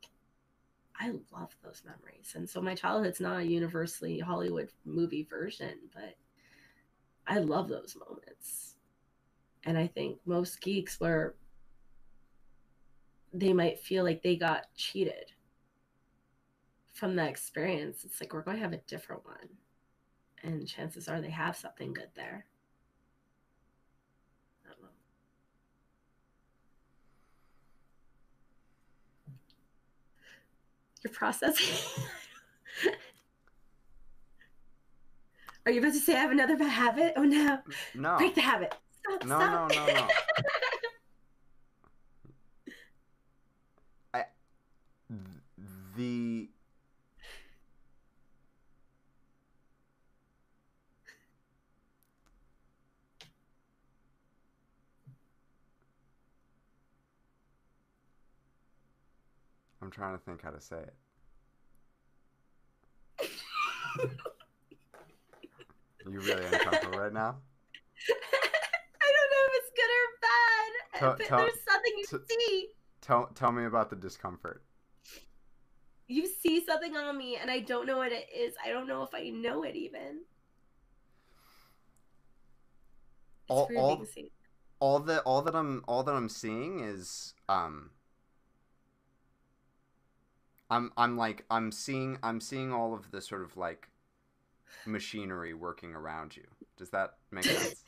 i 0.99 1.09
love 1.31 1.53
those 1.63 1.83
memories. 1.85 2.33
And 2.35 2.49
so 2.49 2.61
my 2.61 2.75
childhood's 2.75 3.19
not 3.19 3.39
a 3.41 3.45
universally 3.45 4.19
hollywood 4.19 4.69
movie 4.85 5.23
version 5.29 5.77
but 5.93 6.15
i 7.27 7.37
love 7.39 7.67
those 7.67 7.95
moments. 7.95 8.75
And 9.65 9.77
i 9.77 9.87
think 9.87 10.19
most 10.25 10.61
geeks 10.61 10.99
were 10.99 11.35
they 13.33 13.51
might 13.51 13.77
feel 13.79 14.03
like 14.05 14.21
they 14.21 14.35
got 14.37 14.73
cheated 14.75 15.33
from 16.93 17.15
that 17.15 17.29
experience. 17.29 18.03
It's 18.05 18.21
like 18.21 18.33
we're 18.33 18.41
going 18.43 18.57
to 18.57 18.63
have 18.63 18.73
a 18.73 18.77
different 18.77 19.25
one 19.25 19.49
and 20.43 20.67
chances 20.67 21.07
are 21.07 21.21
they 21.21 21.29
have 21.31 21.55
something 21.55 21.93
good 21.93 22.09
there 22.15 22.45
I 24.65 24.69
don't 24.69 24.81
know. 24.81 24.89
You're 31.03 31.13
processing. 31.13 31.75
Are 35.65 35.71
you 35.71 35.79
about 35.79 35.93
to 35.93 35.99
say 35.99 36.15
I 36.15 36.19
have 36.19 36.31
another 36.31 36.57
bad 36.57 36.69
habit? 36.69 37.13
Oh 37.15 37.23
no. 37.23 37.59
No, 37.93 38.17
Break 38.17 38.35
the 38.35 38.41
habit. 38.41 38.73
Stop, 38.99 39.23
no, 39.25 39.39
stop. 39.39 39.71
no, 39.71 39.85
no, 39.85 39.93
no. 39.93 40.07
I 44.13 44.25
the 45.95 46.30
I'm 59.91 59.95
trying 59.95 60.17
to 60.17 60.23
think 60.23 60.41
how 60.41 60.51
to 60.51 60.61
say 60.61 60.77
it. 60.77 60.93
you 66.09 66.19
really 66.21 66.45
uncomfortable 66.45 66.97
right 66.97 67.11
now? 67.11 67.35
I 68.09 69.11
don't 69.11 69.31
know 69.31 69.45
if 69.47 69.53
it's 69.55 69.71
good 69.75 69.91
or 69.91 70.07
bad. 70.21 70.99
Tell- 70.99 71.15
but 71.17 71.27
tell- 71.27 71.39
there's 71.39 71.61
something 71.69 71.91
you 71.97 72.05
t- 72.05 72.17
see. 72.29 72.67
Tell 73.01 73.25
tell 73.35 73.51
me 73.51 73.65
about 73.65 73.89
the 73.89 73.97
discomfort. 73.97 74.63
You 76.07 76.25
see 76.25 76.63
something 76.65 76.95
on 76.95 77.17
me 77.17 77.35
and 77.35 77.51
I 77.51 77.59
don't 77.59 77.85
know 77.85 77.97
what 77.97 78.13
it 78.13 78.27
is. 78.33 78.53
I 78.65 78.69
don't 78.69 78.87
know 78.87 79.03
if 79.03 79.13
I 79.13 79.29
know 79.29 79.63
it 79.63 79.75
even. 79.75 80.21
All- 83.49 83.67
all- 83.75 84.05
all 84.79 84.99
that 84.99 85.23
all 85.25 85.41
that 85.41 85.55
I'm 85.55 85.83
all 85.87 86.03
that 86.03 86.13
I'm 86.15 86.29
seeing 86.29 86.79
is 86.79 87.33
um 87.49 87.91
I'm 90.71 90.91
I'm 90.97 91.17
like 91.17 91.43
I'm 91.51 91.71
seeing 91.71 92.17
I'm 92.23 92.39
seeing 92.41 92.71
all 92.73 92.93
of 92.93 93.11
the 93.11 93.21
sort 93.21 93.43
of 93.43 93.55
like 93.57 93.89
machinery 94.85 95.53
working 95.53 95.93
around 95.93 96.35
you. 96.35 96.45
Does 96.77 96.89
that 96.91 97.15
make 97.29 97.43
sense? 97.59 97.83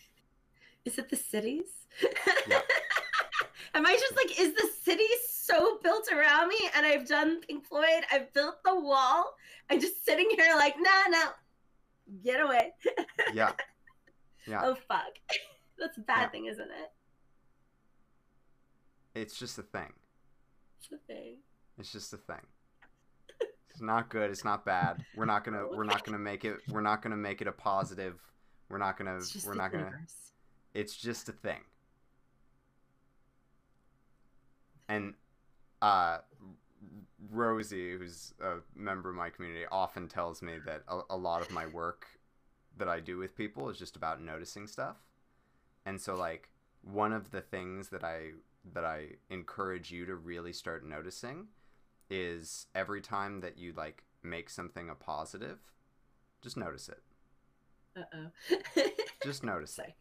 Is 0.86 0.98
it 1.00 1.10
the 1.10 1.16
cities? 1.16 1.64
Yeah. 2.48 2.60
Am 3.76 3.86
I 3.88 3.94
just 3.94 4.16
like, 4.16 4.40
is 4.40 4.54
the 4.54 4.70
city 4.84 5.08
so 5.28 5.80
built 5.82 6.08
around 6.12 6.50
me? 6.50 6.58
And 6.76 6.86
I've 6.86 7.08
done 7.08 7.42
Pink 7.42 7.66
Floyd, 7.66 8.04
I've 8.12 8.32
built 8.34 8.58
the 8.64 8.80
wall. 8.80 9.34
I'm 9.72 9.80
just 9.80 10.06
sitting 10.06 10.30
here 10.30 10.54
like, 10.56 10.76
nah, 10.78 11.08
no, 11.10 11.24
get 12.24 12.40
away. 12.42 12.74
yeah. 13.34 13.52
Yeah. 14.46 14.60
Oh, 14.62 14.76
fuck. 14.90 15.06
That's 15.80 15.98
a 15.98 16.02
bad 16.02 16.24
Yeah. 16.24 16.30
thing, 16.32 16.46
isn't 16.48 16.70
it? 16.70 16.92
It's 19.16 19.40
just 19.40 19.58
a 19.58 19.62
thing. 19.64 19.94
It's 20.80 20.92
a 20.92 20.98
thing. 21.08 21.38
It's 21.80 21.94
just 21.94 22.12
a 22.12 22.18
thing. 22.18 22.42
It's 23.74 23.82
not 23.82 24.10
good, 24.10 24.30
it's 24.30 24.46
not 24.46 24.66
bad. 24.66 25.04
We're 25.16 25.26
not 25.26 25.44
going 25.44 25.58
to 25.58 25.76
we're 25.76 25.84
not 25.84 26.06
to 26.14 26.24
make 26.24 26.46
it 26.46 26.58
we're 26.70 26.82
not 26.82 27.02
to 27.12 27.18
make 27.18 27.42
it 27.42 27.48
a 27.48 27.52
positive. 27.52 28.20
We're 28.70 28.78
not 28.78 28.98
gonna. 28.98 29.20
we're 29.46 29.54
not 29.56 29.72
going 29.72 29.84
to 29.84 29.90
universe. 29.92 30.32
it's 30.74 30.96
just 30.96 31.30
a 31.30 31.32
thing 31.32 31.60
and 34.90 35.14
uh 35.82 36.18
rosie 37.32 37.98
who's 37.98 38.34
a 38.42 38.56
member 38.76 39.10
of 39.10 39.16
my 39.16 39.30
community 39.30 39.66
often 39.72 40.08
tells 40.08 40.42
me 40.42 40.54
that 40.66 40.84
a, 40.88 41.02
a 41.12 41.18
lot 41.18 41.42
of 41.42 41.50
my 41.52 41.66
work 41.68 42.06
that 42.78 42.88
i 42.88 43.00
do 43.00 43.18
with 43.18 43.36
people 43.36 43.70
is 43.70 43.78
just 43.78 43.96
about 43.96 44.22
noticing 44.22 44.68
stuff 44.68 44.98
and 45.86 46.00
so 46.00 46.16
like 46.16 46.50
one 46.82 47.14
of 47.14 47.32
the 47.32 47.42
things 47.42 47.90
that 47.90 48.04
i 48.04 48.32
that 48.74 48.84
i 48.84 49.08
encourage 49.30 49.92
you 49.92 50.06
to 50.06 50.16
really 50.16 50.54
start 50.54 50.86
noticing 50.86 51.48
is 52.10 52.68
every 52.76 53.02
time 53.02 53.42
that 53.42 53.58
you 53.58 53.74
like 53.74 54.04
make 54.24 54.50
something 54.50 54.90
a 54.90 54.96
positive 54.96 55.60
just 56.42 56.58
notice 56.58 56.90
it 56.90 57.02
Uh 57.98 58.02
oh. 58.16 58.84
Just 59.24 59.44
notice 59.44 59.72
it 59.72 59.76
Sorry. 59.84 59.96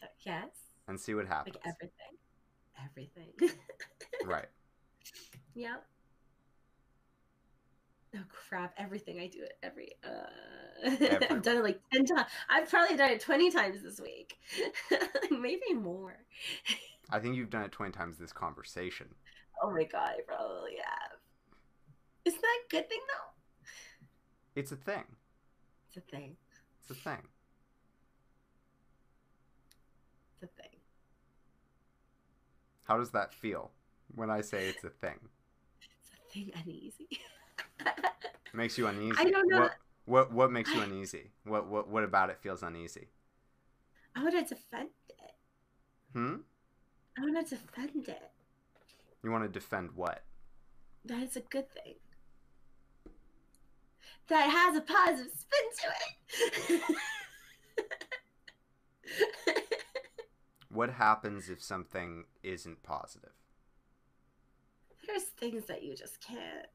So, 0.00 0.06
yes. 0.24 0.48
and 0.88 0.98
see 0.98 1.14
what 1.14 1.26
happens. 1.26 1.56
Like 1.56 1.74
everything. 1.74 3.32
Everything. 3.42 3.58
Right. 4.24 4.46
yep. 5.54 5.84
Oh 8.16 8.18
crap! 8.48 8.74
Everything 8.76 9.20
I 9.20 9.28
do 9.28 9.40
it 9.42 9.56
every. 9.62 9.92
Uh, 10.02 11.28
I've 11.30 11.42
done 11.42 11.58
it 11.58 11.62
like 11.62 11.80
ten 11.92 12.04
times. 12.04 12.26
I've 12.48 12.68
probably 12.68 12.96
done 12.96 13.10
it 13.12 13.20
twenty 13.20 13.50
times 13.52 13.82
this 13.82 14.00
week, 14.00 14.36
maybe 15.30 15.74
more. 15.74 16.16
I 17.10 17.20
think 17.20 17.36
you've 17.36 17.50
done 17.50 17.62
it 17.64 17.72
20 17.72 17.92
times 17.92 18.16
this 18.18 18.32
conversation. 18.32 19.08
Oh 19.62 19.70
my 19.70 19.84
god, 19.84 20.10
I 20.18 20.20
probably 20.26 20.76
have. 20.84 21.19
Isn't 22.24 22.40
that 22.40 22.46
a 22.46 22.70
good 22.70 22.88
thing 22.88 23.00
though? 23.08 24.60
It's 24.60 24.72
a 24.72 24.76
thing. 24.76 25.04
It's 25.88 25.96
a 25.96 26.00
thing. 26.00 26.36
It's 26.80 26.90
a 26.90 26.94
thing. 26.94 27.22
It's 30.34 30.42
a 30.42 30.62
thing. 30.62 30.76
How 32.84 32.98
does 32.98 33.10
that 33.10 33.32
feel 33.32 33.70
when 34.14 34.30
I 34.30 34.40
say 34.40 34.68
it's 34.68 34.84
a 34.84 34.90
thing? 34.90 35.18
It's 35.80 36.10
a 36.12 36.32
thing 36.32 36.52
uneasy. 36.62 37.08
Makes 38.52 38.78
you 38.78 38.86
uneasy. 38.86 39.16
I 39.18 39.30
don't 39.30 39.48
know. 39.48 39.60
What 39.60 39.72
what 40.06 40.32
what 40.32 40.50
makes 40.50 40.74
you 40.74 40.80
uneasy? 40.80 41.30
What 41.44 41.68
what 41.68 41.88
what 41.88 42.02
about 42.02 42.30
it 42.30 42.38
feels 42.40 42.64
uneasy? 42.64 43.08
I 44.16 44.22
want 44.24 44.34
to 44.34 44.54
defend 44.54 44.88
it. 45.08 45.34
Hmm? 46.12 46.36
I 47.16 47.20
want 47.22 47.46
to 47.46 47.54
defend 47.54 48.08
it. 48.08 48.30
You 49.22 49.30
want 49.30 49.44
to 49.44 49.48
defend 49.48 49.90
what? 49.94 50.24
That 51.04 51.22
it's 51.22 51.36
a 51.36 51.40
good 51.40 51.70
thing. 51.70 51.94
That 54.30 54.48
has 54.48 54.76
a 54.76 54.80
positive 54.80 55.32
spin 55.36 55.66
to 55.82 56.76
it. 56.76 56.96
What 60.72 60.90
happens 60.90 61.50
if 61.50 61.60
something 61.60 62.24
isn't 62.44 62.82
positive? 62.84 63.32
There's 65.06 65.24
things 65.24 65.66
that 65.66 65.82
you 65.82 65.96
just 65.96 66.20
can't 66.20 66.66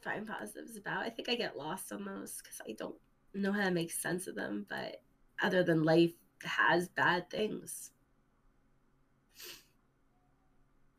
find 0.00 0.26
positives 0.26 0.76
about. 0.76 1.04
I 1.04 1.10
think 1.10 1.28
I 1.28 1.34
get 1.34 1.58
lost 1.58 1.92
on 1.92 2.04
those 2.04 2.40
because 2.40 2.60
I 2.66 2.72
don't 2.78 2.94
know 3.34 3.50
how 3.50 3.64
to 3.64 3.72
make 3.72 3.90
sense 3.90 4.28
of 4.28 4.36
them. 4.36 4.66
But 4.68 5.02
other 5.42 5.64
than 5.64 5.82
life 5.82 6.12
has 6.44 6.88
bad 6.88 7.28
things, 7.28 7.90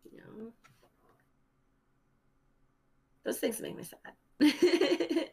you 0.03 0.18
know, 0.18 0.52
those 3.23 3.40
things 3.40 3.61
make 3.61 3.77
me 3.77 3.84
sad. 3.84 4.14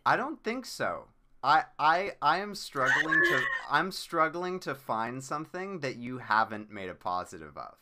I 0.06 0.16
don't 0.16 0.42
think 0.42 0.66
so. 0.66 1.08
I 1.42 1.64
I 1.78 2.12
I 2.20 2.38
am 2.38 2.54
struggling 2.54 3.22
to 3.24 3.40
I'm 3.70 3.92
struggling 3.92 4.60
to 4.60 4.74
find 4.74 5.22
something 5.22 5.80
that 5.80 5.96
you 5.96 6.18
haven't 6.18 6.70
made 6.70 6.88
a 6.90 6.94
positive 6.94 7.56
of. 7.56 7.76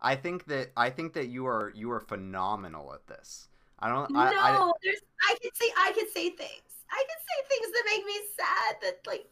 I 0.00 0.16
think 0.16 0.46
that 0.46 0.72
I 0.76 0.90
think 0.90 1.14
that 1.14 1.26
you 1.28 1.46
are 1.46 1.72
you 1.74 1.90
are 1.92 2.00
phenomenal 2.00 2.92
at 2.94 3.06
this. 3.06 3.48
I 3.78 3.88
don't 3.88 4.10
no, 4.10 4.20
I, 4.20 4.30
I 4.30 4.70
there's. 4.82 5.00
I 5.28 5.36
could 5.42 5.56
say. 5.56 5.70
I 5.76 5.92
could 5.92 6.08
say 6.10 6.30
things. 6.30 6.70
I 6.90 7.02
could 7.08 7.22
say 7.28 7.38
things 7.48 7.72
that 7.72 7.84
make 7.86 8.04
me 8.06 8.18
sad. 8.36 8.76
That 8.82 9.06
like 9.06 9.26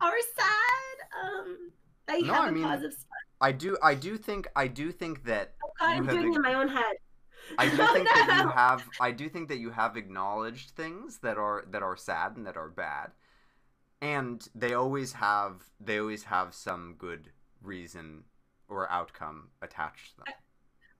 are 0.00 0.18
sad. 0.36 0.96
Um, 1.24 1.72
that 2.06 2.20
you 2.20 2.26
No, 2.26 2.34
have 2.34 2.44
I 2.44 2.48
a 2.48 2.52
mean, 2.52 2.64
positive. 2.64 2.92
spot. 2.92 3.24
I 3.40 3.52
do 3.52 3.76
I 3.82 3.94
do 3.94 4.16
think 4.16 4.48
I 4.54 4.68
do 4.68 4.92
think 4.92 5.24
that 5.24 5.54
Oh 5.64 5.70
God, 5.80 5.96
I'm 5.96 6.06
doing 6.06 6.32
it 6.32 6.36
in 6.36 6.42
my 6.42 6.54
own 6.54 6.68
head. 6.68 6.96
I 7.58 7.68
do 7.68 7.76
Oh, 7.80 7.92
think 7.92 8.12
that 8.14 8.28
you 8.42 8.48
have 8.48 8.88
I 9.00 9.10
do 9.12 9.28
think 9.28 9.48
that 9.48 9.58
you 9.58 9.70
have 9.70 9.96
acknowledged 9.96 10.70
things 10.70 11.18
that 11.18 11.38
are 11.38 11.64
that 11.70 11.82
are 11.82 11.96
sad 11.96 12.36
and 12.36 12.46
that 12.46 12.56
are 12.56 12.68
bad. 12.68 13.12
And 14.02 14.46
they 14.54 14.74
always 14.74 15.14
have 15.14 15.64
they 15.80 15.98
always 15.98 16.24
have 16.24 16.54
some 16.54 16.96
good 16.98 17.32
reason 17.62 18.24
or 18.68 18.90
outcome 18.90 19.50
attached 19.62 20.10
to 20.12 20.16
them. 20.18 20.34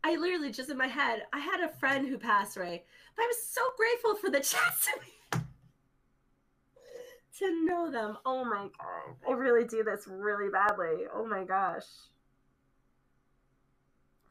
I 0.04 0.16
literally 0.16 0.50
just 0.52 0.70
in 0.70 0.76
my 0.76 0.86
head. 0.88 1.26
I 1.32 1.38
had 1.40 1.60
a 1.60 1.68
friend 1.68 2.06
who 2.08 2.18
passed 2.18 2.56
away, 2.56 2.84
but 3.16 3.22
I 3.22 3.26
was 3.26 3.42
so 3.42 3.62
grateful 3.76 4.14
for 4.16 4.30
the 4.30 4.40
chance 4.44 4.86
to 4.86 4.92
to 7.38 7.64
know 7.64 7.90
them. 7.90 8.18
Oh 8.24 8.44
my 8.44 8.68
god, 8.78 9.16
I 9.28 9.32
really 9.32 9.64
do 9.66 9.82
this 9.82 10.06
really 10.06 10.50
badly. 10.50 11.06
Oh 11.12 11.26
my 11.26 11.44
gosh. 11.44 11.86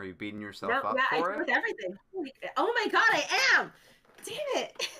Are 0.01 0.05
you 0.05 0.13
beating 0.15 0.41
yourself 0.41 0.71
No, 0.71 0.81
up 0.83 0.97
yeah, 0.97 1.05
I 1.11 1.19
for 1.19 1.31
do 1.33 1.33
it? 1.33 1.39
with 1.39 1.49
everything. 1.49 1.95
Oh 2.57 2.73
my 2.75 2.91
god, 2.91 3.03
I 3.11 3.25
am. 3.59 3.71
Damn 4.25 4.63
it. 4.63 4.89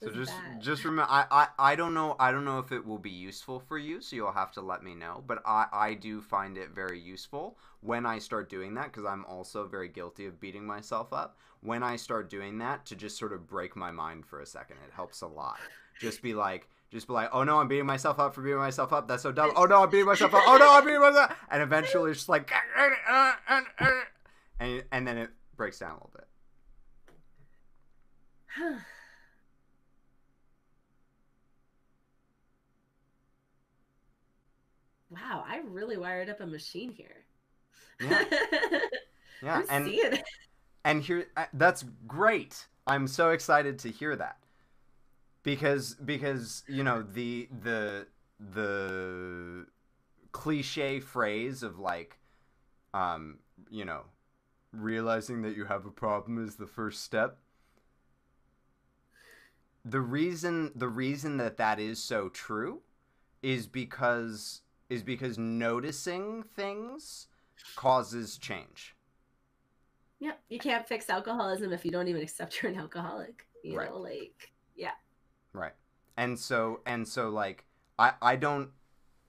So 0.00 0.10
just 0.10 0.32
bad. 0.32 0.60
just 0.60 0.84
remember 0.84 1.10
I, 1.10 1.26
I 1.30 1.48
I 1.72 1.76
don't 1.76 1.94
know 1.94 2.16
I 2.18 2.32
don't 2.32 2.44
know 2.44 2.58
if 2.58 2.72
it 2.72 2.84
will 2.84 2.98
be 2.98 3.10
useful 3.10 3.60
for 3.60 3.78
you 3.78 4.00
so 4.00 4.16
you'll 4.16 4.32
have 4.32 4.50
to 4.52 4.60
let 4.60 4.82
me 4.82 4.94
know 4.96 5.22
but 5.26 5.40
I 5.46 5.66
I 5.72 5.94
do 5.94 6.20
find 6.20 6.58
it 6.58 6.70
very 6.70 6.98
useful 7.00 7.56
when 7.80 8.04
I 8.04 8.18
start 8.18 8.50
doing 8.50 8.74
that 8.74 8.86
because 8.92 9.04
I'm 9.04 9.24
also 9.26 9.66
very 9.68 9.88
guilty 9.88 10.26
of 10.26 10.40
beating 10.40 10.66
myself 10.66 11.12
up 11.12 11.38
when 11.60 11.82
I 11.84 11.96
start 11.96 12.28
doing 12.28 12.58
that 12.58 12.84
to 12.86 12.96
just 12.96 13.16
sort 13.16 13.32
of 13.32 13.46
break 13.46 13.76
my 13.76 13.92
mind 13.92 14.26
for 14.26 14.40
a 14.40 14.46
second 14.46 14.78
it 14.86 14.92
helps 14.92 15.22
a 15.22 15.26
lot 15.28 15.60
just 15.98 16.20
be 16.20 16.34
like 16.34 16.68
just 16.92 17.06
be 17.06 17.12
like 17.14 17.30
oh 17.32 17.42
no 17.42 17.58
I'm 17.58 17.68
beating 17.68 17.86
myself 17.86 18.18
up 18.18 18.34
for 18.34 18.42
beating 18.42 18.58
myself 18.58 18.92
up. 18.92 19.08
That's 19.08 19.22
so 19.22 19.32
dumb. 19.32 19.52
Oh 19.56 19.64
no 19.64 19.82
I'm 19.82 19.90
beating 19.90 20.06
myself 20.06 20.34
up. 20.34 20.42
Oh 20.46 20.56
no 20.58 20.74
I'm 20.74 20.84
beating 20.84 21.00
myself 21.00 21.30
up. 21.30 21.36
and 21.50 21.62
eventually 21.62 22.10
it's 22.10 22.20
just 22.20 22.28
like 22.28 22.50
and 24.60 24.82
and 24.92 25.06
then 25.06 25.18
it 25.18 25.30
breaks 25.56 25.78
down 25.78 25.90
a 25.90 25.94
little 25.94 26.12
bit. 26.14 26.26
Wow, 35.10 35.44
I 35.46 35.60
really 35.68 35.98
wired 35.98 36.30
up 36.30 36.40
a 36.40 36.46
machine 36.46 36.90
here. 36.90 37.26
Yeah. 38.00 38.24
yeah 39.42 39.62
and 39.68 40.22
and 40.86 41.02
here 41.02 41.26
uh, 41.36 41.44
that's 41.52 41.84
great. 42.06 42.66
I'm 42.86 43.06
so 43.06 43.28
excited 43.30 43.78
to 43.80 43.90
hear 43.90 44.16
that 44.16 44.38
because 45.42 45.94
because 45.94 46.62
you 46.68 46.84
know 46.84 47.02
the 47.02 47.48
the 47.62 48.06
the 48.38 49.66
cliche 50.32 51.00
phrase 51.00 51.62
of 51.62 51.78
like 51.78 52.18
um 52.94 53.38
you 53.70 53.84
know 53.84 54.02
realizing 54.72 55.42
that 55.42 55.56
you 55.56 55.64
have 55.66 55.84
a 55.86 55.90
problem 55.90 56.42
is 56.44 56.56
the 56.56 56.66
first 56.66 57.02
step 57.02 57.38
the 59.84 60.00
reason 60.00 60.70
the 60.74 60.88
reason 60.88 61.36
that 61.38 61.56
that 61.56 61.78
is 61.80 62.02
so 62.02 62.28
true 62.28 62.80
is 63.42 63.66
because 63.66 64.62
is 64.88 65.02
because 65.02 65.38
noticing 65.38 66.42
things 66.42 67.26
causes 67.74 68.38
change 68.38 68.96
Yep, 70.20 70.40
you 70.50 70.58
can't 70.58 70.86
fix 70.86 71.10
alcoholism 71.10 71.72
if 71.72 71.84
you 71.84 71.90
don't 71.90 72.08
even 72.08 72.22
accept 72.22 72.62
you're 72.62 72.70
an 72.70 72.78
alcoholic. 72.78 73.46
You 73.64 73.76
Right. 73.76 73.88
know, 73.88 73.98
like 73.98 74.52
yeah. 74.76 74.92
Right. 75.52 75.74
And 76.16 76.38
so 76.38 76.80
and 76.86 77.06
so 77.06 77.28
like 77.28 77.64
I 77.98 78.12
I 78.20 78.36
don't 78.36 78.70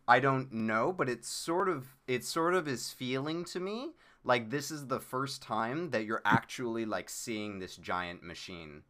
I 0.07 0.19
don't 0.19 0.51
know, 0.51 0.91
but 0.91 1.09
it's 1.09 1.27
sort 1.27 1.69
of 1.69 1.95
it 2.07 2.23
sort 2.23 2.53
of 2.53 2.67
is 2.67 2.91
feeling 2.91 3.45
to 3.45 3.59
me 3.59 3.91
like 4.23 4.49
this 4.49 4.71
is 4.71 4.87
the 4.87 4.99
first 4.99 5.41
time 5.41 5.91
that 5.91 6.05
you're 6.05 6.21
actually 6.25 6.85
like 6.85 7.09
seeing 7.09 7.59
this 7.59 7.75
giant 7.75 8.23
machine. 8.23 8.83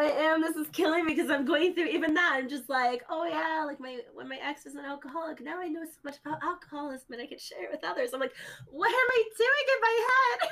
I 0.00 0.04
am. 0.04 0.40
This 0.40 0.56
is 0.56 0.68
killing 0.72 1.04
me 1.04 1.14
because 1.14 1.30
I'm 1.30 1.44
going 1.44 1.74
through 1.74 1.88
even 1.88 2.14
that. 2.14 2.32
I'm 2.34 2.48
just 2.48 2.70
like, 2.70 3.04
oh 3.10 3.26
yeah, 3.26 3.64
like 3.66 3.78
my 3.78 3.98
when 4.14 4.28
my 4.28 4.38
ex 4.42 4.64
was 4.64 4.74
an 4.74 4.84
alcoholic. 4.84 5.42
Now 5.42 5.60
I 5.60 5.68
know 5.68 5.84
so 5.84 5.98
much 6.04 6.16
about 6.24 6.42
alcoholism 6.42 7.12
and 7.12 7.22
I 7.22 7.26
can 7.26 7.38
share 7.38 7.64
it 7.64 7.70
with 7.70 7.84
others. 7.84 8.10
I'm 8.14 8.20
like, 8.20 8.32
what 8.70 8.88
am 8.88 8.94
I 8.94 9.22
doing 9.36 9.50
in 9.68 9.80
my 9.80 10.06
head? 10.08 10.50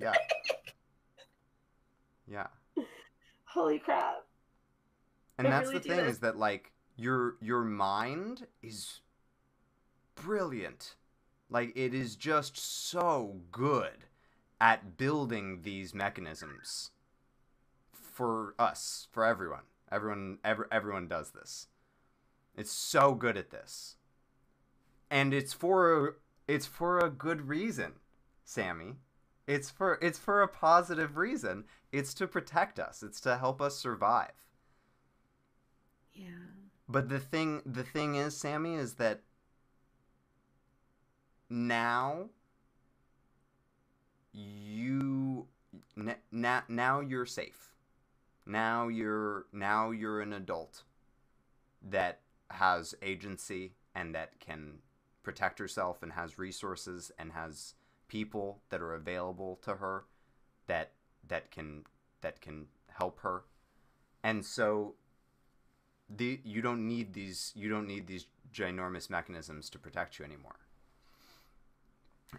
Yeah. 0.00 0.14
Yeah. 2.26 2.46
Holy 3.44 3.78
crap! 3.78 4.24
And 5.38 5.48
that's 5.48 5.68
really 5.68 5.80
the 5.80 5.88
thing 5.88 6.06
is 6.06 6.18
that 6.20 6.36
like 6.36 6.72
your 6.96 7.36
your 7.40 7.64
mind 7.64 8.46
is 8.62 9.00
brilliant. 10.14 10.94
Like 11.50 11.72
it 11.76 11.94
is 11.94 12.16
just 12.16 12.56
so 12.56 13.40
good 13.50 14.06
at 14.60 14.96
building 14.96 15.60
these 15.62 15.94
mechanisms 15.94 16.90
for 17.92 18.54
us, 18.58 19.08
for 19.10 19.24
everyone. 19.24 19.64
Everyone 19.90 20.38
ever 20.44 20.68
everyone 20.70 21.08
does 21.08 21.30
this. 21.30 21.68
It's 22.56 22.72
so 22.72 23.14
good 23.14 23.36
at 23.36 23.50
this. 23.50 23.96
And 25.10 25.34
it's 25.34 25.52
for 25.52 26.18
it's 26.46 26.66
for 26.66 26.98
a 26.98 27.10
good 27.10 27.48
reason, 27.48 27.94
Sammy. 28.44 28.94
It's 29.46 29.70
for 29.70 29.98
it's 30.00 30.18
for 30.18 30.42
a 30.42 30.48
positive 30.48 31.16
reason. 31.16 31.64
It's 31.92 32.14
to 32.14 32.26
protect 32.26 32.78
us. 32.78 33.02
It's 33.02 33.20
to 33.22 33.36
help 33.36 33.60
us 33.60 33.76
survive. 33.76 34.43
Yeah. 36.14 36.28
But 36.88 37.08
the 37.08 37.20
thing 37.20 37.62
the 37.66 37.84
thing 37.84 38.14
is, 38.14 38.36
Sammy, 38.36 38.74
is 38.74 38.94
that 38.94 39.20
now 41.50 42.28
you 44.32 45.46
now 46.30 46.62
now 46.68 47.00
you're 47.00 47.26
safe. 47.26 47.74
Now 48.46 48.88
you're 48.88 49.46
now 49.52 49.90
you're 49.90 50.20
an 50.20 50.32
adult 50.32 50.82
that 51.82 52.20
has 52.50 52.94
agency 53.02 53.72
and 53.94 54.14
that 54.14 54.38
can 54.40 54.78
protect 55.22 55.58
herself 55.58 56.02
and 56.02 56.12
has 56.12 56.38
resources 56.38 57.10
and 57.18 57.32
has 57.32 57.74
people 58.08 58.60
that 58.68 58.80
are 58.80 58.94
available 58.94 59.58
to 59.62 59.76
her 59.76 60.04
that 60.66 60.92
that 61.26 61.50
can 61.50 61.84
that 62.20 62.40
can 62.40 62.66
help 62.98 63.20
her 63.20 63.44
and 64.22 64.44
so 64.44 64.94
the 66.16 66.40
you 66.44 66.62
don't 66.62 66.86
need 66.86 67.12
these 67.12 67.52
you 67.54 67.68
don't 67.68 67.86
need 67.86 68.06
these 68.06 68.26
ginormous 68.52 69.10
mechanisms 69.10 69.68
to 69.70 69.78
protect 69.78 70.18
you 70.18 70.24
anymore. 70.24 70.56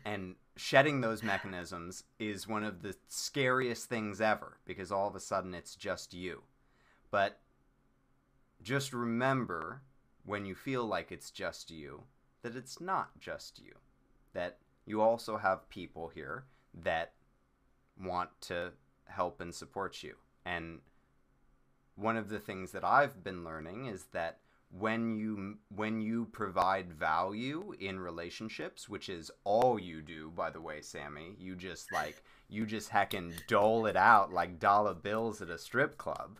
And 0.04 0.36
shedding 0.56 1.02
those 1.02 1.24
mechanisms 1.34 2.04
is 2.20 2.48
one 2.48 2.64
of 2.64 2.82
the 2.82 2.96
scariest 3.08 3.88
things 3.90 4.22
ever 4.22 4.58
because 4.66 4.92
all 4.92 5.08
of 5.08 5.16
a 5.16 5.20
sudden 5.20 5.54
it's 5.54 5.76
just 5.76 6.14
you. 6.14 6.44
But 7.12 7.40
just 8.62 8.94
remember 8.94 9.82
when 10.26 10.46
you 10.46 10.56
feel 10.56 10.86
like 10.86 11.12
it's 11.12 11.30
just 11.30 11.70
you 11.70 12.04
that 12.42 12.56
it's 12.56 12.80
not 12.80 13.20
just 13.20 13.60
you. 13.60 13.74
That 14.34 14.58
you 14.86 15.02
also 15.02 15.38
have 15.38 15.70
people 15.70 16.12
here 16.14 16.46
that 16.84 17.14
want 18.00 18.30
to 18.42 18.72
help 19.06 19.42
and 19.42 19.54
support 19.54 20.04
you. 20.04 20.16
And 20.46 20.80
one 21.96 22.18
of 22.18 22.30
the 22.30 22.40
things 22.40 22.72
that 22.72 22.84
I've 22.84 23.24
been 23.24 23.44
learning 23.44 23.86
is 23.86 24.06
that 24.14 24.40
when 24.70 25.16
you 25.16 25.58
when 25.74 26.02
you 26.02 26.26
provide 26.26 26.92
value 26.92 27.74
in 27.80 28.00
relationships, 28.00 28.90
which 28.90 29.10
is 29.10 29.32
all 29.44 29.80
you 29.80 30.02
do, 30.02 30.32
by 30.36 30.50
the 30.50 30.62
way, 30.62 30.82
Sammy, 30.82 31.36
you 31.40 31.56
just 31.56 31.92
like 31.94 32.22
you 32.50 32.66
just 32.66 32.90
heckin' 32.90 33.34
dole 33.48 33.86
it 33.86 33.96
out 33.96 34.34
like 34.34 34.60
dollar 34.60 34.94
bills 34.94 35.42
at 35.42 35.50
a 35.50 35.58
strip 35.58 35.98
club. 35.98 36.40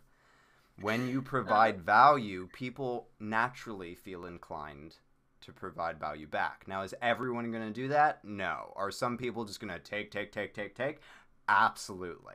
When 0.80 1.08
you 1.08 1.22
provide 1.22 1.80
value, 1.80 2.48
people 2.52 3.08
naturally 3.18 3.94
feel 3.94 4.26
inclined 4.26 4.96
to 5.40 5.52
provide 5.52 5.98
value 5.98 6.26
back. 6.26 6.64
Now, 6.66 6.82
is 6.82 6.94
everyone 7.00 7.50
going 7.50 7.66
to 7.66 7.72
do 7.72 7.88
that? 7.88 8.22
No. 8.24 8.74
Are 8.76 8.90
some 8.90 9.16
people 9.16 9.46
just 9.46 9.60
going 9.60 9.72
to 9.72 9.78
take, 9.78 10.10
take, 10.10 10.32
take, 10.32 10.52
take, 10.52 10.74
take? 10.74 11.00
Absolutely. 11.48 12.34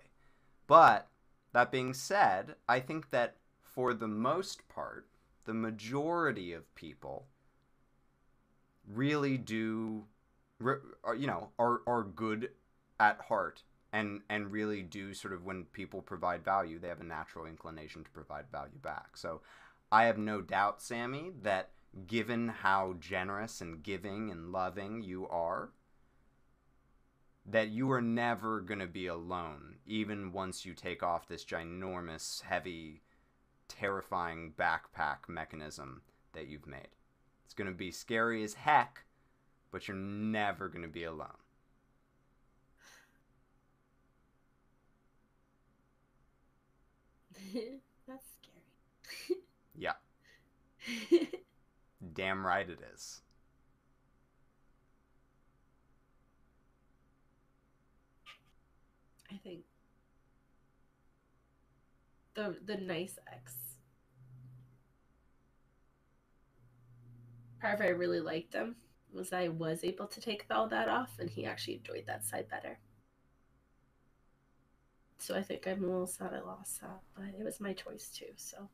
But 0.65 1.10
that 1.53 1.71
being 1.71 1.93
said, 1.93 2.55
I 2.67 2.79
think 2.79 3.11
that 3.11 3.37
for 3.61 3.93
the 3.93 4.07
most 4.07 4.67
part, 4.67 5.07
the 5.45 5.53
majority 5.53 6.53
of 6.53 6.73
people 6.75 7.27
really 8.87 9.37
do, 9.37 10.05
you 10.59 11.27
know, 11.27 11.49
are, 11.57 11.81
are 11.87 12.03
good 12.03 12.49
at 12.99 13.19
heart 13.21 13.63
and 13.93 14.21
and 14.29 14.51
really 14.51 14.81
do 14.81 15.13
sort 15.13 15.33
of 15.33 15.43
when 15.43 15.65
people 15.65 16.01
provide 16.01 16.45
value, 16.45 16.79
they 16.79 16.87
have 16.87 17.01
a 17.01 17.05
natural 17.05 17.45
inclination 17.45 18.03
to 18.03 18.09
provide 18.11 18.45
value 18.51 18.79
back. 18.81 19.17
So 19.17 19.41
I 19.91 20.05
have 20.05 20.17
no 20.17 20.41
doubt, 20.41 20.81
Sammy, 20.81 21.31
that 21.41 21.71
given 22.07 22.47
how 22.47 22.95
generous 22.99 23.59
and 23.59 23.83
giving 23.83 24.31
and 24.31 24.51
loving 24.51 25.01
you 25.01 25.27
are, 25.27 25.71
that 27.45 27.69
you 27.69 27.91
are 27.91 28.01
never 28.01 28.61
going 28.61 28.79
to 28.79 28.87
be 28.87 29.07
alone, 29.07 29.75
even 29.85 30.31
once 30.31 30.65
you 30.65 30.73
take 30.73 31.01
off 31.03 31.27
this 31.27 31.43
ginormous, 31.43 32.41
heavy, 32.43 33.01
terrifying 33.67 34.53
backpack 34.57 35.27
mechanism 35.27 36.01
that 36.33 36.47
you've 36.47 36.67
made. 36.67 36.89
It's 37.45 37.53
going 37.53 37.69
to 37.69 37.75
be 37.75 37.91
scary 37.91 38.43
as 38.43 38.53
heck, 38.53 39.03
but 39.71 39.87
you're 39.87 39.97
never 39.97 40.69
going 40.69 40.83
to 40.83 40.87
be 40.87 41.03
alone. 41.03 41.27
That's 48.07 48.25
scary. 48.41 49.39
yeah. 49.75 49.93
Damn 52.13 52.45
right 52.45 52.69
it 52.69 52.79
is. 52.93 53.21
I 59.31 59.37
think 59.37 59.61
the 62.33 62.57
the 62.65 62.75
nice 62.75 63.17
ex. 63.31 63.55
Part 67.61 67.75
of 67.75 67.81
I 67.81 67.89
really 67.89 68.19
liked 68.19 68.53
him 68.53 68.75
was 69.13 69.31
I 69.33 69.49
was 69.49 69.83
able 69.83 70.07
to 70.07 70.21
take 70.21 70.45
all 70.49 70.67
that 70.67 70.89
off, 70.89 71.17
and 71.19 71.29
he 71.29 71.45
actually 71.45 71.75
enjoyed 71.75 72.05
that 72.07 72.25
side 72.25 72.49
better. 72.49 72.79
So 75.19 75.35
I 75.35 75.43
think 75.43 75.67
I'm 75.67 75.83
a 75.83 75.87
little 75.87 76.07
sad 76.07 76.33
I 76.33 76.39
lost 76.41 76.81
that, 76.81 76.87
uh, 76.87 76.99
but 77.15 77.25
it 77.39 77.43
was 77.43 77.59
my 77.59 77.73
choice 77.73 78.09
too. 78.09 78.33
So 78.37 78.69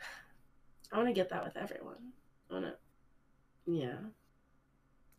I 0.92 0.96
want 0.96 1.08
to 1.08 1.14
get 1.14 1.28
that 1.28 1.44
with 1.44 1.56
everyone. 1.58 2.12
I 2.50 2.54
want 2.54 2.66
to, 2.66 2.74
yeah. 3.70 3.98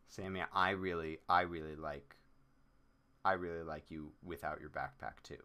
Sammy, 0.08 0.42
I 0.52 0.72
really, 0.72 1.20
I 1.30 1.42
really 1.42 1.76
like 1.76 2.16
I 3.28 3.34
really 3.34 3.64
like 3.64 3.92
you 3.92 4.14
without 4.24 4.62
your 4.62 4.70
backpack 4.70 5.22
too. 5.22 5.36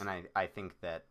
And 0.00 0.10
I, 0.10 0.24
I 0.34 0.46
think 0.46 0.80
that 0.80 1.04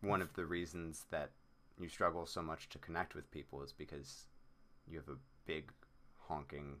one 0.00 0.20
of 0.20 0.34
the 0.34 0.44
reasons 0.44 1.06
that 1.12 1.30
you 1.78 1.88
struggle 1.88 2.26
so 2.26 2.42
much 2.42 2.68
to 2.70 2.78
connect 2.78 3.14
with 3.14 3.30
people 3.30 3.62
is 3.62 3.72
because 3.72 4.24
you 4.88 4.98
have 4.98 5.08
a 5.08 5.18
big 5.46 5.70
honking 6.18 6.78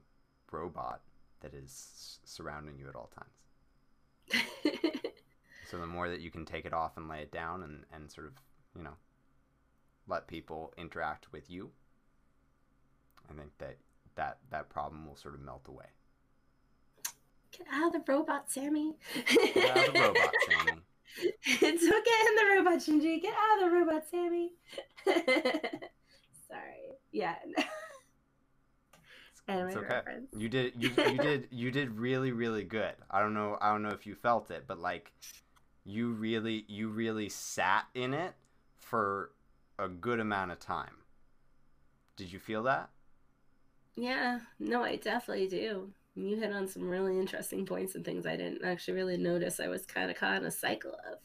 robot 0.50 1.00
that 1.40 1.54
is 1.54 2.18
surrounding 2.24 2.76
you 2.76 2.88
at 2.88 2.96
all 2.96 3.12
times. 3.14 4.42
so 5.70 5.78
the 5.78 5.86
more 5.86 6.08
that 6.08 6.20
you 6.20 6.32
can 6.32 6.44
take 6.44 6.64
it 6.64 6.72
off 6.72 6.96
and 6.96 7.08
lay 7.08 7.20
it 7.20 7.30
down 7.30 7.62
and, 7.62 7.84
and 7.92 8.10
sort 8.10 8.26
of, 8.26 8.32
you 8.76 8.82
know, 8.82 8.96
let 10.08 10.26
people 10.26 10.74
interact 10.76 11.30
with 11.30 11.48
you, 11.48 11.70
I 13.30 13.34
think 13.34 13.50
that 13.58 13.76
that 14.16 14.38
that 14.50 14.68
problem 14.68 15.06
will 15.06 15.16
sort 15.16 15.34
of 15.34 15.40
melt 15.40 15.66
away. 15.68 15.86
Get 17.56 17.66
out 17.72 17.94
of 17.94 18.04
the 18.04 18.12
robot, 18.12 18.50
Sammy. 18.50 18.96
Get 19.54 19.70
out 19.70 19.88
of 19.88 19.94
the 19.94 20.00
robot, 20.00 20.34
Sammy. 20.48 20.80
It's 21.44 21.84
okay 21.84 21.90
in 21.92 22.34
the 22.36 22.56
robot, 22.56 22.78
Shinji. 22.80 23.22
Get 23.22 23.34
out 23.34 23.62
of 23.62 23.70
the 23.70 23.76
robot, 23.76 24.02
Sammy. 24.10 24.52
Sorry. 26.48 26.98
Yeah. 27.12 27.36
it's 29.48 29.76
okay. 29.76 29.86
Reference. 29.88 30.28
You 30.36 30.48
did 30.48 30.72
you, 30.76 30.90
you 30.96 31.18
did 31.18 31.48
you 31.50 31.70
did 31.70 31.90
really 31.98 32.32
really 32.32 32.64
good. 32.64 32.94
I 33.10 33.20
don't 33.20 33.34
know 33.34 33.58
I 33.60 33.70
don't 33.70 33.82
know 33.82 33.90
if 33.90 34.06
you 34.06 34.14
felt 34.14 34.50
it, 34.50 34.64
but 34.66 34.80
like 34.80 35.12
you 35.84 36.12
really 36.12 36.64
you 36.66 36.88
really 36.88 37.28
sat 37.28 37.86
in 37.94 38.14
it 38.14 38.34
for 38.76 39.30
a 39.78 39.88
good 39.88 40.20
amount 40.20 40.50
of 40.50 40.58
time. 40.58 40.96
Did 42.16 42.32
you 42.32 42.38
feel 42.38 42.62
that? 42.64 42.90
Yeah, 43.96 44.40
no, 44.58 44.82
I 44.84 44.96
definitely 44.96 45.48
do. 45.48 45.92
You 46.14 46.36
hit 46.36 46.52
on 46.52 46.68
some 46.68 46.88
really 46.88 47.18
interesting 47.18 47.66
points 47.66 47.94
and 47.94 48.04
things 48.04 48.26
I 48.26 48.36
didn't 48.36 48.64
actually 48.64 48.94
really 48.94 49.16
notice 49.16 49.58
I 49.60 49.68
was 49.68 49.84
kind 49.86 50.10
of 50.10 50.16
caught 50.16 50.36
in 50.36 50.44
a 50.46 50.50
cycle 50.50 50.92
of. 51.10 51.18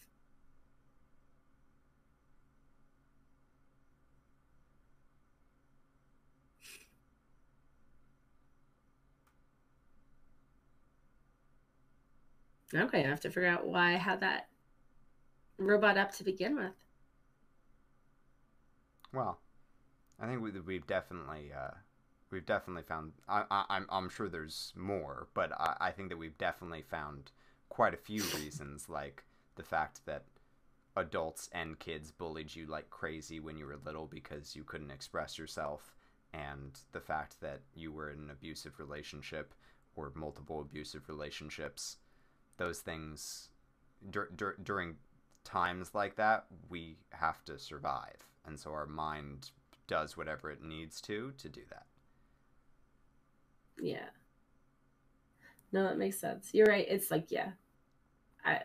Okay, 12.74 13.04
I 13.06 13.08
have 13.08 13.20
to 13.22 13.30
figure 13.30 13.48
out 13.50 13.68
why 13.68 13.94
I 13.94 13.98
had 13.98 14.22
that 14.22 14.50
robot 15.60 15.96
up 15.98 16.12
to 16.14 16.24
begin 16.24 16.56
with. 16.56 16.74
Well, 19.14 19.40
I 20.20 20.28
think 20.28 20.42
we, 20.42 20.52
we've 20.62 20.88
definitely 20.88 21.52
uh, 21.54 21.72
we've 22.32 22.46
definitely 22.46 22.84
found. 22.84 23.14
I, 23.28 23.44
I, 23.50 23.66
I'm 23.70 23.86
I'm 23.90 24.10
sure 24.10 24.30
there's 24.30 24.74
more, 24.76 25.28
but 25.34 25.52
I, 25.54 25.76
I 25.80 25.92
think 25.92 26.10
that 26.10 26.18
we've 26.18 26.38
definitely 26.38 26.84
found 26.84 27.32
quite 27.70 27.94
a 27.94 27.98
few 27.98 28.24
reasons, 28.36 28.90
like 28.90 29.24
the 29.56 29.64
fact 29.64 30.02
that 30.06 30.24
adults 30.96 31.50
and 31.54 31.80
kids 31.80 32.12
bullied 32.12 32.56
you 32.56 32.66
like 32.66 32.90
crazy 32.90 33.40
when 33.40 33.58
you 33.58 33.66
were 33.66 33.78
little 33.86 34.08
because 34.08 34.56
you 34.56 34.64
couldn't 34.64 34.92
express 34.92 35.38
yourself, 35.38 35.96
and 36.34 36.80
the 36.92 37.02
fact 37.02 37.40
that 37.42 37.62
you 37.76 37.92
were 37.92 38.12
in 38.12 38.20
an 38.20 38.30
abusive 38.30 38.80
relationship 38.80 39.54
or 39.96 40.12
multiple 40.16 40.62
abusive 40.62 41.08
relationships. 41.10 41.98
Those 42.58 42.80
things 42.80 43.50
dur- 44.10 44.30
dur- 44.36 44.58
during 44.62 44.96
times 45.44 45.96
like 45.96 46.16
that, 46.18 46.46
we 46.70 46.98
have 47.12 47.44
to 47.46 47.58
survive, 47.58 48.18
and 48.46 48.60
so 48.60 48.72
our 48.72 48.86
mind 48.86 49.52
does 49.88 50.16
whatever 50.16 50.52
it 50.52 50.62
needs 50.64 51.02
to 51.02 51.34
to 51.38 51.50
do 51.50 51.62
that. 51.70 51.86
Yeah. 53.82 54.10
No, 55.72 55.84
that 55.84 55.98
makes 55.98 56.20
sense. 56.20 56.50
You're 56.54 56.68
right. 56.68 56.86
It's 56.88 57.12
like, 57.12 57.28
yeah, 57.30 57.52
I 58.44 58.62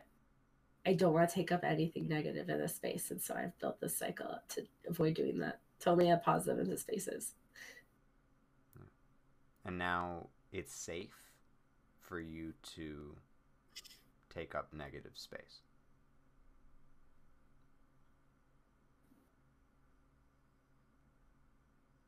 I 0.86 0.94
don't 0.94 1.12
want 1.14 1.28
to 1.28 1.34
take 1.34 1.52
up 1.52 1.64
anything 1.64 2.08
negative 2.08 2.48
in 2.48 2.58
this 2.58 2.76
space, 2.76 3.10
and 3.10 3.20
so 3.20 3.34
I've 3.34 3.58
built 3.58 3.80
this 3.80 3.96
cycle 3.96 4.26
up 4.26 4.48
to 4.50 4.62
avoid 4.88 5.14
doing 5.14 5.38
that. 5.38 5.60
To 5.80 5.90
only 5.90 6.10
add 6.10 6.22
positive 6.22 6.58
into 6.60 6.78
spaces. 6.78 7.34
And 9.64 9.78
now 9.78 10.28
it's 10.52 10.74
safe 10.74 11.16
for 12.00 12.20
you 12.20 12.52
to 12.74 13.16
take 14.32 14.54
up 14.54 14.72
negative 14.72 15.12
space. 15.14 15.60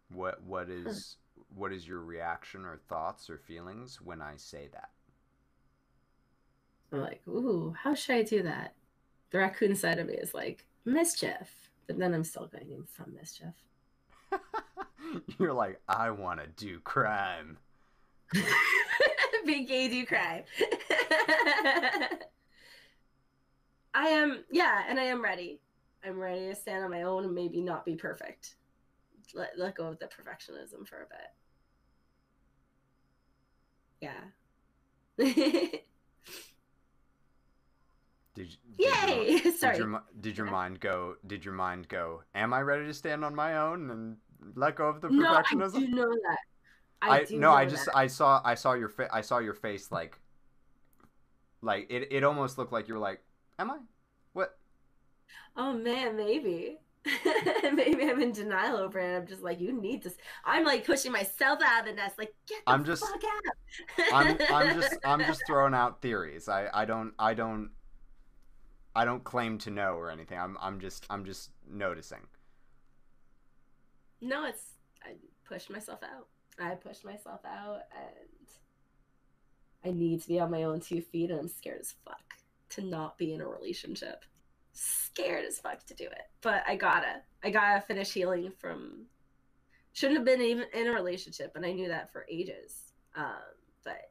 What 0.08 0.42
what 0.42 0.70
is 0.70 1.16
what 1.54 1.72
is 1.72 1.86
your 1.86 2.00
reaction 2.00 2.64
or 2.64 2.80
thoughts 2.88 3.30
or 3.30 3.38
feelings 3.38 4.00
when 4.00 4.20
I 4.20 4.34
say 4.36 4.68
that? 4.72 4.90
I'm 6.92 7.00
like, 7.00 7.22
ooh, 7.28 7.74
how 7.82 7.94
should 7.94 8.16
I 8.16 8.22
do 8.22 8.42
that? 8.42 8.74
The 9.30 9.38
raccoon 9.38 9.74
side 9.74 9.98
of 9.98 10.06
me 10.06 10.14
is 10.14 10.34
like 10.34 10.64
mischief, 10.84 11.70
but 11.86 11.98
then 11.98 12.14
I'm 12.14 12.24
still 12.24 12.46
going 12.46 12.70
in 12.70 12.84
from 12.84 13.14
mischief. 13.14 13.54
You're 15.38 15.52
like, 15.52 15.80
I 15.88 16.10
want 16.10 16.40
to 16.40 16.46
do 16.46 16.78
crime. 16.80 17.58
Be 19.46 19.64
gay, 19.64 19.88
do 19.88 20.04
crime. 20.06 20.42
I 23.94 24.08
am, 24.08 24.44
yeah, 24.50 24.82
and 24.88 25.00
I 25.00 25.04
am 25.04 25.22
ready. 25.22 25.60
I'm 26.04 26.18
ready 26.20 26.48
to 26.48 26.54
stand 26.54 26.84
on 26.84 26.90
my 26.90 27.02
own 27.02 27.24
and 27.24 27.34
maybe 27.34 27.60
not 27.60 27.84
be 27.84 27.96
perfect. 27.96 28.56
Let 29.36 29.58
let 29.58 29.74
go 29.76 29.88
of 29.88 29.98
the 29.98 30.06
perfectionism 30.06 30.88
for 30.88 31.02
a 31.02 31.06
bit. 31.06 31.30
Yeah. 34.00 34.22
Did, 38.34 38.48
did 38.76 38.86
Yay! 39.06 39.40
Your, 39.42 39.52
Sorry. 39.54 39.78
Did 39.78 39.78
your, 39.78 40.02
did 40.20 40.36
your 40.36 40.46
mind 40.46 40.78
go? 40.78 41.16
Did 41.26 41.42
your 41.42 41.54
mind 41.54 41.88
go? 41.88 42.22
Am 42.34 42.52
I 42.52 42.60
ready 42.60 42.84
to 42.84 42.92
stand 42.92 43.24
on 43.24 43.34
my 43.34 43.56
own 43.56 43.90
and 43.90 44.18
let 44.54 44.76
go 44.76 44.88
of 44.88 45.00
the 45.00 45.08
perfectionism? 45.08 45.72
No, 45.72 45.72
I 45.72 45.78
do 45.78 45.88
know 45.88 46.08
that. 46.08 46.38
I, 47.00 47.20
I 47.20 47.26
no, 47.30 47.52
I 47.52 47.64
just 47.64 47.86
that. 47.86 47.96
I 47.96 48.06
saw 48.08 48.42
I 48.44 48.54
saw 48.54 48.74
your 48.74 48.90
fa- 48.90 49.08
I 49.10 49.22
saw 49.22 49.38
your 49.38 49.54
face 49.54 49.90
like 49.90 50.18
like 51.62 51.86
it 51.90 52.08
it 52.10 52.24
almost 52.24 52.58
looked 52.58 52.72
like 52.72 52.88
you 52.88 52.94
were 52.94 53.00
like, 53.00 53.20
am 53.58 53.70
I? 53.70 53.78
What? 54.34 54.58
Oh 55.56 55.72
man, 55.72 56.16
maybe. 56.16 56.78
maybe 57.72 58.08
I'm 58.08 58.20
in 58.20 58.32
denial 58.32 58.76
over 58.78 58.98
it. 58.98 59.16
I'm 59.16 59.26
just 59.26 59.42
like, 59.42 59.60
you 59.60 59.72
need 59.72 60.02
this. 60.02 60.16
I'm 60.44 60.64
like 60.64 60.84
pushing 60.84 61.12
myself 61.12 61.60
out 61.64 61.80
of 61.80 61.86
the 61.86 61.92
nest. 61.92 62.18
Like, 62.18 62.34
get 62.48 62.64
the 62.66 62.72
I'm 62.72 62.84
just, 62.84 63.04
fuck 63.04 63.22
out. 63.24 64.12
I'm 64.12 64.38
I'm 64.50 64.80
just 64.80 64.96
I'm 65.04 65.20
just 65.20 65.42
throwing 65.46 65.74
out 65.74 66.02
theories. 66.02 66.48
I 66.48 66.68
I 66.72 66.84
don't 66.84 67.12
I 67.18 67.34
don't 67.34 67.70
I 68.94 69.04
don't 69.04 69.24
claim 69.24 69.58
to 69.58 69.70
know 69.70 69.94
or 69.94 70.10
anything. 70.10 70.38
I'm 70.38 70.56
I'm 70.60 70.80
just 70.80 71.06
I'm 71.10 71.24
just 71.24 71.50
noticing. 71.68 72.26
No, 74.20 74.46
it's 74.46 74.74
I 75.04 75.12
pushed 75.46 75.70
myself 75.70 76.00
out. 76.02 76.28
I 76.58 76.74
pushed 76.74 77.04
myself 77.04 77.40
out 77.44 77.82
and 77.94 78.48
I 79.84 79.90
need 79.96 80.22
to 80.22 80.28
be 80.28 80.40
on 80.40 80.50
my 80.50 80.64
own 80.64 80.80
two 80.80 81.02
feet 81.02 81.30
and 81.30 81.38
I'm 81.38 81.48
scared 81.48 81.80
as 81.80 81.94
fuck 82.04 82.34
to 82.70 82.82
not 82.82 83.18
be 83.18 83.34
in 83.34 83.40
a 83.40 83.46
relationship. 83.46 84.24
Scared 84.78 85.44
as 85.44 85.58
fuck 85.58 85.84
to 85.86 85.94
do 85.94 86.04
it. 86.04 86.22
But 86.42 86.62
I 86.66 86.76
gotta. 86.76 87.22
I 87.42 87.50
gotta 87.50 87.80
finish 87.80 88.12
healing 88.12 88.52
from 88.58 89.06
shouldn't 89.92 90.18
have 90.18 90.26
been 90.26 90.42
even 90.42 90.66
in 90.74 90.88
a 90.88 90.92
relationship 90.92 91.52
and 91.56 91.64
I 91.64 91.72
knew 91.72 91.88
that 91.88 92.12
for 92.12 92.26
ages. 92.30 92.92
Um, 93.14 93.32
but 93.82 94.10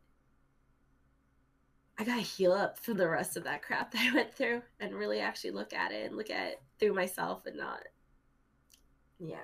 I 1.99 2.03
gotta 2.03 2.21
heal 2.21 2.53
up 2.53 2.79
from 2.79 2.97
the 2.97 3.07
rest 3.07 3.37
of 3.37 3.43
that 3.43 3.61
crap 3.61 3.91
that 3.93 4.01
I 4.01 4.15
went 4.15 4.33
through 4.33 4.63
and 4.79 4.95
really 4.95 5.19
actually 5.19 5.51
look 5.51 5.73
at 5.73 5.91
it 5.91 6.07
and 6.07 6.17
look 6.17 6.31
at 6.31 6.47
it 6.47 6.61
through 6.79 6.93
myself 6.93 7.45
and 7.45 7.57
not 7.57 7.83
yeah. 9.19 9.37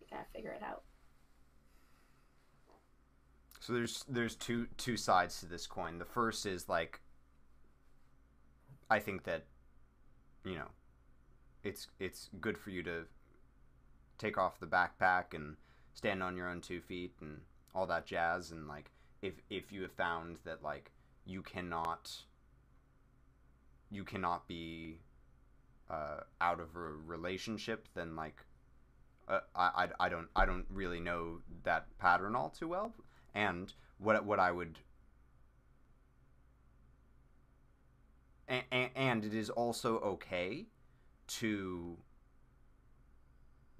I 0.00 0.16
gotta 0.16 0.26
figure 0.34 0.50
it 0.50 0.62
out. 0.62 0.82
So 3.60 3.74
there's 3.74 4.04
there's 4.08 4.34
two 4.34 4.66
two 4.76 4.96
sides 4.96 5.40
to 5.40 5.46
this 5.46 5.66
coin. 5.66 5.98
The 5.98 6.04
first 6.04 6.46
is 6.46 6.68
like 6.68 7.00
I 8.90 8.98
think 8.98 9.24
that 9.24 9.44
you 10.48 10.56
know 10.56 10.68
it's 11.62 11.88
it's 12.00 12.30
good 12.40 12.56
for 12.56 12.70
you 12.70 12.82
to 12.82 13.04
take 14.16 14.38
off 14.38 14.58
the 14.58 14.66
backpack 14.66 15.34
and 15.34 15.56
stand 15.94 16.22
on 16.22 16.36
your 16.36 16.48
own 16.48 16.60
two 16.60 16.80
feet 16.80 17.12
and 17.20 17.40
all 17.74 17.86
that 17.86 18.06
jazz. 18.06 18.50
And 18.50 18.66
like 18.66 18.90
if 19.22 19.34
if 19.50 19.72
you 19.72 19.82
have 19.82 19.92
found 19.92 20.38
that 20.44 20.62
like 20.62 20.90
you 21.26 21.42
cannot 21.42 22.10
you 23.90 24.04
cannot 24.04 24.46
be 24.48 25.00
uh, 25.90 26.20
out 26.40 26.60
of 26.60 26.76
a 26.76 26.80
relationship 26.80 27.88
then 27.94 28.14
like 28.14 28.44
uh, 29.26 29.40
I, 29.54 29.84
I, 29.84 30.06
I 30.06 30.08
don't 30.08 30.28
I 30.36 30.46
don't 30.46 30.66
really 30.70 31.00
know 31.00 31.40
that 31.64 31.86
pattern 31.98 32.34
all 32.34 32.50
too 32.50 32.68
well. 32.68 32.92
And 33.34 33.72
what 33.98 34.24
what 34.24 34.38
I 34.38 34.50
would 34.50 34.78
and, 38.48 38.90
and 38.94 39.24
it 39.24 39.34
is 39.34 39.50
also 39.50 39.98
okay 39.98 40.66
to 41.26 41.98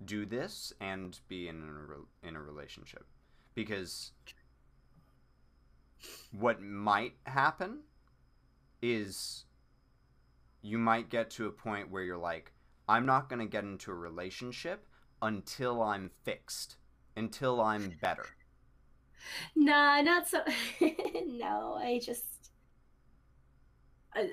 do 0.05 0.25
this 0.25 0.73
and 0.81 1.19
be 1.29 1.49
in 1.49 1.63
a 1.63 2.27
in 2.27 2.37
a 2.37 2.43
relationship 2.43 3.05
because 3.55 4.13
what 6.31 6.63
might 6.63 7.15
happen 7.25 7.81
is 8.81 9.45
you 10.63 10.79
might 10.79 11.09
get 11.09 11.31
to 11.31 11.47
a 11.47 11.51
point 11.51 11.91
where 11.91 12.03
you're 12.03 12.17
like 12.17 12.53
I'm 12.89 13.07
not 13.07 13.29
going 13.29 13.41
to 13.41 13.47
get 13.47 13.65
into 13.65 13.91
a 13.91 13.95
relationship 13.95 14.87
until 15.21 15.83
I'm 15.83 16.11
fixed 16.25 16.77
until 17.17 17.61
I'm 17.61 17.97
better 18.01 18.27
Nah, 19.55 20.01
not 20.03 20.29
so. 20.29 20.43
no, 21.27 21.79
I 21.81 22.01
just, 22.03 22.25
I, 24.15 24.31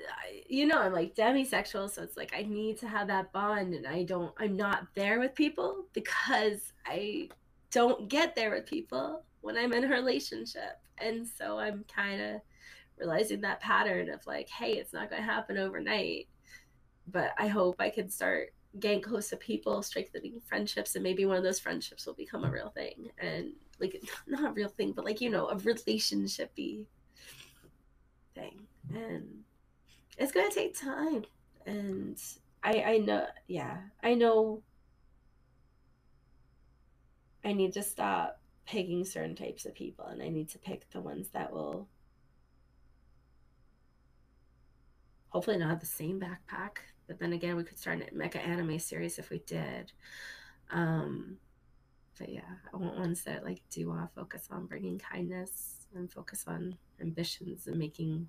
you 0.48 0.66
know, 0.66 0.80
I'm 0.80 0.92
like 0.92 1.14
demisexual, 1.14 1.90
so 1.90 2.02
it's 2.02 2.16
like 2.16 2.34
I 2.36 2.42
need 2.42 2.78
to 2.78 2.88
have 2.88 3.08
that 3.08 3.32
bond, 3.32 3.74
and 3.74 3.86
I 3.86 4.04
don't. 4.04 4.32
I'm 4.38 4.56
not 4.56 4.86
there 4.94 5.20
with 5.20 5.34
people 5.34 5.84
because 5.92 6.72
I 6.86 7.28
don't 7.70 8.08
get 8.08 8.34
there 8.34 8.50
with 8.50 8.66
people 8.66 9.22
when 9.40 9.56
I'm 9.56 9.72
in 9.72 9.84
a 9.84 9.88
relationship, 9.88 10.80
and 10.98 11.26
so 11.26 11.58
I'm 11.58 11.84
kind 11.94 12.20
of 12.20 12.40
realizing 12.98 13.42
that 13.42 13.60
pattern 13.60 14.10
of 14.10 14.26
like, 14.26 14.48
hey, 14.48 14.72
it's 14.72 14.92
not 14.92 15.10
going 15.10 15.20
to 15.20 15.30
happen 15.30 15.58
overnight, 15.58 16.28
but 17.08 17.32
I 17.38 17.48
hope 17.48 17.76
I 17.78 17.90
can 17.90 18.08
start 18.08 18.54
getting 18.80 19.02
close 19.02 19.28
to 19.30 19.36
people, 19.36 19.82
strengthening 19.82 20.40
friendships, 20.46 20.94
and 20.94 21.02
maybe 21.02 21.24
one 21.24 21.36
of 21.36 21.44
those 21.44 21.60
friendships 21.60 22.06
will 22.06 22.14
become 22.14 22.44
a 22.44 22.50
real 22.50 22.70
thing. 22.70 23.10
And 23.18 23.52
like 23.78 24.02
not 24.26 24.50
a 24.50 24.52
real 24.52 24.68
thing, 24.68 24.92
but 24.92 25.04
like 25.04 25.20
you 25.20 25.30
know, 25.30 25.48
a 25.48 25.56
relationshipy 25.56 26.86
thing. 28.34 28.60
And 28.94 29.44
it's 30.16 30.32
gonna 30.32 30.50
take 30.50 30.78
time. 30.78 31.24
And 31.66 32.20
I 32.62 32.82
I 32.82 32.98
know 32.98 33.26
yeah, 33.48 33.78
I 34.02 34.14
know 34.14 34.62
I 37.44 37.52
need 37.52 37.72
to 37.74 37.82
stop 37.82 38.40
picking 38.66 39.04
certain 39.04 39.36
types 39.36 39.64
of 39.66 39.74
people 39.74 40.06
and 40.06 40.22
I 40.22 40.28
need 40.28 40.48
to 40.50 40.58
pick 40.58 40.90
the 40.90 41.00
ones 41.00 41.28
that 41.30 41.52
will 41.52 41.88
hopefully 45.28 45.58
not 45.58 45.68
have 45.70 45.80
the 45.80 45.86
same 45.86 46.20
backpack. 46.20 46.78
But 47.06 47.20
then 47.20 47.32
again, 47.32 47.56
we 47.56 47.62
could 47.62 47.78
start 47.78 48.00
a 48.00 48.14
mecha 48.14 48.36
anime 48.36 48.78
series 48.80 49.18
if 49.18 49.30
we 49.30 49.38
did. 49.40 49.92
Um, 50.70 51.36
but 52.18 52.30
yeah, 52.30 52.40
I 52.72 52.76
want 52.76 52.98
ones 52.98 53.22
that 53.24 53.44
like 53.44 53.60
do 53.70 53.88
want 53.88 54.00
to 54.00 54.14
focus 54.14 54.48
on 54.50 54.66
bringing 54.66 54.98
kindness 54.98 55.86
and 55.94 56.10
focus 56.10 56.44
on 56.46 56.76
ambitions 57.00 57.66
and 57.66 57.78
making 57.78 58.28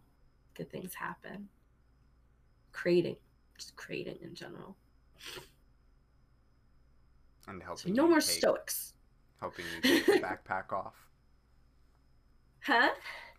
good 0.54 0.70
things 0.70 0.94
happen. 0.94 1.50
Creating, 2.78 3.16
just 3.58 3.76
creating 3.76 4.20
in 4.22 4.36
general. 4.36 4.78
And 7.48 7.64
helping. 7.64 7.96
So 7.96 8.02
no 8.04 8.08
more 8.08 8.20
take, 8.20 8.30
stoics. 8.30 8.94
Helping 9.40 9.66
you 9.76 9.82
take 9.82 10.06
the 10.06 10.20
backpack 10.20 10.72
off. 10.72 10.94
Huh? 12.62 12.90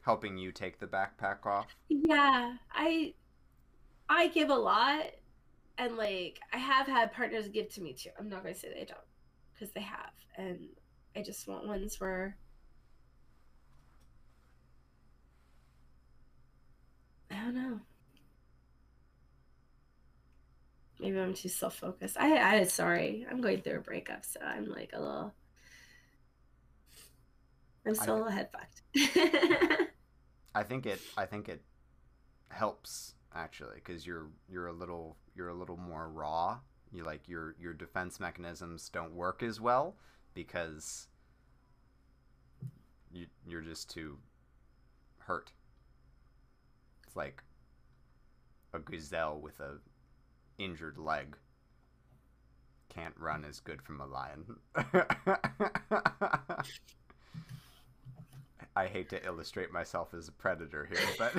Helping 0.01 0.39
you 0.39 0.51
take 0.51 0.81
the 0.81 0.86
backpack 0.86 1.44
off. 1.47 1.66
Yeah, 1.89 2.55
I 2.73 3.12
I 4.09 4.28
give 4.28 4.48
a 4.48 4.55
lot 4.55 5.05
and 5.77 5.97
like 5.97 6.40
I 6.52 6.56
have 6.56 6.86
had 6.86 7.12
partners 7.12 7.47
give 7.48 7.69
to 7.74 7.82
me 7.82 7.93
too. 7.93 8.10
I'm 8.19 8.28
not 8.28 8.43
gonna 8.43 8.55
say 8.55 8.70
they 8.74 8.86
don't, 8.86 8.98
because 9.52 9.70
they 9.73 9.82
have, 9.82 10.12
and 10.36 10.60
I 11.15 11.23
just 11.23 11.47
want 11.47 11.69
ones 11.69 12.01
where 12.01 12.39
I 17.31 17.35
don't 17.36 17.55
know. 17.55 17.81
Maybe 21.01 21.19
I'm 21.19 21.35
too 21.35 21.49
self 21.49 21.77
focused. 21.77 22.16
I 22.19 22.59
I 22.59 22.65
sorry. 22.65 23.27
I'm 23.31 23.41
going 23.41 23.62
through 23.62 23.79
a 23.79 23.81
breakup, 23.81 24.25
so 24.25 24.41
I'm 24.41 24.66
like 24.70 24.91
a 24.93 25.01
little. 25.01 25.35
I'm 27.87 27.95
still 27.95 28.15
I- 28.15 28.16
a 28.16 28.19
little 28.19 28.31
head 28.33 28.51
fucked. 28.53 28.83
I 30.55 30.62
think 30.62 30.87
it. 30.87 31.01
I 31.16 31.27
think 31.27 31.49
it 31.49 31.62
helps 32.51 33.15
actually 33.35 33.77
because 33.77 34.07
you're 34.07 34.29
you're 34.49 34.69
a 34.69 34.73
little 34.73 35.16
you're 35.35 35.49
a 35.49 35.55
little 35.55 35.77
more 35.77 36.09
raw. 36.09 36.59
You 36.93 37.05
like 37.05 37.29
your 37.29 37.55
your 37.61 37.75
defense 37.75 38.20
mechanisms 38.20 38.89
don't 38.89 39.15
work 39.15 39.43
as 39.43 39.61
well 39.61 39.97
because 40.35 41.09
you 43.11 43.27
you're 43.47 43.61
just 43.62 43.91
too 43.91 44.19
hurt. 45.19 45.53
It's 47.07 47.16
like 47.16 47.43
a 48.73 48.79
gazelle 48.79 49.39
with 49.41 49.61
a 49.61 49.79
injured 50.59 50.99
leg. 50.99 51.37
Can't 52.89 53.15
run 53.19 53.45
as 53.45 53.61
good 53.61 53.83
from 53.83 54.01
a 54.01 54.07
lion. 54.07 54.57
I 58.77 58.87
hate 58.87 59.09
to 59.11 59.25
illustrate 59.25 59.73
myself 59.73 60.15
as 60.15 60.29
a 60.29 60.33
predator 60.33 60.89
here, 60.89 61.01
but 61.19 61.35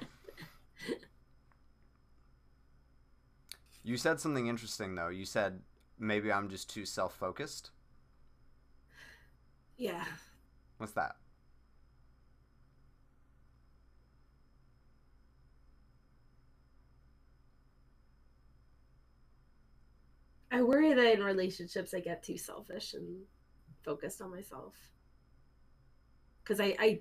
You 3.86 3.96
said 3.96 4.18
something 4.18 4.48
interesting 4.48 4.96
though. 4.96 5.10
You 5.10 5.24
said 5.24 5.60
maybe 5.96 6.32
I'm 6.32 6.48
just 6.48 6.68
too 6.68 6.84
self-focused. 6.84 7.70
Yeah. 9.76 10.04
What's 10.78 10.92
that? 10.94 11.16
I 20.50 20.62
worry 20.62 20.92
that 20.92 21.14
in 21.14 21.22
relationships 21.22 21.92
I 21.94 22.00
get 22.00 22.22
too 22.22 22.38
selfish 22.38 22.94
and 22.94 23.22
focused 23.84 24.20
on 24.22 24.30
myself. 24.30 24.74
Cuz 26.44 26.60
I 26.60 26.76
I 26.78 27.00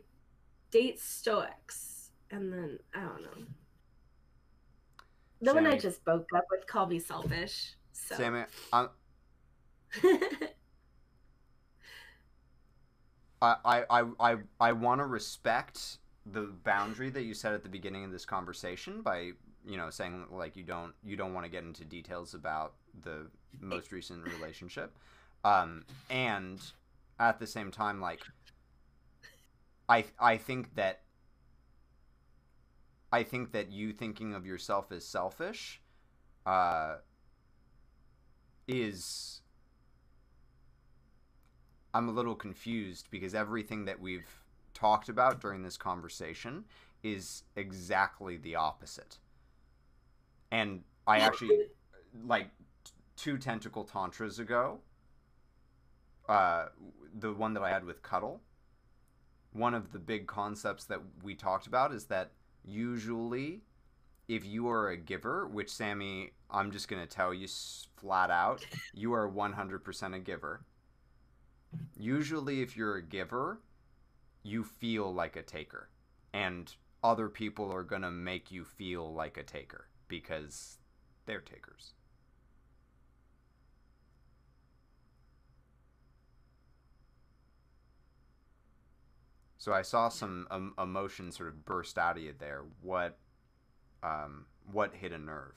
date 0.72 1.00
stoics 1.00 2.12
and 2.32 2.52
then 2.52 2.80
I 2.94 3.02
don't 3.02 3.22
know. 3.22 3.46
The 5.42 5.54
one 5.54 5.68
I 5.68 5.78
just 5.78 6.04
broke 6.04 6.28
up 6.36 6.46
with 6.50 6.66
called 6.66 6.90
me 6.90 7.00
selfish. 7.00 7.76
So. 7.92 8.16
Sammy, 8.16 8.46
I'm, 8.74 8.90
I, 13.42 13.56
I, 13.90 14.04
I, 14.20 14.36
I 14.60 14.72
want 14.72 15.02
to 15.02 15.06
respect 15.06 16.00
the 16.26 16.52
boundary 16.64 17.10
that 17.12 17.24
you 17.24 17.34
set 17.34 17.54
at 17.54 17.64
the 17.64 17.70
beginning 17.70 18.04
of 18.04 18.12
this 18.12 18.26
conversation 18.26 19.02
by 19.02 19.32
you 19.68 19.78
know 19.78 19.90
saying 19.90 20.26
like 20.32 20.56
you 20.56 20.64
don't 20.64 20.94
you 21.04 21.16
don't 21.16 21.34
want 21.34 21.46
to 21.46 21.50
get 21.50 21.64
into 21.64 21.86
details 21.86 22.34
about 22.34 22.74
the 23.04 23.28
most 23.60 23.92
recent 23.92 24.24
relationship 24.24 24.98
um 25.44 25.84
and 26.10 26.60
at 27.20 27.40
the 27.40 27.48
same 27.48 27.72
time 27.72 28.02
like 28.02 28.22
i 29.88 30.04
i 30.20 30.38
think 30.38 30.76
that 30.76 31.02
I 33.16 33.24
think 33.24 33.54
that 33.54 33.72
you 33.72 33.94
thinking 33.94 34.34
of 34.34 34.46
yourself 34.46 34.92
as 34.92 35.06
selfish 35.06 35.82
uh, 36.46 36.96
is. 38.68 39.40
I'm 41.94 42.10
a 42.10 42.12
little 42.12 42.36
confused 42.36 43.08
because 43.10 43.34
everything 43.34 43.86
that 43.86 44.02
we've 44.02 44.28
talked 44.74 45.08
about 45.08 45.40
during 45.40 45.64
this 45.64 45.78
conversation 45.78 46.66
is 47.04 47.44
exactly 47.56 48.36
the 48.36 48.56
opposite. 48.56 49.18
And 50.52 50.84
I 51.08 51.20
actually, 51.20 51.68
like, 52.28 52.50
two 53.16 53.38
tentacle 53.38 53.84
tantras 53.84 54.40
ago, 54.40 54.80
uh, 56.28 56.68
the 57.18 57.34
one 57.34 57.54
that 57.54 57.64
I 57.64 57.70
had 57.70 57.86
with 57.86 58.02
Cuddle, 58.02 58.42
one 59.54 59.74
of 59.74 59.92
the 59.92 60.00
big 60.00 60.28
concepts 60.28 60.86
that 60.86 61.00
we 61.24 61.34
talked 61.36 61.68
about 61.68 61.94
is 61.94 62.06
that 62.06 62.32
usually 62.64 63.62
if 64.28 64.46
you 64.46 64.68
are 64.70 64.90
a 64.90 64.98
giver, 64.98 65.48
which 65.48 65.70
Sammy, 65.70 66.32
I'm 66.50 66.72
just 66.72 66.88
going 66.88 67.02
to 67.02 67.08
tell 67.08 67.34
you 67.34 67.48
flat 67.96 68.32
out, 68.32 68.66
you 68.94 69.14
are 69.14 69.30
100% 69.30 70.16
a 70.16 70.20
giver. 70.20 70.66
Usually, 71.98 72.62
if 72.62 72.76
you're 72.76 72.96
a 72.96 73.02
giver, 73.04 73.60
you 74.44 74.64
feel 74.64 75.14
like 75.14 75.36
a 75.36 75.44
taker. 75.44 75.90
And 76.34 76.74
other 77.04 77.30
people 77.30 77.72
are 77.72 77.84
going 77.84 78.02
to 78.02 78.12
make 78.12 78.52
you 78.52 78.64
feel 78.64 79.14
like 79.14 79.38
a 79.38 79.44
taker 79.44 79.88
because 80.08 80.78
they're 81.26 81.42
takers. 81.42 81.94
So 89.66 89.74
I 89.74 89.82
saw 89.82 90.10
some 90.10 90.46
um, 90.52 90.76
emotion 90.78 91.32
sort 91.32 91.50
of 91.50 91.66
burst 91.66 91.98
out 91.98 92.18
of 92.18 92.24
you 92.24 92.36
there. 92.38 92.66
What, 92.84 93.18
um, 94.04 94.46
what 94.72 94.94
hit 94.94 95.12
a 95.12 95.18
nerve? 95.18 95.56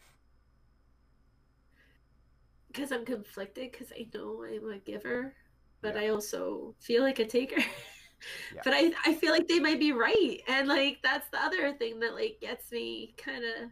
Because 2.68 2.90
I'm 2.90 3.05
conflicted. 3.05 3.70
Because 3.70 3.93
I 3.93 4.06
know 4.14 4.43
I'm 4.44 4.70
a 4.70 4.78
giver, 4.78 5.35
but 5.82 5.94
yeah. 5.94 6.01
I 6.01 6.09
also 6.09 6.74
feel 6.80 7.02
like 7.02 7.18
a 7.18 7.26
taker. 7.26 7.60
yeah. 8.55 8.62
But 8.64 8.72
I, 8.72 8.93
I 9.05 9.12
feel 9.12 9.30
like 9.30 9.47
they 9.47 9.60
might 9.60 9.78
be 9.78 9.93
right, 9.93 10.40
and 10.48 10.68
like 10.68 11.01
that's 11.02 11.28
the 11.28 11.43
other 11.43 11.74
thing 11.74 12.01
that 12.01 12.14
like 12.14 12.39
gets 12.40 12.72
me 12.72 13.14
kind 13.18 13.44
of 13.44 13.68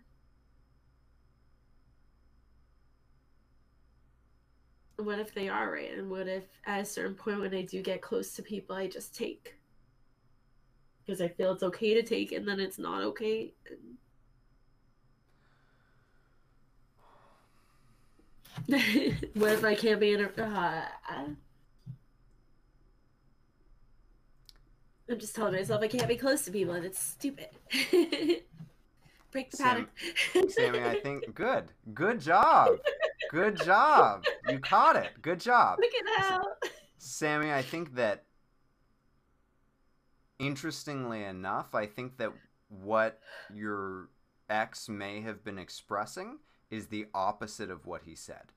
what 5.07 5.19
if 5.19 5.33
they 5.33 5.49
are 5.49 5.73
right 5.73 5.93
and 5.97 6.11
what 6.11 6.29
if 6.29 6.45
at 6.67 6.81
a 6.81 6.85
certain 6.85 7.15
point 7.15 7.39
when 7.39 7.55
i 7.55 7.61
do 7.61 7.83
get 7.83 8.01
close 8.01 8.33
to 8.33 8.43
people 8.43 8.75
i 8.75 8.87
just 8.87 9.15
take 9.15 9.56
because 11.07 11.21
I 11.21 11.29
feel 11.29 11.53
it's 11.53 11.63
okay 11.63 11.95
to 11.95 12.03
take 12.03 12.33
and 12.33 12.47
then 12.47 12.59
it's 12.59 12.79
not 12.79 13.03
okay. 13.05 13.53
what 18.67 19.53
if 19.53 19.65
I 19.65 19.75
can't 19.77 20.01
be 20.01 20.13
in 20.13 20.23
a? 20.23 20.43
Uh, 20.43 21.27
I'm 25.09 25.19
just 25.19 25.37
telling 25.37 25.55
myself 25.55 25.83
I 25.83 25.89
can't 25.89 26.09
be 26.09 26.17
close 26.17 26.45
to 26.47 26.51
people, 26.51 26.75
and 26.75 26.85
it's 26.85 26.99
stupid. 26.99 27.49
Break 29.31 29.51
the 29.51 29.57
Sam, 29.57 29.89
pattern. 30.35 30.51
Sammy, 30.51 30.81
I 30.81 30.99
think 31.03 31.33
good, 31.35 31.67
good 31.95 32.21
job, 32.21 32.79
good 33.31 33.63
job. 33.63 34.25
You 34.49 34.59
caught 34.59 34.97
it. 34.97 35.11
Good 35.23 35.39
job. 35.41 35.79
Look 35.81 35.93
at 35.95 36.05
that. 36.19 36.43
Sammy, 36.99 37.53
I 37.53 37.63
think 37.63 37.95
that 37.95 38.25
interestingly 40.39 41.25
enough, 41.25 41.75
I 41.75 41.87
think 41.87 42.19
that 42.19 42.33
what 42.69 43.21
your 43.53 44.09
ex 44.49 44.89
may 44.89 45.21
have 45.23 45.45
been 45.45 45.59
expressing 45.59 46.39
is 46.71 46.87
the 46.87 47.07
opposite 47.15 47.71
of 47.71 47.87
what 47.87 48.03
he 48.05 48.15
said. 48.15 48.53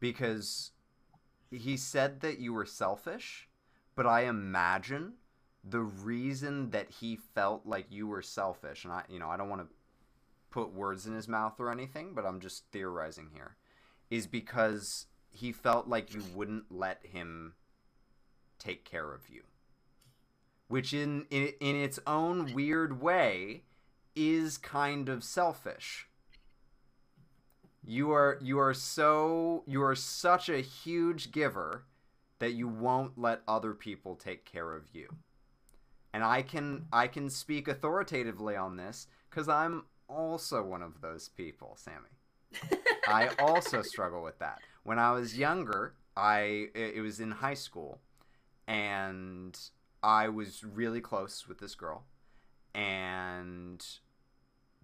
Because 0.00 0.72
he 1.50 1.76
said 1.76 2.20
that 2.20 2.38
you 2.38 2.52
were 2.52 2.66
selfish, 2.66 3.48
but 3.94 4.06
I 4.06 4.22
imagine 4.22 5.14
the 5.64 5.80
reason 5.80 6.70
that 6.70 6.90
he 6.90 7.16
felt 7.16 7.66
like 7.66 7.86
you 7.90 8.06
were 8.06 8.22
selfish, 8.22 8.84
and 8.84 8.92
I, 8.92 9.02
you 9.08 9.18
know, 9.18 9.28
I 9.28 9.36
don't 9.36 9.48
want 9.48 9.62
to 9.62 9.74
put 10.50 10.72
words 10.72 11.06
in 11.06 11.14
his 11.14 11.28
mouth 11.28 11.58
or 11.58 11.70
anything, 11.70 12.12
but 12.14 12.24
I'm 12.24 12.40
just 12.40 12.64
theorizing 12.72 13.30
here, 13.32 13.56
is 14.10 14.26
because 14.26 15.06
he 15.30 15.52
felt 15.52 15.88
like 15.88 16.14
you 16.14 16.22
wouldn't 16.34 16.70
let 16.70 17.04
him 17.04 17.54
take 18.58 18.84
care 18.84 19.12
of 19.12 19.28
you 19.28 19.42
which 20.68 20.92
in, 20.92 21.26
in 21.30 21.52
in 21.60 21.76
its 21.76 21.98
own 22.06 22.52
weird 22.52 23.00
way 23.00 23.62
is 24.14 24.56
kind 24.58 25.08
of 25.08 25.22
selfish. 25.22 26.08
You 27.84 28.10
are 28.10 28.38
you 28.40 28.58
are 28.58 28.74
so 28.74 29.62
you 29.66 29.82
are 29.82 29.94
such 29.94 30.48
a 30.48 30.60
huge 30.60 31.30
giver 31.30 31.84
that 32.38 32.52
you 32.52 32.68
won't 32.68 33.16
let 33.16 33.42
other 33.46 33.72
people 33.74 34.16
take 34.16 34.44
care 34.44 34.74
of 34.74 34.88
you. 34.92 35.08
And 36.12 36.24
I 36.24 36.42
can 36.42 36.86
I 36.92 37.06
can 37.06 37.30
speak 37.30 37.68
authoritatively 37.68 38.56
on 38.56 38.76
this 38.76 39.06
cuz 39.30 39.48
I'm 39.48 39.84
also 40.08 40.62
one 40.62 40.82
of 40.82 41.00
those 41.00 41.28
people, 41.28 41.76
Sammy. 41.76 42.10
I 43.06 43.28
also 43.38 43.82
struggle 43.92 44.22
with 44.22 44.38
that. 44.40 44.60
When 44.82 44.98
I 44.98 45.12
was 45.12 45.38
younger, 45.38 45.94
I 46.16 46.70
it 46.74 47.02
was 47.02 47.20
in 47.20 47.30
high 47.30 47.54
school 47.54 48.00
and 48.66 49.56
I 50.06 50.28
was 50.28 50.62
really 50.62 51.00
close 51.00 51.48
with 51.48 51.58
this 51.58 51.74
girl, 51.74 52.04
and 52.72 53.84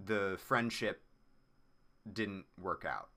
the 0.05 0.37
friendship 0.45 1.05
didn't 2.13 2.47
work 2.61 2.85
out. 2.85 3.11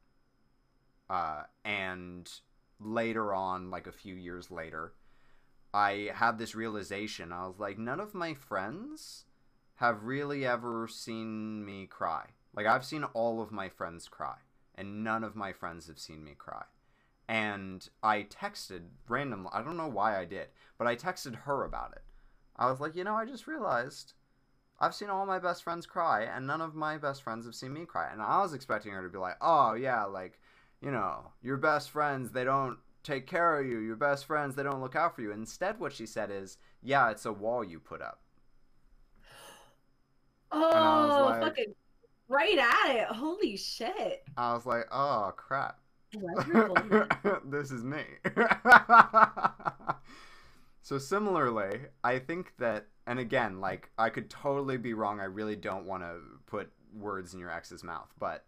Uh, 1.09 1.45
and 1.63 2.31
later 2.79 3.33
on, 3.33 3.71
like 3.71 3.87
a 3.87 3.91
few 3.91 4.13
years 4.13 4.51
later, 4.51 4.93
I 5.73 6.11
had 6.13 6.37
this 6.37 6.53
realization. 6.53 7.31
I 7.31 7.47
was 7.47 7.57
like, 7.57 7.79
none 7.79 7.99
of 7.99 8.13
my 8.13 8.35
friends 8.35 9.25
have 9.77 10.03
really 10.03 10.45
ever 10.45 10.87
seen 10.87 11.65
me 11.65 11.87
cry. 11.87 12.27
Like, 12.55 12.67
I've 12.67 12.85
seen 12.85 13.03
all 13.15 13.41
of 13.41 13.51
my 13.51 13.67
friends 13.67 14.07
cry, 14.07 14.37
and 14.75 15.03
none 15.03 15.23
of 15.23 15.35
my 15.35 15.53
friends 15.53 15.87
have 15.87 15.97
seen 15.97 16.23
me 16.23 16.35
cry 16.37 16.65
and 17.27 17.87
I 18.03 18.23
texted 18.23 18.83
randomly. 19.07 19.49
I 19.53 19.61
don't 19.61 19.77
know 19.77 19.87
why 19.87 20.19
I 20.19 20.25
did, 20.25 20.47
but 20.77 20.87
I 20.87 20.95
texted 20.95 21.35
her 21.43 21.63
about 21.63 21.93
it. 21.93 22.03
I 22.55 22.69
was 22.69 22.79
like, 22.79 22.95
you 22.95 23.03
know, 23.03 23.15
I 23.15 23.25
just 23.25 23.47
realized 23.47 24.13
I've 24.79 24.95
seen 24.95 25.09
all 25.09 25.25
my 25.25 25.39
best 25.39 25.63
friends 25.63 25.85
cry, 25.85 26.23
and 26.23 26.45
none 26.47 26.61
of 26.61 26.75
my 26.75 26.97
best 26.97 27.23
friends 27.23 27.45
have 27.45 27.55
seen 27.55 27.73
me 27.73 27.85
cry. 27.85 28.09
And 28.11 28.21
I 28.21 28.41
was 28.41 28.53
expecting 28.53 28.91
her 28.91 29.03
to 29.03 29.09
be 29.09 29.17
like, 29.17 29.37
oh, 29.41 29.73
yeah, 29.73 30.03
like, 30.05 30.39
you 30.81 30.91
know, 30.91 31.31
your 31.41 31.57
best 31.57 31.91
friends, 31.91 32.31
they 32.31 32.43
don't 32.43 32.77
take 33.03 33.27
care 33.27 33.59
of 33.59 33.65
you. 33.65 33.79
Your 33.79 33.95
best 33.95 34.25
friends, 34.25 34.55
they 34.55 34.63
don't 34.63 34.81
look 34.81 34.95
out 34.95 35.15
for 35.15 35.21
you. 35.21 35.31
Instead, 35.31 35.79
what 35.79 35.93
she 35.93 36.05
said 36.05 36.29
is, 36.31 36.57
yeah, 36.81 37.09
it's 37.09 37.25
a 37.25 37.33
wall 37.33 37.63
you 37.63 37.79
put 37.79 38.01
up. 38.01 38.21
Oh, 40.51 41.27
like, 41.29 41.41
fucking 41.41 41.73
right 42.27 42.57
at 42.57 42.95
it. 42.95 43.07
Holy 43.07 43.57
shit. 43.57 44.23
I 44.37 44.53
was 44.53 44.65
like, 44.65 44.85
oh 44.91 45.33
crap. 45.35 45.79
this 47.45 47.71
is 47.71 47.83
me. 47.83 48.03
so 50.81 50.97
similarly, 50.97 51.79
I 52.03 52.19
think 52.19 52.53
that 52.59 52.87
and 53.07 53.19
again, 53.19 53.59
like 53.59 53.89
I 53.97 54.09
could 54.09 54.29
totally 54.29 54.77
be 54.77 54.93
wrong. 54.93 55.19
I 55.19 55.25
really 55.25 55.55
don't 55.55 55.85
want 55.85 56.03
to 56.03 56.17
put 56.47 56.71
words 56.93 57.33
in 57.33 57.39
your 57.39 57.51
ex's 57.51 57.83
mouth, 57.83 58.11
but 58.19 58.45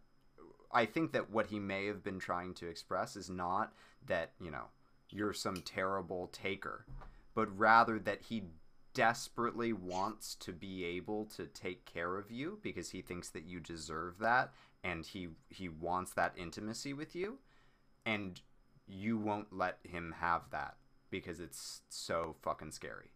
I 0.71 0.85
think 0.85 1.11
that 1.13 1.29
what 1.29 1.47
he 1.47 1.59
may 1.59 1.85
have 1.87 2.03
been 2.03 2.19
trying 2.19 2.53
to 2.55 2.67
express 2.67 3.15
is 3.15 3.29
not 3.29 3.73
that, 4.07 4.31
you 4.39 4.51
know, 4.51 4.65
you're 5.09 5.33
some 5.33 5.61
terrible 5.61 6.27
taker, 6.27 6.85
but 7.33 7.55
rather 7.57 7.99
that 7.99 8.21
he 8.23 8.43
desperately 8.93 9.73
wants 9.73 10.35
to 10.35 10.51
be 10.51 10.83
able 10.83 11.25
to 11.25 11.45
take 11.45 11.85
care 11.85 12.17
of 12.17 12.31
you 12.31 12.59
because 12.63 12.89
he 12.89 13.01
thinks 13.01 13.29
that 13.29 13.45
you 13.45 13.59
deserve 13.59 14.17
that 14.17 14.51
and 14.83 15.05
he 15.05 15.27
he 15.49 15.69
wants 15.69 16.13
that 16.13 16.33
intimacy 16.35 16.93
with 16.93 17.15
you 17.15 17.37
and 18.07 18.39
you 18.87 19.17
won't 19.17 19.51
let 19.51 19.79
him 19.83 20.15
have 20.17 20.43
that 20.51 20.77
because 21.11 21.41
it's 21.41 21.81
so 21.89 22.37
fucking 22.41 22.71
scary. 22.71 23.11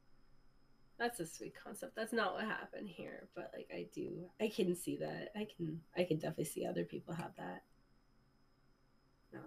That's 1.00 1.22
a 1.22 1.26
sweet 1.26 1.54
concept. 1.56 1.96
That's 1.96 2.14
not 2.14 2.34
what 2.34 2.44
happened 2.44 2.90
here, 2.90 3.30
but 3.34 3.52
like 3.56 3.70
I 3.74 3.88
do, 3.96 4.30
I 4.40 4.50
can 4.50 4.76
see 4.76 4.98
that. 4.98 5.30
I 5.36 5.48
can, 5.56 5.80
I 5.98 6.04
can 6.04 6.18
definitely 6.18 6.46
see 6.46 6.66
other 6.66 6.84
people 6.84 7.16
have 7.16 7.32
that. 7.38 7.64
No, 9.34 9.40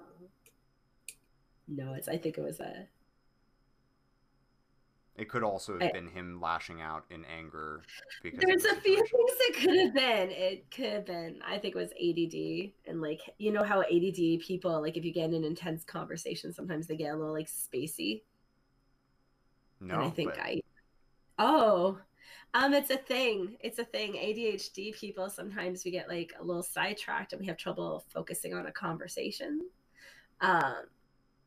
no, 1.68 1.92
it's. 1.92 2.08
I 2.08 2.16
think 2.16 2.38
it 2.38 2.42
was 2.42 2.58
a. 2.58 2.88
It 5.16 5.28
could 5.28 5.45
also 5.45 5.78
have 5.78 5.93
been 5.93 6.09
him 6.09 6.41
lashing 6.41 6.82
out 6.82 7.05
in 7.09 7.24
anger. 7.27 7.82
Because 8.23 8.41
there's 8.45 8.65
a 8.65 8.81
few 8.81 8.97
things 8.97 9.11
it 9.12 9.55
could 9.55 9.78
have 9.78 9.95
been. 9.95 10.31
It 10.31 10.70
could 10.73 10.93
have 10.93 11.07
been. 11.07 11.39
I 11.47 11.59
think 11.59 11.77
it 11.77 11.78
was 11.78 11.91
ADD 11.93 12.73
and 12.91 13.01
like 13.01 13.20
you 13.39 13.53
know 13.53 13.62
how 13.62 13.82
ADD 13.82 14.41
people 14.41 14.81
like 14.82 14.97
if 14.97 15.05
you 15.05 15.12
get 15.12 15.27
in 15.27 15.35
an 15.35 15.45
intense 15.45 15.85
conversation, 15.85 16.53
sometimes 16.53 16.89
they 16.89 16.97
get 16.97 17.15
a 17.15 17.16
little 17.16 17.32
like 17.32 17.49
spacey. 17.49 18.23
No, 19.81 19.95
and 19.95 20.05
I 20.05 20.11
think 20.11 20.31
but... 20.31 20.41
I 20.41 20.61
Oh, 21.39 21.99
um, 22.55 22.73
it's 22.74 22.91
a 22.91 22.97
thing. 22.97 23.57
It's 23.61 23.78
a 23.78 23.85
thing. 23.85 24.12
ADHD 24.12 24.95
people 24.95 25.28
sometimes 25.28 25.85
we 25.85 25.91
get 25.91 26.09
like 26.09 26.32
a 26.39 26.45
little 26.45 26.62
sidetracked 26.62 27.32
and 27.32 27.41
we 27.41 27.47
have 27.47 27.57
trouble 27.57 28.05
focusing 28.12 28.55
on 28.55 28.66
a 28.66 28.73
conversation. 28.73 29.61
Um, 30.41 30.85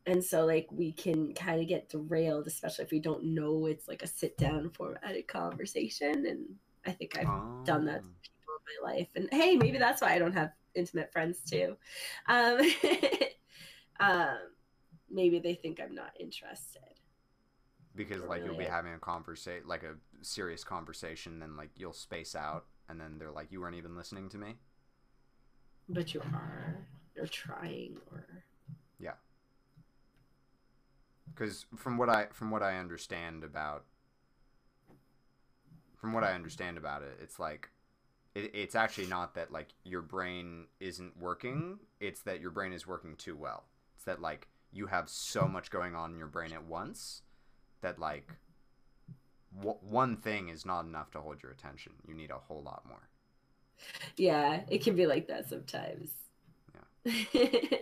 and 0.07 0.23
so 0.23 0.45
like 0.45 0.67
we 0.71 0.93
can 0.93 1.34
kind 1.34 1.61
of 1.61 1.67
get 1.67 1.89
derailed, 1.89 2.47
especially 2.47 2.85
if 2.85 2.91
we 2.91 2.99
don't 2.99 3.25
know 3.25 3.65
it's 3.65 3.89
like 3.89 4.03
a 4.03 4.07
sit 4.07 4.38
down 4.38 4.69
formatted 4.69 5.27
conversation. 5.27 6.25
And 6.25 6.45
I 6.85 6.91
think 6.91 7.17
I've 7.19 7.27
oh. 7.27 7.61
done 7.65 7.85
that 7.85 8.01
to 8.03 8.07
oh. 8.07 8.21
people 8.21 8.53
in 8.55 8.89
my 8.89 8.93
life. 8.93 9.09
And 9.15 9.27
hey, 9.31 9.57
maybe 9.57 9.77
that's 9.77 10.01
why 10.01 10.13
I 10.13 10.19
don't 10.19 10.34
have 10.34 10.53
intimate 10.73 11.11
friends 11.11 11.39
too. 11.45 11.75
Um, 12.29 12.61
um, 13.99 14.38
maybe 15.11 15.39
they 15.39 15.55
think 15.55 15.81
I'm 15.81 15.93
not 15.93 16.11
interested 16.17 16.81
because 17.93 18.21
like 18.23 18.45
you'll 18.45 18.55
be 18.55 18.63
having 18.63 18.93
a 18.93 18.99
conversation 18.99 19.67
like 19.67 19.81
a 19.81 19.95
serious 20.21 20.63
conversation 20.63 21.39
then 21.39 21.57
like 21.57 21.71
you'll 21.75 21.93
space 21.93 22.35
out 22.35 22.65
and 22.89 23.01
then 23.01 23.17
they're 23.17 23.31
like 23.31 23.51
you 23.51 23.59
weren't 23.59 23.75
even 23.75 23.97
listening 23.97 24.29
to 24.29 24.38
me 24.38 24.53
but 25.89 26.13
you 26.13 26.21
are 26.31 26.77
you're 27.15 27.25
trying 27.25 27.97
or 28.11 28.43
yeah 28.99 29.13
because 31.38 31.65
from 31.76 31.97
what 31.97 32.09
i 32.09 32.26
from 32.31 32.49
what 32.51 32.64
i 32.64 32.77
understand 32.77 33.43
about 33.43 33.85
from 35.95 36.14
what 36.14 36.23
i 36.23 36.34
understand 36.34 36.77
about 36.77 37.01
it 37.01 37.18
it's 37.22 37.39
like 37.39 37.69
it, 38.35 38.51
it's 38.53 38.76
actually 38.76 39.07
not 39.07 39.35
that 39.35 39.51
like 39.51 39.69
your 39.84 40.01
brain 40.01 40.65
isn't 40.80 41.18
working 41.18 41.80
it's 41.99 42.22
that 42.22 42.41
your 42.41 42.51
brain 42.51 42.73
is 42.73 42.88
working 42.88 43.15
too 43.15 43.35
well 43.35 43.65
it's 43.95 44.05
that 44.05 44.22
like 44.22 44.47
you 44.72 44.88
have 44.88 45.09
so 45.09 45.47
much 45.47 45.69
going 45.69 45.95
on 45.95 46.11
in 46.11 46.18
your 46.18 46.27
brain 46.27 46.53
at 46.53 46.64
once 46.65 47.22
that 47.81 47.99
like 47.99 48.34
w- 49.55 49.77
one 49.81 50.18
thing 50.18 50.49
is 50.49 50.65
not 50.65 50.85
enough 50.85 51.11
to 51.11 51.22
hold 51.22 51.41
your 51.41 51.51
attention. 51.51 51.93
You 52.07 52.14
need 52.14 52.31
a 52.31 52.35
whole 52.38 52.61
lot 52.64 52.84
more. 52.88 53.09
Yeah, 54.18 54.61
it 54.69 54.84
can 54.84 54.95
be 54.95 55.05
like 55.05 55.27
that 55.27 55.49
sometimes. 55.49 56.09
I, 57.05 57.81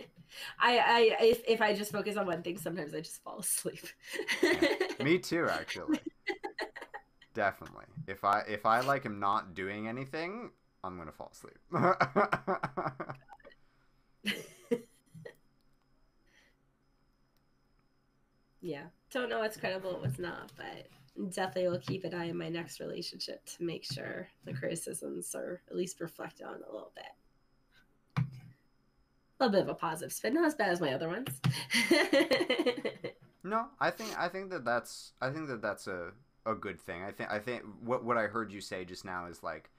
I 0.60 1.16
if, 1.20 1.42
if 1.46 1.62
I 1.62 1.74
just 1.74 1.92
focus 1.92 2.16
on 2.16 2.26
one 2.26 2.42
thing, 2.42 2.58
sometimes 2.58 2.94
I 2.94 3.00
just 3.00 3.22
fall 3.22 3.38
asleep. 3.38 3.86
yeah. 4.42 4.60
Me 5.02 5.18
too, 5.18 5.46
actually. 5.50 6.00
Definitely. 7.34 7.84
If 8.06 8.24
I 8.24 8.40
if 8.48 8.66
I 8.66 8.80
like 8.80 9.06
am 9.06 9.20
not 9.20 9.54
doing 9.54 9.88
anything, 9.88 10.50
I'm 10.84 10.98
gonna 10.98 11.12
fall 11.12 11.32
asleep. 11.32 11.58
yeah 18.62 18.84
don't 19.10 19.28
know 19.28 19.38
what's 19.38 19.56
credible, 19.56 19.98
what's 20.00 20.18
not, 20.18 20.52
but 20.56 20.88
definitely 21.32 21.70
will 21.70 21.78
keep 21.78 22.04
an 22.04 22.14
eye 22.14 22.30
on 22.30 22.36
my 22.36 22.48
next 22.48 22.80
relationship 22.80 23.44
to 23.46 23.64
make 23.64 23.84
sure 23.84 24.28
the 24.44 24.52
criticisms 24.52 25.34
are 25.34 25.60
at 25.68 25.76
least 25.76 26.00
reflected 26.00 26.46
on 26.46 26.56
a 26.56 26.72
little 26.72 26.92
bit. 26.94 27.04
A 29.38 29.44
little 29.44 29.60
bit 29.60 29.62
of 29.62 29.68
a 29.68 29.74
positive 29.74 30.12
spin, 30.12 30.34
not 30.34 30.46
as 30.46 30.54
bad 30.54 30.70
as 30.70 30.80
my 30.80 30.94
other 30.94 31.08
ones. 31.08 31.28
no, 33.44 33.66
I 33.78 33.90
think 33.90 34.18
I 34.18 34.28
think 34.28 34.50
that 34.50 34.64
that's 34.64 35.12
I 35.20 35.30
think 35.30 35.48
that 35.48 35.60
that's 35.60 35.86
a 35.86 36.12
a 36.46 36.54
good 36.54 36.80
thing. 36.80 37.02
I 37.02 37.10
think 37.10 37.30
I 37.30 37.38
think 37.38 37.62
what 37.82 38.04
what 38.04 38.16
I 38.16 38.28
heard 38.28 38.50
you 38.50 38.60
say 38.60 38.84
just 38.84 39.04
now 39.04 39.26
is 39.26 39.42
like 39.42 39.70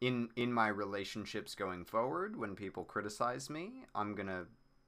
in 0.00 0.28
in 0.36 0.52
my 0.52 0.68
relationships 0.68 1.54
going 1.54 1.84
forward 1.84 2.36
when 2.36 2.54
people 2.54 2.84
criticize 2.84 3.48
me, 3.48 3.84
I'm 3.94 4.14
going 4.14 4.26
to 4.26 4.46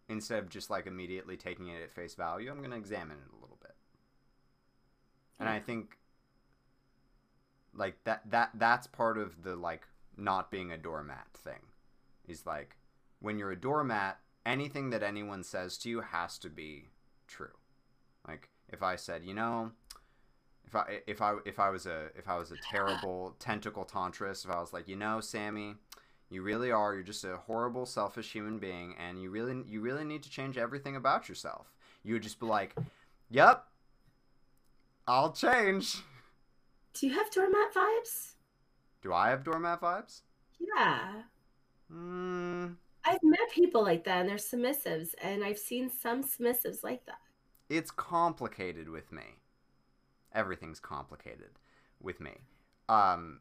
instead 0.08 0.40
of 0.40 0.48
just 0.48 0.68
like 0.68 0.86
immediately 0.86 1.36
taking 1.36 1.68
it 1.68 1.82
at 1.82 1.90
face 1.90 2.14
value, 2.14 2.50
I'm 2.50 2.58
going 2.58 2.70
to 2.70 2.76
examine 2.76 3.16
it 3.16 3.32
a 3.32 3.40
little 3.40 3.58
bit. 3.60 3.74
And 5.38 5.48
I 5.48 5.60
think 5.60 5.98
like 7.74 7.96
that 8.04 8.22
that 8.30 8.50
that's 8.54 8.86
part 8.86 9.18
of 9.18 9.42
the 9.42 9.56
like 9.56 9.86
not 10.16 10.50
being 10.50 10.72
a 10.72 10.78
doormat 10.78 11.28
thing. 11.34 11.60
Is 12.26 12.44
like 12.44 12.76
when 13.26 13.40
you're 13.40 13.50
a 13.50 13.60
doormat, 13.60 14.20
anything 14.46 14.90
that 14.90 15.02
anyone 15.02 15.42
says 15.42 15.76
to 15.76 15.90
you 15.90 16.00
has 16.00 16.38
to 16.38 16.48
be 16.48 16.84
true. 17.26 17.58
Like 18.26 18.48
if 18.68 18.84
I 18.84 18.94
said, 18.94 19.24
you 19.24 19.34
know, 19.34 19.72
if 20.64 20.76
I 20.76 21.00
if 21.08 21.20
I 21.20 21.34
if 21.44 21.58
I 21.58 21.70
was 21.70 21.86
a 21.86 22.06
if 22.14 22.28
I 22.28 22.36
was 22.36 22.52
a 22.52 22.56
terrible 22.70 23.34
tentacle 23.40 23.84
tantrist, 23.84 24.44
if 24.44 24.50
I 24.52 24.60
was 24.60 24.72
like, 24.72 24.86
you 24.86 24.94
know, 24.94 25.18
Sammy, 25.18 25.74
you 26.30 26.42
really 26.42 26.70
are. 26.70 26.94
You're 26.94 27.02
just 27.02 27.24
a 27.24 27.36
horrible, 27.36 27.84
selfish 27.84 28.30
human 28.30 28.60
being, 28.60 28.94
and 28.96 29.20
you 29.20 29.30
really, 29.30 29.60
you 29.66 29.80
really 29.80 30.04
need 30.04 30.22
to 30.22 30.30
change 30.30 30.56
everything 30.56 30.94
about 30.94 31.28
yourself. 31.28 31.74
You 32.04 32.14
would 32.14 32.22
just 32.22 32.38
be 32.38 32.46
like, 32.46 32.76
"Yep, 33.30 33.66
I'll 35.08 35.32
change." 35.32 35.96
Do 36.94 37.08
you 37.08 37.14
have 37.14 37.32
doormat 37.32 37.74
vibes? 37.74 38.34
Do 39.02 39.12
I 39.12 39.30
have 39.30 39.42
doormat 39.42 39.80
vibes? 39.80 40.20
Yeah. 40.60 41.22
Hmm. 41.90 42.66
I've 43.06 43.22
met 43.22 43.50
people 43.52 43.82
like 43.82 44.04
that, 44.04 44.20
and 44.20 44.28
they're 44.28 44.36
submissives, 44.36 45.10
and 45.22 45.44
I've 45.44 45.58
seen 45.58 45.88
some 45.88 46.24
submissives 46.24 46.82
like 46.82 47.06
that. 47.06 47.20
It's 47.68 47.92
complicated 47.92 48.88
with 48.88 49.12
me. 49.12 49.38
Everything's 50.34 50.80
complicated 50.80 51.50
with 52.00 52.20
me. 52.20 52.32
Um, 52.88 53.40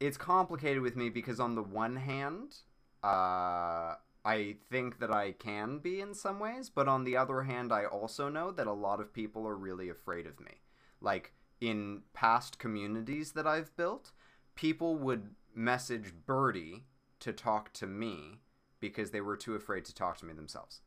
it's 0.00 0.16
complicated 0.16 0.82
with 0.82 0.96
me 0.96 1.10
because 1.10 1.38
on 1.38 1.54
the 1.54 1.62
one 1.62 1.94
hand, 1.96 2.56
uh, 3.04 3.94
I 4.24 4.56
think 4.68 4.98
that 4.98 5.12
I 5.12 5.32
can 5.32 5.78
be 5.78 6.00
in 6.00 6.12
some 6.12 6.40
ways, 6.40 6.68
but 6.68 6.88
on 6.88 7.04
the 7.04 7.16
other 7.16 7.42
hand, 7.42 7.72
I 7.72 7.84
also 7.84 8.28
know 8.28 8.50
that 8.50 8.66
a 8.66 8.72
lot 8.72 9.00
of 9.00 9.12
people 9.12 9.46
are 9.46 9.56
really 9.56 9.88
afraid 9.88 10.26
of 10.26 10.40
me. 10.40 10.60
Like 11.00 11.32
in 11.60 12.02
past 12.12 12.58
communities 12.58 13.32
that 13.32 13.46
I've 13.46 13.76
built, 13.76 14.10
people 14.56 14.96
would 14.96 15.30
message 15.54 16.12
Birdie 16.26 16.84
to 17.20 17.32
talk 17.32 17.72
to 17.74 17.86
me 17.86 18.40
because 18.88 19.10
they 19.10 19.20
were 19.20 19.36
too 19.36 19.54
afraid 19.54 19.84
to 19.86 19.94
talk 19.94 20.18
to 20.18 20.26
me 20.26 20.34
themselves. 20.34 20.80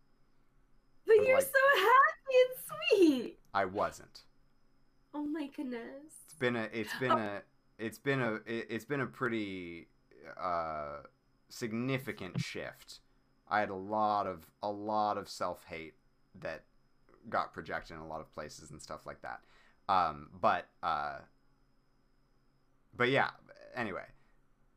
But 1.05 1.15
you're 1.25 1.37
like, 1.37 1.43
so 1.43 1.79
happy 1.79 2.35
and 2.45 2.59
sweet. 2.91 3.39
I 3.53 3.65
wasn't. 3.65 4.21
Oh 5.13 5.25
my 5.25 5.47
goodness. 5.47 6.13
It's 6.25 6.35
been 6.35 6.55
a 6.55 6.67
it's 6.71 6.93
been 6.99 7.11
oh. 7.11 7.17
a 7.17 7.41
it's 7.77 7.97
been 7.97 8.21
a 8.21 8.39
it's 8.45 8.85
been 8.85 9.01
a 9.01 9.05
pretty 9.07 9.87
uh, 10.39 10.97
significant 11.49 12.39
shift. 12.39 12.99
I 13.47 13.59
had 13.59 13.69
a 13.69 13.75
lot 13.75 14.27
of 14.27 14.45
a 14.61 14.69
lot 14.69 15.17
of 15.17 15.27
self 15.27 15.65
hate 15.65 15.95
that 16.41 16.63
got 17.29 17.53
projected 17.53 17.97
in 17.97 18.01
a 18.01 18.07
lot 18.07 18.21
of 18.21 18.31
places 18.33 18.71
and 18.71 18.81
stuff 18.81 19.05
like 19.05 19.21
that. 19.21 19.41
Um, 19.87 20.29
but 20.39 20.67
uh, 20.83 21.17
but 22.95 23.09
yeah. 23.09 23.31
Anyway, 23.75 24.05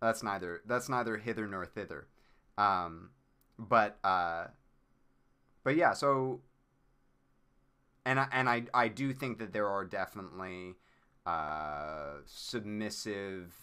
that's 0.01 0.23
neither 0.23 0.63
that's 0.67 0.89
neither 0.89 1.17
hither 1.17 1.47
nor 1.47 1.67
thither. 1.67 2.07
Um, 2.59 3.11
but 3.59 3.99
uh, 4.05 4.47
but 5.65 5.77
yeah. 5.77 5.93
So 5.93 6.41
and 8.05 8.21
I, 8.21 8.29
and 8.33 8.49
I 8.49 8.65
I 8.75 8.89
do 8.89 9.13
think 9.13 9.39
that 9.39 9.53
there 9.53 9.69
are 9.69 9.85
definitely 9.85 10.75
uh, 11.27 12.17
submissive 12.27 13.55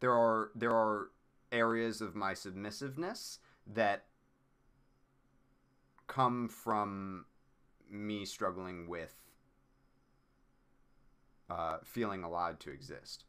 there 0.00 0.12
are 0.12 0.50
there 0.54 0.70
are 0.70 1.10
areas 1.50 2.00
of 2.00 2.14
my 2.14 2.34
submissiveness 2.34 3.38
that 3.66 4.04
come 6.06 6.48
from 6.48 7.24
me 7.90 8.24
struggling 8.24 8.86
with 8.88 9.14
uh, 11.48 11.78
feeling 11.84 12.22
allowed 12.22 12.60
to 12.60 12.70
exist. 12.70 13.24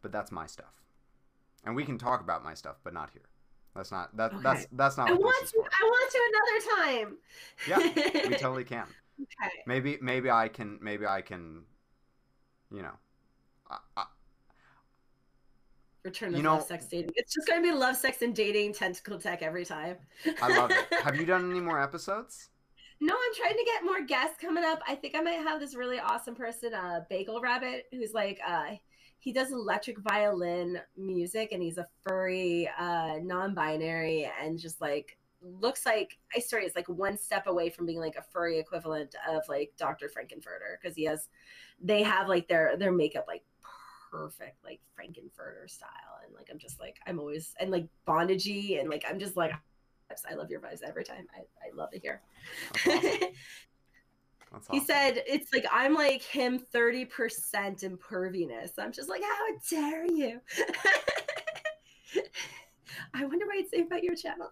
But 0.00 0.12
that's 0.12 0.30
my 0.30 0.46
stuff, 0.46 0.81
and 1.64 1.74
we 1.76 1.84
can 1.84 1.98
talk 1.98 2.20
about 2.20 2.44
my 2.44 2.54
stuff, 2.54 2.76
but 2.84 2.94
not 2.94 3.10
here. 3.12 3.22
That's 3.74 3.90
not 3.90 4.16
that. 4.16 4.32
Okay. 4.32 4.42
That's 4.42 4.66
that's 4.72 4.96
not. 4.98 5.08
I 5.08 5.12
what 5.12 5.22
want 5.22 5.36
this 5.40 5.48
is 5.48 5.52
to. 5.52 5.58
for. 5.58 5.68
I 5.72 5.84
want 5.84 6.12
to 6.12 6.20
another 6.32 7.06
time. 7.06 7.16
Yeah, 7.66 8.28
we 8.28 8.34
totally 8.38 8.64
can. 8.64 8.86
Okay. 9.20 9.52
Maybe 9.66 9.98
maybe 10.02 10.30
I 10.30 10.48
can 10.48 10.78
maybe 10.82 11.06
I 11.06 11.22
can, 11.22 11.62
you 12.70 12.82
know, 12.82 12.92
I, 13.70 13.78
I, 13.96 14.04
Return 16.04 16.32
You 16.32 16.38
of 16.38 16.44
know- 16.44 16.54
love, 16.54 16.64
sex, 16.64 16.86
dating. 16.86 17.12
It's 17.14 17.32
just 17.32 17.46
going 17.46 17.62
to 17.62 17.68
be 17.72 17.74
love, 17.74 17.96
sex, 17.96 18.22
and 18.22 18.34
dating. 18.34 18.74
Tentacle 18.74 19.18
tech 19.18 19.40
every 19.42 19.64
time. 19.64 19.96
I 20.42 20.48
love 20.56 20.70
it. 20.72 20.86
Have 21.04 21.16
you 21.16 21.24
done 21.24 21.48
any 21.50 21.60
more 21.60 21.80
episodes? 21.80 22.48
No, 23.00 23.14
I'm 23.14 23.34
trying 23.36 23.56
to 23.56 23.64
get 23.64 23.84
more 23.84 24.02
guests 24.02 24.36
coming 24.40 24.64
up. 24.64 24.80
I 24.86 24.94
think 24.96 25.14
I 25.16 25.20
might 25.22 25.32
have 25.40 25.60
this 25.60 25.74
really 25.74 25.98
awesome 25.98 26.34
person, 26.34 26.74
uh, 26.74 27.00
Bagel 27.08 27.40
Rabbit, 27.40 27.86
who's 27.92 28.12
like, 28.12 28.38
uh, 28.46 28.72
he 29.22 29.32
does 29.32 29.52
electric 29.52 30.00
violin 30.00 30.80
music 30.96 31.52
and 31.52 31.62
he's 31.62 31.78
a 31.78 31.86
furry, 32.02 32.68
uh, 32.76 33.18
non 33.22 33.54
binary, 33.54 34.28
and 34.42 34.58
just 34.58 34.80
like 34.80 35.16
looks 35.40 35.86
like, 35.86 36.18
I 36.36 36.40
swear, 36.40 36.60
he's 36.60 36.74
like 36.74 36.88
one 36.88 37.16
step 37.16 37.46
away 37.46 37.70
from 37.70 37.86
being 37.86 38.00
like 38.00 38.16
a 38.16 38.22
furry 38.22 38.58
equivalent 38.58 39.14
of 39.30 39.42
like 39.48 39.74
Dr. 39.76 40.08
Frank-N-Furter 40.08 40.76
because 40.80 40.96
he 40.96 41.04
has, 41.04 41.28
they 41.80 42.02
have 42.02 42.26
like 42.26 42.48
their, 42.48 42.76
their 42.76 42.90
makeup 42.90 43.26
like 43.28 43.44
perfect, 44.10 44.56
like 44.64 44.80
Frank-N-Furter 44.96 45.70
style. 45.70 46.18
And 46.26 46.34
like, 46.34 46.48
I'm 46.50 46.58
just 46.58 46.80
like, 46.80 46.96
I'm 47.06 47.20
always, 47.20 47.54
and 47.60 47.70
like 47.70 47.86
bondagey, 48.08 48.80
and 48.80 48.90
like, 48.90 49.04
I'm 49.08 49.20
just 49.20 49.36
like, 49.36 49.52
I 50.28 50.34
love 50.34 50.50
your 50.50 50.60
vibes 50.60 50.82
every 50.82 51.04
time. 51.04 51.28
I, 51.32 51.42
I 51.64 51.72
love 51.74 51.90
it 51.92 52.02
here. 52.02 52.22
Awesome. 52.86 53.28
That's 54.52 54.66
He 54.70 54.78
awesome. 54.78 54.80
said 54.80 55.22
it's 55.26 55.52
like 55.52 55.66
I'm 55.70 55.94
like 55.94 56.22
him 56.22 56.58
30% 56.74 57.82
in 57.82 57.96
perviness. 57.98 58.72
I'm 58.78 58.92
just 58.92 59.08
like, 59.08 59.22
how 59.22 59.46
dare 59.70 60.06
you? 60.06 60.40
I 63.14 63.24
wonder 63.24 63.46
what 63.46 63.56
he'd 63.56 63.68
say 63.70 63.80
about 63.82 64.02
your 64.02 64.14
channel. 64.16 64.50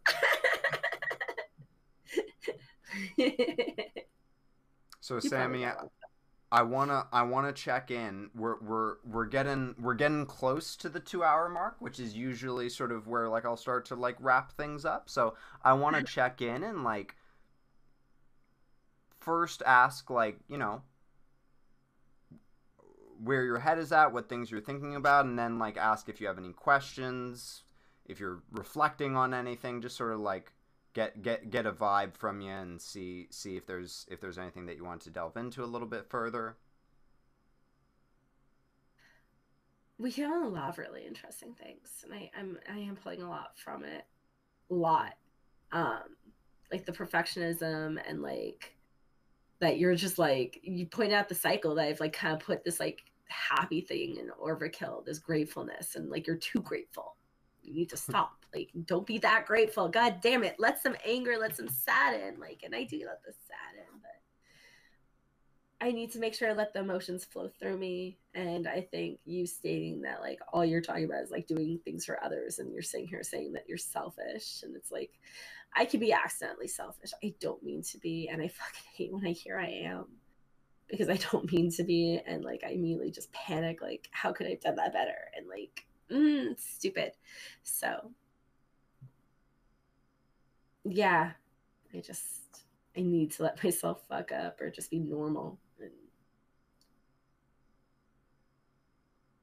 So 5.01 5.21
You 5.21 5.21
Sammy, 5.21 5.67
I. 5.67 5.75
I 6.53 6.63
wanna 6.63 7.07
I 7.13 7.23
wanna 7.23 7.53
check 7.53 7.91
in. 7.93 8.31
We're 8.35 8.59
we're 8.61 8.97
we're 9.05 9.27
getting 9.27 9.75
we're 9.79 9.95
getting 9.95 10.27
close 10.27 10.75
to 10.77 10.89
the 10.89 10.99
two 11.01 11.23
hour 11.25 11.49
mark, 11.49 11.77
which 11.81 11.99
is 12.01 12.15
usually 12.17 12.69
sort 12.69 12.91
of 12.93 13.07
where 13.07 13.29
like 13.29 13.45
I'll 13.45 13.57
start 13.57 13.85
to 13.87 13.95
like 13.97 14.17
wrap 14.21 14.53
things 14.53 14.85
up. 14.85 15.09
So 15.11 15.35
I 15.65 15.73
wanna 15.75 16.03
check 16.17 16.43
in 16.43 16.63
and 16.65 16.83
like 16.85 17.15
first 19.21 19.63
ask 19.65 20.11
like, 20.11 20.39
you 20.49 20.59
know, 20.59 20.83
where 23.23 23.45
your 23.45 23.59
head 23.59 23.79
is 23.79 23.93
at, 23.93 24.13
what 24.13 24.29
things 24.29 24.51
you're 24.51 24.61
thinking 24.61 24.97
about, 24.97 25.27
and 25.27 25.39
then 25.39 25.59
like 25.59 25.77
ask 25.77 26.09
if 26.09 26.21
you 26.21 26.27
have 26.27 26.39
any 26.39 26.53
questions, 26.53 27.63
if 28.07 28.19
you're 28.19 28.43
reflecting 28.51 29.17
on 29.17 29.35
anything, 29.35 29.83
just 29.83 29.97
sort 29.97 30.13
of 30.13 30.21
like 30.21 30.53
get 30.95 31.23
get 31.23 31.51
get 31.51 31.67
a 31.67 31.73
vibe 31.73 32.17
from 32.17 32.41
you 32.41 32.51
and 32.51 32.81
see 32.81 33.29
see 33.31 33.57
if 33.57 33.67
there's 33.67 34.07
if 34.11 34.21
there's 34.21 34.39
anything 34.39 34.67
that 34.67 34.77
you 34.77 34.85
want 34.85 35.03
to 35.03 35.11
delve 35.11 35.37
into 35.37 35.63
a 35.63 35.67
little 35.67 35.89
bit 35.89 36.09
further. 36.09 36.57
we 40.01 40.11
hit 40.11 40.31
a 40.31 40.49
lot 40.49 40.71
of 40.71 40.79
really 40.79 41.05
interesting 41.07 41.55
things, 41.55 42.05
and 42.05 42.15
I, 42.15 42.31
I'm 42.37 42.59
I 42.73 42.79
am 42.79 42.97
pulling 42.97 43.23
a 43.23 43.29
lot 43.29 43.59
from 43.59 43.85
it. 43.85 44.05
A 44.71 44.75
lot. 44.75 45.13
Um, 45.73 46.17
like 46.73 46.87
the 46.87 46.93
perfectionism 46.93 48.01
and 48.09 48.23
like 48.23 48.75
that 49.61 49.79
you're 49.79 49.95
just 49.95 50.19
like 50.19 50.59
you 50.63 50.87
point 50.87 51.13
out 51.13 51.29
the 51.29 51.35
cycle 51.35 51.75
that 51.75 51.87
I've 51.87 52.01
like 52.01 52.15
kind 52.15 52.35
of 52.35 52.41
put 52.41 52.65
this 52.65 52.81
like 52.81 53.03
happy 53.29 53.81
thing 53.81 54.17
in 54.17 54.31
overkill, 54.43 55.05
this 55.05 55.19
gratefulness, 55.19 55.97
and 55.97 56.11
like 56.11 56.27
you're 56.27 56.37
too 56.37 56.61
grateful. 56.61 57.17
You 57.63 57.75
need 57.75 57.91
to 57.91 57.97
stop. 57.97 58.33
Like, 58.55 58.71
don't 58.85 59.07
be 59.07 59.19
that 59.19 59.47
grateful. 59.47 59.89
God 59.89 60.17
damn 60.21 60.43
it. 60.43 60.57
Let 60.59 60.83
some 60.83 60.97
anger, 61.07 61.37
let 61.39 61.57
some 61.57 61.69
sadden. 61.69 62.41
Like, 62.41 62.63
and 62.65 62.75
I 62.75 62.83
do 62.83 63.01
let 63.07 63.23
the 63.23 63.33
sadden, 63.33 64.01
but 64.03 65.87
I 65.87 65.93
need 65.93 66.11
to 66.13 66.19
make 66.19 66.35
sure 66.35 66.51
I 66.51 66.53
let 66.53 66.73
the 66.73 66.81
emotions 66.81 67.25
flow 67.25 67.49
through 67.49 67.79
me. 67.79 68.19
And 68.35 68.67
I 68.67 68.89
think 68.91 69.21
you 69.25 69.47
stating 69.47 70.03
that 70.03 70.21
like 70.21 70.41
all 70.53 70.65
you're 70.65 70.81
talking 70.81 71.05
about 71.05 71.23
is 71.23 71.31
like 71.31 71.47
doing 71.47 71.79
things 71.85 72.05
for 72.05 72.23
others, 72.25 72.59
and 72.59 72.73
you're 72.73 72.83
sitting 72.83 73.07
here 73.07 73.23
saying 73.23 73.53
that 73.53 73.69
you're 73.69 73.79
selfish, 73.79 74.63
and 74.65 74.75
it's 74.75 74.91
like 74.91 75.21
I 75.75 75.85
could 75.85 76.01
be 76.01 76.13
accidentally 76.13 76.69
selfish. 76.69 77.13
I 77.23 77.35
don't 77.41 77.63
mean 77.63 77.83
to 77.85 77.99
be, 77.99 78.29
and 78.31 78.43
I 78.43 78.49
fucking 78.49 78.83
hate 78.97 79.13
when 79.13 79.27
I 79.27 79.33
hear 79.33 79.59
I 79.59 79.69
am 79.85 80.07
because 80.89 81.09
I 81.09 81.17
don't 81.31 81.51
mean 81.53 81.71
to 81.73 81.85
be, 81.85 82.21
and 82.27 82.45
like 82.45 82.63
I 82.67 82.71
immediately 82.71 83.11
just 83.11 83.33
panic. 83.33 83.81
Like, 83.81 84.09
how 84.11 84.33
could 84.33 84.47
I 84.47 84.51
have 84.51 84.61
done 84.61 84.77
that 84.77 84.93
better? 84.93 85.31
And 85.37 85.47
like, 85.49 85.87
mm, 86.11 86.59
stupid. 86.61 87.13
So, 87.63 88.11
yeah, 90.85 91.33
I 91.95 92.01
just 92.01 92.65
I 92.97 93.03
need 93.03 93.33
to 93.33 93.45
let 93.45 93.63
myself 93.65 94.03
fuck 94.09 94.33
up 94.33 94.61
or 94.61 94.71
just 94.71 94.91
be 94.91 94.99
normal. 94.99 95.59
And 95.81 95.91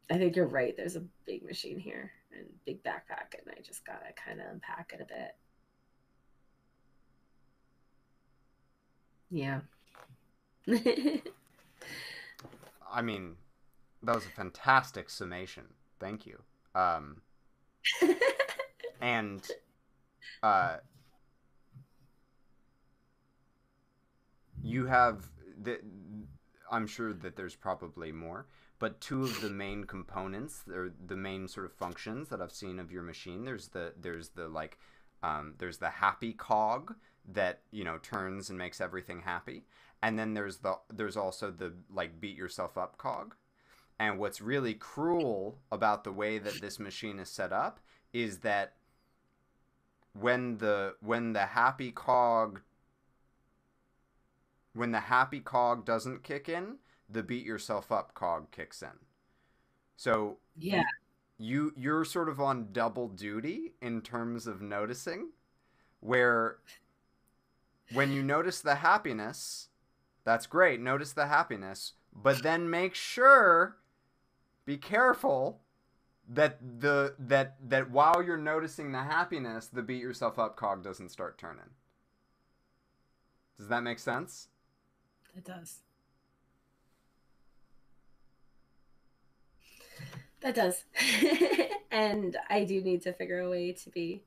I 0.09 0.17
think 0.17 0.35
you're 0.35 0.47
right. 0.47 0.75
There's 0.75 0.95
a 0.95 1.05
big 1.25 1.43
machine 1.43 1.79
here 1.79 2.11
and 2.37 2.47
big 2.65 2.83
backpack, 2.83 3.33
and 3.39 3.55
I 3.57 3.61
just 3.61 3.85
gotta 3.85 4.13
kind 4.15 4.41
of 4.41 4.47
unpack 4.51 4.91
it 4.93 5.01
a 5.01 5.05
bit. 5.05 5.35
Yeah. 9.29 9.61
I 12.91 13.01
mean, 13.01 13.35
that 14.03 14.15
was 14.15 14.25
a 14.25 14.29
fantastic 14.29 15.09
summation. 15.09 15.65
Thank 15.99 16.25
you. 16.25 16.41
Um, 16.75 17.21
and 19.01 19.47
uh, 20.43 20.77
you 24.61 24.85
have 24.85 25.29
the. 25.61 25.79
I'm 26.69 26.87
sure 26.87 27.13
that 27.13 27.35
there's 27.37 27.55
probably 27.55 28.11
more, 28.11 28.45
but 28.79 28.99
two 28.99 29.23
of 29.23 29.39
the 29.41 29.49
main 29.49 29.85
components, 29.85 30.63
or 30.67 30.91
the 31.05 31.15
main 31.15 31.47
sort 31.47 31.65
of 31.65 31.73
functions 31.73 32.27
that 32.29 32.41
I've 32.41 32.51
seen 32.51 32.79
of 32.79 32.91
your 32.91 33.03
machine. 33.03 33.45
There's 33.45 33.69
the 33.69 33.93
there's 33.99 34.29
the 34.29 34.47
like, 34.47 34.77
um, 35.23 35.53
there's 35.57 35.77
the 35.77 35.89
happy 35.89 36.33
cog 36.33 36.95
that 37.27 37.61
you 37.71 37.83
know 37.83 37.97
turns 37.97 38.49
and 38.49 38.57
makes 38.57 38.81
everything 38.81 39.21
happy, 39.21 39.65
and 40.01 40.17
then 40.17 40.33
there's 40.33 40.57
the 40.57 40.77
there's 40.89 41.17
also 41.17 41.51
the 41.51 41.73
like 41.89 42.19
beat 42.19 42.37
yourself 42.37 42.77
up 42.77 42.97
cog. 42.97 43.35
And 43.99 44.19
what's 44.19 44.41
really 44.41 44.75
cruel 44.75 45.57
about 45.71 46.03
the 46.03 46.11
way 46.11 46.37
that 46.37 46.61
this 46.61 46.79
machine 46.79 47.17
is 47.17 47.29
set 47.29 47.51
up 47.51 47.79
is 48.13 48.39
that 48.39 48.75
when 50.13 50.57
the 50.57 50.95
when 51.01 51.33
the 51.33 51.47
happy 51.47 51.91
cog 51.91 52.61
when 54.73 54.91
the 54.91 54.99
happy 54.99 55.39
cog 55.39 55.85
doesn't 55.85 56.23
kick 56.23 56.47
in, 56.47 56.75
the 57.09 57.23
beat 57.23 57.45
yourself 57.45 57.91
up 57.91 58.13
cog 58.13 58.51
kicks 58.51 58.81
in. 58.81 58.89
So 59.95 60.37
yeah. 60.55 60.83
you 61.37 61.73
you're 61.75 62.05
sort 62.05 62.29
of 62.29 62.39
on 62.39 62.69
double 62.71 63.07
duty 63.07 63.73
in 63.81 64.01
terms 64.01 64.45
of 64.45 64.61
noticing 64.61 65.31
where 65.99 66.57
when 67.93 68.11
you 68.11 68.23
notice 68.23 68.61
the 68.61 68.76
happiness 68.76 69.69
that's 70.23 70.45
great 70.47 70.80
notice 70.80 71.14
the 71.14 71.27
happiness 71.27 71.93
but 72.14 72.41
then 72.43 72.69
make 72.69 72.95
sure 72.95 73.77
be 74.65 74.77
careful 74.77 75.61
that 76.27 76.59
the 76.81 77.15
that 77.18 77.55
that 77.69 77.89
while 77.89 78.22
you're 78.23 78.38
noticing 78.38 78.91
the 78.91 79.03
happiness 79.03 79.68
the 79.68 79.81
beat 79.81 80.01
yourself 80.01 80.38
up 80.38 80.55
cog 80.55 80.84
doesn't 80.84 81.09
start 81.09 81.38
turning 81.38 81.72
does 83.57 83.68
that 83.69 83.84
make 83.84 83.99
sense 83.99 84.49
It 85.38 85.45
does. 85.45 85.77
That 90.41 90.55
does. 90.55 90.84
and 91.91 92.35
I 92.49 92.64
do 92.64 92.81
need 92.81 93.03
to 93.03 93.14
figure 93.14 93.39
a 93.39 93.49
way 93.49 93.72
to 93.72 93.89
be 93.89 94.23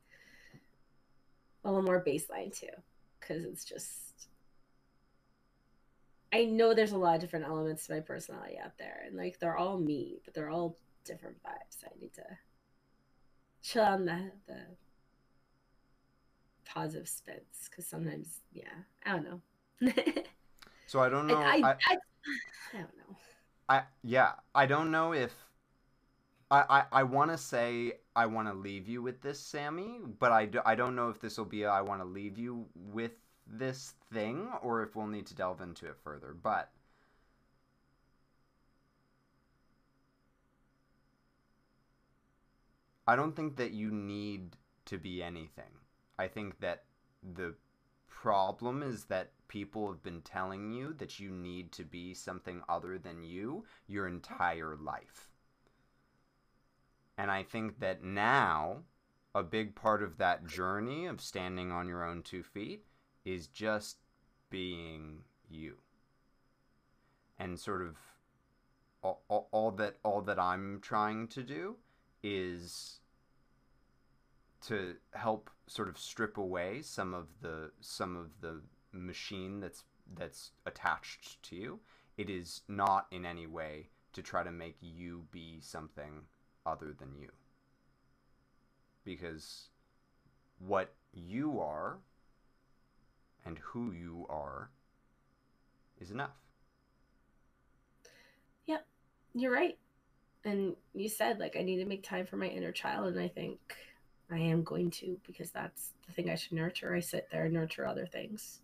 a 1.64 1.68
little 1.68 1.82
more 1.82 2.02
baseline 2.04 2.56
too. 2.56 2.68
Because 3.20 3.44
it's 3.44 3.64
just. 3.64 4.28
I 6.32 6.44
know 6.44 6.74
there's 6.74 6.92
a 6.92 6.98
lot 6.98 7.16
of 7.16 7.20
different 7.20 7.46
elements 7.46 7.86
to 7.86 7.94
my 7.94 8.00
personality 8.00 8.56
out 8.58 8.78
there. 8.78 9.02
And 9.06 9.16
like 9.16 9.38
they're 9.40 9.56
all 9.56 9.78
me, 9.78 10.20
but 10.24 10.32
they're 10.34 10.50
all 10.50 10.78
different 11.04 11.42
vibes. 11.42 11.84
I 11.84 11.90
need 12.00 12.12
to 12.14 12.22
chill 13.62 13.82
on 13.82 14.04
the, 14.04 14.30
the 14.46 14.60
positive 16.64 17.08
spins. 17.08 17.68
Because 17.68 17.86
sometimes, 17.86 18.40
yeah, 18.52 18.64
I 19.04 19.10
don't 19.12 19.24
know. 19.24 19.92
so 20.86 21.00
i 21.00 21.08
don't 21.08 21.26
know 21.26 21.38
I, 21.38 21.56
I, 21.56 21.70
I, 21.70 21.70
I, 21.72 21.96
I 22.74 22.76
don't 22.78 22.96
know. 22.96 23.16
I 23.68 23.82
yeah, 24.02 24.32
I 24.54 24.66
don't 24.66 24.90
know 24.90 25.14
if 25.14 25.32
I, 26.50 26.64
I, 26.68 27.00
I 27.00 27.02
want 27.04 27.30
to 27.30 27.38
say 27.38 27.94
I 28.14 28.26
want 28.26 28.48
to 28.48 28.54
leave 28.54 28.88
you 28.88 29.02
with 29.02 29.20
this, 29.22 29.38
Sammy, 29.38 29.98
but 30.18 30.32
I, 30.32 30.46
do, 30.46 30.60
I 30.64 30.74
don't 30.74 30.96
know 30.96 31.10
if 31.10 31.20
this 31.20 31.38
will 31.38 31.44
be 31.44 31.62
a, 31.62 31.70
I 31.70 31.80
want 31.80 32.00
to 32.00 32.06
leave 32.06 32.38
you 32.38 32.66
with 32.74 33.12
this 33.46 33.94
thing 34.12 34.50
or 34.62 34.82
if 34.82 34.96
we'll 34.96 35.06
need 35.06 35.26
to 35.26 35.34
delve 35.34 35.60
into 35.60 35.86
it 35.86 35.96
further. 36.02 36.34
But 36.34 36.70
I 43.06 43.16
don't 43.16 43.34
think 43.34 43.56
that 43.56 43.72
you 43.72 43.90
need 43.90 44.56
to 44.86 44.98
be 44.98 45.22
anything. 45.22 45.72
I 46.18 46.28
think 46.28 46.60
that 46.60 46.84
the 47.34 47.54
problem 48.08 48.82
is 48.82 49.04
that 49.04 49.32
people 49.48 49.88
have 49.90 50.02
been 50.02 50.20
telling 50.22 50.72
you 50.72 50.92
that 50.94 51.18
you 51.18 51.30
need 51.30 51.72
to 51.72 51.84
be 51.84 52.14
something 52.14 52.62
other 52.68 52.98
than 52.98 53.22
you 53.22 53.64
your 53.86 54.06
entire 54.06 54.76
life. 54.76 55.29
And 57.20 57.30
I 57.30 57.42
think 57.42 57.80
that 57.80 58.02
now, 58.02 58.78
a 59.34 59.42
big 59.42 59.74
part 59.74 60.02
of 60.02 60.16
that 60.16 60.46
journey 60.46 61.04
of 61.04 61.20
standing 61.20 61.70
on 61.70 61.86
your 61.86 62.02
own 62.02 62.22
two 62.22 62.42
feet 62.42 62.86
is 63.26 63.46
just 63.46 63.98
being 64.48 65.18
you. 65.50 65.76
And 67.38 67.60
sort 67.60 67.82
of 67.82 67.96
all, 69.02 69.22
all, 69.28 69.48
all 69.52 69.70
that 69.72 69.96
all 70.02 70.22
that 70.22 70.38
I'm 70.38 70.80
trying 70.80 71.28
to 71.28 71.42
do 71.42 71.76
is 72.22 73.00
to 74.68 74.94
help 75.12 75.50
sort 75.66 75.90
of 75.90 75.98
strip 75.98 76.38
away 76.38 76.80
some 76.80 77.12
of 77.12 77.26
the 77.42 77.70
some 77.82 78.16
of 78.16 78.30
the 78.40 78.62
machine 78.92 79.60
that's 79.60 79.84
that's 80.16 80.52
attached 80.64 81.42
to 81.42 81.56
you. 81.56 81.80
It 82.16 82.30
is 82.30 82.62
not 82.66 83.08
in 83.10 83.26
any 83.26 83.46
way 83.46 83.90
to 84.14 84.22
try 84.22 84.42
to 84.42 84.50
make 84.50 84.78
you 84.80 85.26
be 85.30 85.58
something 85.60 86.22
other 86.66 86.94
than 86.98 87.14
you. 87.20 87.30
Because 89.04 89.68
what 90.58 90.92
you 91.14 91.60
are 91.60 91.98
and 93.44 93.58
who 93.58 93.92
you 93.92 94.26
are 94.28 94.70
is 96.00 96.10
enough. 96.10 96.36
Yep, 98.66 98.86
you're 99.34 99.52
right. 99.52 99.78
And 100.44 100.76
you 100.94 101.08
said, 101.08 101.38
like, 101.38 101.56
I 101.58 101.62
need 101.62 101.78
to 101.78 101.84
make 101.84 102.02
time 102.02 102.26
for 102.26 102.36
my 102.36 102.46
inner 102.46 102.72
child. 102.72 103.08
And 103.08 103.20
I 103.20 103.28
think 103.28 103.58
I 104.30 104.38
am 104.38 104.62
going 104.62 104.90
to 104.92 105.18
because 105.26 105.50
that's 105.50 105.92
the 106.06 106.12
thing 106.12 106.30
I 106.30 106.34
should 106.36 106.52
nurture. 106.52 106.94
I 106.94 107.00
sit 107.00 107.28
there 107.30 107.44
and 107.44 107.54
nurture 107.54 107.86
other 107.86 108.06
things. 108.06 108.60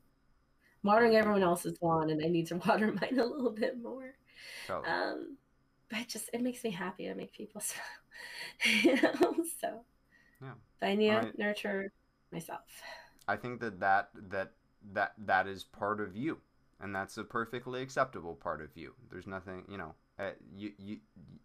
watering 0.82 1.16
everyone 1.16 1.42
else's 1.42 1.78
lawn, 1.82 2.10
and 2.10 2.24
I 2.24 2.28
need 2.28 2.46
to 2.48 2.56
water 2.66 2.92
mine 2.92 3.18
a 3.18 3.24
little 3.26 3.50
bit 3.50 3.82
more. 3.82 4.14
Totally. 4.66 4.88
Um, 4.88 5.36
but 5.90 6.00
it 6.00 6.08
just 6.08 6.30
it 6.32 6.42
makes 6.42 6.64
me 6.64 6.70
happy 6.70 7.06
to 7.06 7.14
make 7.14 7.32
people 7.32 7.60
smile. 7.62 8.84
you 8.84 9.00
know, 9.00 9.36
so 9.60 9.80
yeah, 10.42 10.52
I 10.82 10.94
need 10.94 11.32
to 11.32 11.32
nurture 11.38 11.92
myself. 12.32 12.60
I 13.28 13.36
think 13.36 13.60
that 13.60 13.80
that 13.80 14.10
that 14.30 14.52
that 14.92 15.12
that 15.18 15.46
is 15.46 15.64
part 15.64 16.00
of 16.00 16.16
you, 16.16 16.38
and 16.80 16.94
that's 16.94 17.18
a 17.18 17.24
perfectly 17.24 17.82
acceptable 17.82 18.34
part 18.34 18.60
of 18.60 18.76
you. 18.76 18.94
There's 19.10 19.26
nothing, 19.26 19.64
you 19.68 19.78
know, 19.78 19.94
uh, 20.18 20.30
you 20.54 20.72
you 20.78 20.98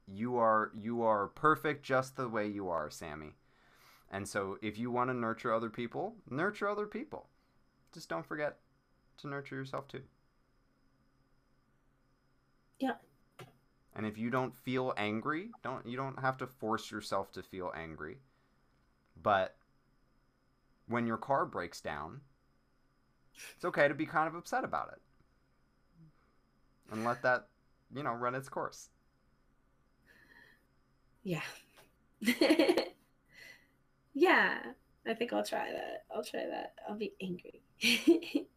you 0.07 0.37
are 0.37 0.71
you 0.75 1.03
are 1.03 1.27
perfect 1.27 1.83
just 1.83 2.15
the 2.15 2.29
way 2.29 2.47
you 2.47 2.69
are, 2.69 2.89
Sammy. 2.89 3.35
And 4.11 4.27
so 4.27 4.57
if 4.61 4.77
you 4.77 4.91
want 4.91 5.09
to 5.09 5.13
nurture 5.13 5.53
other 5.53 5.69
people, 5.69 6.15
nurture 6.29 6.67
other 6.69 6.85
people. 6.87 7.29
Just 7.93 8.09
don't 8.09 8.25
forget 8.25 8.57
to 9.19 9.27
nurture 9.27 9.55
yourself 9.55 9.87
too. 9.87 10.03
Yeah. 12.79 12.95
And 13.95 14.05
if 14.05 14.17
you 14.17 14.29
don't 14.29 14.55
feel 14.55 14.93
angry, 14.95 15.49
don't 15.63 15.85
you 15.85 15.97
don't 15.97 16.19
have 16.19 16.37
to 16.37 16.47
force 16.47 16.91
yourself 16.91 17.31
to 17.33 17.43
feel 17.43 17.71
angry. 17.75 18.17
But 19.21 19.55
when 20.87 21.05
your 21.05 21.17
car 21.17 21.45
breaks 21.45 21.81
down, 21.81 22.21
it's 23.55 23.65
okay 23.65 23.87
to 23.87 23.93
be 23.93 24.05
kind 24.05 24.27
of 24.27 24.35
upset 24.35 24.63
about 24.63 24.93
it. 24.93 25.01
And 26.91 27.03
let 27.03 27.21
that, 27.23 27.47
you 27.93 28.03
know, 28.03 28.13
run 28.13 28.35
its 28.35 28.49
course. 28.49 28.89
Yeah. 31.23 31.41
Yeah, 34.13 34.57
I 35.07 35.13
think 35.13 35.33
I'll 35.33 35.43
try 35.43 35.71
that. 35.71 36.05
I'll 36.13 36.23
try 36.23 36.45
that. 36.45 36.73
I'll 36.87 36.97
be 36.97 37.13
angry. 37.21 37.61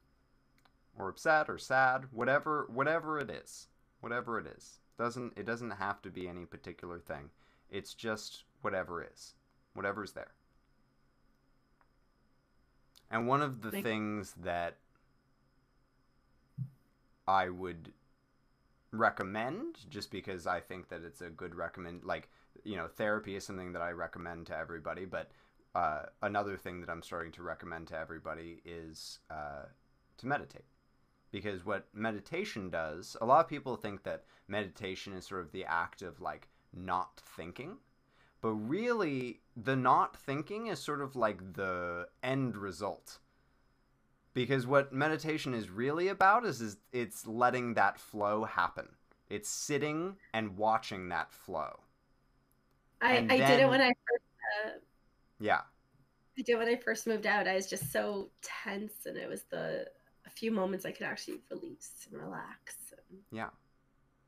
or 0.98 1.08
upset 1.08 1.48
or 1.48 1.58
sad, 1.58 2.06
whatever 2.10 2.66
whatever 2.72 3.18
it 3.18 3.30
is. 3.30 3.68
Whatever 4.00 4.38
it 4.38 4.46
is. 4.46 4.80
Doesn't 4.98 5.32
it 5.36 5.44
doesn't 5.46 5.72
have 5.72 6.00
to 6.02 6.10
be 6.10 6.28
any 6.28 6.44
particular 6.44 6.98
thing. 6.98 7.30
It's 7.70 7.94
just 7.94 8.44
whatever 8.62 9.02
is. 9.02 9.34
Whatever's 9.74 10.12
there. 10.12 10.32
And 13.10 13.26
one 13.26 13.42
of 13.42 13.62
the 13.62 13.70
Thank- 13.70 13.84
things 13.84 14.34
that 14.42 14.76
I 17.26 17.48
would 17.48 17.92
recommend 18.92 19.78
just 19.90 20.10
because 20.10 20.46
I 20.46 20.60
think 20.60 20.88
that 20.88 21.02
it's 21.02 21.20
a 21.20 21.28
good 21.28 21.54
recommend 21.54 22.04
like 22.04 22.28
you 22.62 22.76
know 22.76 22.86
therapy 22.86 23.34
is 23.34 23.44
something 23.44 23.72
that 23.72 23.82
I 23.82 23.90
recommend 23.90 24.46
to 24.46 24.56
everybody 24.56 25.04
but 25.04 25.32
uh, 25.74 26.02
another 26.22 26.56
thing 26.56 26.80
that 26.80 26.88
I'm 26.88 27.02
starting 27.02 27.32
to 27.32 27.42
recommend 27.42 27.88
to 27.88 27.98
everybody 27.98 28.60
is 28.64 29.18
uh, 29.30 29.64
to 30.18 30.26
meditate. 30.26 30.64
Because 31.34 31.66
what 31.66 31.88
meditation 31.92 32.70
does, 32.70 33.16
a 33.20 33.26
lot 33.26 33.40
of 33.40 33.48
people 33.48 33.74
think 33.74 34.04
that 34.04 34.22
meditation 34.46 35.12
is 35.14 35.26
sort 35.26 35.40
of 35.40 35.50
the 35.50 35.64
act 35.64 36.00
of 36.00 36.20
like 36.20 36.46
not 36.72 37.20
thinking. 37.36 37.78
But 38.40 38.50
really, 38.50 39.40
the 39.56 39.74
not 39.74 40.16
thinking 40.16 40.68
is 40.68 40.78
sort 40.78 41.00
of 41.00 41.16
like 41.16 41.54
the 41.54 42.06
end 42.22 42.56
result. 42.56 43.18
Because 44.32 44.64
what 44.64 44.92
meditation 44.92 45.54
is 45.54 45.70
really 45.70 46.06
about 46.06 46.46
is, 46.46 46.60
is 46.60 46.76
it's 46.92 47.26
letting 47.26 47.74
that 47.74 47.98
flow 47.98 48.44
happen. 48.44 48.86
It's 49.28 49.48
sitting 49.48 50.14
and 50.32 50.56
watching 50.56 51.08
that 51.08 51.32
flow. 51.32 51.80
I, 53.02 53.26
I 53.28 53.38
did 53.38 53.58
it 53.58 53.68
when 53.68 53.80
I 53.80 53.88
first 53.88 54.24
uh, 54.66 54.70
yeah. 55.40 55.62
I 56.38 56.42
did 56.42 56.58
when 56.58 56.68
I 56.68 56.76
first 56.76 57.08
moved 57.08 57.26
out. 57.26 57.48
I 57.48 57.56
was 57.56 57.68
just 57.68 57.90
so 57.90 58.30
tense, 58.40 59.06
and 59.06 59.16
it 59.16 59.28
was 59.28 59.42
the 59.50 59.88
few 60.34 60.50
moments 60.50 60.84
I 60.84 60.92
could 60.92 61.06
actually 61.06 61.40
release 61.50 62.06
and 62.10 62.20
relax. 62.20 62.76
And... 62.92 63.18
Yeah. 63.30 63.50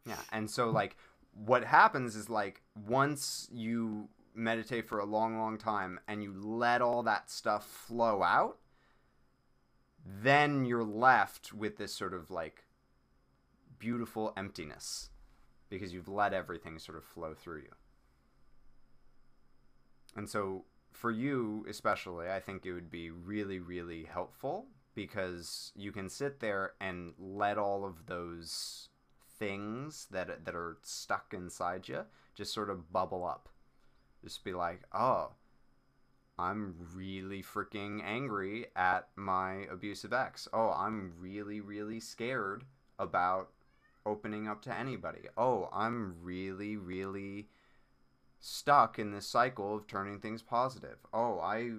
Yeah. 0.06 0.20
And 0.32 0.50
so, 0.50 0.70
like, 0.70 0.96
what 1.32 1.64
happens 1.64 2.16
is, 2.16 2.30
like, 2.30 2.62
once 2.86 3.48
you 3.52 4.08
meditate 4.34 4.86
for 4.86 4.98
a 4.98 5.04
long, 5.04 5.38
long 5.38 5.58
time 5.58 5.98
and 6.06 6.22
you 6.22 6.32
let 6.38 6.82
all 6.82 7.02
that 7.02 7.30
stuff 7.30 7.66
flow 7.66 8.22
out, 8.22 8.58
then 10.04 10.64
you're 10.64 10.84
left 10.84 11.52
with 11.52 11.78
this 11.78 11.92
sort 11.92 12.14
of 12.14 12.30
like 12.30 12.64
beautiful 13.78 14.32
emptiness 14.36 15.10
because 15.68 15.92
you've 15.92 16.08
let 16.08 16.32
everything 16.32 16.78
sort 16.78 16.96
of 16.96 17.04
flow 17.04 17.34
through 17.34 17.58
you. 17.62 17.72
And 20.14 20.28
so 20.28 20.64
for 20.92 21.10
you 21.10 21.66
especially, 21.68 22.30
I 22.30 22.40
think 22.40 22.64
it 22.64 22.72
would 22.72 22.90
be 22.90 23.10
really, 23.10 23.58
really 23.58 24.04
helpful 24.04 24.66
because 24.96 25.72
you 25.76 25.92
can 25.92 26.08
sit 26.08 26.40
there 26.40 26.72
and 26.80 27.12
let 27.18 27.58
all 27.58 27.84
of 27.84 28.06
those 28.06 28.88
things 29.38 30.08
that 30.10 30.44
that 30.44 30.54
are 30.56 30.78
stuck 30.82 31.34
inside 31.34 31.86
you 31.86 32.00
just 32.34 32.52
sort 32.52 32.70
of 32.70 32.92
bubble 32.92 33.24
up. 33.24 33.48
Just 34.24 34.42
be 34.42 34.52
like, 34.54 34.82
"Oh, 34.92 35.32
I'm 36.38 36.74
really 36.94 37.42
freaking 37.42 38.02
angry 38.02 38.66
at 38.74 39.08
my 39.16 39.66
abusive 39.70 40.12
ex. 40.12 40.48
Oh, 40.52 40.70
I'm 40.70 41.12
really 41.20 41.60
really 41.60 42.00
scared 42.00 42.64
about 42.98 43.50
opening 44.06 44.48
up 44.48 44.62
to 44.62 44.74
anybody. 44.74 45.28
Oh, 45.36 45.68
I'm 45.72 46.16
really 46.22 46.76
really 46.76 47.48
stuck 48.40 48.98
in 48.98 49.12
this 49.12 49.26
cycle 49.26 49.76
of 49.76 49.86
turning 49.86 50.20
things 50.20 50.42
positive. 50.42 50.98
Oh, 51.12 51.40
I 51.40 51.72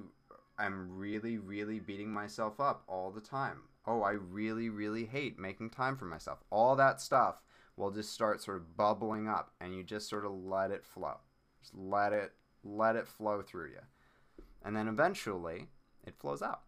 am 0.65 0.87
really, 0.89 1.37
really 1.37 1.79
beating 1.79 2.11
myself 2.11 2.59
up 2.59 2.83
all 2.87 3.11
the 3.11 3.21
time. 3.21 3.61
Oh, 3.85 4.01
I 4.01 4.11
really, 4.11 4.69
really 4.69 5.05
hate 5.05 5.39
making 5.39 5.69
time 5.69 5.95
for 5.97 6.05
myself. 6.05 6.39
All 6.49 6.75
that 6.75 6.99
stuff 6.99 7.41
will 7.75 7.91
just 7.91 8.11
start 8.11 8.41
sort 8.41 8.57
of 8.57 8.75
bubbling 8.75 9.27
up 9.27 9.53
and 9.61 9.73
you 9.73 9.83
just 9.83 10.09
sort 10.09 10.25
of 10.25 10.31
let 10.31 10.71
it 10.71 10.83
flow. 10.83 11.17
Just 11.61 11.73
let 11.75 12.11
it 12.11 12.33
let 12.63 12.95
it 12.95 13.07
flow 13.07 13.41
through 13.41 13.69
you. 13.69 14.43
And 14.65 14.75
then 14.75 14.87
eventually 14.87 15.67
it 16.05 16.17
flows 16.17 16.41
out. 16.41 16.63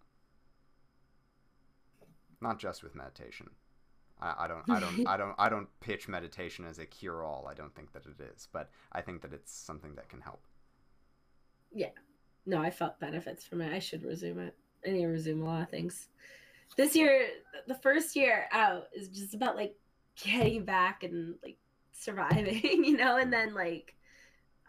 Not 2.41 2.59
just 2.59 2.83
with 2.83 2.95
meditation. 2.95 3.49
I, 4.21 4.45
I 4.45 4.47
don't 4.47 4.69
I 4.69 4.79
don't 4.79 5.07
I 5.07 5.17
don't 5.17 5.35
I 5.37 5.49
don't 5.49 5.67
pitch 5.79 6.07
meditation 6.07 6.65
as 6.65 6.79
a 6.79 6.85
cure 6.85 7.23
all. 7.23 7.47
I 7.49 7.53
don't 7.53 7.73
think 7.75 7.93
that 7.93 8.05
it 8.05 8.21
is, 8.35 8.47
but 8.51 8.69
I 8.91 9.01
think 9.01 9.21
that 9.21 9.33
it's 9.33 9.51
something 9.53 9.95
that 9.95 10.09
can 10.09 10.21
help. 10.21 10.45
Yeah. 11.71 11.89
No, 12.45 12.61
I 12.61 12.69
felt 12.69 12.99
benefits 12.99 13.45
from 13.45 13.61
it. 13.61 13.73
I 13.73 13.79
should 13.79 14.03
resume 14.03 14.39
it. 14.39 14.55
I 14.85 14.91
need 14.91 15.01
to 15.01 15.07
resume 15.07 15.41
a 15.41 15.45
lot 15.45 15.61
of 15.61 15.69
things. 15.69 16.07
This 16.77 16.95
year, 16.95 17.27
the 17.67 17.75
first 17.75 18.15
year 18.15 18.47
out 18.51 18.85
is 18.95 19.09
just 19.09 19.33
about 19.33 19.55
like 19.55 19.75
getting 20.23 20.65
back 20.65 21.03
and 21.03 21.35
like 21.43 21.57
surviving, 21.91 22.61
you 22.63 22.97
know, 22.97 23.17
and 23.17 23.31
then 23.31 23.53
like 23.53 23.95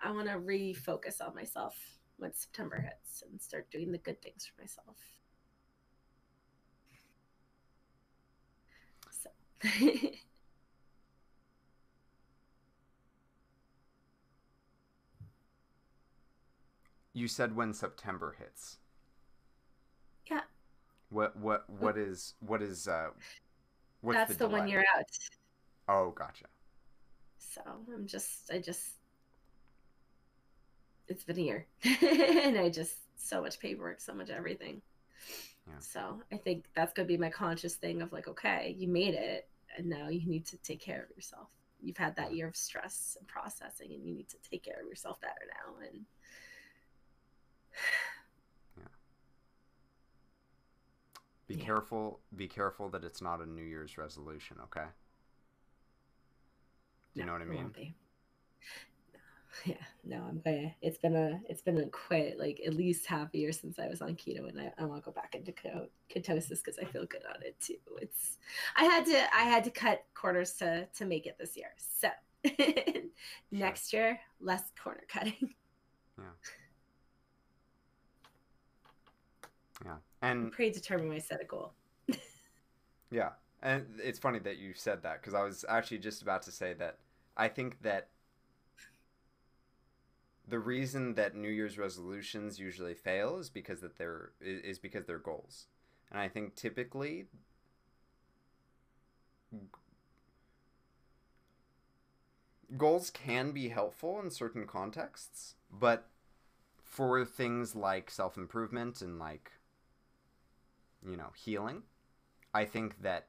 I 0.03 0.11
want 0.11 0.29
to 0.29 0.35
refocus 0.35 1.21
on 1.27 1.35
myself 1.35 1.77
when 2.17 2.33
September 2.33 2.81
hits 2.81 3.23
and 3.29 3.41
start 3.41 3.71
doing 3.71 3.93
the 3.93 3.99
good 3.99 4.21
things 4.23 4.47
for 4.47 4.61
myself. 4.63 4.97
So. 9.23 10.11
you 17.13 17.29
said 17.29 17.57
when 17.57 17.73
September 17.75 18.37
hits. 18.39 18.79
Yeah. 20.31 20.41
What 21.09 21.37
what 21.37 21.69
what 21.69 21.99
is 21.99 22.35
what 22.41 22.63
is 22.63 22.87
uh 22.87 23.09
what's 24.01 24.17
That's 24.17 24.33
the, 24.37 24.47
the 24.47 24.49
one 24.49 24.69
you're 24.69 24.85
out. 24.97 25.05
Oh, 25.89 26.11
gotcha. 26.13 26.47
So 27.39 27.61
I'm 27.93 28.07
just 28.07 28.51
I 28.53 28.59
just 28.59 28.87
it's 31.09 31.25
been 31.25 31.39
a 31.39 31.43
year. 31.43 31.67
and 31.85 32.59
I 32.59 32.71
just 32.71 32.97
so 33.17 33.43
much 33.43 33.59
paperwork, 33.59 34.01
so 34.01 34.15
much 34.15 34.31
everything. 34.31 34.81
Yeah. 35.67 35.79
So 35.81 36.23
I 36.33 36.37
think 36.37 36.67
that's 36.75 36.93
gonna 36.93 37.09
be 37.09 37.17
my 37.17 37.31
conscious 37.31 37.75
thing 37.75 38.03
of 38.03 38.13
like, 38.13 38.29
okay, 38.29 38.77
you 38.79 38.87
made 38.87 39.15
it 39.15 39.49
and 39.77 39.89
now 39.89 40.09
you 40.09 40.29
need 40.29 40.47
to 40.47 40.57
take 40.59 40.81
care 40.81 41.03
of 41.03 41.17
yourself. 41.17 41.49
You've 41.83 41.97
had 41.97 42.15
that 42.17 42.35
year 42.35 42.47
of 42.47 42.57
stress 42.57 43.17
and 43.19 43.27
processing 43.27 43.93
and 43.93 44.05
you 44.05 44.15
need 44.15 44.29
to 44.29 44.37
take 44.49 44.63
care 44.63 44.81
of 44.81 44.87
yourself 44.89 45.21
better 45.21 45.49
now 45.49 45.87
and 45.89 46.05
yeah. 48.77 48.85
Be 51.49 51.55
yeah. 51.55 51.65
careful. 51.65 52.21
Be 52.37 52.49
careful 52.49 52.89
that 52.91 53.05
it's 53.05 53.21
not 53.21 53.41
a 53.41 53.47
New 53.47 53.63
Year's 53.63 53.99
resolution. 53.99 54.59
Okay. 54.65 54.87
Do 57.15 57.21
you 57.21 57.27
no, 57.27 57.33
know 57.39 57.45
what 57.45 57.49
I 57.49 57.79
mean? 57.79 57.95
Yeah, 59.65 59.75
no, 60.05 60.25
I'm 60.29 60.41
gonna. 60.45 60.75
It's 60.81 60.99
been 60.99 61.17
a, 61.17 61.41
it's 61.49 61.61
been 61.61 61.79
a 61.79 61.87
quite 61.87 62.39
like 62.39 62.61
at 62.67 62.75
least 62.75 63.07
half 63.07 63.29
a 63.35 63.39
year 63.39 63.53
since 63.53 63.79
I 63.79 63.89
was 63.89 64.01
on 64.01 64.15
keto, 64.15 64.49
and 64.49 64.61
I, 64.61 64.73
I 64.79 64.85
want 64.85 65.03
to 65.03 65.05
go 65.05 65.13
back 65.13 65.35
into 65.35 65.53
ketosis 65.53 66.63
because 66.65 66.79
I 66.79 66.85
feel 66.85 67.05
good 67.05 67.23
on 67.29 67.43
it 67.43 67.57
too. 67.61 67.77
It's, 68.01 68.39
I 68.77 68.85
had 68.85 69.05
to, 69.07 69.35
I 69.35 69.43
had 69.43 69.65
to 69.65 69.71
cut 69.71 70.05
corners 70.15 70.53
to 70.55 70.87
to 70.87 71.05
make 71.05 71.27
it 71.27 71.37
this 71.39 71.57
year. 71.57 71.73
So 71.79 72.09
next 73.51 73.93
year, 73.93 74.19
less 74.41 74.63
corner 74.83 75.05
cutting. 75.09 75.55
Yeah. 76.19 76.25
Yeah, 79.85 79.97
and 80.23 80.47
I'm 80.47 80.51
predetermined 80.51 81.09
when 81.09 81.17
I 81.17 81.21
set 81.21 81.41
a 81.41 81.45
goal. 81.45 81.73
yeah, 83.11 83.31
and 83.63 83.87
it's 84.03 84.19
funny 84.19 84.39
that 84.41 84.59
you 84.59 84.73
said 84.75 85.03
that 85.03 85.21
because 85.21 85.35
I 85.35 85.43
was 85.43 85.65
actually 85.69 85.99
just 85.99 86.23
about 86.23 86.43
to 86.43 86.53
say 86.53 86.75
that 86.75 86.99
I 87.37 87.49
think 87.49 87.83
that 87.83 88.09
the 90.47 90.59
reason 90.59 91.15
that 91.15 91.35
New 91.37 91.49
Year's 91.49 91.79
resolutions 91.79 92.59
usually 92.59 92.95
fail 92.95 93.39
is 93.39 93.49
because 93.49 93.81
that 93.81 93.97
they're 93.97 94.33
is 94.41 94.79
because 94.79 95.07
they're 95.07 95.19
goals, 95.19 95.67
and 96.11 96.21
I 96.21 96.29
think 96.29 96.55
typically 96.57 97.27
goals 102.77 103.11
can 103.11 103.53
be 103.53 103.69
helpful 103.69 104.21
in 104.21 104.31
certain 104.31 104.67
contexts, 104.67 105.55
but 105.71 106.09
for 106.85 107.25
things 107.25 107.77
like 107.77 108.11
self 108.11 108.37
improvement 108.37 109.03
and 109.03 109.19
like 109.19 109.53
you 111.05 111.17
know, 111.17 111.31
healing, 111.35 111.83
I 112.53 112.65
think 112.65 113.03
that 113.03 113.27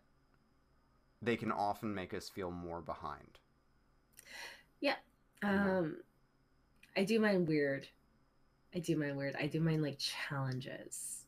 they 1.22 1.38
can 1.38 1.52
often 1.52 1.93
make 1.93 2.14
us 2.14 2.30
feel 2.30 2.52
more 2.52 2.81
behind. 2.81 3.39
Yeah. 4.80 4.95
Um 5.43 5.98
I 6.95 7.03
do 7.03 7.19
mind 7.19 7.48
weird. 7.48 7.88
I 8.76 8.80
do 8.80 8.95
mind 8.98 9.18
weird. 9.18 9.35
I 9.39 9.48
do 9.48 9.60
mind 9.61 9.81
like 9.81 9.98
challenges. 9.99 11.26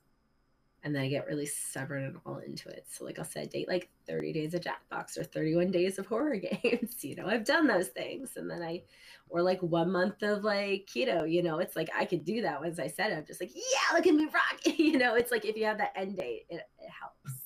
And 0.83 0.93
then 0.93 1.03
I 1.03 1.09
get 1.09 1.27
really 1.27 1.45
stubborn 1.45 2.03
and 2.03 2.17
all 2.25 2.37
into 2.39 2.67
it. 2.67 2.85
So 2.89 3.05
like 3.05 3.17
I 3.17 3.23
said, 3.23 3.49
date 3.49 3.69
like 3.69 3.89
30 4.05 4.33
days 4.33 4.53
of 4.53 4.61
Jackbox 4.61 5.17
or 5.17 5.23
31 5.23 5.71
days 5.71 5.97
of 5.97 6.07
horror 6.07 6.35
games. 6.63 7.03
you 7.03 7.15
know, 7.15 7.27
I've 7.27 7.45
done 7.45 7.67
those 7.67 7.87
things. 7.87 8.31
And 8.35 8.49
then 8.49 8.61
I 8.61 8.83
or 9.29 9.41
like 9.41 9.61
one 9.63 9.91
month 9.91 10.21
of 10.23 10.43
like 10.43 10.89
keto, 10.93 11.29
you 11.29 11.41
know, 11.41 11.59
it's 11.59 11.75
like 11.75 11.89
I 11.97 12.05
could 12.05 12.25
do 12.25 12.41
that 12.41 12.61
once 12.61 12.79
I 12.79 12.87
said 12.87 13.11
it. 13.11 13.17
I'm 13.17 13.25
just 13.25 13.41
like, 13.41 13.51
yeah, 13.55 13.95
look 13.95 14.05
at 14.05 14.13
me 14.13 14.25
rock. 14.25 14.59
you 14.77 14.97
know, 14.97 15.15
it's 15.15 15.31
like 15.31 15.45
if 15.45 15.55
you 15.55 15.65
have 15.65 15.77
that 15.77 15.93
end 15.95 16.17
date, 16.17 16.45
it, 16.49 16.61
it 16.79 16.89
helps. 16.89 17.41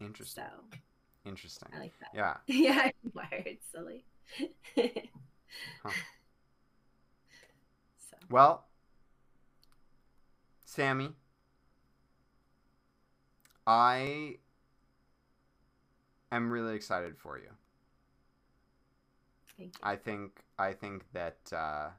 Interesting. 0.00 0.44
So 0.44 0.78
interesting. 1.26 1.68
I 1.74 1.78
like 1.78 1.92
that. 2.00 2.10
Yeah. 2.14 2.36
yeah, 2.46 2.82
I'm 2.84 3.12
wired 3.12 3.58
silly. 3.72 4.04
huh. 5.82 5.90
So 7.98 8.16
well, 8.30 8.66
Sammy, 10.64 11.10
I 13.66 14.38
am 16.32 16.50
really 16.50 16.74
excited 16.74 17.16
for 17.18 17.38
you. 17.38 17.50
Thank 19.56 19.78
you. 19.80 19.82
I 19.82 19.96
think 19.96 20.42
I 20.58 20.72
think 20.72 21.04
that 21.12 21.52
uh, 21.52 21.90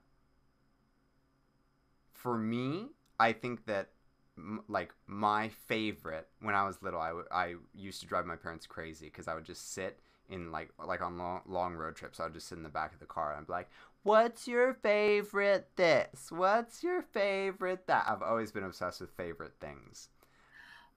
for 2.13 2.37
me, 2.37 2.89
I 3.19 3.33
think 3.33 3.65
that 3.65 3.89
m- 4.37 4.61
like 4.67 4.93
my 5.07 5.49
favorite 5.49 6.27
when 6.41 6.55
I 6.55 6.65
was 6.65 6.81
little, 6.81 6.99
I, 6.99 7.07
w- 7.09 7.27
I 7.31 7.55
used 7.73 8.01
to 8.01 8.07
drive 8.07 8.25
my 8.25 8.35
parents 8.35 8.65
crazy 8.67 9.05
because 9.07 9.27
I 9.27 9.35
would 9.35 9.45
just 9.45 9.73
sit 9.73 9.99
in 10.29 10.51
like 10.51 10.69
like 10.85 11.01
on 11.01 11.17
long, 11.17 11.41
long 11.47 11.75
road 11.75 11.95
trips. 11.95 12.19
I 12.19 12.23
would 12.25 12.33
just 12.33 12.47
sit 12.47 12.57
in 12.57 12.63
the 12.63 12.69
back 12.69 12.93
of 12.93 12.99
the 12.99 13.05
car 13.05 13.31
and 13.31 13.41
I'd 13.41 13.47
be 13.47 13.53
like, 13.53 13.69
"What's 14.03 14.47
your 14.47 14.73
favorite 14.73 15.69
this? 15.75 16.31
What's 16.31 16.83
your 16.83 17.01
favorite 17.01 17.87
that?" 17.87 18.05
I've 18.07 18.21
always 18.21 18.51
been 18.51 18.63
obsessed 18.63 19.01
with 19.01 19.11
favorite 19.11 19.53
things. 19.59 20.09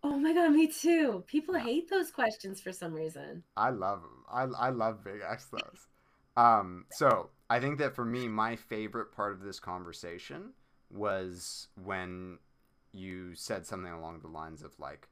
Oh 0.06 0.18
my 0.18 0.34
god, 0.34 0.52
me 0.52 0.66
too. 0.66 1.24
People 1.26 1.54
hate 1.54 1.88
those 1.88 2.10
questions 2.10 2.60
for 2.60 2.72
some 2.72 2.92
reason. 2.92 3.42
I 3.56 3.70
love 3.70 4.02
them. 4.02 4.24
I 4.30 4.66
I 4.66 4.68
love 4.68 5.02
being 5.02 5.22
asked 5.26 5.50
those. 5.50 5.86
Um, 6.36 6.84
so 6.90 7.30
I 7.48 7.58
think 7.58 7.78
that 7.78 7.94
for 7.94 8.04
me, 8.04 8.28
my 8.28 8.54
favorite 8.54 9.12
part 9.12 9.32
of 9.32 9.40
this 9.40 9.58
conversation 9.58 10.52
was 10.90 11.68
when 11.82 12.38
you 12.92 13.34
said 13.34 13.66
something 13.66 13.92
along 13.92 14.20
the 14.20 14.28
lines 14.28 14.62
of 14.62 14.78
like, 14.78 15.08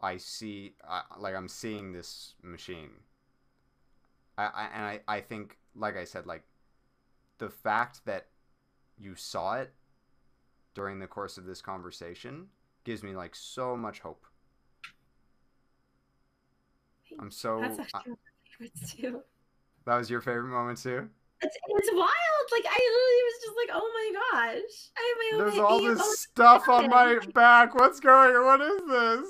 I 0.00 0.16
see, 0.16 0.74
uh, 0.88 1.02
like 1.18 1.34
I'm 1.34 1.48
seeing 1.48 1.92
this 1.92 2.34
machine. 2.42 2.90
I, 4.38 4.44
I 4.44 4.68
and 4.74 4.84
I, 4.86 5.00
I 5.06 5.20
think, 5.20 5.58
like 5.76 5.98
I 5.98 6.04
said, 6.04 6.26
like 6.26 6.44
the 7.36 7.50
fact 7.50 8.00
that 8.06 8.28
you 8.98 9.14
saw 9.14 9.56
it 9.56 9.74
during 10.74 11.00
the 11.00 11.06
course 11.06 11.36
of 11.36 11.44
this 11.44 11.60
conversation 11.60 12.46
gives 12.84 13.02
me 13.02 13.14
like 13.14 13.34
so 13.34 13.76
much 13.76 14.00
hope. 14.00 14.24
I'm 17.20 17.30
so. 17.30 17.60
That's 17.60 17.78
actually 17.78 18.16
favorites 18.58 18.94
too. 18.94 19.22
That 19.86 19.96
was 19.96 20.10
your 20.10 20.20
favorite 20.20 20.48
moment 20.48 20.78
too. 20.78 21.08
It's, 21.42 21.56
it's 21.68 21.90
wild. 21.92 22.08
Like 22.52 22.64
I 22.66 22.78
literally 22.78 23.22
was 23.24 23.42
just 23.42 23.56
like, 23.56 23.70
oh 23.72 23.90
my 23.94 24.12
gosh, 24.20 24.90
I 24.96 25.00
have 25.08 25.18
my 25.18 25.44
There's 25.44 25.58
all 25.58 25.82
this 25.82 26.00
oh 26.00 26.12
stuff 26.14 26.68
on 26.68 26.88
my 26.88 27.18
back. 27.34 27.74
What's 27.74 27.98
going? 28.00 28.36
On? 28.36 28.44
What 28.44 28.60
is 28.60 28.80
this? 28.88 29.28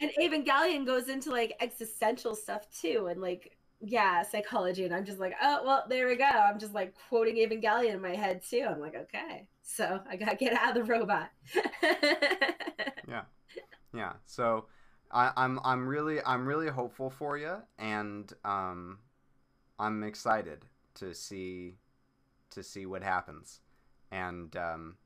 and 0.00 0.10
Evangelion 0.20 0.84
goes 0.84 1.08
into 1.08 1.30
like 1.30 1.54
existential 1.60 2.34
stuff 2.34 2.66
too, 2.80 3.06
and 3.10 3.20
like 3.20 3.56
yeah, 3.80 4.22
psychology. 4.22 4.84
And 4.84 4.94
I'm 4.94 5.04
just 5.04 5.20
like, 5.20 5.34
oh 5.42 5.62
well, 5.64 5.84
there 5.88 6.08
we 6.08 6.16
go. 6.16 6.24
I'm 6.24 6.58
just 6.58 6.74
like 6.74 6.94
quoting 7.08 7.36
Evangelion 7.36 7.94
in 7.94 8.02
my 8.02 8.16
head 8.16 8.42
too. 8.42 8.66
I'm 8.68 8.80
like, 8.80 8.96
okay, 8.96 9.46
so 9.64 10.00
I 10.08 10.16
gotta 10.16 10.36
get 10.36 10.52
out 10.52 10.76
of 10.76 10.86
the 10.86 10.92
robot. 10.92 11.30
yeah, 13.08 13.22
yeah. 13.94 14.12
So 14.26 14.66
I, 15.10 15.32
I'm 15.36 15.58
I'm 15.64 15.88
really 15.88 16.22
I'm 16.24 16.46
really 16.46 16.68
hopeful 16.68 17.10
for 17.10 17.38
you, 17.38 17.56
and 17.78 18.30
um, 18.44 18.98
I'm 19.78 20.04
excited 20.04 20.66
to 20.96 21.14
see 21.14 21.76
to 22.50 22.62
see 22.62 22.84
what 22.84 23.02
happens, 23.02 23.60
and 24.12 24.54
um, 24.54 24.96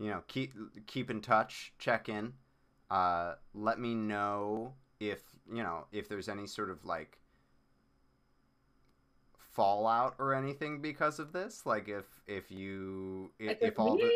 you 0.00 0.08
know 0.08 0.22
keep 0.26 0.52
keep 0.86 1.10
in 1.10 1.20
touch, 1.20 1.72
check 1.78 2.08
in, 2.08 2.32
uh, 2.90 3.34
let 3.54 3.78
me 3.78 3.94
know 3.94 4.74
if 4.98 5.20
you 5.50 5.62
know 5.62 5.86
if 5.92 6.08
there's 6.08 6.28
any 6.28 6.46
sort 6.46 6.70
of 6.70 6.84
like 6.84 7.19
fallout 9.60 10.14
or 10.18 10.32
anything 10.32 10.80
because 10.80 11.18
of 11.18 11.34
this 11.34 11.66
like 11.66 11.86
if 11.86 12.06
if 12.26 12.50
you 12.50 13.30
if, 13.38 13.58
if 13.60 13.78
all 13.78 13.94
the 13.94 14.10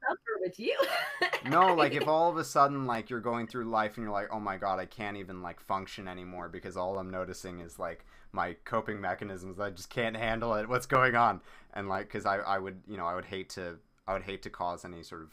suffer 0.00 0.40
with 0.40 0.58
you. 0.58 0.76
no, 1.48 1.74
like 1.74 1.94
if 1.94 2.08
all 2.08 2.28
of 2.28 2.36
a 2.36 2.44
sudden 2.44 2.84
like 2.84 3.08
you're 3.08 3.20
going 3.20 3.46
through 3.46 3.64
life 3.64 3.96
and 3.96 4.04
you're 4.04 4.12
like, 4.12 4.28
oh 4.32 4.40
my 4.40 4.56
god, 4.56 4.80
I 4.80 4.86
can't 4.86 5.16
even 5.16 5.40
like 5.40 5.60
function 5.60 6.08
anymore 6.08 6.48
because 6.48 6.76
all 6.76 6.98
I'm 6.98 7.10
noticing 7.10 7.60
is 7.60 7.78
like 7.78 8.04
my 8.32 8.56
coping 8.64 9.00
mechanisms. 9.00 9.60
I 9.60 9.70
just 9.70 9.90
can't 9.90 10.16
handle 10.16 10.54
it. 10.54 10.68
What's 10.68 10.86
going 10.86 11.14
on? 11.14 11.40
And 11.74 11.88
like, 11.88 12.08
because 12.08 12.26
I 12.26 12.38
I 12.38 12.58
would 12.58 12.82
you 12.88 12.96
know 12.96 13.06
I 13.06 13.14
would 13.14 13.26
hate 13.26 13.50
to 13.50 13.76
I 14.06 14.14
would 14.14 14.22
hate 14.22 14.42
to 14.42 14.50
cause 14.50 14.84
any 14.84 15.02
sort 15.02 15.22
of 15.22 15.30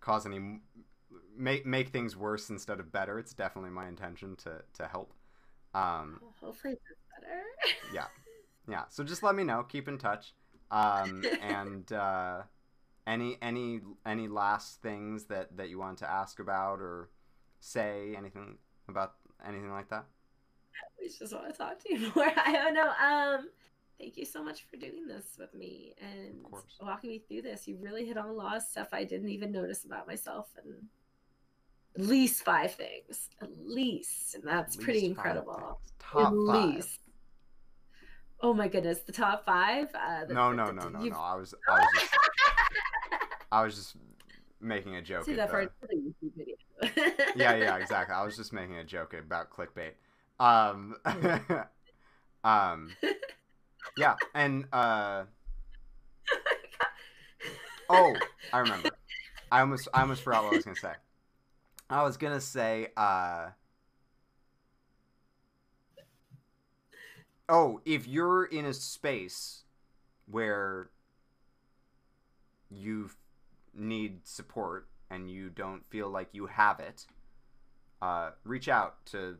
cause 0.00 0.26
any 0.26 0.60
make 1.36 1.66
make 1.66 1.88
things 1.88 2.16
worse 2.16 2.50
instead 2.50 2.80
of 2.80 2.92
better. 2.92 3.18
It's 3.18 3.34
definitely 3.34 3.70
my 3.70 3.88
intention 3.88 4.36
to 4.36 4.62
to 4.74 4.86
help. 4.86 5.12
Um, 5.74 6.20
well, 6.22 6.34
hopefully 6.40 6.74
it's 6.74 6.82
better. 7.20 7.42
yeah, 7.92 8.06
yeah. 8.68 8.84
So 8.88 9.04
just 9.04 9.22
let 9.22 9.34
me 9.34 9.44
know. 9.44 9.62
Keep 9.62 9.88
in 9.88 9.98
touch. 9.98 10.34
Um, 10.70 11.24
and 11.42 11.90
uh, 11.92 12.42
any 13.06 13.38
any 13.40 13.80
any 14.04 14.28
last 14.28 14.82
things 14.82 15.24
that 15.26 15.56
that 15.56 15.68
you 15.68 15.78
want 15.78 15.98
to 15.98 16.10
ask 16.10 16.40
about 16.40 16.80
or 16.80 17.10
say 17.60 18.14
anything 18.16 18.58
about 18.88 19.14
anything 19.46 19.70
like 19.70 19.88
that? 19.90 20.06
I 21.00 21.08
just 21.08 21.32
want 21.32 21.50
to 21.50 21.56
talk 21.56 21.82
to 21.84 21.92
you 21.94 22.12
more. 22.16 22.32
I 22.36 22.52
don't 22.52 22.74
know. 22.74 22.88
Um, 22.88 23.48
thank 23.98 24.16
you 24.16 24.24
so 24.24 24.42
much 24.42 24.64
for 24.70 24.76
doing 24.76 25.06
this 25.06 25.36
with 25.38 25.54
me 25.54 25.94
and 26.00 26.44
walking 26.80 27.10
me 27.10 27.22
through 27.26 27.42
this. 27.42 27.66
You 27.66 27.78
really 27.80 28.04
hit 28.04 28.18
on 28.18 28.28
a 28.28 28.32
lot 28.32 28.56
of 28.56 28.62
stuff 28.62 28.88
I 28.92 29.04
didn't 29.04 29.28
even 29.28 29.52
notice 29.52 29.84
about 29.84 30.06
myself 30.06 30.48
and 30.62 30.74
at 31.96 32.06
least 32.06 32.44
five 32.44 32.74
things. 32.74 33.30
At 33.40 33.50
least. 33.64 34.34
And 34.34 34.44
that's 34.44 34.76
pretty 34.76 35.06
incredible. 35.06 35.80
Top 35.98 36.32
at 36.32 36.52
five. 36.52 36.74
least. 36.74 37.00
Oh 38.40 38.52
my 38.52 38.68
goodness, 38.68 39.00
the 39.00 39.12
top 39.12 39.44
five? 39.46 39.88
Uh, 39.94 40.26
the, 40.26 40.34
no, 40.34 40.52
no, 40.52 40.66
the, 40.66 40.72
no, 40.72 40.88
no, 40.88 40.98
no. 41.00 41.16
I 41.16 41.34
was, 41.34 41.54
I 41.68 41.72
was 41.72 41.88
just, 41.94 42.16
I 43.50 43.64
was 43.64 43.74
just 43.74 43.96
making 44.60 44.96
a 44.96 45.02
joke. 45.02 45.24
See 45.24 45.34
that 45.34 45.50
the... 45.50 45.70
YouTube 45.94 46.32
video. 46.36 46.56
yeah, 47.34 47.54
yeah, 47.56 47.76
exactly. 47.80 48.14
I 48.14 48.24
was 48.24 48.36
just 48.36 48.52
making 48.52 48.76
a 48.76 48.84
joke 48.84 49.14
about 49.14 49.50
clickbait. 49.50 49.92
Um, 50.38 50.96
um, 52.44 52.90
yeah, 53.96 54.16
and 54.34 54.66
uh, 54.72 55.24
oh, 57.88 58.14
I 58.52 58.58
remember. 58.58 58.90
I 59.50 59.60
almost, 59.60 59.88
I 59.94 60.02
almost 60.02 60.22
forgot 60.22 60.44
what 60.44 60.52
I 60.52 60.56
was 60.56 60.64
gonna 60.64 60.76
say. 60.76 60.92
I 61.88 62.02
was 62.02 62.16
gonna 62.16 62.40
say, 62.40 62.88
uh, 62.96 63.50
oh, 67.48 67.80
if 67.84 68.06
you're 68.06 68.44
in 68.44 68.64
a 68.64 68.74
space 68.74 69.62
where 70.30 70.90
you 72.70 73.10
need 73.74 74.26
support 74.26 74.88
and 75.10 75.30
you 75.30 75.48
don't 75.48 75.84
feel 75.86 76.08
like 76.08 76.28
you 76.32 76.46
have 76.46 76.80
it, 76.80 77.06
uh, 78.02 78.30
reach 78.44 78.68
out 78.68 79.04
to 79.06 79.36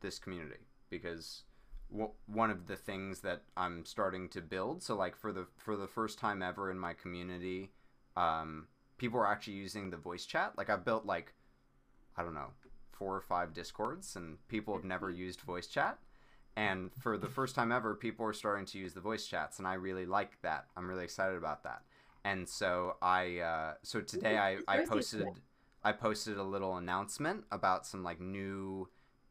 this 0.00 0.18
community 0.18 0.66
because 0.90 1.42
w- 1.90 2.10
one 2.26 2.50
of 2.50 2.66
the 2.66 2.76
things 2.76 3.20
that 3.20 3.42
I'm 3.56 3.84
starting 3.84 4.28
to 4.30 4.40
build. 4.40 4.82
So 4.82 4.94
like 4.94 5.16
for 5.16 5.32
the 5.32 5.46
for 5.56 5.76
the 5.76 5.86
first 5.86 6.18
time 6.18 6.42
ever 6.42 6.70
in 6.70 6.78
my 6.78 6.92
community, 6.92 7.70
um, 8.16 8.66
people 8.98 9.18
are 9.18 9.26
actually 9.26 9.54
using 9.54 9.90
the 9.90 9.96
voice 9.96 10.26
chat. 10.26 10.52
Like 10.56 10.70
I've 10.70 10.84
built 10.84 11.06
like 11.06 11.32
I 12.16 12.22
don't 12.22 12.34
know 12.34 12.50
four 12.92 13.14
or 13.14 13.20
five 13.20 13.54
discords, 13.54 14.16
and 14.16 14.36
people 14.48 14.74
have 14.74 14.84
never 14.84 15.08
used 15.10 15.40
voice 15.40 15.66
chat. 15.66 15.98
And 16.58 16.90
for 16.98 17.16
the 17.16 17.28
first 17.28 17.54
time 17.54 17.70
ever, 17.70 17.94
people 17.94 18.26
are 18.26 18.32
starting 18.32 18.66
to 18.66 18.78
use 18.78 18.92
the 18.92 19.00
voice 19.00 19.28
chats, 19.28 19.60
and 19.60 19.66
I 19.66 19.74
really 19.74 20.06
like 20.06 20.42
that. 20.42 20.66
I'm 20.76 20.88
really 20.88 21.04
excited 21.04 21.36
about 21.36 21.62
that. 21.62 21.82
And 22.24 22.48
so 22.48 22.96
I, 23.00 23.38
uh, 23.38 23.74
so 23.84 24.00
today 24.00 24.38
I, 24.38 24.58
I 24.66 24.84
posted, 24.84 25.28
I 25.84 25.92
posted 25.92 26.36
a 26.36 26.42
little 26.42 26.76
announcement 26.76 27.44
about 27.52 27.86
some 27.86 28.02
like 28.02 28.20
new 28.20 28.88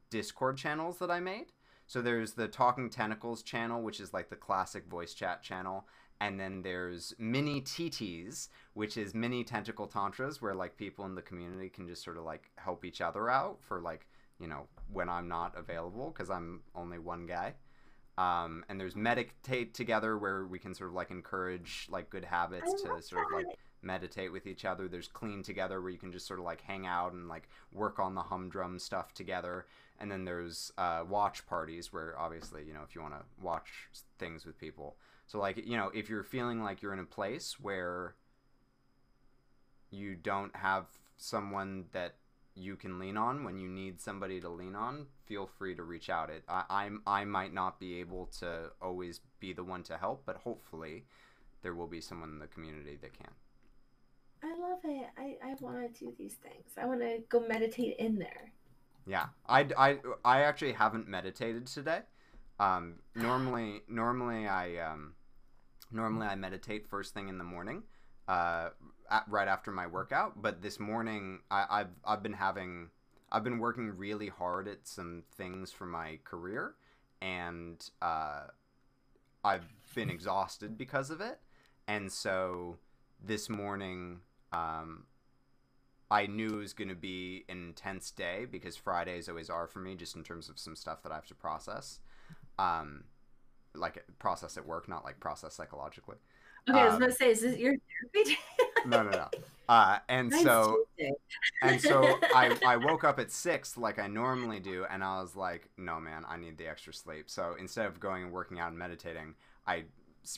Discord 0.10 0.56
channels 0.56 1.00
that 1.00 1.12
I 1.12 1.20
made. 1.20 1.48
So 1.86 2.02
there's 2.02 2.32
the 2.32 2.48
Talking 2.48 2.90
Tentacles 2.90 3.44
channel, 3.44 3.82
which 3.82 4.00
is 4.00 4.14
like 4.14 4.30
the 4.30 4.38
classic 4.38 4.88
voice 4.88 5.14
chat 5.14 5.44
channel. 5.44 5.86
And 6.22 6.40
then 6.40 6.62
there's 6.62 7.14
mini 7.20 7.60
TTs, 7.60 8.48
which 8.74 8.96
is 8.96 9.14
mini 9.14 9.44
tentacle 9.44 9.88
tantras, 9.88 10.42
where 10.42 10.56
like 10.56 10.78
people 10.78 11.04
in 11.04 11.14
the 11.14 11.22
community 11.22 11.68
can 11.68 11.90
just 11.90 12.06
sort 12.06 12.16
of 12.16 12.24
like 12.24 12.52
help 12.56 12.86
each 12.86 13.02
other 13.02 13.30
out 13.30 13.58
for 13.62 13.82
like, 13.82 14.08
you 14.40 14.48
know, 14.48 14.68
when 14.92 15.10
I'm 15.10 15.28
not 15.28 15.54
available 15.58 16.12
because 16.12 16.30
I'm 16.30 16.62
only 16.76 17.00
one 17.00 17.26
guy. 17.26 17.56
Um, 18.18 18.64
and 18.68 18.80
there's 18.80 18.96
meditate 18.96 19.76
together 19.76 20.18
where 20.18 20.46
we 20.46 20.58
can 20.58 20.74
sort 20.74 20.90
of 20.90 20.96
like 20.96 21.12
encourage 21.12 21.88
like 21.90 22.10
good 22.10 22.26
habits 22.26 22.74
to 22.82 23.02
sort 23.02 23.26
of 23.26 23.32
like 23.32 23.46
meditate 23.84 24.32
with 24.32 24.48
each 24.48 24.66
other. 24.66 24.88
There's 24.88 25.08
clean 25.08 25.44
together 25.44 25.82
where 25.82 25.92
you 25.92 26.00
can 26.00 26.12
just 26.12 26.26
sort 26.26 26.40
of 26.40 26.46
like 26.46 26.62
hang 26.62 26.88
out 26.88 27.14
and 27.14 27.28
like 27.28 27.48
work 27.72 28.00
on 28.00 28.16
the 28.16 28.24
humdrum 28.24 28.80
stuff 28.80 29.14
together 29.14 29.66
and 30.00 30.12
then 30.12 30.26
there's 30.26 30.72
uh, 30.78 31.04
watch 31.08 31.46
parties 31.48 31.92
where 31.92 32.18
obviously 32.20 32.64
you 32.64 32.74
know 32.74 32.82
if 32.88 32.96
you 32.96 33.02
want 33.02 33.14
to 33.14 33.24
watch 33.42 33.90
things 34.20 34.46
with 34.46 34.58
people 34.60 34.96
so 35.26 35.40
like 35.40 35.58
you 35.66 35.78
know 35.78 35.92
if 35.94 36.10
you're 36.10 36.24
feeling 36.24 36.62
like 36.64 36.82
you're 36.82 36.94
in 36.94 37.00
a 37.00 37.06
place 37.06 37.60
where 37.60 38.16
you 39.90 40.16
don't 40.16 40.56
have 40.56 40.86
someone 41.18 41.86
that 41.94 42.16
you 42.58 42.76
can 42.76 43.00
lean 43.00 43.18
on 43.18 43.44
when 43.44 43.58
you 43.58 43.68
need 43.70 44.02
somebody 44.02 44.42
to 44.42 44.50
lean 44.50 44.76
on 44.76 45.06
feel 45.26 45.46
free 45.46 45.76
to 45.76 45.84
reach 45.84 46.10
out 46.10 46.30
it 46.30 46.44
I, 46.50 46.64
I'm 46.70 47.02
I 47.06 47.26
might 47.26 47.54
not 47.54 47.80
be 47.80 48.00
able 48.00 48.28
to 48.40 48.72
always 48.82 49.22
be 49.40 49.54
the 49.54 49.64
one 49.64 49.84
to 49.84 49.98
help 49.98 50.24
but 50.26 50.38
hopefully 50.38 51.06
there 51.62 51.74
will 51.74 51.88
be 51.88 52.02
someone 52.02 52.30
in 52.30 52.40
the 52.40 52.48
community 52.48 52.98
that 53.02 53.14
can 53.14 53.30
I 54.44 54.50
love 54.60 54.80
it. 54.84 55.08
I, 55.18 55.38
I 55.44 55.56
want 55.60 55.94
to 55.94 56.00
do 56.00 56.14
these 56.18 56.36
things. 56.36 56.72
I 56.80 56.86
want 56.86 57.02
to 57.02 57.20
go 57.30 57.40
meditate 57.40 57.98
in 57.98 58.20
there. 58.20 58.52
Yeah, 59.06 59.28
I, 59.48 59.68
I, 59.78 59.98
I 60.24 60.42
actually 60.42 60.74
haven't 60.74 61.08
meditated 61.08 61.68
today. 61.68 62.02
Um, 62.60 62.96
normally, 63.16 63.82
normally 63.88 64.48
I, 64.48 64.78
um, 64.78 65.14
normally 65.92 66.28
I 66.28 66.36
meditate 66.36 66.88
first 66.88 67.14
thing 67.14 67.30
in 67.30 67.38
the 67.38 67.44
morning, 67.44 67.84
uh, 68.28 68.70
at, 69.10 69.24
right 69.28 69.48
after 69.48 69.72
my 69.72 69.88
workout. 69.88 70.42
But 70.42 70.62
this 70.62 70.80
morning, 70.80 71.40
I, 71.50 71.66
I've, 71.70 71.90
I've 72.06 72.24
been 72.24 72.34
having, 72.34 72.90
I've 73.32 73.44
been 73.44 73.60
working 73.60 73.96
really 73.98 74.30
hard 74.30 74.68
at 74.68 74.88
some 74.88 75.24
things 75.36 75.72
for 75.72 75.86
my 75.86 76.20
career, 76.24 76.76
and 77.22 77.90
uh, 78.02 78.44
I've 79.44 79.68
been 79.96 80.10
exhausted 80.10 80.78
because 80.78 81.10
of 81.10 81.22
it. 81.22 81.40
And 81.88 82.12
so 82.12 82.78
this 83.24 83.50
morning, 83.50 84.20
um, 84.52 85.06
I 86.10 86.28
knew 86.28 86.48
it 86.48 86.58
was 86.58 86.74
going 86.74 86.90
to 86.90 86.96
be 86.96 87.46
an 87.50 87.64
intense 87.66 88.12
day 88.12 88.46
because 88.50 88.78
Fridays 88.78 89.28
always 89.28 89.50
are 89.50 89.68
for 89.68 89.80
me, 89.80 89.96
just 89.96 90.16
in 90.16 90.24
terms 90.24 90.50
of 90.50 90.58
some 90.60 90.76
stuff 90.76 91.04
that 91.04 91.12
I 91.12 91.16
have 91.16 91.28
to 91.28 91.36
process. 91.36 92.00
Um, 92.60 93.06
like 93.76 94.04
process 94.20 94.58
at 94.58 94.66
work, 94.66 94.90
not 94.90 95.04
like 95.04 95.20
process 95.20 95.54
psychologically. 95.54 96.18
Okay, 96.70 96.80
um, 96.80 96.86
I 96.86 96.88
was 96.88 96.98
about 96.98 97.06
to 97.08 97.12
say, 97.14 97.32
is 97.32 97.42
this 97.42 97.58
your 97.58 97.76
therapy 98.14 98.32
day? 98.32 98.38
no, 98.86 99.04
no, 99.04 99.12
no. 99.12 99.28
Uh, 99.70 100.00
and 100.08 100.30
Mine's 100.30 100.44
so, 100.44 100.78
and 101.62 101.82
so 101.82 102.18
I, 102.34 102.58
I 102.66 102.78
woke 102.78 103.04
up 103.04 103.20
at 103.20 103.32
six 103.32 103.76
like 103.76 104.00
I 104.00 104.08
normally 104.08 104.62
do, 104.62 104.86
and 104.90 105.04
I 105.04 105.20
was 105.20 105.36
like, 105.36 105.68
no, 105.78 106.00
man, 106.00 106.24
I 106.26 106.38
need 106.38 106.58
the 106.58 106.70
extra 106.70 106.94
sleep. 106.94 107.30
So 107.30 107.56
instead 107.60 107.86
of 107.86 108.00
going 108.00 108.24
and 108.24 108.32
working 108.32 108.60
out 108.62 108.70
and 108.70 108.80
meditating, 108.80 109.36
I 109.66 109.84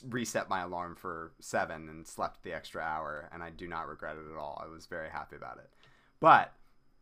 reset 0.08 0.48
my 0.48 0.62
alarm 0.62 0.96
for 0.96 1.30
seven 1.38 1.88
and 1.88 2.06
slept 2.06 2.42
the 2.42 2.52
extra 2.52 2.82
hour, 2.82 3.28
and 3.32 3.40
I 3.40 3.50
do 3.50 3.68
not 3.68 3.88
regret 3.88 4.16
it 4.16 4.28
at 4.32 4.36
all. 4.36 4.60
I 4.64 4.68
was 4.68 4.86
very 4.86 5.10
happy 5.10 5.36
about 5.36 5.58
it. 5.58 5.70
But 6.18 6.52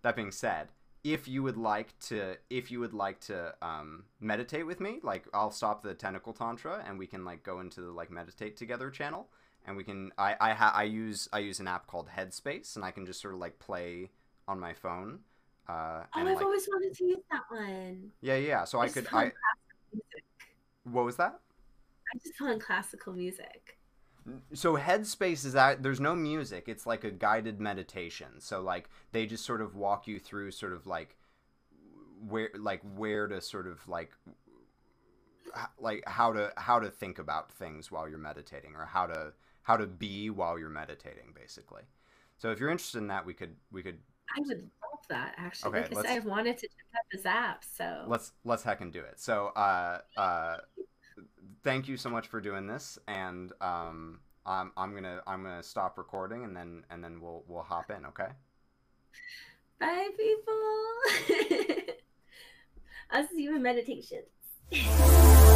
that 0.02 0.14
being 0.14 0.30
said, 0.30 0.68
if 1.04 1.28
you 1.28 1.42
would 1.42 1.56
like 1.56 1.98
to, 2.00 2.36
if 2.50 2.70
you 2.70 2.80
would 2.80 2.92
like 2.92 3.20
to 3.20 3.54
um, 3.62 4.04
meditate 4.20 4.66
with 4.66 4.80
me, 4.80 4.98
like 5.02 5.26
I'll 5.32 5.50
stop 5.50 5.82
the 5.82 5.94
tentacle 5.94 6.32
tantra, 6.32 6.84
and 6.86 6.98
we 6.98 7.06
can 7.06 7.24
like 7.24 7.42
go 7.42 7.60
into 7.60 7.80
the 7.80 7.90
like 7.90 8.10
meditate 8.10 8.56
together 8.56 8.90
channel, 8.90 9.28
and 9.66 9.76
we 9.76 9.84
can. 9.84 10.12
I 10.18 10.36
I, 10.40 10.52
ha- 10.52 10.72
I 10.74 10.84
use 10.84 11.28
I 11.32 11.38
use 11.38 11.60
an 11.60 11.68
app 11.68 11.86
called 11.86 12.08
Headspace, 12.16 12.76
and 12.76 12.84
I 12.84 12.90
can 12.90 13.06
just 13.06 13.20
sort 13.20 13.34
of 13.34 13.40
like 13.40 13.58
play 13.58 14.10
on 14.46 14.58
my 14.58 14.74
phone. 14.74 15.20
Uh, 15.68 16.02
oh, 16.14 16.20
and, 16.20 16.28
I've 16.28 16.36
like, 16.36 16.44
always 16.44 16.66
wanted 16.70 16.94
to 16.94 17.04
use 17.04 17.22
that 17.30 17.42
one. 17.48 18.10
Yeah, 18.20 18.36
yeah. 18.36 18.64
So 18.64 18.80
I 18.80 18.88
could. 18.88 19.06
I. 19.12 19.32
What 20.84 21.04
was 21.04 21.16
that? 21.16 21.38
I 22.14 22.18
just 22.18 22.40
on 22.40 22.58
classical 22.58 23.12
music. 23.12 23.77
So 24.54 24.76
Headspace 24.76 25.44
is 25.44 25.52
that 25.52 25.82
there's 25.82 26.00
no 26.00 26.14
music. 26.14 26.64
It's 26.68 26.86
like 26.86 27.04
a 27.04 27.10
guided 27.10 27.60
meditation. 27.60 28.40
So 28.40 28.60
like 28.60 28.88
they 29.12 29.26
just 29.26 29.44
sort 29.44 29.60
of 29.60 29.74
walk 29.74 30.06
you 30.06 30.18
through 30.18 30.50
sort 30.50 30.72
of 30.72 30.86
like 30.86 31.16
where 32.26 32.50
like 32.58 32.80
where 32.96 33.26
to 33.26 33.40
sort 33.40 33.66
of 33.66 33.86
like 33.88 34.12
like 35.78 36.02
how 36.06 36.32
to 36.32 36.52
how 36.56 36.78
to 36.78 36.90
think 36.90 37.18
about 37.18 37.50
things 37.52 37.90
while 37.90 38.08
you're 38.08 38.18
meditating 38.18 38.74
or 38.74 38.86
how 38.86 39.06
to 39.06 39.32
how 39.62 39.76
to 39.76 39.86
be 39.86 40.30
while 40.30 40.58
you're 40.58 40.68
meditating 40.68 41.32
basically. 41.34 41.82
So 42.36 42.50
if 42.50 42.60
you're 42.60 42.70
interested 42.70 42.98
in 42.98 43.08
that 43.08 43.24
we 43.24 43.34
could 43.34 43.56
we 43.70 43.82
could 43.82 43.98
I 44.36 44.40
would 44.40 44.58
love 44.58 45.04
that 45.08 45.34
actually 45.36 45.78
okay, 45.78 45.88
because 45.88 46.04
I've 46.04 46.24
wanted 46.24 46.58
to 46.58 46.66
check 46.66 46.86
out 46.94 47.04
this 47.10 47.26
app. 47.26 47.64
So 47.64 48.04
let's 48.06 48.32
let's 48.44 48.62
heck 48.62 48.80
and 48.80 48.92
do 48.92 49.00
it. 49.00 49.18
So 49.20 49.48
uh 49.56 49.98
uh 50.16 50.56
thank 51.62 51.88
you 51.88 51.96
so 51.96 52.10
much 52.10 52.28
for 52.28 52.40
doing 52.40 52.66
this, 52.66 52.98
and 53.08 53.52
um, 53.60 54.20
I'm 54.46 54.72
I'm 54.76 54.94
gonna 54.94 55.22
I'm 55.26 55.42
gonna 55.42 55.62
stop 55.62 55.98
recording, 55.98 56.44
and 56.44 56.56
then 56.56 56.84
and 56.90 57.02
then 57.02 57.20
we'll 57.20 57.44
we'll 57.46 57.62
hop 57.62 57.90
in. 57.90 58.06
Okay. 58.06 58.28
Bye, 59.80 60.08
people. 60.16 60.54
I'll 63.10 63.28
see 63.28 63.42
you 63.42 63.56
in 63.56 63.62
meditation. 63.62 64.22